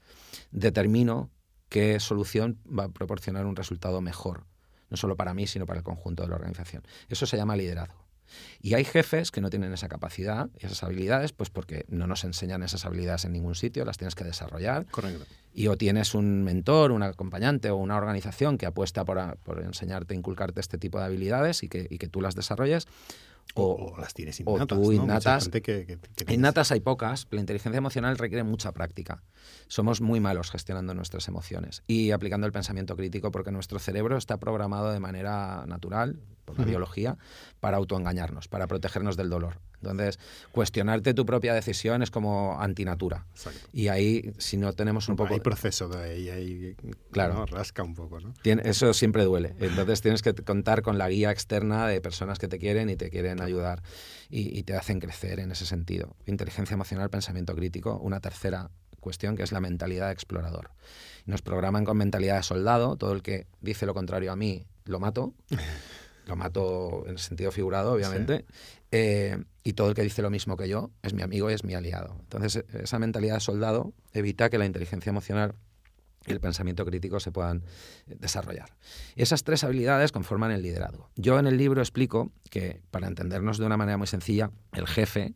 determino 0.51 1.31
qué 1.71 2.01
solución 2.01 2.59
va 2.67 2.85
a 2.85 2.89
proporcionar 2.91 3.47
un 3.47 3.57
resultado 3.57 4.03
mejor, 4.03 4.45
no 4.91 4.97
solo 4.97 5.17
para 5.17 5.35
mí, 5.35 5.47
sino 5.47 5.67
para 5.67 5.79
el 5.79 5.85
conjunto 5.85 6.23
de 6.23 6.29
la 6.29 6.37
organización. 6.37 6.83
Eso 7.09 7.27
se 7.27 7.37
llama 7.37 7.57
liderazgo. 7.57 8.09
Y 8.61 8.75
hay 8.75 8.85
jefes 8.85 9.31
que 9.31 9.41
no 9.41 9.51
tienen 9.51 9.73
esa 9.73 9.89
capacidad 9.89 10.51
y 10.59 10.67
esas 10.67 10.83
habilidades, 10.83 11.33
pues 11.33 11.51
porque 11.51 11.85
no 11.89 12.07
nos 12.07 12.25
enseñan 12.25 12.63
esas 12.63 12.85
habilidades 12.85 13.25
en 13.25 13.33
ningún 13.33 13.55
sitio, 13.55 13.85
las 13.85 13.97
tienes 13.97 14.15
que 14.15 14.25
desarrollar. 14.25 14.87
Correcto. 14.87 15.25
Y 15.55 15.67
o 15.69 15.77
tienes 15.77 16.15
un 16.15 16.45
mentor, 16.45 16.93
un 16.93 17.03
acompañante 17.03 17.71
o 17.71 17.77
una 17.77 17.97
organización 17.97 18.59
que 18.59 18.67
apuesta 18.67 19.05
por, 19.05 19.39
por 19.39 19.63
enseñarte, 19.63 20.15
inculcarte 20.15 20.61
este 20.61 20.79
tipo 20.79 20.99
de 20.99 21.07
habilidades 21.07 21.63
y 21.63 21.69
que, 21.69 21.87
y 21.91 21.99
que 21.99 22.09
tú 22.09 22.21
las 22.21 22.35
desarrolles, 22.35 22.87
o, 23.55 23.95
las 23.99 24.15
tienes 24.15 24.41
innatas. 24.41 24.63
O 24.63 24.67
tú 24.67 24.93
innatas. 24.93 25.51
innatas 26.29 26.73
hay 26.73 26.81
pocas. 26.81 27.27
La 27.31 27.41
inteligencia 27.41 27.79
emocional 27.79 28.19
requiere 28.19 28.45
mucha 28.45 28.73
práctica. 28.73 29.23
Somos 29.67 30.01
muy 30.01 30.21
malos 30.21 30.51
gestionando 30.51 30.95
nuestras 30.95 31.29
emociones 31.29 31.83
y 31.87 32.11
aplicando 32.13 32.47
el 32.47 32.53
pensamiento 32.53 32.97
crítico 32.97 33.31
porque 33.31 33.51
nuestro 33.51 33.79
cerebro 33.79 34.17
está 34.17 34.39
programado 34.39 34.93
de 34.93 35.01
manera 35.01 35.65
natural, 35.67 36.21
por 36.45 36.59
la 36.59 36.65
biología, 36.65 37.19
para 37.61 37.77
autoengañarnos, 37.77 38.49
para 38.49 38.67
protegernos 38.67 39.17
del 39.17 39.29
dolor. 39.29 39.61
Entonces, 39.83 40.19
cuestionarte 40.53 41.15
tu 41.15 41.25
propia 41.25 41.55
decisión 41.55 42.03
es 42.03 42.11
como 42.11 42.61
antinatura. 42.61 43.27
Y 43.73 43.89
ahí, 43.89 44.33
si 44.39 44.57
no 44.57 44.73
tenemos 44.73 45.09
un 45.09 45.17
poco... 45.17 45.35
Hay 45.35 45.41
proceso 45.41 45.89
de 45.89 46.03
ahí, 46.03 46.29
ahí 46.29 46.77
claro. 47.11 47.47
rasca 47.47 47.83
un 47.83 47.95
poco, 47.95 48.21
¿no? 48.21 48.35
eso 48.45 48.93
siempre 48.93 49.25
duele. 49.25 49.55
Entonces 49.61 50.01
tienes 50.01 50.23
que 50.23 50.35
contar 50.35 50.83
con 50.83 50.99
la 50.99 51.09
guía 51.09 51.31
externa 51.31 51.87
de 51.87 52.01
personas 52.01 52.39
que 52.39 52.49
te 52.49 52.59
quieren 52.59 52.91
y 52.91 52.97
te 52.97 53.11
quieren 53.11 53.41
ayudar 53.41 53.83
y, 54.31 54.63
te 54.65 54.77
hacen 54.77 55.01
crecer 55.01 55.41
en 55.41 55.53
ese 55.53 55.65
sentido. 55.65 56.17
Inteligencia 56.27 56.75
emocional, 56.75 57.09
pensamiento 57.11 57.55
crítico. 57.55 57.99
Una 57.99 58.21
tercera 58.21 58.71
cuestión 59.01 59.37
que 59.37 59.43
es 59.43 59.53
la 59.53 59.61
mentalidad 59.61 60.09
de 60.09 60.13
explorador. 60.13 60.71
Nos 61.25 61.43
programan 61.43 61.85
con 61.85 61.97
mentalidad 61.97 62.37
de 62.37 62.43
soldado. 62.43 62.97
Todo 62.97 63.13
el 63.13 63.23
que 63.23 63.47
dice 63.61 63.87
lo 63.87 63.95
contrario 63.95 64.33
a 64.33 64.37
mí, 64.37 64.67
lo 64.85 65.01
mato. 65.01 65.33
lo 66.29 66.37
mato 66.37 67.05
en 67.07 67.13
el 67.13 67.19
sentido 67.19 67.51
figurado, 67.51 67.93
obviamente. 67.93 68.45
Eh, 68.93 69.43
y 69.65 69.73
todo 69.73 69.89
el 69.89 69.95
que 69.95 70.03
dice 70.03 70.23
lo 70.23 70.31
mismo 70.31 70.57
que 70.57 70.69
yo 70.69 70.91
es 71.03 71.15
mi 71.15 71.23
amigo 71.23 71.51
y 71.51 71.55
es 71.55 71.65
mi 71.65 71.75
aliado. 71.75 72.17
Entonces, 72.21 72.65
esa 72.73 72.99
mentalidad 72.99 73.35
de 73.35 73.41
soldado 73.41 73.93
evita 74.13 74.51
que 74.51 74.59
la 74.59 74.67
inteligencia 74.67 75.11
emocional 75.11 75.55
y 76.27 76.33
el 76.33 76.41
pensamiento 76.41 76.85
crítico 76.85 77.21
se 77.21 77.33
puedan 77.33 77.65
desarrollar. 78.07 78.77
esas 79.17 79.45
tres 79.45 79.65
habilidades 79.65 80.13
conforman 80.13 80.51
el 80.51 80.63
liderazgo. 80.63 81.11
Yo 81.17 81.39
en 81.39 81.47
el 81.47 81.57
libro 81.57 81.81
explico 81.81 82.31
que, 82.51 82.83
para 82.91 83.07
entendernos 83.07 83.59
de 83.59 83.65
una 83.65 83.77
manera 83.77 83.97
muy 83.97 84.07
sencilla, 84.07 84.51
el 84.73 84.87
jefe 84.87 85.35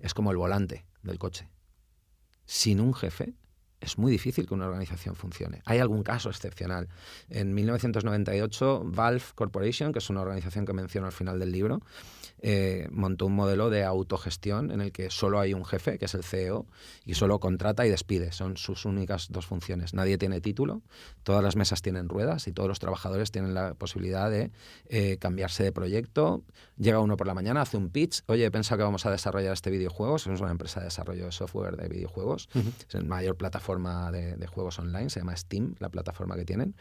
es 0.00 0.14
como 0.14 0.30
el 0.30 0.38
volante 0.38 0.86
del 1.02 1.18
coche. 1.18 1.48
Sin 2.46 2.80
un 2.80 2.94
jefe, 2.94 3.34
es 3.80 3.98
muy 3.98 4.12
difícil 4.12 4.46
que 4.46 4.54
una 4.54 4.66
organización 4.66 5.14
funcione. 5.16 5.62
Hay 5.64 5.78
algún 5.78 6.02
caso 6.02 6.28
excepcional. 6.28 6.88
En 7.30 7.54
1998, 7.54 8.82
Valve 8.84 9.22
Corporation, 9.34 9.92
que 9.92 10.00
es 10.00 10.10
una 10.10 10.20
organización 10.20 10.66
que 10.66 10.72
menciono 10.72 11.06
al 11.06 11.12
final 11.12 11.38
del 11.38 11.50
libro, 11.50 11.80
eh, 12.42 12.88
montó 12.90 13.26
un 13.26 13.34
modelo 13.34 13.70
de 13.70 13.84
autogestión 13.84 14.70
en 14.70 14.80
el 14.80 14.92
que 14.92 15.10
solo 15.10 15.40
hay 15.40 15.54
un 15.54 15.64
jefe, 15.64 15.98
que 15.98 16.06
es 16.06 16.14
el 16.14 16.24
CEO, 16.24 16.66
y 17.04 17.14
solo 17.14 17.38
contrata 17.40 17.86
y 17.86 17.90
despide. 17.90 18.32
Son 18.32 18.56
sus 18.56 18.84
únicas 18.84 19.28
dos 19.30 19.46
funciones. 19.46 19.94
Nadie 19.94 20.18
tiene 20.18 20.40
título, 20.40 20.82
todas 21.22 21.42
las 21.42 21.56
mesas 21.56 21.80
tienen 21.82 22.08
ruedas 22.08 22.46
y 22.48 22.52
todos 22.52 22.68
los 22.68 22.78
trabajadores 22.78 23.30
tienen 23.30 23.54
la 23.54 23.74
posibilidad 23.74 24.30
de 24.30 24.50
eh, 24.88 25.16
cambiarse 25.18 25.64
de 25.64 25.72
proyecto. 25.72 26.42
Llega 26.76 27.00
uno 27.00 27.16
por 27.16 27.26
la 27.26 27.34
mañana, 27.34 27.62
hace 27.62 27.76
un 27.76 27.90
pitch, 27.90 28.22
oye, 28.26 28.44
he 28.44 28.50
pensado 28.50 28.78
que 28.78 28.84
vamos 28.84 29.06
a 29.06 29.10
desarrollar 29.10 29.52
este 29.52 29.70
videojuego, 29.70 30.18
somos 30.18 30.40
una 30.40 30.50
empresa 30.50 30.80
de 30.80 30.86
desarrollo 30.86 31.26
de 31.26 31.32
software 31.32 31.76
de 31.76 31.88
videojuegos, 31.88 32.48
es 32.54 32.94
la 32.94 33.02
mayor 33.02 33.36
plataforma 33.36 33.69
de, 34.10 34.36
de 34.36 34.46
juegos 34.46 34.78
online, 34.78 35.10
se 35.10 35.20
llama 35.20 35.36
Steam, 35.36 35.74
la 35.78 35.88
plataforma 35.88 36.36
que 36.36 36.44
tienen. 36.44 36.74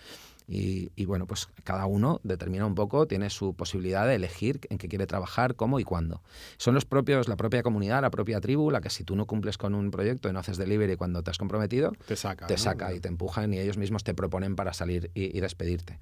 Y, 0.52 1.06
bueno, 1.06 1.28
pues 1.28 1.48
cada 1.64 1.86
uno 1.86 2.20
determina 2.24 2.66
un 2.66 2.74
poco, 2.74 3.06
tiene 3.06 3.30
su 3.30 3.54
posibilidad 3.54 4.08
de 4.08 4.16
elegir 4.16 4.60
en 4.72 4.80
qué 4.80 4.88
quiere 4.88 5.06
trabajar, 5.06 5.56
cómo 5.56 5.80
y 5.80 5.84
cuándo. 5.84 6.24
Son 6.58 6.74
los 6.74 6.86
propios, 6.86 7.28
la 7.28 7.36
propia 7.36 7.62
comunidad, 7.62 8.02
la 8.02 8.10
propia 8.10 8.42
tribu, 8.42 8.72
la 8.72 8.82
que 8.82 8.90
si 8.90 9.04
tú 9.04 9.16
no 9.16 9.28
cumples 9.28 9.60
con 9.60 9.76
un 9.76 9.92
proyecto 9.92 10.28
y 10.28 10.34
no 10.34 10.40
haces 10.40 10.58
delivery 10.58 10.96
cuando 10.96 11.22
te 11.22 11.30
has 11.30 11.38
comprometido, 11.38 11.92
te 12.08 12.16
saca, 12.16 12.48
te 12.48 12.58
saca 12.58 12.92
y 12.94 13.00
te 13.00 13.10
empujan 13.10 13.54
y 13.54 13.60
ellos 13.60 13.78
mismos 13.78 14.04
te 14.04 14.16
proponen 14.16 14.56
para 14.56 14.74
salir 14.74 15.12
y, 15.14 15.40
despedirte. 15.40 16.00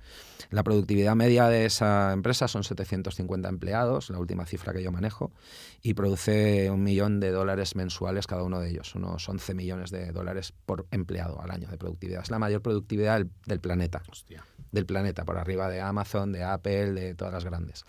La 0.50 0.64
productividad 0.64 1.16
media 1.16 1.50
de 1.50 1.66
esa 1.66 2.14
empresa 2.14 2.48
son 2.48 2.64
750 2.64 3.50
empleados, 3.50 4.10
la 4.10 4.20
última 4.20 4.46
cifra 4.46 4.72
que 4.72 4.82
yo 4.82 4.92
manejo, 4.92 5.32
y 5.82 5.94
produce 5.94 6.72
un 6.72 6.84
millón 6.84 7.20
de 7.20 7.32
dólares 7.32 7.76
mensuales 7.76 8.28
cada 8.28 8.44
uno 8.44 8.60
de 8.60 8.70
ellos, 8.70 8.96
unos 8.96 9.28
11 9.28 9.54
millones 9.54 9.92
de 9.92 10.12
dólares 10.12 10.54
por 10.66 10.88
empleado 10.92 11.42
al 11.42 11.52
año 11.52 11.68
de 11.70 11.78
productividad. 11.78 12.22
Es 12.22 12.32
la 12.32 12.40
mayor 12.40 12.62
productividad 12.62 13.26
del, 13.46 13.60
planeta. 13.60 14.02
Del 14.72 14.86
planeta, 14.86 15.26
por 15.26 15.38
arriba 15.38 15.70
de 15.70 15.82
Amazon, 15.82 16.32
de 16.32 16.44
Apple, 16.44 16.94
de 16.94 17.16
todas 17.16 17.34
las 17.34 17.46
grandes. 17.46 17.86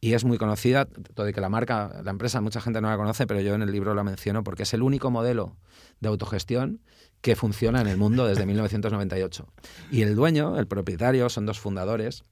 Y 0.00 0.12
es 0.12 0.24
muy 0.24 0.36
conocida, 0.36 0.86
todo 1.14 1.28
y 1.28 1.32
que 1.32 1.40
la 1.40 1.48
marca, 1.48 2.02
la 2.04 2.10
empresa, 2.10 2.40
mucha 2.42 2.60
gente 2.60 2.80
no 2.80 2.90
la 2.90 2.96
conoce, 2.96 3.26
pero 3.26 3.40
yo 3.40 3.54
en 3.54 3.62
el 3.62 3.72
libro 3.72 3.94
la 3.94 4.04
menciono 4.04 4.44
porque 4.44 4.64
es 4.64 4.74
el 4.74 4.82
único 4.82 5.10
modelo 5.10 5.56
de 6.00 6.08
autogestión 6.08 6.80
que 7.22 7.36
funciona 7.36 7.80
en 7.80 7.86
el 7.86 7.96
mundo 7.96 8.26
desde 8.26 8.44
1998. 8.46 9.48
Y 9.90 10.02
el 10.02 10.14
dueño, 10.14 10.58
el 10.58 10.66
propietario, 10.66 11.30
son 11.30 11.46
dos 11.46 11.58
fundadores, 11.58 12.22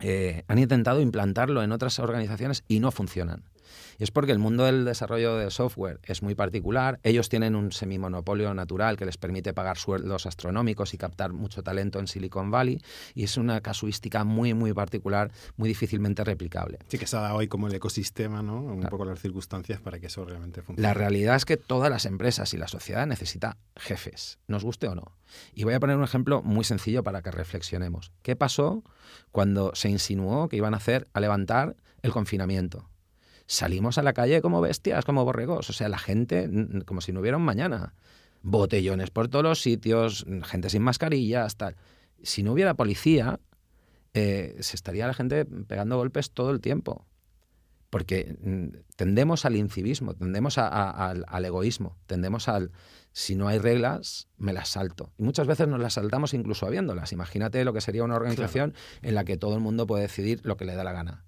eh, 0.00 0.42
han 0.48 0.58
intentado 0.58 1.00
implantarlo 1.00 1.62
en 1.62 1.70
otras 1.70 2.00
organizaciones 2.00 2.64
y 2.66 2.80
no 2.80 2.90
funcionan. 2.90 3.44
Y 3.98 4.04
es 4.04 4.10
porque 4.10 4.32
el 4.32 4.38
mundo 4.38 4.64
del 4.64 4.84
desarrollo 4.84 5.36
de 5.36 5.50
software 5.50 6.00
es 6.04 6.22
muy 6.22 6.34
particular. 6.34 6.98
Ellos 7.02 7.28
tienen 7.28 7.54
un 7.54 7.72
semimonopolio 7.72 8.52
natural 8.54 8.96
que 8.96 9.04
les 9.04 9.16
permite 9.16 9.54
pagar 9.54 9.78
sueldos 9.78 10.26
astronómicos 10.26 10.94
y 10.94 10.98
captar 10.98 11.32
mucho 11.32 11.62
talento 11.62 11.98
en 11.98 12.06
Silicon 12.06 12.50
Valley. 12.50 12.80
Y 13.14 13.24
es 13.24 13.36
una 13.36 13.60
casuística 13.60 14.24
muy, 14.24 14.54
muy 14.54 14.72
particular, 14.72 15.30
muy 15.56 15.68
difícilmente 15.68 16.24
replicable. 16.24 16.78
Sí, 16.88 16.98
que 16.98 17.06
se 17.06 17.16
ha 17.16 17.20
dado 17.20 17.36
hoy 17.36 17.48
como 17.48 17.68
el 17.68 17.74
ecosistema, 17.74 18.42
¿no? 18.42 18.60
Un 18.60 18.82
poco 18.82 19.04
las 19.04 19.20
circunstancias 19.20 19.80
para 19.80 19.98
que 19.98 20.06
eso 20.06 20.24
realmente 20.24 20.62
funcione. 20.62 20.86
La 20.86 20.94
realidad 20.94 21.36
es 21.36 21.44
que 21.44 21.56
todas 21.56 21.90
las 21.90 22.06
empresas 22.06 22.52
y 22.54 22.56
la 22.56 22.68
sociedad 22.68 23.06
necesita 23.06 23.56
jefes, 23.76 24.38
nos 24.48 24.64
guste 24.64 24.88
o 24.88 24.94
no. 24.94 25.16
Y 25.54 25.64
voy 25.64 25.74
a 25.74 25.80
poner 25.80 25.96
un 25.96 26.04
ejemplo 26.04 26.42
muy 26.42 26.64
sencillo 26.64 27.02
para 27.02 27.22
que 27.22 27.30
reflexionemos. 27.30 28.12
¿Qué 28.22 28.36
pasó 28.36 28.82
cuando 29.32 29.74
se 29.74 29.88
insinuó 29.88 30.48
que 30.48 30.56
iban 30.56 30.74
a 30.74 30.78
hacer, 30.78 31.08
a 31.12 31.20
levantar 31.20 31.76
el 32.02 32.12
confinamiento? 32.12 32.88
Salimos 33.46 33.98
a 33.98 34.02
la 34.02 34.12
calle 34.12 34.40
como 34.42 34.60
bestias, 34.60 35.04
como 35.04 35.24
borregos. 35.24 35.70
O 35.70 35.72
sea, 35.72 35.88
la 35.88 35.98
gente 35.98 36.48
como 36.86 37.00
si 37.00 37.12
no 37.12 37.20
hubiera 37.20 37.36
un 37.36 37.44
mañana. 37.44 37.94
Botellones 38.42 39.10
por 39.10 39.28
todos 39.28 39.42
los 39.42 39.62
sitios, 39.62 40.26
gente 40.42 40.68
sin 40.68 40.82
mascarillas, 40.82 41.56
tal. 41.56 41.76
Si 42.22 42.42
no 42.42 42.52
hubiera 42.52 42.74
policía, 42.74 43.40
eh, 44.12 44.56
se 44.60 44.76
estaría 44.76 45.06
la 45.06 45.14
gente 45.14 45.44
pegando 45.44 45.96
golpes 45.96 46.30
todo 46.30 46.50
el 46.50 46.60
tiempo. 46.60 47.06
Porque 47.88 48.36
tendemos 48.96 49.44
al 49.44 49.54
incivismo, 49.54 50.14
tendemos 50.14 50.58
al, 50.58 51.24
al, 51.28 51.44
egoísmo, 51.44 51.96
tendemos 52.06 52.48
al, 52.48 52.72
si 53.12 53.36
no 53.36 53.46
hay 53.46 53.58
reglas, 53.58 54.26
me 54.36 54.52
las 54.52 54.70
salto. 54.70 55.12
Y 55.16 55.22
muchas 55.22 55.46
veces 55.46 55.68
nos 55.68 55.78
las 55.78 55.94
saltamos 55.94 56.34
incluso 56.34 56.66
habiéndolas. 56.66 57.12
Imagínate 57.12 57.64
lo 57.64 57.72
que 57.72 57.80
sería 57.80 58.02
una 58.02 58.16
organización 58.16 58.74
en 59.02 59.14
la 59.14 59.24
que 59.24 59.36
todo 59.36 59.54
el 59.54 59.60
mundo 59.60 59.86
puede 59.86 60.02
decidir 60.02 60.40
lo 60.42 60.56
que 60.56 60.64
le 60.64 60.74
da 60.74 60.82
la 60.82 60.92
gana 60.92 61.24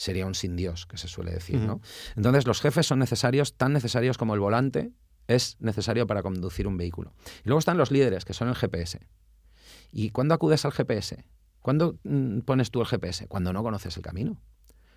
sería 0.00 0.24
un 0.24 0.34
sin 0.34 0.56
Dios, 0.56 0.86
que 0.86 0.96
se 0.96 1.08
suele 1.08 1.30
decir. 1.30 1.58
¿no? 1.58 1.82
Entonces, 2.16 2.46
los 2.46 2.62
jefes 2.62 2.86
son 2.86 3.00
necesarios, 3.00 3.58
tan 3.58 3.74
necesarios 3.74 4.16
como 4.16 4.32
el 4.32 4.40
volante 4.40 4.92
es 5.28 5.58
necesario 5.60 6.06
para 6.06 6.22
conducir 6.22 6.66
un 6.66 6.78
vehículo. 6.78 7.12
Y 7.44 7.48
luego 7.48 7.58
están 7.58 7.76
los 7.76 7.90
líderes, 7.90 8.24
que 8.24 8.32
son 8.32 8.48
el 8.48 8.54
GPS. 8.54 8.98
¿Y 9.92 10.08
cuándo 10.08 10.32
acudes 10.32 10.64
al 10.64 10.72
GPS? 10.72 11.26
¿Cuándo 11.60 11.98
mm, 12.04 12.40
pones 12.40 12.70
tú 12.70 12.80
el 12.80 12.86
GPS? 12.86 13.28
Cuando 13.28 13.52
no 13.52 13.62
conoces 13.62 13.94
el 13.98 14.02
camino. 14.02 14.40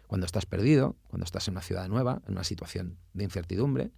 Cuando 0.07 0.25
estás 0.25 0.45
perdido, 0.45 0.95
cuando 1.09 1.25
estás 1.25 1.49
en 1.49 1.55
una 1.55 1.61
ciudad 1.61 1.89
nueva, 1.89 2.21
en 2.25 2.35
una 2.35 2.45
situación 2.45 2.97
de 3.11 3.25
incertidumbre, 3.25 3.91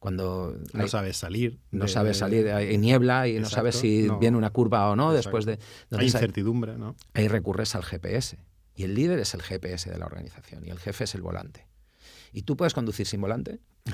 cuando 0.00 0.58
no 0.74 0.86
sabes 0.86 1.16
salir. 1.16 1.60
No 1.70 1.88
sabes 1.88 2.18
salir, 2.18 2.50
hay 2.50 2.76
niebla 2.76 3.26
y 3.26 3.38
no 3.38 3.48
sabes 3.48 3.76
si 3.76 4.10
viene 4.20 4.36
una 4.36 4.50
curva 4.50 4.90
o 4.90 4.96
no 4.96 5.14
después 5.14 5.46
de... 5.46 5.58
Hay 5.92 6.04
incertidumbre, 6.04 6.76
¿no? 6.76 6.94
Ahí 7.14 7.28
recurres 7.28 7.74
al 7.74 7.84
GPS. 7.84 8.36
Y 8.74 8.84
el 8.84 8.94
líder 8.94 9.18
es 9.18 9.34
el 9.34 9.42
GPS 9.42 9.90
de 9.90 9.98
la 9.98 10.06
organización 10.06 10.64
y 10.66 10.70
el 10.70 10.78
jefe 10.78 11.04
es 11.04 11.14
el 11.14 11.22
volante. 11.22 11.66
¿Y 12.32 12.42
tú 12.42 12.56
puedes 12.56 12.74
conducir 12.74 13.06
sin 13.06 13.20
volante? 13.20 13.60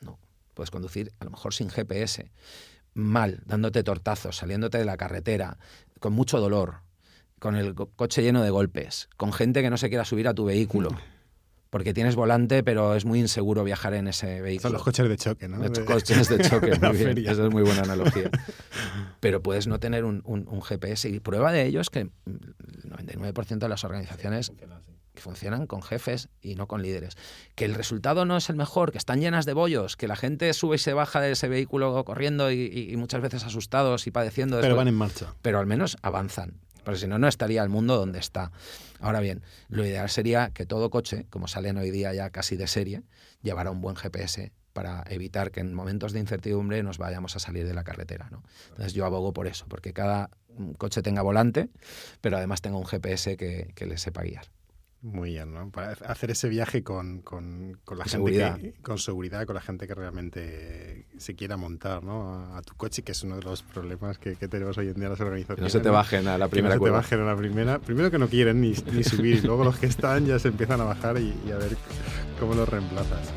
No. 0.00 0.18
Puedes 0.52 0.70
conducir 0.70 1.12
a 1.18 1.24
lo 1.24 1.30
mejor 1.30 1.54
sin 1.54 1.70
GPS, 1.70 2.30
mal, 2.92 3.42
dándote 3.46 3.82
tortazos, 3.82 4.36
saliéndote 4.36 4.76
de 4.76 4.84
la 4.84 4.98
carretera, 4.98 5.56
con 5.98 6.12
mucho 6.12 6.40
dolor, 6.40 6.82
con 7.38 7.56
el 7.56 7.74
coche 7.74 8.22
lleno 8.22 8.42
de 8.42 8.50
golpes, 8.50 9.08
con 9.16 9.32
gente 9.32 9.62
que 9.62 9.70
no 9.70 9.78
se 9.78 9.88
quiera 9.88 10.04
subir 10.04 10.28
a 10.28 10.34
tu 10.34 10.44
vehículo. 10.44 10.90
porque 11.74 11.92
tienes 11.92 12.14
volante, 12.14 12.62
pero 12.62 12.94
es 12.94 13.04
muy 13.04 13.18
inseguro 13.18 13.64
viajar 13.64 13.94
en 13.94 14.06
ese 14.06 14.40
vehículo. 14.40 14.68
Son 14.68 14.72
los 14.74 14.84
coches 14.84 15.08
de 15.08 15.16
choque, 15.16 15.48
¿no? 15.48 15.58
Los 15.58 15.80
coches 15.80 16.28
de 16.28 16.38
choque, 16.38 16.78
muy 16.80 16.96
bien. 16.96 17.18
Esa 17.18 17.46
es 17.46 17.50
muy 17.50 17.64
buena 17.64 17.82
analogía. 17.82 18.30
Pero 19.18 19.42
puedes 19.42 19.66
no 19.66 19.80
tener 19.80 20.04
un, 20.04 20.62
GPS. 20.62 21.08
Y 21.08 21.18
prueba 21.18 21.50
de 21.50 21.66
ello 21.66 21.80
es 21.80 21.90
que 21.90 21.98
el 21.98 22.10
99% 22.84 23.58
de 23.58 23.68
las 23.68 23.82
organizaciones 23.82 24.52
funcionan 25.16 25.66
con 25.66 25.82
jefes 25.82 26.28
y 26.40 26.54
no 26.54 26.68
con 26.68 26.80
líderes. 26.80 27.16
Que 27.56 27.64
el 27.64 27.74
resultado 27.74 28.24
no 28.24 28.36
es 28.36 28.48
el 28.50 28.54
mejor, 28.54 28.92
que 28.92 28.98
están 28.98 29.18
llenas 29.18 29.44
de 29.44 29.54
bollos, 29.54 29.96
que 29.96 30.06
la 30.06 30.14
gente 30.14 30.52
sube 30.52 30.76
y 30.76 30.78
se 30.78 30.92
baja 30.92 31.20
de 31.20 31.32
ese 31.32 31.48
vehículo 31.48 32.04
corriendo 32.04 32.52
y, 32.52 32.94
muchas 32.96 33.20
veces 33.20 33.42
asustados 33.42 34.06
y 34.06 34.12
padeciendo. 34.12 34.60
Pero 34.60 34.76
van 34.76 34.86
en 34.86 34.94
marcha. 34.94 35.34
Pero 35.42 35.58
al 35.58 35.66
menos 35.66 35.96
avanzan 36.02 36.60
porque 36.84 37.00
si 37.00 37.06
no, 37.06 37.18
no 37.18 37.26
estaría 37.26 37.62
el 37.62 37.70
mundo 37.70 37.96
donde 37.96 38.18
está. 38.18 38.52
Ahora 39.04 39.20
bien, 39.20 39.42
lo 39.68 39.84
ideal 39.84 40.08
sería 40.08 40.50
que 40.54 40.64
todo 40.64 40.88
coche, 40.88 41.26
como 41.28 41.46
salen 41.46 41.76
hoy 41.76 41.90
día 41.90 42.14
ya 42.14 42.30
casi 42.30 42.56
de 42.56 42.66
serie, 42.66 43.02
llevara 43.42 43.70
un 43.70 43.82
buen 43.82 43.96
GPS 43.96 44.50
para 44.72 45.04
evitar 45.10 45.50
que 45.50 45.60
en 45.60 45.74
momentos 45.74 46.14
de 46.14 46.20
incertidumbre 46.20 46.82
nos 46.82 46.96
vayamos 46.96 47.36
a 47.36 47.38
salir 47.38 47.66
de 47.66 47.74
la 47.74 47.84
carretera. 47.84 48.30
¿no? 48.30 48.42
Entonces 48.70 48.94
yo 48.94 49.04
abogo 49.04 49.34
por 49.34 49.46
eso, 49.46 49.66
porque 49.68 49.92
cada 49.92 50.30
coche 50.78 51.02
tenga 51.02 51.20
volante, 51.20 51.68
pero 52.22 52.38
además 52.38 52.62
tenga 52.62 52.78
un 52.78 52.86
GPS 52.86 53.36
que, 53.36 53.72
que 53.74 53.84
le 53.84 53.98
sepa 53.98 54.22
guiar. 54.22 54.46
Muy 55.04 55.32
bien, 55.32 55.52
¿no? 55.52 55.70
Para 55.70 55.92
hacer 55.92 56.30
ese 56.30 56.48
viaje 56.48 56.82
con, 56.82 57.20
con, 57.20 57.78
con 57.84 57.98
la 57.98 58.04
gente 58.04 58.16
seguridad. 58.16 58.58
con 58.80 58.98
seguridad, 58.98 59.44
con 59.44 59.54
la 59.54 59.60
gente 59.60 59.86
que 59.86 59.94
realmente 59.94 61.04
se 61.18 61.34
quiera 61.34 61.58
montar, 61.58 62.02
¿no? 62.02 62.56
A, 62.56 62.62
tu 62.62 62.74
coche, 62.74 63.02
que 63.02 63.12
es 63.12 63.22
uno 63.22 63.36
de 63.36 63.42
los 63.42 63.62
problemas 63.62 64.16
que, 64.16 64.36
que 64.36 64.48
tenemos 64.48 64.78
hoy 64.78 64.88
en 64.88 64.94
día 64.94 65.10
las 65.10 65.20
organizaciones. 65.20 65.62
no 65.62 65.68
se 65.68 65.84
te 65.84 65.90
bajen 65.90 66.26
a 66.26 66.38
la 66.38 66.48
primera 66.48 66.76
que 66.76 66.78
no 66.78 66.84
se 66.86 66.90
te 66.90 66.96
bajen 66.96 67.20
a 67.20 67.24
la 67.26 67.36
primera. 67.36 67.78
Primero 67.80 68.10
que 68.10 68.18
no 68.18 68.28
quieren 68.28 68.62
ni, 68.62 68.72
ni 68.92 69.04
subir, 69.04 69.36
y 69.36 69.40
luego 69.42 69.62
los 69.62 69.78
que 69.78 69.86
están 69.86 70.24
ya 70.24 70.38
se 70.38 70.48
empiezan 70.48 70.80
a 70.80 70.84
bajar 70.84 71.18
y, 71.18 71.34
y 71.46 71.50
a 71.50 71.58
ver 71.58 71.76
cómo 72.40 72.54
los 72.54 72.66
reemplazas. 72.66 73.30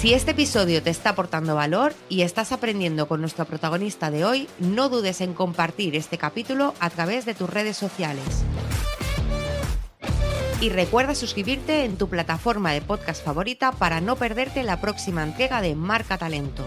Si 0.00 0.14
este 0.14 0.30
episodio 0.30 0.82
te 0.82 0.88
está 0.88 1.10
aportando 1.10 1.54
valor 1.54 1.92
y 2.08 2.22
estás 2.22 2.52
aprendiendo 2.52 3.06
con 3.06 3.20
nuestro 3.20 3.44
protagonista 3.44 4.10
de 4.10 4.24
hoy, 4.24 4.48
no 4.58 4.88
dudes 4.88 5.20
en 5.20 5.34
compartir 5.34 5.94
este 5.94 6.16
capítulo 6.16 6.72
a 6.80 6.88
través 6.88 7.26
de 7.26 7.34
tus 7.34 7.50
redes 7.50 7.76
sociales. 7.76 8.24
Y 10.62 10.70
recuerda 10.70 11.14
suscribirte 11.14 11.84
en 11.84 11.98
tu 11.98 12.08
plataforma 12.08 12.72
de 12.72 12.80
podcast 12.80 13.22
favorita 13.22 13.72
para 13.72 14.00
no 14.00 14.16
perderte 14.16 14.62
la 14.62 14.80
próxima 14.80 15.22
entrega 15.22 15.60
de 15.60 15.74
Marca 15.74 16.16
Talento. 16.16 16.64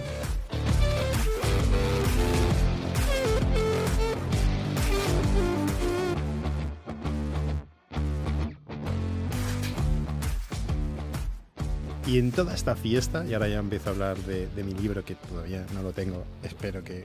Y 12.13 12.19
en 12.19 12.31
toda 12.31 12.53
esta 12.53 12.75
fiesta, 12.75 13.25
y 13.25 13.33
ahora 13.33 13.47
ya 13.47 13.57
empiezo 13.57 13.89
a 13.89 13.93
hablar 13.93 14.17
de, 14.19 14.63
mi 14.63 14.75
libro, 14.75 15.03
que 15.03 15.15
todavía 15.15 15.65
no 15.73 15.81
lo 15.81 15.93
tengo, 15.93 16.23
espero 16.43 16.83
que, 16.83 17.03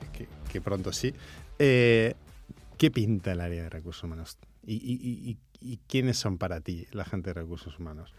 pronto 0.61 0.93
sí, 0.93 1.15
eh, 1.57 2.13
¿qué 2.77 2.91
pinta 2.91 3.31
el 3.31 3.41
área 3.41 3.63
de 3.63 3.69
recursos 3.71 4.03
humanos? 4.03 4.37
¿Y, 4.67 5.35
y 5.61 5.77
quiénes 5.87 6.19
son 6.19 6.37
para 6.37 6.61
ti 6.61 6.85
la 6.91 7.05
gente 7.05 7.31
de 7.31 7.41
recursos 7.41 7.79
humanos? 7.79 8.13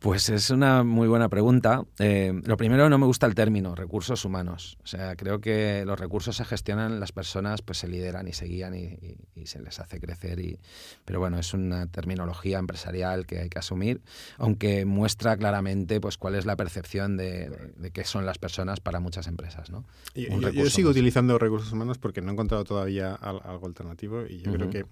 Pues 0.00 0.30
es 0.30 0.48
una 0.48 0.82
muy 0.82 1.08
buena 1.08 1.28
pregunta. 1.28 1.84
Eh, 1.98 2.32
lo 2.44 2.56
primero, 2.56 2.88
no 2.88 2.96
me 2.96 3.04
gusta 3.04 3.26
el 3.26 3.34
término 3.34 3.74
recursos 3.74 4.24
humanos. 4.24 4.78
O 4.82 4.86
sea, 4.86 5.14
creo 5.14 5.42
que 5.42 5.84
los 5.84 6.00
recursos 6.00 6.36
se 6.36 6.46
gestionan, 6.46 7.00
las 7.00 7.12
personas 7.12 7.60
pues 7.60 7.76
se 7.76 7.86
lideran 7.86 8.26
y 8.26 8.32
se 8.32 8.46
guían 8.46 8.74
y, 8.74 9.44
se 9.44 9.60
les 9.60 9.78
hace 9.78 10.00
crecer. 10.00 10.40
Y, 10.40 10.58
pero 11.04 11.20
bueno, 11.20 11.38
es 11.38 11.52
una 11.52 11.86
terminología 11.86 12.58
empresarial 12.58 13.26
que 13.26 13.40
hay 13.40 13.50
que 13.50 13.58
asumir, 13.58 14.00
aunque 14.38 14.86
muestra 14.86 15.36
claramente 15.36 16.00
pues 16.00 16.16
cuál 16.16 16.34
es 16.34 16.46
la 16.46 16.56
percepción 16.56 17.18
de, 17.18 17.70
qué 17.92 18.04
son 18.04 18.24
las 18.24 18.38
personas 18.38 18.80
para 18.80 19.00
muchas 19.00 19.26
empresas. 19.26 19.68
¿no? 19.68 19.84
yo, 20.14 20.70
sigo 20.70 20.90
utilizando 20.90 21.38
recursos 21.38 21.72
humanos 21.72 21.98
porque 21.98 22.22
no 22.22 22.30
he 22.30 22.32
encontrado 22.32 22.64
todavía 22.64 23.14
algo 23.16 23.66
alternativo 23.66 24.24
y 24.26 24.40
yo 24.40 24.50
creo 24.50 24.70
que 24.70 24.86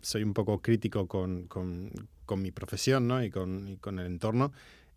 soy 0.00 0.22
un 0.22 0.32
poco 0.32 0.62
crítico 0.62 1.06
con, 1.06 1.44
con, 1.44 1.90
con 2.28 2.42
mi 2.42 2.52
profesión 2.52 3.08
¿no? 3.08 3.24
y, 3.24 3.30
con, 3.30 3.66
y 3.66 3.78
con 3.78 3.98
el 3.98 4.06
entorno. 4.06 4.52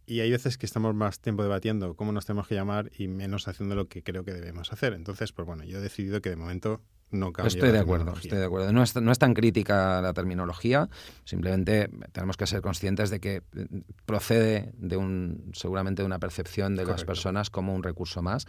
Y 0.06 0.20
hay 0.20 0.30
veces 0.30 0.58
que 0.58 0.66
estamos 0.66 0.94
más 0.94 1.20
tiempo 1.20 1.42
debatiendo 1.42 1.96
cómo 1.96 2.12
nos 2.12 2.26
tenemos 2.26 2.48
que 2.48 2.56
llamar 2.56 2.92
y 2.98 3.08
menos 3.08 3.48
haciendo 3.48 3.76
lo 3.76 3.88
que 3.88 4.04
creo 4.04 4.26
que 4.26 4.34
debemos 4.34 4.74
hacer. 4.74 4.94
Entonces, 4.94 5.32
pues 5.32 5.48
bueno, 5.48 5.64
yo 5.64 5.78
he 5.78 5.82
decidido 5.82 6.22
que 6.22 6.30
de 6.30 6.36
momento 6.36 6.82
no. 7.12 7.32
Estoy 7.46 7.72
de 7.72 7.80
acuerdo, 7.80 8.14
estoy 8.14 8.40
de 8.40 8.46
acuerdo. 8.46 8.72
No 8.72 8.84
es, 8.84 8.96
no 8.96 9.12
es, 9.12 9.20
tan 9.20 9.34
crítica 9.34 10.02
la 10.02 10.14
terminología, 10.14 10.90
simplemente 11.26 11.90
tenemos 12.12 12.38
que 12.38 12.48
ser 12.48 12.62
conscientes 12.62 13.10
de 13.10 13.20
que 13.20 13.36
eh, 13.36 13.68
procede 14.06 14.74
de 14.78 14.98
un, 14.98 15.52
seguramente 15.54 16.02
de 16.02 16.06
una 16.06 16.20
percepción 16.20 16.76
de 16.76 16.86
las 16.86 17.04
personas 17.04 17.50
como 17.50 17.76
un 17.76 17.84
recurso 17.84 18.22
más. 18.22 18.48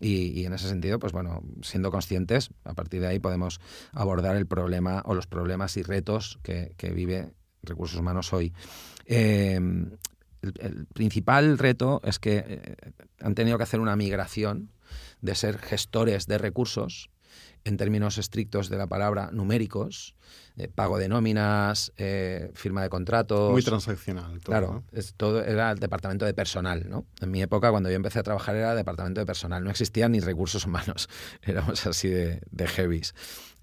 Y, 0.00 0.38
y, 0.38 0.46
en 0.46 0.52
ese 0.52 0.68
sentido, 0.68 0.98
pues 0.98 1.12
bueno, 1.12 1.42
siendo 1.62 1.90
conscientes, 1.90 2.50
a 2.64 2.74
partir 2.74 3.00
de 3.00 3.08
ahí 3.08 3.18
podemos 3.18 3.60
abordar 3.92 4.36
el 4.36 4.46
problema 4.46 5.02
o 5.04 5.14
los 5.14 5.26
problemas 5.26 5.76
y 5.76 5.82
retos 5.82 6.38
que, 6.42 6.74
que 6.76 6.90
vive 6.90 7.32
recursos 7.62 7.98
humanos 7.98 8.32
hoy. 8.32 8.52
Em, 9.06 9.90
el, 10.42 10.86
principal 10.86 11.58
reto 11.58 12.00
es 12.04 12.18
que 12.18 12.44
eh, 12.46 12.76
han 13.20 13.34
tenido 13.34 13.56
que 13.58 13.64
hacer 13.64 13.80
una 13.80 13.96
migración 13.96 14.70
de 15.20 15.34
ser 15.34 15.58
gestores 15.58 16.26
de 16.26 16.38
recursos 16.38 17.10
en 17.64 17.76
términos 17.76 18.18
estrictos 18.18 18.68
de 18.68 18.76
la 18.76 18.86
palabra 18.86 19.30
numéricos, 19.32 20.14
eh, 20.56 20.68
pago 20.68 20.98
de 20.98 21.08
nóminas, 21.08 21.92
eh, 21.96 22.50
firma 22.54 22.82
de 22.82 22.88
contratos. 22.88 23.52
Muy 23.52 23.62
transaccional. 23.62 24.40
Todo, 24.40 24.44
claro, 24.44 24.84
es, 24.92 25.14
todo 25.14 25.42
era 25.42 25.70
el 25.70 25.78
departamento 25.78 26.24
de 26.24 26.34
personal. 26.34 26.88
¿no? 26.88 27.06
En 27.20 27.30
mi 27.30 27.40
época, 27.42 27.70
cuando 27.70 27.88
yo 27.88 27.96
empecé 27.96 28.18
a 28.18 28.22
trabajar, 28.22 28.56
era 28.56 28.72
el 28.72 28.76
departamento 28.76 29.20
de 29.20 29.26
personal. 29.26 29.64
No 29.64 29.70
existían 29.70 30.12
ni 30.12 30.20
recursos 30.20 30.66
humanos. 30.66 31.08
Éramos 31.42 31.86
así 31.86 32.08
de, 32.08 32.40
de 32.50 32.66
heavies. 32.66 33.14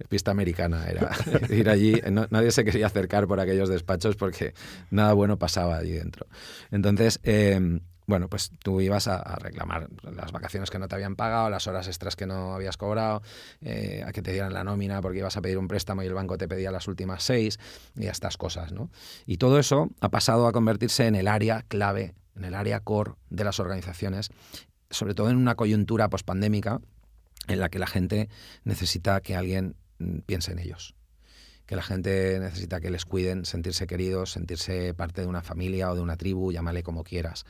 Pista 0.08 0.32
americana 0.32 0.88
era 0.88 1.12
ir 1.50 1.70
allí. 1.70 2.02
nadie 2.30 2.52
se 2.52 2.64
quería 2.64 2.88
acercar 2.88 3.28
por 3.28 3.40
aquellos 3.40 3.68
despachos 3.68 4.16
porque 4.16 4.54
nada 4.90 5.14
bueno 5.14 5.38
pasaba 5.38 5.78
allí 5.78 5.92
dentro. 5.92 6.26
Entonces, 6.72 7.20
eh, 7.24 7.82
bueno, 8.10 8.28
pues 8.28 8.52
tú 8.64 8.82
ibas 8.82 9.08
a, 9.08 9.36
reclamar 9.36 9.88
las 10.02 10.32
vacaciones 10.32 10.72
que 10.72 10.80
no 10.80 10.88
te 10.88 10.96
habían 10.96 11.16
pagado, 11.16 11.52
las 11.52 11.68
horas 11.68 11.88
extras 11.88 12.16
que 12.16 12.26
no 12.26 12.56
habías 12.56 12.76
cobrado, 12.76 13.22
eh, 13.62 14.04
a 14.06 14.12
que 14.12 14.24
te 14.24 14.32
dieran 14.32 14.52
la 14.52 14.64
nómina 14.64 15.00
porque 15.00 15.20
ibas 15.20 15.38
a 15.38 15.42
pedir 15.42 15.60
un 15.60 15.68
préstamo 15.68 16.02
y 16.02 16.08
el 16.08 16.16
banco 16.16 16.36
te 16.36 16.48
pedía 16.48 16.72
las 16.72 16.88
últimas 16.88 17.22
seis 17.22 17.60
y 17.96 18.08
estas 18.08 18.36
cosas, 18.36 18.72
¿no? 18.72 18.90
Y 19.28 19.38
todo 19.38 19.60
eso 19.60 19.90
ha 20.02 20.10
pasado 20.10 20.48
a 20.48 20.52
convertirse 20.52 21.06
en 21.06 21.14
el 21.14 21.28
área 21.28 21.64
clave, 21.68 22.16
en 22.36 22.46
el 22.46 22.56
área 22.56 22.80
core 22.80 23.14
de 23.30 23.44
las 23.44 23.60
organizaciones, 23.60 24.32
sobre 24.90 25.14
todo 25.14 25.30
en 25.30 25.38
una 25.38 25.54
coyuntura 25.54 26.10
pospandémica 26.10 26.82
en 27.48 27.60
la 27.60 27.70
que 27.70 27.78
la 27.78 27.88
gente 27.88 28.28
necesita 28.64 29.22
que 29.22 29.36
alguien 29.36 29.76
mm, 30.00 30.22
piense 30.26 30.52
en 30.52 30.58
ellos 30.58 30.96
que 31.70 31.76
la 31.76 31.84
gente 31.84 32.40
necesita 32.40 32.82
que 32.82 32.90
les 32.90 33.06
cuiden, 33.06 33.46
sentirse 33.46 33.86
queridos, 33.86 34.32
sentirse 34.32 34.96
parte 34.96 35.22
de 35.22 35.28
una 35.28 35.44
familia 35.44 35.92
o 35.92 35.96
de 35.96 36.02
una 36.02 36.18
tribu, 36.18 36.52
llámale 36.52 36.82
como 36.82 37.04
quieras. 37.04 37.46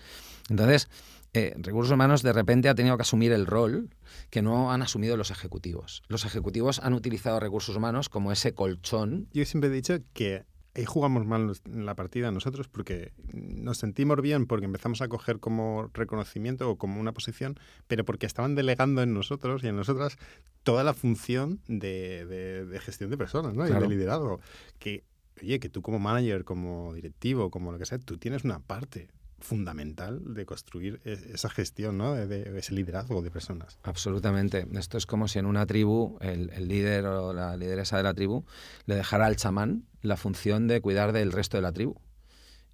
Entonces, 0.49 0.89
eh, 1.31 1.53
recursos 1.57 1.93
humanos 1.93 2.21
de 2.21 2.33
repente 2.33 2.67
ha 2.67 2.75
tenido 2.75 2.97
que 2.97 3.03
asumir 3.03 3.31
el 3.31 3.45
rol 3.45 3.95
que 4.29 4.41
no 4.41 4.73
han 4.73 4.81
asumido 4.81 5.15
los 5.15 5.31
ejecutivos. 5.31 6.03
Los 6.09 6.25
ejecutivos 6.25 6.79
han 6.79 6.95
utilizado 6.95 7.39
recursos 7.39 7.77
humanos 7.77 8.09
como 8.09 8.33
ese 8.33 8.53
colchón. 8.53 9.29
Yo 9.31 9.45
siempre 9.45 9.69
he 9.69 9.73
dicho 9.73 9.97
que 10.11 10.43
ahí 10.79 10.85
jugamos 10.85 11.25
mal 11.25 11.51
la 11.65 11.95
partida 11.95 12.31
nosotros 12.31 12.67
porque 12.67 13.11
nos 13.33 13.77
sentimos 13.77 14.21
bien 14.21 14.45
porque 14.47 14.65
empezamos 14.65 15.01
a 15.01 15.07
coger 15.07 15.39
como 15.39 15.89
reconocimiento 15.93 16.69
o 16.69 16.77
como 16.77 16.99
una 16.99 17.11
posición, 17.11 17.59
pero 17.87 18.05
porque 18.05 18.25
estaban 18.25 18.55
delegando 18.55 19.01
en 19.01 19.13
nosotros 19.13 19.63
y 19.63 19.67
en 19.67 19.75
nosotras 19.75 20.17
toda 20.63 20.83
la 20.83 20.93
función 20.93 21.59
de, 21.67 22.79
gestión 22.81 23.09
de 23.09 23.17
personas 23.17 23.53
¿no? 23.53 23.67
y 23.67 23.71
de 23.71 23.87
liderazgo. 23.87 24.39
Que, 24.79 25.03
oye, 25.41 25.59
que 25.59 25.69
tú 25.69 25.81
como 25.81 25.99
manager, 25.99 26.43
como 26.43 26.93
directivo, 26.93 27.51
como 27.51 27.71
lo 27.71 27.77
que 27.77 27.85
sea, 27.85 27.99
tú 27.99 28.17
tienes 28.17 28.43
una 28.43 28.59
parte 28.59 29.09
fundamental 29.41 30.33
de 30.33 30.45
construir 30.45 30.99
e, 31.05 31.13
esa 31.33 31.49
gestión, 31.49 31.97
¿no? 31.97 32.13
de, 32.13 32.57
ese 32.57 32.73
liderazgo 32.73 33.21
de 33.21 33.31
personas. 33.31 33.79
Absolutamente. 33.83 34.67
Esto 34.73 34.97
es 34.97 35.05
como 35.05 35.27
si 35.27 35.39
en 35.39 35.45
una 35.45 35.65
tribu 35.65 36.17
el, 36.21 36.67
líder 36.67 37.05
o 37.05 37.33
la 37.33 37.57
lideresa 37.57 37.97
de 37.97 38.03
la 38.03 38.13
tribu 38.13 38.45
le 38.85 38.95
dejara 38.95 39.25
al 39.25 39.35
chamán 39.35 39.85
la 40.01 40.17
función 40.17 40.67
de 40.67 40.81
cuidar 40.81 41.11
del 41.11 41.31
resto 41.31 41.57
de 41.57 41.61
la 41.61 41.71
tribu. 41.71 41.95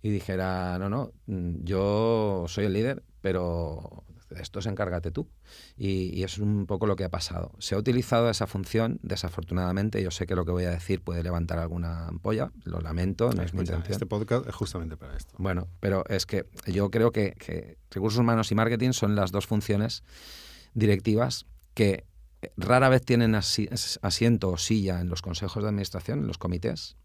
Y 0.02 0.10
dijera, 0.10 0.78
no, 0.78 0.90
no, 0.90 1.12
mm, 1.26 1.64
yo 1.64 2.46
soy 2.48 2.66
el 2.66 2.74
líder, 2.74 3.04
pero 3.22 4.04
esto 4.40 4.62
se 4.62 4.70
encárgate 4.70 5.12
tú. 5.12 5.28
Y, 5.78 6.24
es 6.24 6.38
un 6.40 6.66
poco 6.66 6.88
lo 6.88 6.96
que 6.96 7.04
ha 7.04 7.10
pasado. 7.10 7.52
Se 7.60 7.76
ha 7.76 7.78
utilizado 7.78 8.30
esa 8.30 8.48
función, 8.48 9.00
desafortunadamente, 9.04 10.02
yo 10.02 10.12
sé 10.12 10.26
que 10.26 10.36
lo 10.36 10.46
que 10.46 10.52
voy 10.52 10.66
a 10.66 10.72
decir 10.72 11.02
puede 11.02 11.22
levantar 11.22 11.60
alguna 11.60 12.08
ampolla, 12.08 12.52
lo 12.64 12.82
lamento, 12.82 13.32
no 13.32 13.44
es 13.44 13.54
mi 13.54 13.62
intención. 13.62 13.94
Este 13.94 14.06
podcast 14.06 14.48
es 14.48 14.56
justamente 14.56 14.98
para 14.98 15.16
esto. 15.16 15.34
Bueno, 15.38 15.68
pero 15.80 16.04
es 16.10 16.26
que 16.26 16.46
yo 16.66 16.90
creo 16.90 17.12
que, 17.12 17.34
que 17.34 17.78
recursos 17.92 18.20
humanos 18.20 18.52
y 18.52 18.56
marketing 18.56 18.92
son 18.92 19.16
las 19.16 19.32
dos 19.32 19.46
funciones 19.46 20.04
directivas 20.74 21.46
que 21.74 22.06
rara 22.58 22.90
vez 22.90 23.04
tienen 23.04 23.36
asiento 23.36 24.50
o 24.50 24.58
silla 24.58 25.02
en 25.02 25.10
los 25.10 25.22
consejos 25.22 25.64
de 25.64 25.70
administración, 25.70 26.20
en 26.20 26.28
los 26.28 26.38
comités, 26.38 26.96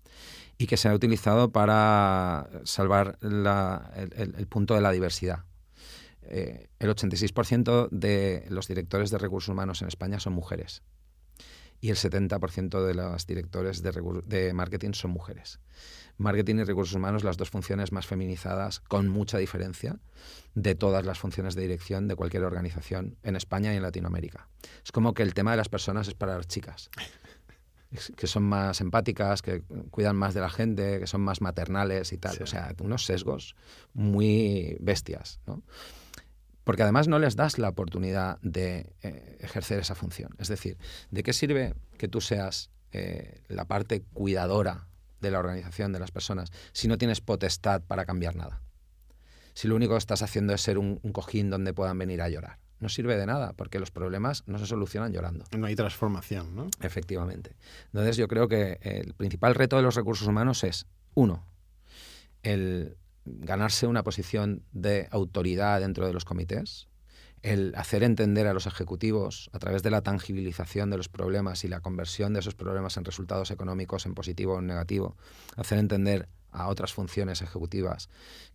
y 0.58 0.66
que 0.66 0.76
se 0.76 0.88
ha 0.88 0.94
utilizado 0.94 1.50
para 1.50 2.48
salvar 2.64 3.18
el, 3.22 4.46
punto 4.48 4.74
de 4.74 4.80
la 4.80 4.92
diversidad. 4.92 5.44
Eh, 6.22 6.68
el 6.78 6.90
86% 6.90 7.88
de 7.90 8.44
los 8.48 8.68
directores 8.68 9.10
de 9.10 9.18
recursos 9.18 9.48
humanos 9.48 9.82
en 9.82 9.88
España 9.88 10.20
son 10.20 10.34
mujeres 10.34 10.82
y 11.80 11.88
el 11.88 11.96
70% 11.96 12.84
de 12.84 12.94
los 12.94 13.26
directores 13.26 13.82
de, 13.82 14.22
de, 14.26 14.52
marketing 14.52 14.92
son 14.92 15.12
mujeres. 15.12 15.60
Marketing 16.18 16.56
y 16.56 16.64
recursos 16.64 16.94
humanos, 16.94 17.24
las 17.24 17.38
dos 17.38 17.48
funciones 17.48 17.92
más 17.92 18.06
feminizadas, 18.06 18.80
con 18.80 19.08
mucha 19.08 19.38
diferencia, 19.38 19.98
de 20.54 20.74
todas 20.74 21.06
las 21.06 21.18
funciones 21.18 21.54
de 21.54 21.62
dirección 21.62 22.06
de 22.06 22.16
cualquier 22.16 22.44
organización 22.44 23.16
en 23.22 23.36
España 23.36 23.72
y 23.72 23.76
en 23.76 23.82
Latinoamérica. 23.82 24.48
Es 24.84 24.92
como 24.92 25.14
que 25.14 25.22
el 25.22 25.32
tema 25.32 25.52
de 25.52 25.56
las 25.56 25.70
personas 25.70 26.06
es 26.08 26.14
para 26.14 26.36
las 26.36 26.46
chicas 26.46 26.90
que 28.16 28.26
son 28.26 28.44
más 28.44 28.80
empáticas, 28.80 29.42
que 29.42 29.62
cuidan 29.90 30.14
más 30.14 30.32
de 30.32 30.40
la 30.40 30.48
gente, 30.48 31.00
que 31.00 31.06
son 31.06 31.22
más 31.22 31.40
maternales 31.40 32.12
y 32.12 32.18
tal. 32.18 32.40
O 32.40 32.46
sea, 32.46 32.72
unos 32.80 33.04
sesgos 33.04 33.56
muy 33.94 34.76
bestias. 34.80 35.40
¿no? 35.46 35.62
Porque 36.64 36.82
además 36.82 37.08
no 37.08 37.18
les 37.18 37.36
das 37.36 37.58
la 37.58 37.68
oportunidad 37.68 38.38
de 38.42 38.92
eh, 39.02 39.38
ejercer 39.40 39.80
esa 39.80 39.94
función. 39.94 40.34
Es 40.38 40.48
decir, 40.48 40.76
¿de 41.10 41.22
qué 41.22 41.32
sirve 41.32 41.74
que 41.98 42.08
tú 42.08 42.20
seas 42.20 42.70
eh, 42.92 43.42
la 43.48 43.66
parte 43.66 44.02
cuidadora 44.12 44.86
de 45.20 45.30
la 45.30 45.38
organización, 45.38 45.92
de 45.92 46.00
las 46.00 46.10
personas, 46.10 46.52
si 46.72 46.88
no 46.88 46.98
tienes 46.98 47.20
potestad 47.20 47.82
para 47.82 48.04
cambiar 48.04 48.36
nada? 48.36 48.62
Si 49.54 49.68
lo 49.68 49.76
único 49.76 49.94
que 49.94 49.98
estás 49.98 50.22
haciendo 50.22 50.54
es 50.54 50.60
ser 50.62 50.78
un, 50.78 50.96
cojín 51.12 51.50
donde 51.50 51.74
puedan 51.74 51.98
venir 51.98 52.22
a 52.22 52.28
llorar. 52.28 52.58
No 52.78 52.88
sirve 52.88 53.18
de 53.18 53.26
nada, 53.26 53.52
porque 53.52 53.78
los 53.78 53.90
problemas 53.90 54.42
no 54.46 54.58
se 54.58 54.66
solucionan 54.66 55.12
llorando. 55.12 55.44
No 55.56 55.66
hay 55.66 55.76
transformación, 55.76 56.56
¿no? 56.56 56.68
Efectivamente. 56.80 57.56
Entonces 57.86 58.16
yo 58.16 58.26
creo 58.26 58.48
que 58.48 58.78
el 58.80 59.12
principal 59.12 59.54
reto 59.54 59.76
de 59.76 59.82
los 59.82 59.96
recursos 59.96 60.26
humanos 60.26 60.64
es, 60.64 60.86
uno, 61.14 61.44
el 62.42 62.96
ganarse 63.24 63.86
una 63.86 64.02
posición 64.02 64.62
de 64.72 65.08
autoridad 65.10 65.80
dentro 65.80 66.06
de 66.06 66.12
los 66.12 66.24
comités, 66.24 66.88
el 67.42 67.74
hacer 67.76 68.02
entender 68.02 68.46
a 68.46 68.52
los 68.52 68.66
ejecutivos 68.66 69.50
a 69.52 69.58
través 69.58 69.82
de 69.82 69.90
la 69.90 70.02
tangibilización 70.02 70.90
de 70.90 70.98
los 70.98 71.08
problemas 71.08 71.64
y 71.64 71.68
la 71.68 71.80
conversión 71.80 72.34
de 72.34 72.40
esos 72.40 72.54
problemas 72.54 72.96
en 72.96 73.04
resultados 73.04 73.50
económicos 73.50 74.04
en 74.04 74.14
positivo 74.14 74.54
o 74.54 74.58
en 74.58 74.66
negativo, 74.66 75.16
hacer 75.56 75.78
entender 75.78 76.28
a 76.50 76.68
otras 76.68 76.92
funciones 76.92 77.42
ejecutivas 77.42 78.08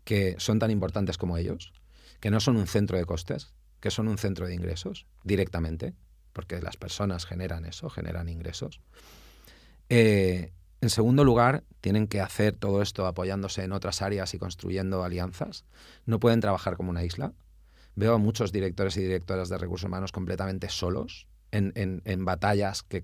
que 0.03 0.35
son 0.37 0.59
tan 0.59 0.69
importantes 0.69 1.17
como 1.17 1.37
ellos, 1.37 1.73
que 2.19 2.29
no 2.29 2.39
son 2.39 2.57
un 2.57 2.67
centro 2.67 2.97
de 2.97 3.05
costes, 3.05 3.53
que 3.79 3.91
son 3.91 4.07
un 4.07 4.17
centro 4.17 4.47
de 4.47 4.53
ingresos 4.53 5.07
directamente, 5.23 5.95
porque 6.33 6.61
las 6.61 6.77
personas 6.77 7.25
generan 7.25 7.65
eso, 7.65 7.89
generan 7.89 8.29
ingresos. 8.29 8.81
Eh, 9.89 10.51
en 10.85 10.91
segundo 10.91 11.23
lugar, 11.23 11.63
tienen 11.81 12.05
que 12.05 12.21
hacer 12.21 12.55
todo 12.55 12.83
esto 12.83 13.07
apoyándose 13.07 13.63
en 13.63 13.71
otras 13.71 14.03
áreas 14.03 14.35
y 14.35 14.37
construyendo 14.37 15.03
alianzas. 15.03 15.65
No 16.05 16.19
pueden 16.19 16.41
trabajar 16.41 16.77
como 16.77 16.91
una 16.91 17.03
isla. 17.03 17.33
Veo 17.95 18.13
a 18.13 18.17
muchos 18.19 18.51
directores 18.51 18.95
y 18.97 19.01
directoras 19.01 19.49
de 19.49 19.57
recursos 19.57 19.87
humanos 19.87 20.11
completamente 20.11 20.69
solos 20.69 21.27
en, 21.49 22.25
batallas 22.25 22.83
que 22.83 23.03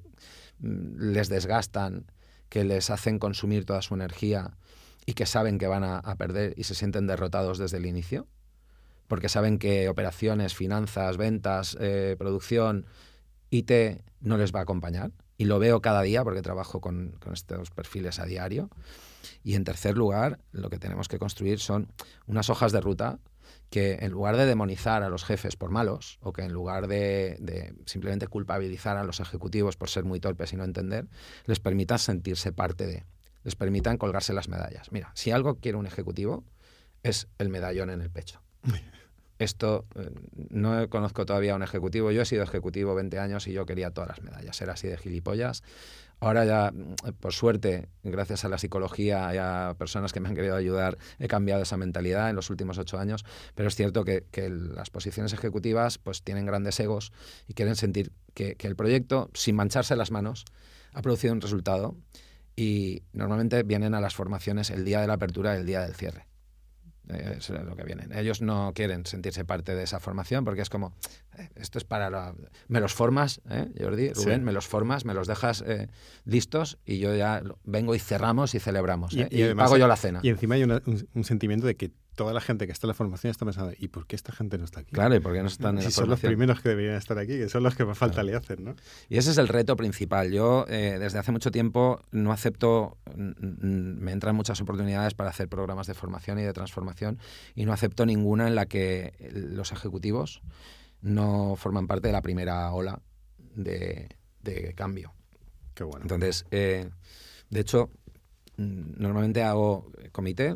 mm, 0.60 1.12
les 1.12 1.28
desgastan, 1.28 2.06
que 2.50 2.64
les 2.66 2.92
hacen 2.92 3.18
consumir 3.18 3.66
toda 3.66 3.82
su 3.82 3.96
energía 3.96 4.58
y 5.08 5.14
que 5.14 5.26
saben 5.26 5.58
que 5.58 5.66
van 5.66 5.84
a, 5.84 6.16
perder 6.18 6.54
y 6.58 6.66
se 6.66 6.76
sienten 6.76 7.08
derrotados 7.08 7.58
desde 7.58 7.78
el 7.78 7.88
inicio, 7.88 8.28
porque 9.08 9.28
saben 9.28 9.58
que 9.58 9.90
operaciones, 9.90 10.54
finanzas, 10.54 11.18
ventas, 11.18 11.76
eh, 11.80 12.16
producción, 12.20 12.86
IT 13.50 13.72
no 14.20 14.38
les 14.38 14.54
va 14.54 14.60
a 14.60 14.64
acompañar 14.64 15.12
y 15.42 15.46
lo 15.46 15.58
veo 15.58 15.82
cada 15.82 16.04
día 16.04 16.24
porque 16.24 16.44
trabajo 16.44 16.82
con, 16.82 17.18
estos 17.34 17.72
perfiles 17.72 18.20
a 18.20 18.26
diario. 18.26 18.70
Y 19.44 19.56
en 19.56 19.64
tercer 19.64 19.98
lugar, 19.98 20.40
lo 20.52 20.70
que 20.70 20.78
tenemos 20.78 21.08
que 21.08 21.18
construir 21.18 21.60
son 21.60 21.92
unas 22.28 22.52
hojas 22.52 22.72
de 22.72 22.80
ruta 22.80 23.18
que 23.72 23.98
en 24.02 24.12
lugar 24.12 24.38
de 24.38 24.46
demonizar 24.46 25.02
a 25.02 25.10
los 25.10 25.24
jefes 25.24 25.56
por 25.56 25.72
malos 25.72 26.20
o 26.22 26.32
que 26.32 26.44
en 26.44 26.54
lugar 26.54 26.88
de, 26.88 27.74
simplemente 27.88 28.28
culpabilizar 28.28 28.98
a 28.98 29.04
los 29.04 29.20
ejecutivos 29.20 29.78
por 29.78 29.90
ser 29.90 30.04
muy 30.04 30.20
torpes 30.20 30.54
y 30.54 30.58
no 30.58 30.64
entender, 30.64 31.08
les 31.48 31.60
permitan 31.60 31.98
sentirse 31.98 32.52
parte 32.52 32.86
de, 32.86 33.06
les 33.44 33.56
permitan 33.56 33.98
colgarse 33.98 34.34
las 34.34 34.48
medallas. 34.48 34.92
Mira, 34.92 35.12
si 35.16 35.32
algo 35.32 35.56
quiere 35.56 35.80
un 35.80 35.88
ejecutivo 35.88 36.44
es 37.02 37.30
el 37.40 37.50
medallón 37.50 37.90
en 37.90 38.02
el 38.02 38.12
pecho. 38.12 38.44
Esto 39.42 39.88
eh, 39.96 40.12
no 40.52 40.88
conozco 40.88 41.26
todavía 41.26 41.54
a 41.54 41.56
un 41.56 41.64
ejecutivo. 41.64 42.12
Yo 42.12 42.22
he 42.22 42.26
sido 42.26 42.44
ejecutivo 42.44 42.94
20 42.94 43.18
años 43.18 43.48
y 43.48 43.54
yo 43.54 43.66
quería 43.66 43.90
todas 43.90 44.10
las 44.10 44.22
medallas. 44.22 44.62
Era 44.62 44.74
así 44.74 44.88
de 44.88 44.98
gilipollas. 44.98 45.64
Ahora 46.20 46.46
ya, 46.46 46.70
mm, 46.72 47.14
por 47.20 47.34
suerte, 47.34 47.90
gracias 48.04 48.46
a 48.46 48.50
la 48.50 48.60
psicología 48.60 49.34
y 49.34 49.40
a 49.40 49.74
personas 49.80 50.14
que 50.14 50.20
me 50.20 50.30
han 50.30 50.36
querido 50.36 50.56
ayudar, 50.56 51.00
he 51.18 51.28
cambiado 51.28 51.64
esa 51.64 51.76
mentalidad 51.76 52.30
en 52.30 52.36
los 52.36 52.52
últimos 52.52 52.78
ocho 52.78 53.00
años. 53.00 53.26
Pero 53.56 53.68
es 53.68 53.76
cierto 53.76 54.06
que, 54.06 54.28
las 54.48 54.92
posiciones 54.92 55.34
ejecutivas 55.34 55.98
pues, 55.98 56.22
tienen 56.22 56.46
grandes 56.46 56.80
egos 56.80 57.12
y 57.48 57.56
quieren 57.56 57.76
sentir 57.76 58.12
que, 58.36 58.54
que 58.54 58.68
el 58.68 58.76
proyecto, 58.76 59.32
sin 59.34 59.56
mancharse 59.56 59.96
las 59.96 60.12
manos, 60.12 60.46
ha 60.94 61.02
producido 61.02 61.34
un 61.34 61.42
resultado 61.42 61.96
y 62.56 63.02
normalmente 63.12 63.64
vienen 63.64 63.96
a 63.96 64.02
las 64.02 64.14
formaciones 64.14 64.70
el 64.70 64.86
día 64.86 65.02
de 65.02 65.08
la 65.08 65.14
apertura 65.14 65.56
y 65.56 65.62
el 65.62 65.66
día 65.66 65.82
del 65.82 65.96
cierre 65.96 66.31
eso 67.10 67.56
es 67.56 67.64
lo 67.66 67.76
que 67.76 67.84
vienen. 67.84 68.12
Ellos 68.14 68.42
no 68.42 68.72
quieren 68.74 69.06
sentirse 69.06 69.44
parte 69.44 69.76
de 69.76 69.84
esa 69.84 70.00
formación 70.00 70.46
porque 70.46 70.62
es 70.62 70.70
como, 70.70 70.94
eh, 71.38 71.50
esto 71.56 71.78
es 71.78 71.84
para... 71.84 72.10
La, 72.10 72.34
me 72.68 72.80
los 72.80 72.94
formas, 72.94 73.42
¿eh, 73.50 73.70
Jordi, 73.80 74.14
Rubén, 74.14 74.40
Sí. 74.40 74.46
me 74.46 74.52
los 74.52 74.68
formas, 74.68 75.04
me 75.06 75.14
los 75.14 75.28
dejas 75.28 75.64
eh, 75.68 75.88
listos 76.26 76.78
y 76.86 77.00
yo 77.00 77.14
ya 77.16 77.42
vengo 77.64 77.96
y 77.96 78.00
cerramos 78.00 78.56
y 78.56 78.60
celebramos. 78.60 79.14
Y- 79.14 79.22
¿eh? 79.22 79.28
y 79.32 79.40
Y, 79.40 79.44
además- 79.44 79.66
pago 79.66 79.78
yo 79.78 79.88
la 79.88 79.98
cena. 79.98 80.20
Y 80.24 80.30
encima 80.30 80.56
hay 80.56 80.64
una- 80.64 80.82
un, 80.86 81.08
un 81.14 81.24
sentimiento 81.24 81.68
de 81.68 81.76
que 81.76 81.92
toda 82.22 82.34
la 82.34 82.42
gente 82.42 82.68
que 82.68 82.72
está 82.72 82.86
en 82.86 82.90
la 82.90 82.94
formación 82.94 83.32
está 83.32 83.46
pensando, 83.46 83.74
¿y 83.80 83.88
por 83.88 84.06
qué 84.06 84.16
esta 84.16 84.32
gente 84.32 84.60
no 84.60 84.64
está 84.66 84.82
aquí? 84.82 84.92
Claro, 84.92 85.16
y 85.16 85.20
porque 85.20 85.42
no 85.42 85.48
están 85.48 85.78
en 85.78 85.82
si 85.82 85.88
la 85.88 85.92
son 85.92 86.08
los 86.08 86.20
primeros 86.20 86.62
que 86.62 86.70
deberían 86.70 86.94
estar 86.94 87.18
aquí, 87.18 87.36
que 87.36 87.50
son 87.50 87.64
los 87.64 87.74
que 87.74 87.84
más 87.84 87.98
falta 87.98 88.22
le 88.22 88.36
hacen, 88.36 88.64
¿no? 88.64 88.76
Y 89.10 89.18
ese 89.18 89.32
es 89.32 89.40
el 89.40 89.48
reto 89.48 89.76
principal. 89.76 90.32
Yo 90.32 90.68
eh, 90.70 90.98
desde 91.00 91.18
hace 91.18 91.32
mucho 91.32 91.50
tiempo 91.50 92.00
no 92.12 92.32
acepto, 92.32 93.00
me 93.16 94.12
entran 94.12 94.36
muchas 94.36 94.62
oportunidades 94.62 95.16
para 95.16 95.32
hacer 95.32 95.50
programas 95.50 95.88
de 95.88 95.96
formación 95.96 96.38
y 96.38 96.44
de 96.44 96.54
transformación 96.54 97.18
y 97.56 97.66
no 97.66 97.74
acepto 97.74 98.06
ninguna 98.06 98.48
en 98.48 98.54
la 98.54 98.68
que 98.68 99.16
los 99.34 99.72
ejecutivos 99.72 100.44
no 101.02 101.56
forman 101.56 101.88
parte 101.88 102.10
de 102.10 102.12
la 102.12 102.22
primera 102.22 102.72
ola 102.72 103.02
de, 103.56 104.10
de 104.44 104.76
cambio. 104.76 105.12
Qué 105.74 105.84
bueno. 105.86 106.04
Entonces, 106.04 106.46
eh, 106.52 106.88
de 107.50 107.60
hecho, 107.60 107.90
normalmente 108.58 109.42
hago 109.42 109.92
comité 110.12 110.56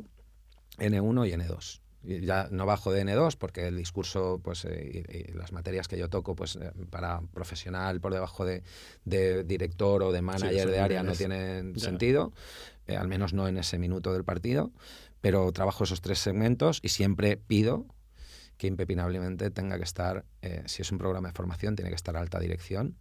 N1 0.77 1.27
y 1.27 1.31
N2. 1.33 1.81
Y 2.07 2.21
ya 2.21 2.47
no 2.51 2.67
bajo 2.67 2.91
de 2.91 3.03
N2 3.03 3.35
porque 3.35 3.67
el 3.67 3.77
discurso, 3.77 4.39
pues, 4.43 4.63
eh, 4.65 5.05
y, 5.09 5.17
y 5.17 5.33
las 5.33 5.51
materias 5.51 5.87
que 5.87 5.97
yo 5.97 6.07
toco, 6.07 6.35
pues, 6.35 6.55
eh, 6.55 6.71
para 6.91 7.21
profesional 7.33 7.99
por 7.99 8.13
debajo 8.13 8.45
de, 8.45 8.61
de 9.05 9.43
director 9.43 10.03
o 10.03 10.11
de 10.11 10.21
manager 10.21 10.69
de 10.69 10.79
área 10.79 11.01
no 11.01 11.13
tienen 11.13 11.73
Ya. 11.73 11.85
sentido, 11.85 12.31
eh, 12.87 12.95
al 12.95 13.07
menos 13.07 13.33
no 13.33 13.47
en 13.47 13.57
ese 13.57 13.79
minuto 13.79 14.13
del 14.13 14.23
partido, 14.23 14.71
pero 15.21 15.51
trabajo 15.51 15.83
esos 15.85 16.01
tres 16.01 16.19
segmentos 16.19 16.79
y 16.83 16.89
siempre 16.89 17.37
pido 17.37 17.87
que 18.57 18.67
impepinablemente 18.67 19.49
tenga 19.49 19.77
que 19.77 19.83
estar, 19.83 20.23
si 20.65 20.81
es 20.81 20.91
un 20.91 20.97
programa 20.97 21.27
de 21.29 21.33
formación, 21.33 21.75
tiene 21.75 21.89
que 21.89 21.95
estar 21.95 22.15
alta 22.15 22.39
dirección 22.39 22.95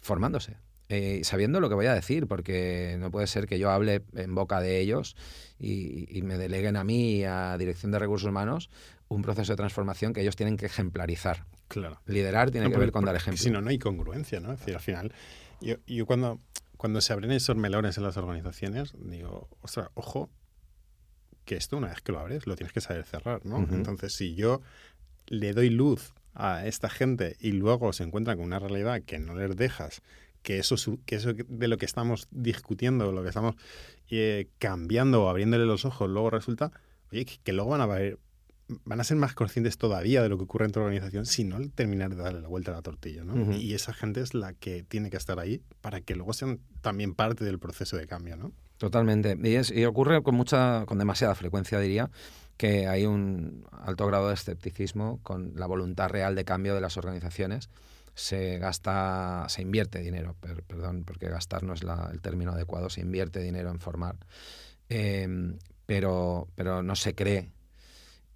formándose. 0.00 0.56
Eh, 0.88 1.20
sabiendo 1.24 1.60
lo 1.60 1.68
que 1.68 1.74
voy 1.74 1.86
a 1.86 1.94
decir, 1.94 2.26
porque 2.26 2.96
no 2.98 3.10
puede 3.10 3.26
ser 3.26 3.46
que 3.46 3.58
yo 3.58 3.70
hable 3.70 4.02
en 4.14 4.34
boca 4.34 4.60
de 4.60 4.80
ellos 4.80 5.16
y, 5.58 6.06
y 6.16 6.22
me 6.22 6.36
deleguen 6.36 6.76
a 6.76 6.84
mí, 6.84 7.24
a 7.24 7.56
Dirección 7.58 7.90
de 7.92 7.98
Recursos 7.98 8.28
Humanos, 8.28 8.70
un 9.08 9.22
proceso 9.22 9.52
de 9.52 9.56
transformación 9.56 10.12
que 10.12 10.20
ellos 10.22 10.36
tienen 10.36 10.56
que 10.56 10.66
ejemplarizar. 10.66 11.46
Claro. 11.68 12.00
Liderar 12.06 12.50
tiene 12.50 12.66
No, 12.66 12.70
que 12.70 12.74
porque- 12.74 12.86
ver 12.86 12.92
con 12.92 13.04
dar 13.04 13.16
ejemplo. 13.16 13.42
Si 13.42 13.50
no, 13.50 13.60
no 13.60 13.70
hay 13.70 13.78
congruencia, 13.78 14.40
¿no? 14.40 14.52
Es 14.52 14.60
decir, 14.60 14.74
al 14.74 14.80
final, 14.80 15.12
yo, 15.60 15.76
yo 15.86 16.04
cuando, 16.06 16.38
cuando 16.76 17.00
se 17.00 17.12
abren 17.12 17.30
esos 17.32 17.56
melones 17.56 17.96
en 17.96 18.04
las 18.04 18.16
organizaciones, 18.16 18.92
digo, 18.98 19.48
ostras, 19.62 19.88
ojo, 19.94 20.30
que 21.44 21.56
esto 21.56 21.76
una 21.76 21.88
vez 21.88 22.00
que 22.00 22.12
lo 22.12 22.20
abres, 22.20 22.46
lo 22.46 22.56
tienes 22.56 22.72
que 22.72 22.80
saber 22.80 23.04
cerrar, 23.04 23.44
¿no? 23.44 23.58
Entonces, 23.70 24.14
si 24.14 24.34
yo 24.34 24.60
le 25.26 25.52
doy 25.52 25.70
luz 25.70 26.14
a 26.34 26.66
esta 26.66 26.88
gente 26.88 27.36
y 27.38 27.52
luego 27.52 27.92
se 27.92 28.02
encuentran 28.02 28.36
con 28.38 28.46
una 28.46 28.58
realidad 28.58 29.02
que 29.02 29.18
no 29.18 29.34
les 29.34 29.54
dejas, 29.56 30.00
que 30.44 30.58
eso, 30.58 30.76
que 31.06 31.16
eso 31.16 31.32
de 31.32 31.66
lo 31.68 31.76
que 31.78 31.86
estamos 31.86 32.28
discutiendo, 32.30 33.10
lo 33.10 33.22
que 33.24 33.28
estamos 33.30 33.56
eh, 34.10 34.46
cambiando 34.60 35.24
o 35.24 35.28
abriéndole 35.28 35.66
los 35.66 35.84
ojos, 35.84 36.08
luego 36.08 36.30
resulta, 36.30 36.70
oye, 37.10 37.24
que, 37.24 37.38
que 37.42 37.52
luego 37.52 37.70
van 37.70 37.80
a 37.80 37.86
ver, 37.86 38.18
van 38.84 39.00
a 39.00 39.04
ser 39.04 39.16
más 39.16 39.34
conscientes 39.34 39.76
todavía 39.78 40.22
de 40.22 40.28
lo 40.28 40.36
que 40.38 40.44
ocurre 40.44 40.66
en 40.66 40.72
tu 40.72 40.80
organización 40.80 41.26
si 41.26 41.44
no 41.44 41.58
terminar 41.70 42.10
de 42.14 42.16
darle 42.22 42.40
la 42.40 42.48
vuelta 42.48 42.70
a 42.70 42.74
la 42.74 42.82
tortilla, 42.82 43.24
¿no? 43.24 43.52
Y 43.56 43.74
esa 43.74 43.92
gente 43.92 44.20
es 44.20 44.32
la 44.34 44.52
que 44.54 44.82
tiene 44.84 45.10
que 45.10 45.16
estar 45.16 45.38
ahí 45.40 45.60
para 45.80 46.00
que 46.00 46.14
luego 46.14 46.32
sean 46.32 46.60
también 46.80 47.14
parte 47.14 47.44
del 47.44 47.58
proceso 47.58 47.96
de 47.96 48.06
cambio, 48.06 48.36
¿no? 48.36 48.52
Totalmente. 48.78 49.36
Y, 49.42 49.54
es- 49.56 49.70
y 49.70 49.84
ocurre 49.84 50.22
con 50.22 50.34
mucha, 50.34 50.84
con 50.86 50.98
demasiada 50.98 51.34
frecuencia, 51.34 51.78
diría, 51.80 52.10
que 52.56 52.86
hay 52.86 53.04
un 53.06 53.66
alto 53.72 54.06
grado 54.06 54.28
de 54.28 54.34
escepticismo 54.34 55.20
con 55.22 55.52
la 55.56 55.66
voluntad 55.66 56.08
real 56.10 56.34
de 56.34 56.44
cambio 56.44 56.74
de 56.74 56.80
las 56.80 56.96
organizaciones. 56.96 57.68
Se 58.14 58.58
gasta, 58.58 59.46
se 59.48 59.62
invierte 59.62 60.00
dinero, 60.00 60.34
per- 60.40 60.62
perdón, 60.62 61.04
porque 61.04 61.28
gastar 61.28 61.62
no 61.64 61.72
es 61.74 61.82
la- 61.82 62.10
el 62.12 62.20
término 62.20 62.52
adecuado, 62.52 62.88
se 62.90 63.00
invierte 63.00 63.40
dinero 63.40 63.70
en 63.70 63.80
formar, 63.80 64.16
Em, 64.88 65.58
pero, 65.86 66.48
pero 66.54 66.82
no 66.82 66.94
se 66.94 67.14
cree 67.14 67.50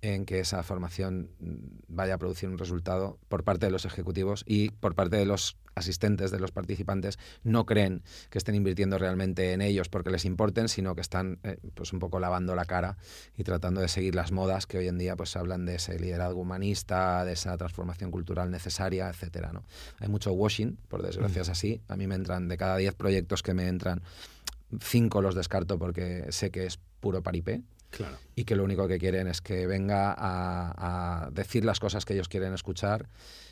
en 0.00 0.26
que 0.26 0.40
esa 0.40 0.62
formación 0.62 1.30
mm, 1.40 1.54
vaya 1.88 2.14
a 2.14 2.18
producir 2.18 2.48
un 2.48 2.58
resultado 2.58 3.18
por 3.28 3.44
parte 3.44 3.66
de 3.66 3.72
los 3.72 3.84
ejecutivos 3.84 4.44
y 4.46 4.70
por 4.70 4.94
parte 4.94 5.16
de 5.16 5.26
los 5.26 5.56
asistentes, 5.74 6.30
de 6.30 6.40
los 6.40 6.52
participantes, 6.52 7.18
no 7.44 7.64
creen 7.64 8.02
que 8.30 8.38
estén 8.38 8.54
invirtiendo 8.54 8.98
realmente 8.98 9.52
en 9.52 9.60
ellos 9.60 9.88
porque 9.88 10.10
les 10.10 10.24
importen, 10.24 10.68
sino 10.68 10.94
que 10.94 11.00
están 11.00 11.38
eh, 11.44 11.58
pues 11.74 11.92
un 11.92 11.98
poco 11.98 12.20
lavando 12.20 12.54
la 12.54 12.64
cara 12.64 12.96
y 13.36 13.44
tratando 13.44 13.80
de 13.80 13.88
seguir 13.88 14.14
las 14.14 14.32
modas 14.32 14.66
que 14.66 14.78
hoy 14.78 14.88
en 14.88 14.98
día 14.98 15.16
pues 15.16 15.36
hablan 15.36 15.64
de 15.66 15.76
ese 15.76 15.98
liderazgo 15.98 16.40
humanista, 16.40 17.24
de 17.24 17.32
esa 17.32 17.56
transformación 17.56 18.10
cultural 18.10 18.50
necesaria, 18.50 19.08
etcétera, 19.08 19.52
¿no? 19.52 19.64
Hay 19.98 20.08
mucho 20.08 20.32
washing, 20.32 20.78
por 20.88 21.02
desgracia 21.02 21.42
es 21.42 21.48
así. 21.48 21.80
A 21.88 21.96
mí 21.96 22.06
me 22.06 22.16
entran 22.16 22.48
de 22.48 22.56
cada 22.56 22.76
10 22.76 22.94
proyectos 22.94 23.42
que 23.42 23.54
me 23.54 23.68
entran, 23.68 24.02
cinco 24.80 25.22
los 25.22 25.34
descarto 25.34 25.78
porque 25.78 26.26
sé 26.30 26.50
que 26.50 26.66
es 26.66 26.78
puro 27.00 27.22
paripé 27.22 27.62
Claro. 27.90 28.18
y 28.36 28.44
que 28.44 28.54
lo 28.54 28.64
único 28.64 28.86
que 28.86 28.98
quieren 28.98 29.28
es 29.28 29.40
que 29.40 29.66
venga 29.66 30.12
a, 30.12 31.24
a 31.26 31.30
decir 31.30 31.64
las 31.64 31.80
cosas 31.80 32.04
que 32.04 32.14
ellos 32.14 32.28
quieren 32.28 32.52
escuchar, 32.52 33.08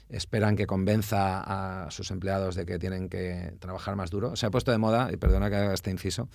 esperan 0.09 0.57
que 0.57 0.67
convenza 0.67 1.85
a 1.85 1.91
sus 1.91 2.11
empleados 2.11 2.55
de 2.55 2.67
que 2.67 2.79
tienen 2.79 3.09
que 3.09 3.55
trabajar 3.59 3.97
más 3.97 4.11
duro. 4.11 4.37
Se 4.37 4.47
ha 4.47 4.51
puesto 4.51 4.71
de 4.71 4.79
moda, 4.79 5.11
y 5.13 5.17
perdona 5.17 5.51
que 5.51 5.57
haga 5.57 5.75
este 5.75 5.91
inciso, 5.91 6.29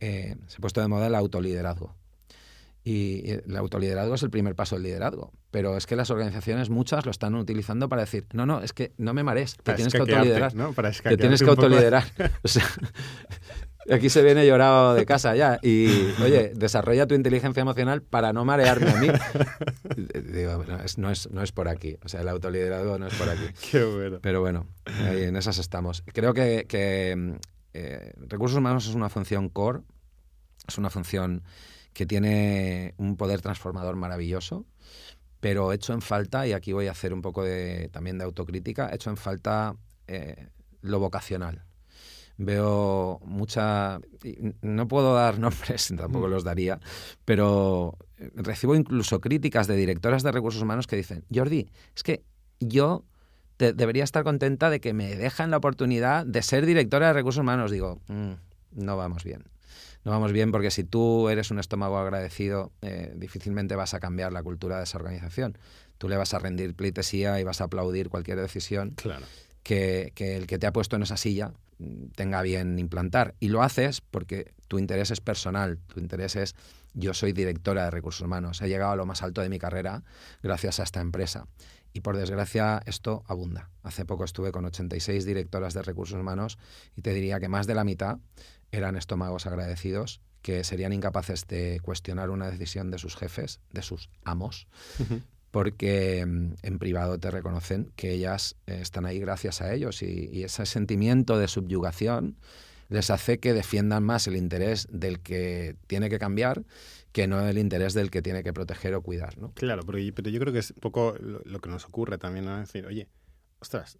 eh, 0.00 0.36
se 0.46 0.56
ha 0.56 0.60
puesto 0.60 0.80
de 0.80 0.88
moda 0.88 1.06
el 1.06 1.14
autoliderazgo. 1.14 1.94
Y 2.84 3.28
y 3.28 3.30
el 3.30 3.56
autoliderazgo 3.56 4.14
es 4.14 4.22
el 4.22 4.30
primer 4.30 4.54
paso 4.54 4.76
del 4.76 4.84
liderazgo. 4.84 5.32
Pero 5.50 5.76
es 5.76 5.86
que 5.86 5.96
las 5.96 6.10
organizaciones, 6.10 6.70
muchas, 6.70 7.04
lo 7.04 7.10
están 7.10 7.34
utilizando 7.34 7.88
para 7.88 8.02
decir, 8.02 8.26
no, 8.32 8.46
no, 8.46 8.60
es 8.60 8.72
que 8.72 8.92
no 8.96 9.12
me 9.12 9.24
marees, 9.24 9.56
Para 9.56 9.74
tienes 9.74 9.92
que 9.92 9.98
autoliderar. 9.98 10.54
¿no? 10.54 10.72
Para 10.72 10.92
Que 10.92 11.16
tienes 11.16 11.42
que 11.42 11.48
autoliderar. 11.48 12.04
O 12.44 12.48
sea, 12.48 12.64
aquí 13.92 14.10
se 14.10 14.22
viene 14.22 14.46
llorado 14.46 14.94
de 14.94 15.06
casa 15.06 15.34
ya. 15.36 15.58
Y, 15.62 15.88
oye, 16.22 16.52
desarrolla 16.54 17.06
tu 17.06 17.14
inteligencia 17.14 17.60
emocional 17.60 18.02
para 18.02 18.32
no 18.32 18.44
marearme 18.44 18.90
a 18.90 18.96
mí. 18.96 19.08
Digo, 20.32 20.64
no 20.64 20.80
es, 20.80 20.98
no, 20.98 21.10
es, 21.10 21.30
no 21.30 21.42
es 21.42 21.52
por 21.52 21.68
aquí. 21.68 21.96
O 22.04 22.08
sea, 22.08 22.20
el 22.20 22.28
autoliderazgo 22.28 22.98
no 22.98 23.06
es 23.06 23.14
por 23.14 23.28
aquí. 23.28 23.46
Qué 23.70 23.84
bueno. 23.84 24.18
Pero 24.22 24.40
bueno, 24.40 24.66
ahí 24.84 25.24
en 25.24 25.36
esas 25.36 25.58
estamos. 25.58 26.02
Creo 26.12 26.34
que, 26.34 26.66
que, 26.68 27.14
mm, 27.16 27.32
eh, 27.74 28.14
recursos 28.28 28.56
humanos 28.56 28.86
es 28.86 28.94
una 28.94 29.10
función 29.10 29.50
core, 29.50 29.80
es 30.66 30.78
una 30.78 30.88
función 30.88 31.42
que 31.92 32.06
tiene 32.06 32.94
un 32.96 33.18
poder 33.18 33.42
transformador 33.42 33.96
maravilloso, 33.96 34.64
pero 35.40 35.74
hecho 35.74 35.92
en 35.92 36.00
falta, 36.00 36.46
y 36.46 36.54
aquí 36.54 36.72
voy 36.72 36.86
a 36.86 36.92
hacer 36.92 37.12
un 37.12 37.20
poco 37.20 37.44
de, 37.44 37.90
también 37.92 38.16
de 38.16 38.24
autocrítica, 38.24 38.88
hecho 38.94 39.10
en 39.10 39.18
falta 39.18 39.76
eh, 40.06 40.48
lo 40.80 41.00
vocacional. 41.00 41.65
Veo 42.38 43.20
mucha... 43.24 44.00
No 44.62 44.88
puedo 44.88 45.14
dar 45.14 45.38
nombres, 45.40 45.92
tampoco 45.96 46.28
los 46.28 46.44
daría, 46.44 46.80
pero 47.24 47.96
recibo 48.34 48.74
incluso 48.74 49.20
críticas 49.20 49.66
de 49.66 49.76
directoras 49.76 50.22
de 50.22 50.32
recursos 50.32 50.62
humanos 50.62 50.86
que 50.86 50.96
dicen, 50.96 51.24
Jordi, 51.34 51.68
es 51.94 52.02
que 52.02 52.22
yo 52.60 53.04
te- 53.56 53.72
debería 53.72 54.04
estar 54.04 54.22
contenta 54.24 54.70
de 54.70 54.80
que 54.80 54.92
me 54.92 55.16
dejan 55.16 55.50
la 55.50 55.56
oportunidad 55.58 56.26
de 56.26 56.42
ser 56.42 56.66
directora 56.66 57.08
de 57.08 57.12
recursos 57.14 57.40
humanos. 57.40 57.70
Digo, 57.70 58.00
"Mm, 58.08 58.32
no 58.72 58.96
vamos 58.96 59.24
bien. 59.24 59.44
No 60.04 60.12
vamos 60.12 60.30
bien 60.32 60.52
porque 60.52 60.70
si 60.70 60.84
tú 60.84 61.28
eres 61.30 61.50
un 61.50 61.58
estómago 61.58 61.98
agradecido, 61.98 62.70
eh, 62.82 63.12
difícilmente 63.16 63.74
vas 63.74 63.92
a 63.92 63.98
cambiar 64.00 64.32
la 64.32 64.42
cultura 64.42 64.76
de 64.78 64.84
esa 64.84 64.98
organización. 64.98 65.58
Tú 65.98 66.08
le 66.08 66.16
vas 66.16 66.32
a 66.32 66.38
rendir 66.38 66.74
pleitesía 66.74 67.40
y 67.40 67.44
vas 67.44 67.60
a 67.60 67.64
aplaudir 67.64 68.08
cualquier 68.08 68.38
decisión 68.40 68.90
Claro. 68.90 69.24
que, 69.64 70.12
que 70.14 70.36
el 70.36 70.46
que 70.46 70.58
te 70.58 70.66
ha 70.68 70.72
puesto 70.72 70.94
en 70.94 71.02
esa 71.02 71.16
silla 71.16 71.48
mm, 71.48 71.54
tenga 72.14 72.42
bien 72.42 72.78
implantar. 72.78 73.34
Y 73.40 73.48
lo 73.48 73.62
haces 73.62 74.00
porque 74.00 74.54
tu 74.68 74.78
interés 74.78 75.10
es 75.10 75.20
personal, 75.20 75.78
tu 75.86 76.00
interés 76.00 76.36
es 76.36 76.54
yo 76.94 77.12
soy 77.12 77.32
directora 77.32 77.84
de 77.84 77.90
recursos 77.90 78.22
humanos, 78.22 78.62
he 78.62 78.68
llegado 78.68 78.92
a 78.92 78.96
lo 78.96 79.04
más 79.04 79.22
alto 79.22 79.42
de 79.42 79.50
mi 79.50 79.58
carrera 79.58 80.02
gracias 80.42 80.80
a 80.80 80.82
esta 80.82 81.00
empresa. 81.00 81.46
Y 81.92 82.00
por 82.00 82.16
desgracia 82.16 82.82
esto 82.86 83.24
abunda. 83.26 83.70
Hace 83.82 84.04
poco 84.04 84.24
estuve 84.24 84.52
con 84.52 84.64
86 84.64 85.24
directoras 85.24 85.72
de 85.74 85.82
recursos 85.82 86.18
humanos 86.18 86.58
y 86.94 87.02
te 87.02 87.14
diría 87.14 87.40
que 87.40 87.48
más 87.48 87.66
de 87.66 87.74
la 87.74 87.84
mitad 87.84 88.18
eran 88.70 88.96
estómagos 88.96 89.46
agradecidos 89.46 90.20
que 90.42 90.62
serían 90.62 90.92
incapaces 90.92 91.46
de 91.46 91.80
cuestionar 91.82 92.30
una 92.30 92.50
decisión 92.50 92.90
de 92.90 92.98
sus 92.98 93.16
jefes, 93.16 93.60
de 93.72 93.82
sus 93.82 94.10
amos, 94.24 94.68
porque 95.56 96.22
mm, 96.26 96.52
en 96.64 96.78
privado 96.78 97.18
te 97.18 97.30
reconocen 97.30 97.90
que 97.96 98.12
ellas 98.12 98.56
eh, 98.66 98.80
están 98.82 99.06
ahí 99.06 99.18
gracias 99.18 99.62
a 99.62 99.72
ellos 99.72 100.02
y, 100.02 100.28
y 100.30 100.42
ese 100.42 100.66
sentimiento 100.66 101.38
de 101.38 101.48
subyugación 101.48 102.36
les 102.90 103.08
hace 103.08 103.40
que 103.40 103.54
defiendan 103.54 104.04
más 104.04 104.26
el 104.26 104.36
interés 104.36 104.86
del 104.90 105.20
que 105.20 105.76
tiene 105.86 106.10
que 106.10 106.18
cambiar 106.18 106.64
que 107.10 107.26
no 107.26 107.40
el 107.40 107.56
interés 107.56 107.94
del 107.94 108.10
que 108.10 108.20
tiene 108.20 108.42
que 108.42 108.52
proteger 108.52 108.94
o 108.96 109.00
cuidar. 109.00 109.38
¿no? 109.38 109.52
Claro, 109.52 109.82
pero, 109.86 109.98
pero 110.14 110.28
yo 110.28 110.38
creo 110.40 110.52
que 110.52 110.58
es 110.58 110.72
un 110.72 110.80
poco 110.80 111.14
lo, 111.18 111.40
lo 111.46 111.58
que 111.60 111.70
nos 111.70 111.86
ocurre 111.86 112.18
también, 112.18 112.44
¿no? 112.44 112.60
Es 112.60 112.70
decir, 112.70 112.84
oye, 112.84 113.08
ostras, 113.58 113.98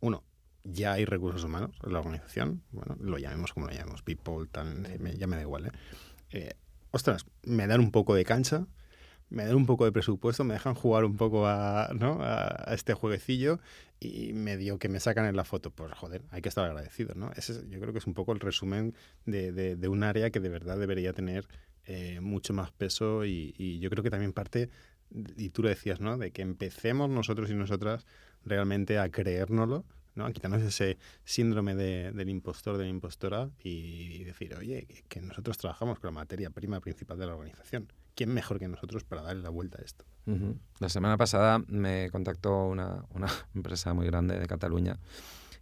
uno, 0.00 0.24
ya 0.62 0.92
hay 0.92 1.06
recursos 1.06 1.42
humanos 1.42 1.74
en 1.82 1.94
la 1.94 2.00
organización, 2.00 2.62
bueno, 2.70 2.98
lo 3.00 3.16
llamemos 3.16 3.54
como 3.54 3.66
lo 3.66 3.72
llamemos, 3.72 4.02
people, 4.02 4.46
ya 4.52 5.26
me 5.26 5.36
da 5.36 5.40
igual, 5.40 5.68
¿eh? 5.68 5.72
Eh, 6.32 6.54
ostras, 6.90 7.24
me 7.44 7.66
dan 7.66 7.80
un 7.80 7.92
poco 7.92 8.14
de 8.14 8.26
cancha, 8.26 8.66
me 9.30 9.44
dan 9.44 9.56
un 9.56 9.66
poco 9.66 9.84
de 9.84 9.92
presupuesto, 9.92 10.44
me 10.44 10.54
dejan 10.54 10.74
jugar 10.74 11.04
un 11.04 11.16
poco 11.16 11.46
a, 11.46 11.90
¿no? 11.94 12.18
a, 12.20 12.74
este 12.74 12.94
jueguecillo 12.94 13.60
y 14.00 14.32
medio 14.32 14.78
que 14.78 14.88
me 14.88 15.00
sacan 15.00 15.26
en 15.26 15.36
la 15.36 15.44
foto. 15.44 15.70
Pues 15.70 15.92
joder, 15.92 16.22
hay 16.30 16.42
que 16.42 16.48
estar 16.48 16.64
agradecido, 16.64 17.14
¿no? 17.14 17.30
Ese 17.36 17.54
yo 17.68 17.80
creo 17.80 17.92
que 17.92 17.98
es 17.98 18.06
un 18.06 18.14
poco 18.14 18.32
el 18.32 18.40
resumen 18.40 18.94
de, 19.26 19.52
de, 19.52 19.88
un 19.88 20.02
área 20.02 20.30
que 20.30 20.40
de 20.40 20.48
verdad 20.48 20.78
debería 20.78 21.12
tener 21.12 21.46
eh, 21.86 22.20
mucho 22.20 22.52
más 22.52 22.72
peso 22.72 23.24
y, 23.24 23.54
y, 23.56 23.78
yo 23.78 23.90
creo 23.90 24.02
que 24.02 24.10
también 24.10 24.32
parte, 24.32 24.70
y 25.36 25.50
tú 25.50 25.62
lo 25.62 25.68
decías, 25.68 26.00
¿no? 26.00 26.18
De 26.18 26.30
que 26.32 26.42
empecemos 26.42 27.08
nosotros 27.08 27.50
y 27.50 27.54
nosotras 27.54 28.06
realmente 28.44 28.98
a 28.98 29.10
creérnoslo 29.10 29.84
¿no? 30.14 30.26
A 30.26 30.32
quitarnos 30.32 30.62
ese 30.62 30.98
síndrome 31.24 31.74
de, 31.74 32.12
del 32.12 32.28
impostor, 32.28 32.76
de 32.76 32.84
la 32.84 32.90
impostora 32.90 33.50
y, 33.62 34.24
decir, 34.24 34.54
oye, 34.56 34.86
que, 35.08 35.20
nosotros 35.20 35.58
trabajamos 35.58 35.98
con 35.98 36.08
la 36.08 36.20
materia 36.20 36.50
prima 36.50 36.80
principal 36.80 37.18
de 37.18 37.26
la 37.26 37.34
organización. 37.34 37.92
¿Quién 38.14 38.32
mejor 38.32 38.58
que 38.58 38.68
nosotros 38.68 39.04
para 39.04 39.22
darle 39.22 39.42
la 39.42 39.50
vuelta 39.50 39.78
a 39.80 39.84
esto? 39.84 40.04
La 40.78 40.88
semana 40.88 41.16
pasada 41.16 41.60
me 41.66 42.08
contactó 42.10 42.66
una, 42.66 43.04
una 43.10 43.26
empresa 43.54 43.94
muy 43.94 44.06
grande 44.06 44.38
de 44.38 44.46
Cataluña 44.46 44.98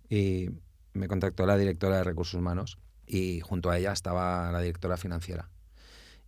y 0.09 0.51
me 0.93 1.09
contactó 1.09 1.47
la 1.47 1.57
directora 1.57 1.97
de 1.97 2.05
recursos 2.05 2.35
humanos 2.35 2.79
y 3.07 3.41
junto 3.41 3.71
a 3.71 3.79
ella 3.79 3.93
estaba 3.93 4.51
la 4.53 4.61
directora 4.61 4.97
financiera. 4.97 5.51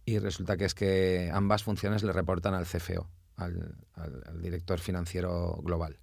Y 0.05 0.18
resulta 0.18 0.57
que 0.57 0.64
es 0.64 0.75
que 0.75 1.31
ambas 1.33 1.62
funciones 1.62 2.03
le 2.03 2.12
reportan 2.12 2.55
al 2.55 2.66
CFO, 2.66 3.09
al, 3.37 3.77
al 3.95 4.41
director 4.41 4.81
financiero 4.81 5.61
global. 5.62 5.99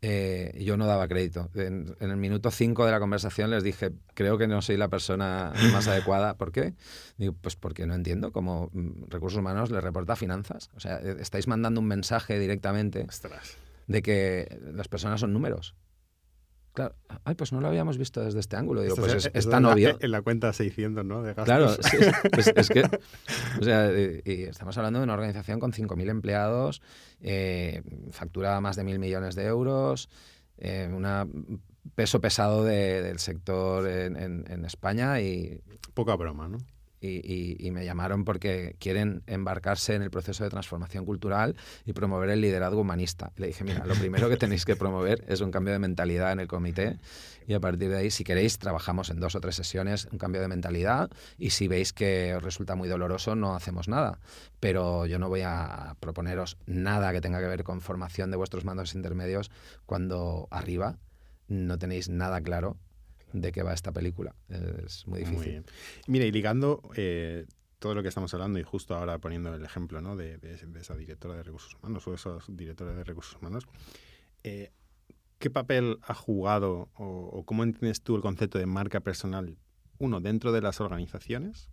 Eh, 0.00 0.56
yo 0.64 0.76
no 0.76 0.86
daba 0.86 1.08
crédito. 1.08 1.50
En, 1.54 1.96
el 1.98 2.16
minuto 2.16 2.50
5 2.50 2.86
de 2.86 2.92
la 2.92 3.00
conversación 3.00 3.50
les 3.50 3.64
dije, 3.64 3.92
creo 4.14 4.38
que 4.38 4.46
no 4.46 4.62
soy 4.62 4.76
la 4.76 4.88
persona 4.88 5.52
más 5.72 5.88
adecuada. 5.88 6.36
¿Por 6.36 6.52
qué? 6.52 6.74
Digo, 7.16 7.34
pues 7.40 7.56
porque 7.56 7.86
no 7.86 7.94
entiendo 7.94 8.32
cómo 8.32 8.70
mm, 8.72 9.08
Recursos 9.08 9.38
Humanos 9.38 9.70
le 9.70 9.80
reporta 9.80 10.14
finanzas. 10.14 10.70
O 10.76 10.80
sea, 10.80 10.98
eh, 10.98 11.16
estáis 11.20 11.48
mandando 11.48 11.80
un 11.80 11.86
mensaje 11.86 12.38
directamente 12.38 13.06
de 13.88 14.02
que 14.02 14.60
las 14.72 14.88
personas 14.88 15.20
son 15.20 15.32
números. 15.32 15.74
Claro, 16.78 16.94
ay, 17.24 17.34
pues 17.34 17.52
no 17.52 17.60
lo 17.60 17.66
habíamos 17.66 17.98
visto 17.98 18.24
desde 18.24 18.38
este 18.38 18.54
ángulo. 18.54 18.82
Digo, 18.82 18.94
pues 18.94 19.28
es, 19.34 19.50
tan 19.50 19.64
obvio. 19.64 19.98
En 20.00 20.12
la 20.12 20.22
cuenta 20.22 20.52
600, 20.52 21.04
¿no? 21.04 21.22
De 21.22 21.34
Claro, 21.34 21.74
pues 22.30 22.52
es 22.56 22.68
que, 22.68 22.84
o 23.60 23.64
sea, 23.64 23.90
y 23.92 24.44
estamos 24.44 24.78
hablando 24.78 25.00
de 25.00 25.02
una 25.02 25.14
organización 25.14 25.58
con 25.58 25.72
5.000 25.72 26.08
empleados, 26.08 26.80
eh, 27.20 27.82
factura 28.12 28.60
más 28.60 28.76
de 28.76 28.84
mil 28.84 29.00
millones 29.00 29.34
de 29.34 29.46
euros, 29.46 30.08
eh, 30.56 30.88
un 30.88 31.60
peso 31.96 32.20
pesado 32.20 32.62
del 32.62 33.18
sector 33.18 33.88
en, 33.88 34.44
en 34.48 34.64
España 34.64 35.20
y... 35.20 35.60
Poca 35.94 36.14
broma, 36.14 36.46
¿no? 36.46 36.58
Y, 37.00 37.70
me 37.70 37.84
llamaron 37.84 38.24
porque 38.24 38.76
quieren 38.78 39.22
embarcarse 39.26 39.94
en 39.94 40.02
el 40.02 40.10
proceso 40.10 40.42
de 40.44 40.50
transformación 40.50 41.04
cultural 41.04 41.56
y 41.84 41.92
promover 41.92 42.30
el 42.30 42.40
liderazgo 42.40 42.80
humanista. 42.80 43.32
le 43.36 43.48
dije, 43.48 43.64
mira, 43.64 43.84
lo 43.86 43.94
primero 43.94 44.28
que 44.28 44.36
tenéis 44.36 44.64
que 44.64 44.74
promover 44.74 45.24
es 45.28 45.40
un 45.40 45.50
cambio 45.50 45.72
de 45.72 45.78
mentalidad 45.78 46.32
en 46.32 46.40
el 46.40 46.48
comité 46.48 46.98
y 47.46 47.54
a 47.54 47.60
partir 47.60 47.90
de 47.90 47.96
ahí, 47.96 48.10
si 48.10 48.24
queréis, 48.24 48.58
trabajamos 48.58 49.10
en 49.10 49.20
dos 49.20 49.34
o 49.34 49.40
tres 49.40 49.54
sesiones 49.54 50.08
un 50.10 50.18
cambio 50.18 50.40
de 50.40 50.48
mentalidad 50.48 51.10
y 51.38 51.50
si 51.50 51.68
veis 51.68 51.92
que 51.92 52.34
os 52.34 52.42
resulta 52.42 52.74
muy 52.74 52.88
doloroso, 52.88 53.34
no 53.36 53.54
hacemos 53.54 53.88
nada. 53.88 54.18
Pero 54.60 55.06
yo 55.06 55.18
no 55.18 55.28
voy 55.28 55.42
a 55.42 55.96
proponeros 56.00 56.58
nada 56.66 57.12
que 57.12 57.20
tenga 57.20 57.40
que 57.40 57.46
ver 57.46 57.64
con 57.64 57.80
formación 57.80 58.30
de 58.30 58.36
vuestros 58.36 58.64
mandos 58.64 58.94
intermedios 58.94 59.50
cuando 59.86 60.48
arriba 60.50 60.98
no 61.48 61.78
tenéis 61.78 62.08
nada 62.08 62.40
claro 62.42 62.76
de 63.32 63.52
qué 63.52 63.62
va 63.62 63.72
esta 63.72 63.92
película. 63.92 64.34
Es 64.84 65.06
muy 65.06 65.20
difícil. 65.20 65.64
Mira, 66.06 66.24
y 66.24 66.32
ligando 66.32 66.82
eh, 66.96 67.46
todo 67.78 67.94
lo 67.94 68.02
que 68.02 68.08
estamos 68.08 68.32
hablando 68.34 68.58
y 68.58 68.62
justo 68.62 68.94
ahora 68.94 69.18
poniendo 69.18 69.54
el 69.54 69.64
ejemplo 69.64 70.00
¿no? 70.00 70.16
de, 70.16 70.38
esa 70.80 70.96
directora 70.96 71.36
de 71.36 71.42
recursos 71.42 71.74
humanos 71.74 72.06
o 72.06 72.14
esos 72.14 72.44
directores 72.48 72.96
de 72.96 73.04
recursos 73.04 73.36
humanos, 73.40 73.64
eh, 74.42 74.72
¿qué 75.38 75.50
papel 75.50 75.98
ha 76.02 76.14
jugado 76.14 76.90
o, 76.96 77.04
o, 77.04 77.44
cómo 77.44 77.62
entiendes 77.62 78.02
tú 78.02 78.16
el 78.16 78.22
concepto 78.22 78.58
de 78.58 78.66
marca 78.66 79.00
personal, 79.00 79.58
uno, 79.98 80.20
dentro 80.20 80.52
de 80.52 80.60
las 80.60 80.80
organizaciones 80.80 81.70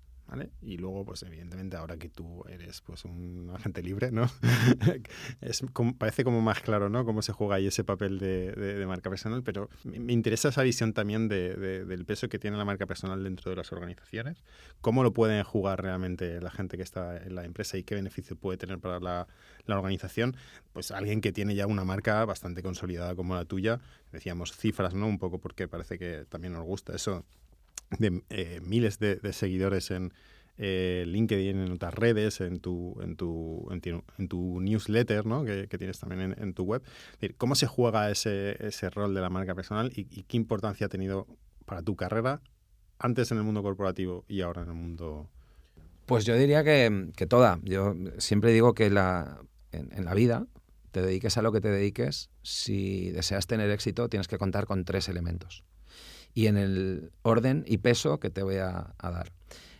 y 0.61 0.77
luego, 0.77 1.05
pues 1.05 1.23
evidentemente, 1.23 1.77
ahora 1.77 1.97
que 1.97 2.09
tú 2.09 2.43
eres 2.49 2.81
pues 2.81 3.05
un 3.05 3.51
agente 3.53 3.81
libre, 3.81 4.11
¿no? 4.11 4.29
es 5.41 5.63
parece 5.97 6.23
como 6.23 6.41
más 6.41 6.61
claro, 6.61 6.89
¿no? 6.89 7.05
Cómo 7.05 7.21
se 7.21 7.31
juega 7.31 7.55
ahí 7.55 7.67
ese 7.67 7.83
papel 7.83 8.17
de, 8.19 8.83
marca 8.87 9.09
personal, 9.09 9.43
pero 9.43 9.69
me 9.83 10.13
interesa 10.13 10.49
esa 10.49 10.63
visión 10.63 10.93
también 10.93 11.27
de, 11.27 11.55
del 11.85 12.05
peso 12.05 12.27
que 12.27 12.39
tiene 12.39 12.57
la 12.57 12.65
marca 12.65 12.85
personal 12.85 13.23
dentro 13.23 13.51
de 13.51 13.57
las 13.57 13.71
organizaciones, 13.71 14.43
cómo 14.81 15.03
lo 15.03 15.13
pueden 15.13 15.43
jugar 15.43 15.81
realmente 15.81 16.41
la 16.41 16.51
gente 16.51 16.75
que 16.75 16.83
está 16.83 17.17
en 17.17 17.35
la 17.35 17.45
empresa 17.45 17.77
y 17.77 17.83
qué 17.83 17.95
beneficio 17.95 18.35
puede 18.35 18.57
tener 18.57 18.79
para 18.79 18.99
la, 18.99 19.27
la 19.65 19.77
organización, 19.77 20.35
pues 20.73 20.91
alguien 20.91 21.21
que 21.21 21.31
tiene 21.31 21.55
ya 21.55 21.67
una 21.67 21.85
marca 21.85 22.25
bastante 22.25 22.61
consolidada 22.63 23.15
como 23.15 23.35
la 23.35 23.45
tuya, 23.45 23.79
decíamos 24.11 24.55
cifras, 24.55 24.93
¿no? 24.93 25.07
Un 25.07 25.19
poco 25.19 25.39
porque 25.39 25.67
parece 25.67 25.97
que 25.97 26.25
también 26.27 26.53
nos 26.53 26.65
gusta 26.65 26.95
eso 26.95 27.25
de 27.99 28.23
eh, 28.29 28.59
miles 28.63 28.99
de, 28.99 29.19
seguidores 29.33 29.91
en 29.91 30.13
eh, 30.57 31.03
LinkedIn, 31.07 31.59
en 31.59 31.71
otras 31.71 31.93
redes, 31.93 32.39
en 32.41 32.59
tu, 32.59 32.99
en 33.01 33.15
tu, 33.15 33.67
en 33.71 34.27
tu, 34.27 34.61
newsletter 34.61 35.25
¿no? 35.25 35.43
que, 35.43 35.67
tienes 35.67 35.99
también 35.99 36.35
en, 36.37 36.53
tu 36.53 36.63
web. 36.63 36.81
¿Cómo 37.37 37.55
se 37.55 37.67
juega 37.67 38.09
ese, 38.09 38.55
ese 38.65 38.89
rol 38.89 39.13
de 39.13 39.21
la 39.21 39.29
marca 39.29 39.55
personal 39.55 39.91
y, 39.95 40.05
qué 40.23 40.37
importancia 40.37 40.87
ha 40.87 40.89
tenido 40.89 41.27
para 41.65 41.81
tu 41.81 41.95
carrera 41.95 42.41
antes 42.99 43.31
en 43.31 43.37
el 43.37 43.43
mundo 43.43 43.63
corporativo 43.63 44.23
y 44.27 44.41
ahora 44.41 44.63
en 44.63 44.69
el 44.69 44.75
mundo... 44.75 45.29
Pues 46.05 46.23
yo 46.23 46.37
diría 46.37 46.63
que, 46.63 47.09
que 47.15 47.25
toda. 47.25 47.59
Yo 47.63 47.95
siempre 48.19 48.51
digo 48.51 48.75
que 48.75 48.91
la, 48.91 49.41
en, 49.71 49.91
en 49.91 50.05
la 50.05 50.13
vida, 50.13 50.45
te 50.91 51.01
dediques 51.01 51.37
a 51.37 51.41
lo 51.41 51.51
que 51.51 51.61
te 51.61 51.69
dediques, 51.69 52.29
si 52.43 53.09
deseas 53.09 53.47
tener 53.47 53.71
éxito, 53.71 54.07
tienes 54.07 54.27
que 54.27 54.37
contar 54.37 54.65
con 54.65 54.85
tres 54.85 55.09
elementos 55.09 55.63
y 56.35 56.47
en 56.47 56.57
el 56.57 57.11
orden 57.23 57.63
y 57.65 57.77
peso 57.77 58.19
que 58.19 58.29
te 58.29 58.43
voy 58.43 58.57
a, 58.57 58.93
dar. 59.01 59.31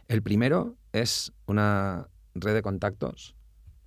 El 0.07 0.23
primero 0.23 0.77
es 0.93 1.33
una 1.45 2.07
red 2.33 2.55
de 2.55 2.61
contactos 2.61 3.35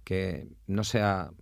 que 0.05 0.47
no 0.66 0.85
sea, 0.85 1.33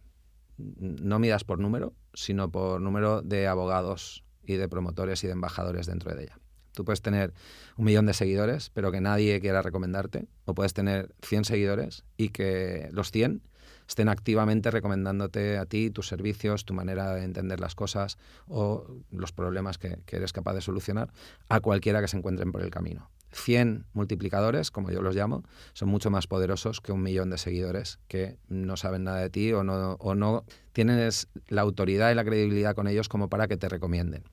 no 0.57 1.18
midas 1.18 1.45
por 1.45 1.59
número, 1.59 1.95
sino 2.14 2.51
por 2.51 2.81
número 2.81 3.22
de 3.22 3.49
abogados 3.49 4.24
y 4.45 4.55
de 4.55 4.68
promotores 4.68 5.22
y 5.24 5.27
de 5.27 5.33
embajadores 5.33 5.87
dentro 5.87 6.14
de 6.14 6.22
ella. 6.22 6.39
Tú 6.72 6.85
puedes 6.85 7.03
tener 7.03 7.35
un 7.77 7.87
millón 7.87 8.07
de 8.07 8.14
seguidores, 8.14 8.70
pero 8.70 8.93
que 8.93 9.01
nadie 9.01 9.41
quiera 9.41 9.62
recomendarte, 9.62 10.29
o 10.45 10.55
puedes 10.55 10.74
tener 10.74 11.12
100 11.22 11.45
seguidores 11.45 12.05
y 12.16 12.29
que 12.29 12.89
los 12.93 13.11
100 13.11 13.43
estén 13.89 14.09
activamente 14.09 14.70
recomendándote 14.70 15.59
a 15.59 15.66
ti 15.66 15.91
tus 15.91 16.09
servicios, 16.09 16.64
tu 16.64 16.74
manera 16.74 17.14
de 17.14 17.24
entender 17.24 17.61
las 17.61 17.74
cosas 17.74 18.18
o 18.49 18.87
los 19.11 19.32
problemas 19.32 19.78
que, 19.78 19.99
eres 20.11 20.32
capaz 20.32 20.55
de 20.55 20.61
solucionar 20.61 21.12
a 21.49 21.61
cualquiera 21.61 22.01
que 22.01 22.09
se 22.09 22.16
encuentren 22.16 22.53
por 22.53 22.62
el 22.62 22.70
camino. 22.70 23.11
100 23.32 23.87
multiplicadores, 23.93 24.70
como 24.70 24.91
yo 24.91 25.03
los 25.03 25.14
llamo, 25.14 25.43
son 25.74 25.89
mucho 25.89 26.11
más 26.11 26.26
poderosos 26.26 26.80
que 26.80 26.93
un 26.93 27.03
millón 27.03 27.28
de 27.30 27.39
seguidores 27.39 27.99
que 28.09 28.39
no 28.49 28.76
saben 28.76 29.05
nada 29.05 29.18
de 29.18 29.30
ti 29.30 29.53
o 29.53 29.62
no, 29.62 29.93
o 29.95 30.14
no 30.14 30.45
tienes 30.72 31.28
la 31.49 31.62
autoridad 31.62 32.11
y 32.11 32.14
la 32.14 32.24
credibilidad 32.24 32.74
con 32.74 32.89
ellos 32.89 33.09
como 33.09 33.28
para 33.28 33.47
que 33.47 33.57
te 33.57 33.68
recomienden. 33.68 34.24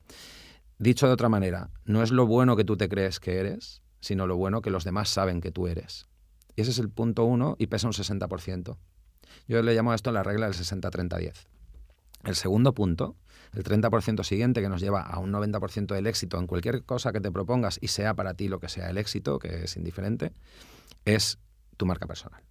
Dicho 0.78 1.06
de 1.06 1.12
otra 1.12 1.28
manera, 1.28 1.70
no 1.84 2.02
es 2.02 2.10
lo 2.10 2.26
bueno 2.26 2.56
que 2.56 2.64
tú 2.64 2.76
te 2.76 2.88
crees 2.88 3.20
que 3.20 3.38
eres, 3.38 3.82
sino 4.00 4.26
lo 4.26 4.36
bueno 4.36 4.62
que 4.62 4.70
los 4.70 4.84
demás 4.84 5.08
saben 5.08 5.40
que 5.40 5.52
tú 5.52 5.66
eres. 5.66 6.06
Y 6.56 6.62
ese 6.62 6.70
es 6.70 6.78
el 6.78 6.90
punto 6.90 7.24
uno 7.24 7.56
y 7.58 7.66
pesa 7.66 7.86
un 7.86 7.92
60%. 7.92 8.76
Yo 9.48 9.62
le 9.62 9.74
llamo 9.74 9.92
a 9.92 9.94
esto 9.94 10.12
la 10.12 10.22
regla 10.22 10.46
del 10.46 10.54
60-30-10. 10.54 11.32
El 12.24 12.34
segundo 12.36 12.72
punto, 12.72 13.16
el 13.52 13.62
30% 13.64 14.24
siguiente 14.24 14.62
que 14.62 14.68
nos 14.68 14.80
lleva 14.80 15.02
a 15.02 15.18
un 15.18 15.32
90% 15.32 15.94
del 15.94 16.06
éxito 16.06 16.38
en 16.38 16.46
cualquier 16.46 16.84
cosa 16.84 17.12
que 17.12 17.20
te 17.20 17.30
propongas 17.30 17.78
y 17.80 17.88
sea 17.88 18.14
para 18.14 18.34
ti 18.34 18.48
lo 18.48 18.58
que 18.58 18.68
sea 18.68 18.90
el 18.90 18.98
éxito, 18.98 19.38
que 19.38 19.64
es 19.64 19.76
indiferente, 19.76 20.32
es 21.04 21.38
tu 21.76 21.86
marca 21.86 22.06
personal. 22.06 22.42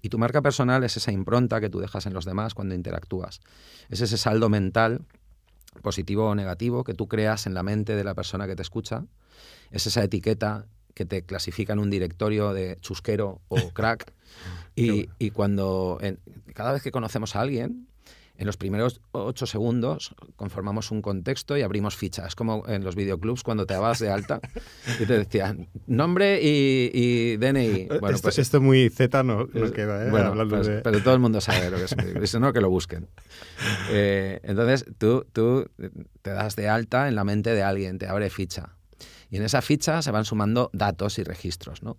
Y 0.00 0.08
tu 0.08 0.18
marca 0.18 0.42
personal 0.42 0.84
es 0.84 0.96
esa 0.96 1.12
impronta 1.12 1.60
que 1.60 1.70
tú 1.70 1.80
dejas 1.80 2.06
en 2.06 2.14
los 2.14 2.24
demás 2.24 2.54
cuando 2.54 2.74
interactúas. 2.74 3.40
Es 3.88 4.00
ese 4.00 4.16
saldo 4.16 4.48
mental, 4.48 5.04
positivo 5.82 6.28
o 6.28 6.34
negativo, 6.34 6.84
que 6.84 6.94
tú 6.94 7.08
creas 7.08 7.46
en 7.46 7.54
la 7.54 7.62
mente 7.62 7.96
de 7.96 8.04
la 8.04 8.14
persona 8.14 8.46
que 8.46 8.56
te 8.56 8.62
escucha. 8.62 9.04
Es 9.70 9.86
esa 9.86 10.02
etiqueta 10.02 10.66
que 10.98 11.06
te 11.06 11.22
clasifica 11.22 11.72
en 11.72 11.78
un 11.78 11.90
directorio 11.90 12.52
de 12.52 12.76
chusquero 12.80 13.40
o 13.48 13.56
crack. 13.72 14.12
y, 14.74 15.08
y, 15.18 15.30
cuando 15.30 15.98
cada 16.54 16.72
vez 16.72 16.82
que 16.82 16.90
conocemos 16.90 17.36
a 17.36 17.40
alguien, 17.40 17.88
en 18.38 18.46
los 18.46 18.56
primeros 18.56 19.00
ocho 19.10 19.46
segundos 19.46 20.14
conformamos 20.36 20.92
un 20.92 21.02
contexto 21.02 21.56
y 21.56 21.62
abrimos 21.62 21.96
ficha. 21.96 22.24
Es 22.26 22.36
como 22.36 22.64
en 22.68 22.84
los 22.84 22.94
videoclubs 22.94 23.42
cuando 23.42 23.66
te 23.66 23.76
vas 23.76 23.98
de 23.98 24.10
alta 24.10 24.40
y 25.00 25.06
te 25.06 25.18
decían 25.18 25.68
nombre 25.86 26.40
y, 26.40 27.36
DNI. 27.36 27.86
Bueno, 28.00 28.10
esto, 28.10 28.22
pues, 28.22 28.38
esto 28.38 28.60
muy 28.60 28.90
Z 28.90 29.22
no, 29.24 29.48
queda, 29.48 30.06
¿eh? 30.06 30.10
Bueno, 30.10 30.34
pues, 30.48 30.68
pero 30.84 31.02
todo 31.02 31.14
el 31.14 31.20
mundo 31.20 31.40
sabe 31.40 31.70
lo 31.70 31.78
que 31.78 31.84
es. 31.84 32.30
Si 32.30 32.38
no, 32.38 32.52
que 32.52 32.60
lo 32.60 32.70
busquen. 32.70 33.08
Eh, 33.90 34.40
entonces, 34.42 34.84
tú, 34.98 35.26
tú 35.32 35.66
te 36.22 36.30
das 36.30 36.56
de 36.56 36.68
alta 36.68 37.08
en 37.08 37.14
la 37.14 37.24
mente 37.24 37.54
de 37.54 37.62
alguien, 37.62 37.98
te 37.98 38.06
abre 38.06 38.28
ficha. 38.28 38.77
Y 39.30 39.36
en 39.36 39.42
esa 39.42 39.62
ficha 39.62 40.02
se 40.02 40.10
van 40.10 40.24
sumando 40.24 40.70
datos 40.72 41.18
y 41.18 41.22
registros, 41.22 41.82
¿no? 41.82 41.96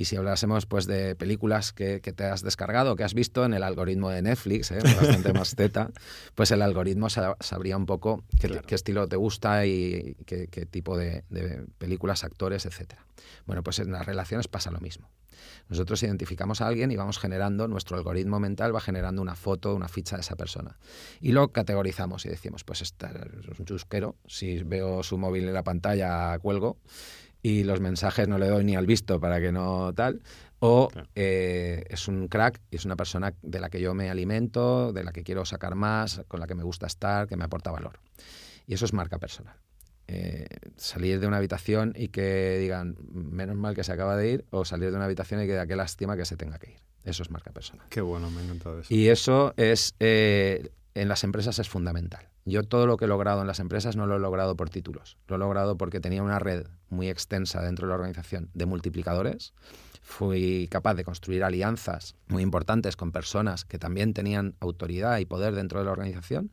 Y 0.00 0.04
si 0.04 0.14
hablásemos 0.14 0.64
pues, 0.66 0.86
de 0.86 1.16
películas 1.16 1.72
que, 1.72 1.98
te 2.00 2.24
has 2.24 2.42
descargado, 2.42 2.94
que 2.94 3.02
has 3.02 3.14
visto 3.14 3.44
en 3.44 3.52
el 3.52 3.64
algoritmo 3.64 4.10
de 4.10 4.22
Netflix, 4.22 4.70
¿eh? 4.70 4.78
bastante 4.80 5.32
más 5.32 5.56
teta, 5.56 5.90
pues 6.36 6.52
el 6.52 6.62
algoritmo 6.62 7.08
sabría 7.10 7.76
un 7.76 7.84
poco 7.84 8.22
qué, 8.40 8.74
estilo 8.74 9.08
te 9.08 9.16
gusta 9.16 9.66
y 9.66 10.14
qué, 10.24 10.46
tipo 10.70 10.96
de, 10.96 11.24
de, 11.30 11.66
películas, 11.78 12.22
actores, 12.22 12.64
etc. 12.64 12.94
Bueno, 13.44 13.64
pues 13.64 13.80
en 13.80 13.90
las 13.90 14.06
relaciones 14.06 14.46
pasa 14.46 14.70
lo 14.70 14.78
mismo. 14.78 15.10
Nosotros 15.68 16.02
identificamos 16.02 16.60
a 16.60 16.66
alguien 16.66 16.90
y 16.90 16.96
vamos 16.96 17.18
generando, 17.18 17.68
nuestro 17.68 17.96
algoritmo 17.96 18.40
mental 18.40 18.74
va 18.74 18.80
generando 18.80 19.22
una 19.22 19.34
foto, 19.34 19.74
una 19.74 19.88
ficha 19.88 20.16
de 20.16 20.22
esa 20.22 20.36
persona. 20.36 20.78
Y 21.20 21.32
lo 21.32 21.48
categorizamos 21.48 22.24
y 22.26 22.28
decimos, 22.28 22.64
pues 22.64 22.82
este 22.82 23.06
es 23.06 23.58
un 23.58 23.66
chusquero, 23.66 24.16
si 24.26 24.62
veo 24.62 25.02
su 25.02 25.18
móvil 25.18 25.44
en 25.44 25.54
la 25.54 25.62
pantalla 25.62 26.38
cuelgo 26.38 26.78
y 27.42 27.64
los 27.64 27.80
mensajes 27.80 28.28
no 28.28 28.38
le 28.38 28.48
doy 28.48 28.64
ni 28.64 28.76
al 28.76 28.86
visto 28.86 29.20
para 29.20 29.40
que 29.40 29.52
no 29.52 29.92
tal. 29.94 30.22
O 30.60 30.88
eh, 31.14 31.84
es 31.88 32.08
un 32.08 32.26
crack 32.26 32.60
y 32.70 32.76
es 32.76 32.84
una 32.84 32.96
persona 32.96 33.32
de 33.42 33.60
la 33.60 33.70
que 33.70 33.80
yo 33.80 33.94
me 33.94 34.10
alimento, 34.10 34.92
de 34.92 35.04
la 35.04 35.12
que 35.12 35.22
quiero 35.22 35.44
sacar 35.44 35.76
más, 35.76 36.22
con 36.26 36.40
la 36.40 36.48
que 36.48 36.56
me 36.56 36.64
gusta 36.64 36.86
estar, 36.86 37.28
que 37.28 37.36
me 37.36 37.44
aporta 37.44 37.70
valor. 37.70 38.00
Y 38.66 38.74
eso 38.74 38.84
es 38.84 38.92
marca 38.92 39.18
personal. 39.18 39.54
Eh, 40.10 40.46
salir 40.76 41.20
de 41.20 41.26
una 41.26 41.36
habitación 41.36 41.92
y 41.94 42.08
que 42.08 42.56
digan, 42.58 42.96
menos 43.12 43.56
mal 43.56 43.74
que 43.74 43.84
se 43.84 43.92
acaba 43.92 44.16
de 44.16 44.30
ir, 44.30 44.44
o 44.48 44.64
salir 44.64 44.90
de 44.90 44.96
una 44.96 45.04
habitación 45.04 45.42
y 45.42 45.46
que 45.46 45.52
da 45.52 45.66
qué 45.66 45.76
lástima 45.76 46.16
que 46.16 46.24
se 46.24 46.36
tenga 46.36 46.58
que 46.58 46.70
ir. 46.70 46.78
Eso 47.04 47.22
es 47.22 47.30
marca 47.30 47.52
personal. 47.52 47.86
Qué 47.90 48.00
bueno, 48.00 48.30
me 48.30 48.40
ha 48.40 48.44
encantado 48.44 48.80
eso. 48.80 48.92
Y 48.92 49.08
eso 49.08 49.52
es, 49.58 49.94
eh, 50.00 50.70
en 50.94 51.08
las 51.08 51.24
empresas 51.24 51.58
es 51.58 51.68
fundamental. 51.68 52.26
Yo 52.46 52.62
todo 52.62 52.86
lo 52.86 52.96
que 52.96 53.04
he 53.04 53.08
logrado 53.08 53.42
en 53.42 53.46
las 53.46 53.60
empresas 53.60 53.96
no 53.96 54.06
lo 54.06 54.16
he 54.16 54.18
logrado 54.18 54.56
por 54.56 54.70
títulos, 54.70 55.18
lo 55.26 55.36
he 55.36 55.38
logrado 55.38 55.76
porque 55.76 56.00
tenía 56.00 56.22
una 56.22 56.38
red 56.38 56.66
muy 56.88 57.10
extensa 57.10 57.60
dentro 57.60 57.86
de 57.86 57.90
la 57.90 57.96
organización 57.96 58.48
de 58.54 58.64
multiplicadores. 58.64 59.52
Fui 60.00 60.68
capaz 60.70 60.94
de 60.94 61.04
construir 61.04 61.44
alianzas 61.44 62.16
muy 62.28 62.42
importantes 62.42 62.96
con 62.96 63.12
personas 63.12 63.66
que 63.66 63.78
también 63.78 64.14
tenían 64.14 64.54
autoridad 64.60 65.18
y 65.18 65.26
poder 65.26 65.54
dentro 65.54 65.80
de 65.80 65.84
la 65.84 65.92
organización 65.92 66.50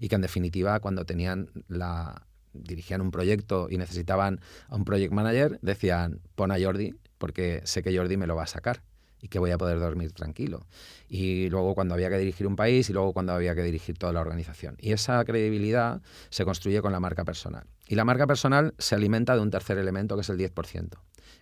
y 0.00 0.08
que 0.08 0.14
en 0.14 0.22
definitiva 0.22 0.80
cuando 0.80 1.04
tenían 1.04 1.50
la 1.68 2.26
dirigían 2.54 3.00
un 3.00 3.10
proyecto 3.10 3.68
y 3.70 3.76
necesitaban 3.76 4.40
a 4.68 4.76
un 4.76 4.84
project 4.84 5.12
manager, 5.12 5.58
decían, 5.62 6.20
pon 6.34 6.50
a 6.50 6.56
Jordi 6.58 6.94
porque 7.18 7.62
sé 7.64 7.82
que 7.82 7.96
Jordi 7.96 8.16
me 8.16 8.26
lo 8.26 8.36
va 8.36 8.44
a 8.44 8.46
sacar 8.46 8.82
y 9.20 9.28
que 9.28 9.38
voy 9.38 9.50
a 9.50 9.58
poder 9.58 9.80
dormir 9.80 10.12
tranquilo. 10.12 10.66
Y 11.08 11.48
luego 11.48 11.74
cuando 11.74 11.94
había 11.94 12.10
que 12.10 12.18
dirigir 12.18 12.46
un 12.46 12.56
país 12.56 12.90
y 12.90 12.92
luego 12.92 13.14
cuando 13.14 13.32
había 13.32 13.54
que 13.54 13.62
dirigir 13.62 13.96
toda 13.96 14.12
la 14.12 14.20
organización. 14.20 14.76
Y 14.78 14.92
esa 14.92 15.24
credibilidad 15.24 16.02
se 16.28 16.44
construye 16.44 16.82
con 16.82 16.92
la 16.92 17.00
marca 17.00 17.24
personal. 17.24 17.64
Y 17.88 17.94
la 17.94 18.04
marca 18.04 18.26
personal 18.26 18.74
se 18.78 18.94
alimenta 18.94 19.34
de 19.34 19.40
un 19.40 19.50
tercer 19.50 19.78
elemento 19.78 20.14
que 20.14 20.20
es 20.20 20.28
el 20.28 20.38
10%, 20.38 20.90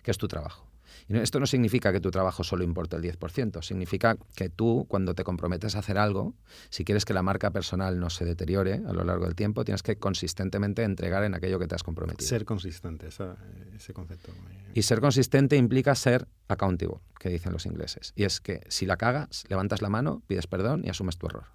que 0.01 0.11
es 0.11 0.17
tu 0.17 0.29
trabajo. 0.29 0.72
Y 1.07 1.17
esto 1.17 1.39
no 1.39 1.45
significa 1.45 1.91
que 1.91 1.99
tu 1.99 2.11
trabajo 2.11 2.43
solo 2.43 2.63
importe 2.63 2.95
el 2.95 3.03
10%, 3.03 3.61
significa 3.61 4.17
que 4.35 4.49
tú, 4.49 4.85
cuando 4.87 5.15
te 5.15 5.23
comprometes 5.23 5.75
a 5.75 5.79
hacer 5.79 5.97
algo, 5.97 6.35
si 6.69 6.85
quieres 6.85 7.05
que 7.05 7.13
la 7.13 7.23
marca 7.23 7.51
personal 7.51 7.99
no 7.99 8.09
se 8.09 8.25
deteriore 8.25 8.81
a 8.87 8.93
lo 8.93 9.03
largo 9.03 9.25
del 9.25 9.35
tiempo, 9.35 9.65
tienes 9.65 9.83
que 9.83 9.97
consistentemente 9.97 10.83
entregar 10.83 11.23
en 11.23 11.35
aquello 11.35 11.59
que 11.59 11.67
te 11.67 11.75
has 11.75 11.83
comprometido. 11.83 12.27
Ser 12.27 12.45
consistente, 12.45 13.07
ese 13.07 13.93
concepto. 13.93 14.31
Y 14.73 14.83
ser 14.83 15.01
consistente 15.01 15.57
implica 15.57 15.95
ser 15.95 16.27
accountable, 16.47 16.99
que 17.19 17.29
dicen 17.29 17.53
los 17.53 17.65
ingleses. 17.65 18.13
Y 18.15 18.23
es 18.23 18.41
que 18.41 18.61
si 18.67 18.85
la 18.85 18.97
cagas, 18.97 19.43
levantas 19.49 19.81
la 19.81 19.89
mano, 19.89 20.23
pides 20.27 20.47
perdón 20.47 20.83
y 20.85 20.89
asumes 20.89 21.17
tu 21.17 21.27
error 21.27 21.45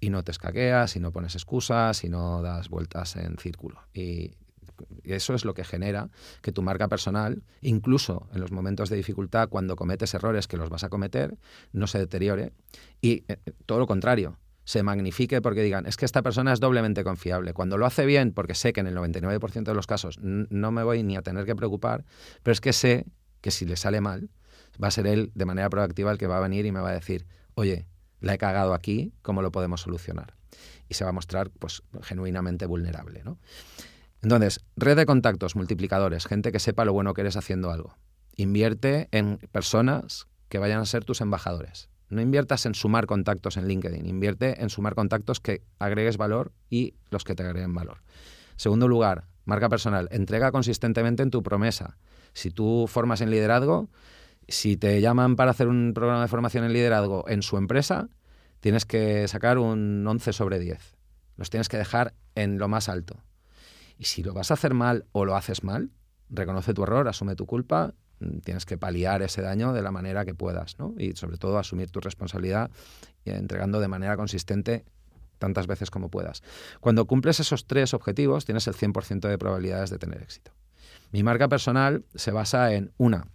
y 0.00 0.10
no 0.10 0.24
te 0.24 0.30
escaqueas, 0.30 0.96
y 0.96 1.00
no 1.00 1.12
pones 1.12 1.34
excusas, 1.34 2.04
y 2.04 2.08
no 2.08 2.40
das 2.40 2.70
vueltas 2.70 3.16
en 3.16 3.36
círculo. 3.36 3.80
Y 3.92 4.32
eso 5.04 5.34
es 5.34 5.44
lo 5.44 5.54
que 5.54 5.64
genera 5.64 6.08
que 6.42 6.52
tu 6.52 6.62
marca 6.62 6.88
personal, 6.88 7.42
incluso 7.60 8.28
en 8.32 8.40
los 8.40 8.52
momentos 8.52 8.88
de 8.88 8.96
dificultad, 8.96 9.48
cuando 9.48 9.76
cometes 9.76 10.14
errores 10.14 10.46
que 10.46 10.56
los 10.56 10.70
vas 10.70 10.84
a 10.84 10.88
cometer, 10.88 11.36
no 11.72 11.86
se 11.86 11.98
deteriore 11.98 12.52
y 13.00 13.24
eh, 13.28 13.38
todo 13.66 13.78
lo 13.78 13.86
contrario, 13.86 14.38
se 14.64 14.82
magnifique 14.82 15.40
porque 15.40 15.62
digan, 15.62 15.86
es 15.86 15.96
que 15.96 16.04
esta 16.04 16.22
persona 16.22 16.52
es 16.52 16.60
doblemente 16.60 17.02
confiable. 17.02 17.52
Cuando 17.54 17.76
lo 17.76 17.86
hace 17.86 18.06
bien, 18.06 18.32
porque 18.32 18.54
sé 18.54 18.72
que 18.72 18.80
en 18.80 18.86
el 18.86 18.96
99% 18.96 19.64
de 19.64 19.74
los 19.74 19.86
casos 19.86 20.18
no 20.20 20.70
me 20.70 20.84
voy 20.84 21.02
ni 21.02 21.16
a 21.16 21.22
tener 21.22 21.44
que 21.44 21.56
preocupar, 21.56 22.04
pero 22.42 22.52
es 22.52 22.60
que 22.60 22.72
sé 22.72 23.06
que 23.40 23.50
si 23.50 23.64
le 23.64 23.76
sale 23.76 24.00
mal, 24.00 24.30
va 24.82 24.88
a 24.88 24.90
ser 24.90 25.06
él 25.06 25.32
de 25.34 25.44
manera 25.44 25.68
proactiva 25.70 26.12
el 26.12 26.18
que 26.18 26.26
va 26.26 26.36
a 26.36 26.40
venir 26.40 26.66
y 26.66 26.72
me 26.72 26.80
va 26.80 26.90
a 26.90 26.94
decir, 26.94 27.26
oye, 27.54 27.86
la 28.20 28.34
he 28.34 28.38
cagado 28.38 28.74
aquí, 28.74 29.12
¿cómo 29.22 29.42
lo 29.42 29.50
podemos 29.50 29.80
solucionar? 29.80 30.34
Y 30.88 30.94
se 30.94 31.04
va 31.04 31.10
a 31.10 31.12
mostrar 31.12 31.50
pues, 31.50 31.82
genuinamente 32.02 32.66
vulnerable. 32.66 33.22
¿no? 33.24 33.38
Entonces, 34.22 34.60
red 34.76 34.96
de 34.96 35.06
contactos, 35.06 35.56
multiplicadores, 35.56 36.26
gente 36.26 36.52
que 36.52 36.58
sepa 36.58 36.84
lo 36.84 36.92
bueno 36.92 37.14
que 37.14 37.22
eres 37.22 37.36
haciendo 37.36 37.70
algo. 37.70 37.96
Invierte 38.36 39.08
en 39.12 39.38
personas 39.52 40.26
que 40.48 40.58
vayan 40.58 40.80
a 40.80 40.86
ser 40.86 41.04
tus 41.04 41.20
embajadores. 41.20 41.88
No 42.10 42.20
inviertas 42.20 42.66
en 42.66 42.74
sumar 42.74 43.06
contactos 43.06 43.56
en 43.56 43.68
LinkedIn, 43.68 44.04
invierte 44.04 44.62
en 44.62 44.68
sumar 44.68 44.94
contactos 44.94 45.40
que 45.40 45.62
agregues 45.78 46.16
valor 46.16 46.52
y 46.68 46.94
los 47.10 47.24
que 47.24 47.34
te 47.34 47.44
agreguen 47.44 47.72
valor. 47.72 48.02
Segundo 48.56 48.88
lugar, 48.88 49.28
marca 49.44 49.68
personal, 49.68 50.08
entrega 50.10 50.50
consistentemente 50.52 51.22
en 51.22 51.30
tu 51.30 51.42
promesa. 51.42 51.96
Si 52.34 52.50
tú 52.50 52.86
formas 52.88 53.20
en 53.20 53.30
liderazgo, 53.30 53.88
si 54.48 54.76
te 54.76 55.00
llaman 55.00 55.36
para 55.36 55.52
hacer 55.52 55.68
un 55.68 55.92
programa 55.94 56.22
de 56.22 56.28
formación 56.28 56.64
en 56.64 56.72
liderazgo 56.72 57.24
en 57.28 57.42
su 57.42 57.56
empresa, 57.56 58.08
tienes 58.58 58.84
que 58.84 59.28
sacar 59.28 59.58
un 59.58 60.04
11 60.06 60.32
sobre 60.32 60.58
10. 60.58 60.96
Los 61.36 61.48
tienes 61.48 61.68
que 61.68 61.78
dejar 61.78 62.14
en 62.34 62.58
lo 62.58 62.68
más 62.68 62.88
alto. 62.88 63.22
Y 64.00 64.06
si 64.06 64.22
lo 64.22 64.32
vas 64.32 64.50
a 64.50 64.54
hacer 64.54 64.72
mal 64.72 65.04
o 65.12 65.26
lo 65.26 65.36
haces 65.36 65.62
mal, 65.62 65.90
reconoce 66.30 66.72
tu 66.72 66.84
error, 66.84 67.06
asume 67.06 67.36
tu 67.36 67.44
culpa, 67.44 67.92
mm, 68.20 68.38
tienes 68.38 68.64
que 68.64 68.78
paliar 68.78 69.20
ese 69.20 69.42
daño 69.42 69.74
de 69.74 69.82
la 69.82 69.90
manera 69.90 70.24
que 70.24 70.34
puedas, 70.34 70.78
¿no? 70.78 70.94
Y 70.96 71.12
sobre 71.16 71.36
todo 71.36 71.58
asumir 71.58 71.90
tu 71.90 72.00
responsabilidad 72.00 72.70
entregando 73.26 73.78
de 73.78 73.88
manera 73.88 74.16
consistente 74.16 74.86
tantas 75.38 75.66
veces 75.66 75.90
como 75.90 76.08
puedas. 76.08 76.42
Cuando 76.80 77.04
cumples 77.04 77.40
esos 77.40 77.66
tres 77.66 77.92
objetivos, 77.92 78.46
tienes 78.46 78.66
el 78.66 78.74
100% 78.74 79.28
de 79.28 79.36
probabilidades 79.36 79.90
de 79.90 79.98
tener 79.98 80.22
éxito. 80.22 80.52
Mi 81.12 81.22
marca 81.22 81.48
personal 81.48 82.06
se 82.14 82.30
basa 82.30 82.72
en 82.72 82.92
una, 82.96 83.26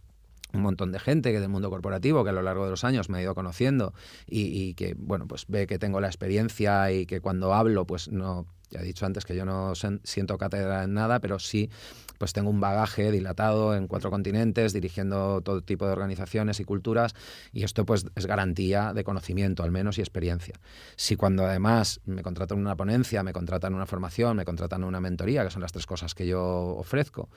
un 0.51 0.61
montón 0.61 0.91
de 0.91 0.99
gente 0.99 1.32
que 1.32 1.41
del 1.41 1.49
mundo 1.49 1.70
corporativo 1.70 2.24
que 2.24 2.32
a 2.32 2.34
lo 2.34 2.41
largo 2.41 2.66
de 2.66 2.72
los 2.72 2.84
años 2.84 3.07
me 3.07 3.20
ha 3.20 3.22
ido 3.22 3.36
conociendo 3.36 3.93
y, 4.26 4.41
y, 4.47 4.74
que 4.74 4.95
bueno 4.97 5.28
pues 5.28 5.45
ve 5.47 5.68
que 5.68 5.78
tengo 5.78 6.01
la 6.01 6.07
experiencia 6.07 6.91
y 6.91 7.05
que 7.05 7.22
cuando 7.22 7.53
hablo 7.53 7.86
pues 7.86 8.07
no 8.07 8.47
ya 8.70 8.80
he 8.82 8.84
dicho 8.84 9.05
antes 9.05 9.26
que 9.26 9.36
yo 9.36 9.45
no 9.45 9.74
siento 10.03 10.38
cátedra 10.38 10.84
en 10.84 10.93
nada, 10.93 11.20
pero 11.20 11.39
sí 11.39 11.70
pues 12.18 12.34
tengo 12.34 12.49
un 12.49 12.59
bagaje 12.59 13.11
dilatado 13.11 13.76
en 13.76 13.88
cuatro 13.88 14.09
continentes, 14.09 14.74
dirigiendo 14.74 15.41
todo 15.41 15.61
tipo 15.61 15.86
de 15.86 15.91
organizaciones 15.91 16.59
y 16.59 16.63
culturas, 16.63 17.13
y 17.51 17.63
esto 17.63 17.86
pues 17.86 18.05
es 18.16 18.26
garantía 18.26 18.93
de 18.93 19.03
conocimiento 19.03 19.63
al 19.63 19.72
menos 19.72 19.97
y 19.97 20.01
experiencia. 20.01 20.55
Si 20.95 21.16
cuando 21.16 21.45
además 21.45 21.99
me 22.05 22.24
contratan 22.24 22.59
una 22.59 22.76
ponencia, 22.76 23.24
me 23.24 23.34
contratan 23.34 23.74
una 23.74 23.86
formación, 23.86 24.38
me 24.38 24.45
contratan 24.45 24.84
una 24.84 25.01
mentoría, 25.01 25.43
que 25.43 25.51
son 25.51 25.61
las 25.61 25.72
tres 25.72 25.86
cosas 25.86 26.16
que 26.16 26.26
yo 26.28 26.41
ofrezco, 26.78 27.30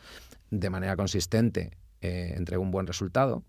de 0.51 0.71
manera 0.71 0.97
consistente 0.97 1.73
eh, 2.01 2.35
entrego 2.37 2.63
un 2.63 2.71
buen 2.71 2.87
resultado, 2.87 3.43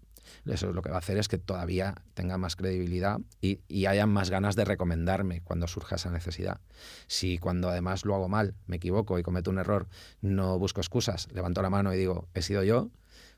eso 0.46 0.72
lo 0.74 0.82
que 0.82 0.90
va 0.90 0.96
a 0.96 1.00
hacer 1.00 1.18
es 1.18 1.28
que 1.28 1.38
todavía 1.38 1.96
tenga 2.14 2.38
más 2.38 2.56
credibilidad 2.56 3.20
y, 3.42 3.62
y 3.68 3.86
haya 3.86 4.06
más 4.06 4.30
ganas 4.30 4.56
de 4.56 4.66
recomendarme 4.66 5.42
cuando 5.42 5.68
surja 5.68 5.96
esa 5.96 6.12
necesidad. 6.12 6.62
Si 7.08 7.38
cuando 7.38 7.70
además 7.70 8.06
lo 8.06 8.16
hago 8.16 8.30
mal, 8.30 8.56
me 8.68 8.78
equivoco 8.78 9.20
y 9.20 9.24
cometo 9.24 9.52
un 9.52 9.60
error, 9.60 9.88
no 10.22 10.58
busco 10.60 10.82
excusas, 10.82 11.28
levanto 11.32 11.62
la 11.62 11.70
mano 11.70 11.94
y 11.94 11.98
digo, 11.98 12.28
he 12.34 12.42
sido 12.42 12.64
yo, 12.64 12.90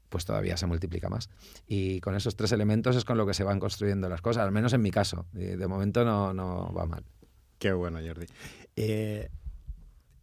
pues 0.10 0.26
todavía 0.26 0.58
se 0.58 0.68
multiplica 0.68 1.10
más. 1.10 1.30
Y 1.68 2.02
con 2.02 2.16
esos 2.16 2.36
tres 2.36 2.52
elementos 2.52 2.96
es 2.96 3.06
con 3.06 3.18
lo 3.18 3.26
que 3.26 3.34
se 3.34 3.44
van 3.44 3.60
construyendo 3.60 4.10
las 4.10 4.22
cosas, 4.22 4.44
al 4.44 4.52
menos 4.52 4.74
en 4.74 4.82
mi 4.82 4.92
caso. 4.92 5.26
De 5.32 5.68
momento 5.68 6.04
no, 6.04 6.34
no 6.34 6.74
va 6.74 6.86
mal. 6.86 7.06
Qué 7.58 7.72
bueno, 7.72 8.00
Jordi. 8.06 8.26
Eh, 8.76 9.30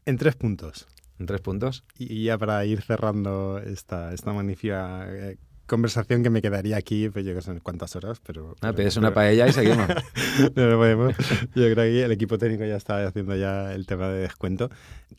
en 0.05 0.17
tres 0.19 0.37
puntos. 0.37 0.87
¿En 1.19 1.27
tres 1.27 1.41
puntos? 1.41 1.85
Y 1.97 2.25
ya 2.25 2.37
para 2.37 2.65
ir 2.65 2.83
cerrando 2.83 3.59
esta, 3.59 4.13
esta 4.13 4.33
magnífica 4.33 5.07
eh, 5.09 5.39
conversación 5.69 6.23
que 6.25 6.31
me 6.31 6.43
quedaría 6.43 6.77
aquí, 6.77 7.09
pues 7.11 7.25
yo 7.25 7.35
que 7.35 7.43
sé 7.43 7.61
cuántas 7.61 7.95
horas, 7.95 8.21
pero... 8.27 8.57
Ah, 8.63 8.73
pides 8.73 8.97
una 8.97 9.15
paella 9.15 9.47
y 9.47 9.53
seguimos. 9.53 9.87
no 10.57 10.67
lo 10.67 10.79
podemos. 10.79 11.15
Yo 11.55 11.71
creo 11.71 11.77
que 11.77 12.05
el 12.05 12.11
equipo 12.11 12.39
técnico 12.39 12.65
ya 12.65 12.77
está 12.77 13.07
haciendo 13.07 13.37
ya 13.37 13.73
el 13.73 13.87
tema 13.87 14.09
de 14.09 14.21
descuento. 14.21 14.71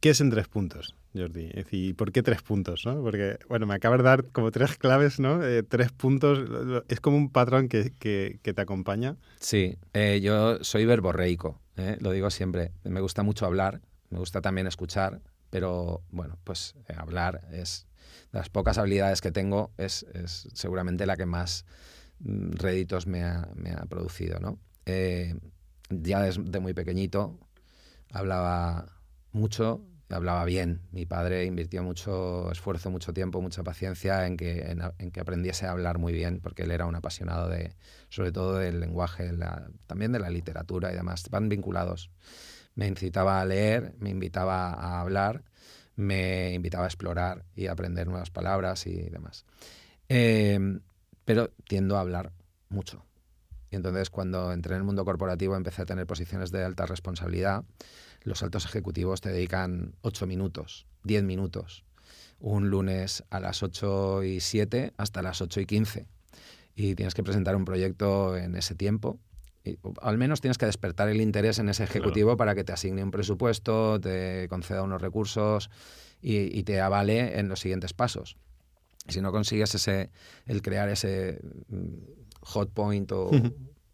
¿Qué 0.02 0.10
es 0.10 0.20
en 0.22 0.32
tres 0.32 0.48
puntos, 0.48 0.96
Jordi? 1.16 1.46
Es 1.48 1.66
decir, 1.66 1.96
¿por 1.96 2.12
qué 2.12 2.24
tres 2.24 2.42
puntos? 2.42 2.86
¿no? 2.86 3.02
Porque, 3.02 3.38
bueno, 3.48 3.68
me 3.68 3.76
acabas 3.76 4.00
de 4.00 4.04
dar 4.04 4.26
como 4.26 4.52
tres 4.52 4.78
claves, 4.78 5.20
¿no? 5.20 5.44
Eh, 5.44 5.64
tres 5.64 5.92
puntos, 5.92 6.40
es 6.90 7.00
como 7.00 7.16
un 7.16 7.30
patrón 7.30 7.70
que, 7.70 7.94
que, 8.00 8.40
que 8.42 8.54
te 8.54 8.62
acompaña. 8.62 9.16
Sí, 9.40 9.78
eh, 9.94 10.20
yo 10.22 10.64
soy 10.64 10.86
verborreico, 10.86 11.62
¿eh? 11.78 11.98
lo 12.02 12.12
digo 12.12 12.30
siempre. 12.32 12.72
Me 12.84 13.02
gusta 13.02 13.24
mucho 13.24 13.46
hablar, 13.46 13.82
me 14.10 14.18
gusta 14.18 14.42
también 14.42 14.66
escuchar, 14.68 15.22
pero 15.52 16.02
bueno, 16.10 16.38
pues 16.44 16.76
hablar 16.98 17.42
es 17.52 17.86
las 18.32 18.50
pocas 18.50 18.78
habilidades 18.78 19.22
que 19.22 19.32
tengo 19.32 19.72
es, 19.78 20.06
seguramente 20.54 21.06
la 21.06 21.18
que 21.18 21.26
más 21.26 21.66
mm, 22.20 22.52
réditos 22.54 23.08
me 23.08 23.24
ha, 23.24 23.48
producido. 23.90 24.40
¿no? 24.40 24.60
Eh, 24.86 25.36
ya 25.90 26.22
desde 26.22 26.60
muy 26.60 26.74
pequeñito 26.74 27.40
hablaba 28.12 28.88
mucho 29.32 29.84
hablaba 30.16 30.44
bien. 30.46 30.82
Mi 30.92 31.06
padre 31.06 31.46
invirtió 31.46 31.84
mucho 31.84 32.52
esfuerzo, 32.52 32.90
mucho 32.90 33.14
tiempo, 33.14 33.42
mucha 33.42 33.64
paciencia 33.64 34.26
en 34.26 34.38
que, 34.38 34.76
en, 34.98 35.12
que 35.12 35.20
aprendiese 35.20 35.66
a 35.66 35.72
hablar 35.72 35.98
muy 36.00 36.14
bien, 36.14 36.40
porque 36.42 36.64
él 36.64 36.72
era 36.72 36.86
un 36.86 36.96
apasionado 36.96 37.50
de, 37.50 37.76
sobre 38.10 38.32
todo 38.32 38.58
del 38.58 38.80
lenguaje, 38.80 39.32
también 39.88 40.12
de 40.12 40.20
la 40.20 40.30
literatura 40.30 40.92
y 40.92 40.96
demás. 40.96 41.26
Van 41.30 41.50
vinculados. 41.50 42.10
Me 42.76 42.88
incitaba 42.88 43.42
a 43.42 43.46
leer, 43.46 43.96
me 44.00 44.10
invitaba 44.10 44.72
a 44.74 45.02
hablar, 45.02 45.44
me 46.00 46.54
invitaba 46.54 46.86
a 46.86 46.88
explorar 46.88 47.46
y 47.56 47.68
aprender 47.68 48.08
nuevas 48.08 48.30
palabras 48.30 48.88
y 48.88 49.10
demás. 49.10 49.46
Em, 50.08 50.82
pero 51.26 51.52
tiendo 51.68 51.98
a 51.98 52.02
hablar 52.02 52.32
mucho. 52.70 53.06
Y 53.72 53.76
entonces 53.76 54.10
cuando 54.10 54.52
entré 54.52 54.74
en 54.74 54.80
el 54.80 54.84
mundo 54.84 55.06
corporativo 55.06 55.56
empecé 55.56 55.84
a 55.84 55.86
tener 55.86 56.08
posiciones 56.08 56.52
de 56.52 56.64
alta 56.64 56.86
responsabilidad 56.86 57.64
los 58.24 58.44
altos 58.44 58.66
ejecutivos 58.66 59.22
te 59.22 59.30
dedican 59.32 59.96
8 60.02 60.28
minutos, 60.28 60.86
10 61.04 61.24
minutos, 61.24 61.86
un 62.40 62.70
lunes 62.70 63.24
a 63.30 63.40
las 63.40 63.64
8 63.64 64.24
y 64.24 64.40
7 64.40 64.94
hasta 64.98 65.22
las 65.22 65.42
8 65.42 65.62
y 65.62 65.66
15. 65.66 66.08
Y 66.76 66.96
tienes 66.96 67.14
que 67.14 67.24
presentar 67.24 67.56
un 67.56 67.66
proyecto 67.66 68.38
en 68.38 68.56
ese 68.56 68.76
tiempo. 68.76 69.20
Y, 69.64 69.78
al 70.02 70.18
menos 70.18 70.42
tienes 70.42 70.58
que 70.58 70.66
despertar 70.66 71.10
el 71.10 71.22
interés 71.22 71.60
en 71.60 71.70
ese 71.70 71.84
ejecutivo 71.84 72.38
para 72.38 72.56
que 72.56 72.64
te 72.64 72.72
asigne 72.72 73.04
un 73.04 73.12
presupuesto, 73.12 74.00
te 74.00 74.48
conceda 74.50 74.84
unos 74.84 75.02
recursos 75.02 75.70
y, 76.22 76.58
y, 76.58 76.64
te 76.64 76.80
avale 76.80 77.40
en 77.40 77.50
los 77.50 77.60
siguientes 77.60 77.94
pasos. 77.94 78.38
Si 79.08 79.22
no 79.22 79.32
consigues 79.32 79.74
ese, 79.76 80.12
el 80.46 80.62
crear 80.62 80.90
ese 80.90 81.42
mm, 81.70 81.88
hot 82.42 82.72
point 82.72 83.12
o 83.12 83.32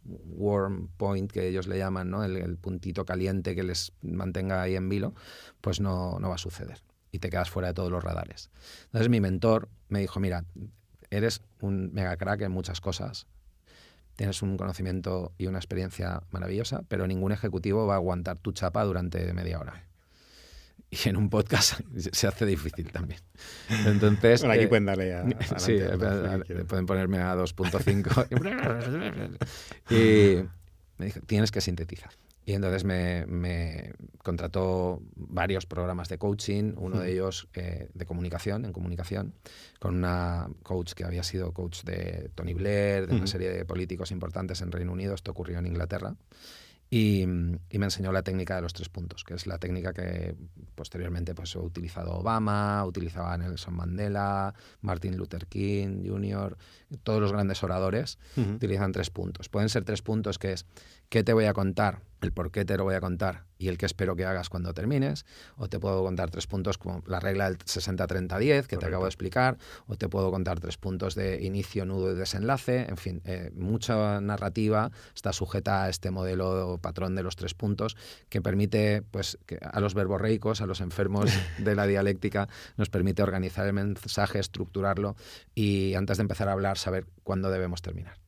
warm 0.05 0.89
point 0.97 1.31
que 1.31 1.47
ellos 1.47 1.67
le 1.67 1.77
llaman, 1.77 2.09
¿no? 2.09 2.23
el, 2.23 2.57
puntito 2.57 3.05
caliente 3.05 3.55
que 3.55 3.63
les 3.63 3.91
mantenga 4.01 4.61
ahí 4.61 4.75
en 4.75 4.89
vilo, 4.89 5.13
pues 5.61 5.79
no, 5.79 6.19
no 6.19 6.29
va 6.29 6.35
a 6.35 6.39
suceder 6.39 6.83
y 7.11 7.19
te 7.19 7.29
quedas 7.29 7.49
fuera 7.49 7.69
de 7.69 7.73
todos 7.73 7.91
los 7.91 8.03
radares. 8.03 8.49
Entonces 8.85 9.09
mi 9.09 9.21
mentor 9.21 9.69
me 9.87 9.99
dijo, 9.99 10.19
mira, 10.19 10.43
eres 11.09 11.41
un 11.61 11.93
mega 11.93 12.17
crack 12.17 12.41
en 12.41 12.51
muchas 12.51 12.81
cosas, 12.81 13.25
tienes 14.15 14.41
un 14.41 14.57
conocimiento 14.57 15.33
y 15.37 15.47
una 15.47 15.57
experiencia 15.57 16.23
maravillosa, 16.31 16.83
pero 16.87 17.07
ningún 17.07 17.31
ejecutivo 17.31 17.85
va 17.87 17.95
a 17.95 17.97
aguantar 17.97 18.37
tu 18.37 18.51
chapa 18.51 18.83
durante 18.83 19.31
media 19.33 19.59
hora 19.59 19.85
y 20.89 21.09
en 21.09 21.17
un 21.17 21.29
podcast 21.29 21.81
se 22.11 22.27
hace 22.27 22.45
difícil 22.45 22.91
también. 22.91 23.19
Entonces, 23.85 24.41
bueno, 24.41 24.53
aquí 24.53 24.63
eh, 24.63 24.67
pueden 24.67 24.85
darle 24.85 25.13
a, 25.13 25.25
Sí, 25.57 25.73
eh, 25.77 25.97
pueden 26.67 26.85
ponerme 26.85 27.19
a 27.19 27.35
2.5 27.37 28.27
y 29.89 30.47
me 30.97 31.05
dijo, 31.05 31.19
tienes 31.25 31.51
que 31.51 31.61
sintetizar. 31.61 32.11
Y 32.45 32.53
entonces 32.53 32.83
me, 32.83 33.25
me, 33.25 33.93
contrató 34.19 35.01
varios 35.15 35.65
programas 35.65 36.09
de 36.09 36.19
coaching, 36.19 36.73
uno 36.77 36.99
de 36.99 37.11
ellos 37.11 37.47
eh, 37.55 37.89
de 37.93 38.05
comunicación, 38.05 38.65
en 38.65 38.73
comunicación, 38.73 39.33
con 39.79 39.95
una 39.95 40.47
coach 40.61 40.93
que 40.93 41.03
había 41.05 41.23
sido 41.23 41.53
coach 41.53 41.83
de 41.83 42.29
Tony 42.35 42.53
Blair, 42.53 43.07
de 43.07 43.15
una 43.15 43.27
serie 43.27 43.49
de 43.49 43.65
políticos 43.65 44.11
importantes 44.11 44.61
en 44.61 44.71
Reino 44.71 44.91
Unido, 44.91 45.15
esto 45.15 45.31
ocurrió 45.31 45.57
en 45.57 45.65
Inglaterra. 45.65 46.15
Y, 46.89 47.25
me 47.25 47.59
enseñó 47.71 48.11
la 48.11 48.21
técnica 48.21 48.55
de 48.55 48.61
los 48.61 48.73
tres 48.73 48.89
puntos, 48.89 49.23
que 49.23 49.33
es 49.33 49.47
la 49.47 49.57
técnica 49.57 49.91
que 49.91 50.35
posteriormente 50.75 51.33
pues, 51.33 51.55
ha 51.55 51.59
utilizado 51.59 52.13
Obama, 52.13 52.85
utilizaba 52.85 53.37
Nelson 53.37 53.75
Mandela, 53.75 54.53
Martin 54.81 55.17
Luther 55.17 55.47
King 55.47 56.03
Jr., 56.05 56.57
todos 57.03 57.19
los 57.19 57.31
grandes 57.31 57.63
oradores 57.63 58.19
utilizan 58.37 58.91
tres 58.91 59.09
puntos. 59.09 59.49
Pueden 59.49 59.69
ser 59.69 59.83
tres 59.83 60.01
puntos 60.01 60.37
que 60.37 60.53
es, 60.53 60.65
¿qué 61.09 61.23
te 61.23 61.33
voy 61.33 61.45
a 61.45 61.53
contar? 61.53 62.01
El 62.21 62.31
por 62.31 62.51
qué 62.51 62.65
te 62.65 62.77
lo 62.77 62.83
voy 62.83 62.95
a 62.95 63.01
contar 63.01 63.45
y 63.57 63.69
el 63.69 63.77
que 63.77 63.85
espero 63.85 64.15
que 64.15 64.25
hagas 64.25 64.49
cuando 64.49 64.73
termines, 64.73 65.25
o 65.57 65.69
te 65.69 65.79
puedo 65.79 66.03
contar 66.03 66.29
tres 66.29 66.47
puntos 66.47 66.77
como 66.77 67.01
la 67.07 67.19
regla 67.19 67.49
del 67.49 67.57
60-30-10 67.57 68.65
que 68.67 68.77
te 68.77 68.85
acabo 68.85 69.05
de 69.05 69.09
explicar, 69.09 69.57
o 69.87 69.95
te 69.95 70.09
puedo 70.09 70.31
contar 70.31 70.59
tres 70.59 70.77
puntos 70.77 71.15
de 71.15 71.43
inicio, 71.43 71.85
nudo 71.85 72.11
y 72.11 72.15
desenlace, 72.15 72.85
en 72.89 72.97
fin, 72.97 73.21
eh, 73.25 73.51
mucha 73.55 74.19
narrativa 74.21 74.91
está 75.13 75.31
sujeta 75.31 75.83
a 75.83 75.89
este 75.89 76.11
modelo 76.11 76.79
patrón 76.81 77.15
de 77.15 77.23
los 77.23 77.35
tres 77.35 77.53
puntos 77.53 77.95
que 78.29 78.41
permite 78.41 79.01
pues, 79.03 79.37
que 79.45 79.57
a 79.61 79.79
los 79.79 79.93
verborreicos, 79.93 80.61
a 80.61 80.65
los 80.65 80.81
enfermos 80.81 81.31
de 81.57 81.75
la 81.75 81.87
dialéctica, 81.87 82.49
nos 82.77 82.89
permite 82.89 83.23
organizar 83.23 83.65
el 83.67 83.73
mensaje, 83.73 84.39
estructurarlo 84.39 85.15
y 85.53 85.93
antes 85.95 86.17
de 86.17 86.21
empezar 86.21 86.49
a 86.49 86.53
hablar 86.53 86.77
saber 86.77 87.05
cuándo 87.23 87.49
debemos 87.49 87.81
terminar. 87.81 88.24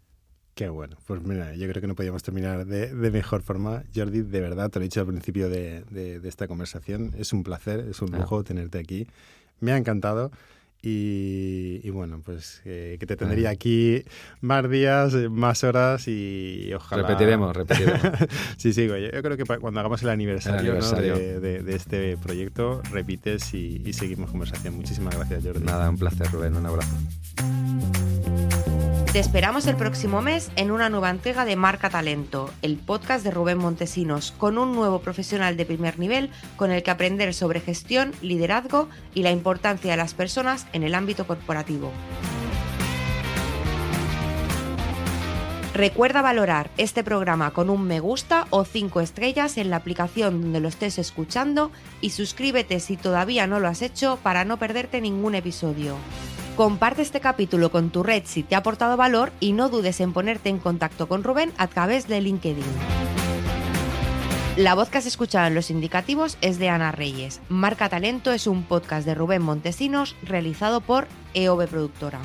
Qué 0.57 0.69
bueno. 0.69 0.97
Pues 1.05 1.21
mira, 1.21 1.53
yo 1.53 1.69
creo 1.69 1.81
que 1.81 1.87
no 1.87 1.93
podíamos 1.93 2.23
terminar 2.23 2.65
de, 2.65 3.11
mejor 3.11 3.43
forma. 3.43 3.83
Jordi, 3.95 4.23
de 4.23 4.41
verdad, 4.41 4.71
te 4.71 4.79
lo 4.79 4.83
he 4.83 4.87
dicho 4.87 5.01
al 5.01 5.05
principio 5.05 5.49
de, 5.49 6.19
esta 6.23 6.47
conversación, 6.47 7.13
es 7.15 7.31
un 7.31 7.43
placer, 7.43 7.85
es 7.91 8.01
un 8.01 8.11
ah. 8.15 8.17
lujo 8.17 8.43
tenerte 8.43 8.79
aquí. 8.79 9.05
Me 9.59 9.71
ha 9.71 9.77
encantado. 9.77 10.31
Y, 10.81 11.87
bueno, 11.91 12.21
pues 12.25 12.61
eh, 12.65 12.97
que 12.99 13.05
te 13.05 13.15
tendría 13.15 13.51
aquí 13.51 14.03
más 14.41 14.67
días, 14.67 15.13
más 15.29 15.63
horas 15.63 16.07
y, 16.07 16.71
ojalá... 16.73 17.03
Repetiremos, 17.03 17.55
repetiremos. 17.55 18.01
sí, 18.57 18.73
sí, 18.73 18.87
yo, 18.87 19.21
creo 19.21 19.37
que 19.37 19.43
cuando 19.59 19.79
hagamos 19.79 20.01
el 20.01 20.09
aniversario, 20.09 20.73
De, 20.73 21.63
este 21.67 22.17
proyecto, 22.17 22.81
repites 22.91 23.53
y, 23.53 23.83
y 23.85 23.93
seguimos 23.93 24.31
conversación. 24.31 24.75
Muchísimas 24.75 25.15
gracias, 25.15 25.43
Jordi. 25.43 25.63
Nada, 25.63 25.87
un 25.87 25.97
placer, 25.97 26.31
Rubén. 26.31 26.55
Un 26.55 26.65
abrazo. 26.65 26.95
Te 29.11 29.19
esperamos 29.19 29.65
el 29.67 29.77
próximo 29.77 30.21
mes 30.21 30.51
en 30.57 30.69
una 30.69 30.89
nueva 30.89 31.09
entrega 31.09 31.45
de 31.45 31.55
Marca 31.55 31.89
Talento, 31.89 32.51
el 32.61 32.77
podcast 32.77 33.23
de 33.23 33.31
Rubén 33.31 33.57
Montesinos, 33.57 34.33
con 34.37 34.57
un 34.57 34.75
nuevo 34.75 34.99
profesional 34.99 35.55
de 35.55 35.65
primer 35.65 35.97
nivel 35.97 36.29
con 36.57 36.71
el 36.71 36.83
que 36.83 36.91
aprender 36.91 37.33
sobre 37.33 37.61
gestión, 37.61 38.11
liderazgo 38.21 38.89
y 39.15 39.23
la 39.23 39.31
importancia 39.31 39.91
de 39.91 39.97
las 39.97 40.13
personas 40.13 40.67
en 40.73 40.83
el 40.83 40.93
ámbito 40.93 41.25
corporativo. 41.25 41.91
Recuerda 45.73 46.21
valorar 46.21 46.69
este 46.77 47.03
programa 47.03 47.51
con 47.51 47.69
un 47.69 47.87
me 47.87 48.01
gusta 48.01 48.47
o 48.49 48.65
cinco 48.65 48.99
estrellas 48.99 49.57
en 49.57 49.69
la 49.69 49.77
aplicación 49.77 50.41
donde 50.41 50.59
lo 50.59 50.67
estés 50.67 50.99
escuchando 50.99 51.71
y 52.01 52.09
suscríbete 52.09 52.79
si 52.79 52.97
todavía 52.97 53.47
no 53.47 53.59
lo 53.59 53.67
has 53.67 53.81
hecho 53.81 54.19
para 54.21 54.43
no 54.43 54.57
perderte 54.57 55.01
ningún 55.01 55.33
episodio. 55.33 55.95
Comparte 56.57 57.03
este 57.03 57.19
capítulo 57.19 57.69
con 57.69 57.91
tu 57.91 58.01
red 58.01 58.23
si 58.25 58.41
te 58.41 58.55
ha 58.55 58.57
aportado 58.57 58.97
valor 58.97 59.31
y 59.39 59.51
no 59.51 59.69
dudes 59.69 60.01
en 60.01 60.11
ponerte 60.11 60.49
en 60.49 60.57
contacto 60.57 61.07
con 61.07 61.23
Rubén 61.23 61.53
a 61.59 61.67
través 61.67 62.07
de 62.07 62.19
LinkedIn. 62.19 62.65
La 64.55 64.73
voz 64.73 64.89
que 64.89 64.97
has 64.97 65.05
escuchado 65.05 65.45
en 65.45 65.53
los 65.53 65.69
indicativos 65.69 66.35
es 66.41 66.57
de 66.57 66.69
Ana 66.69 66.91
Reyes. 66.91 67.41
Marca 67.47 67.89
Talento 67.89 68.31
es 68.31 68.47
un 68.47 68.63
podcast 68.63 69.05
de 69.05 69.13
Rubén 69.13 69.43
Montesinos 69.43 70.15
realizado 70.23 70.81
por 70.81 71.07
EOB 71.35 71.67
Productora. 71.67 72.21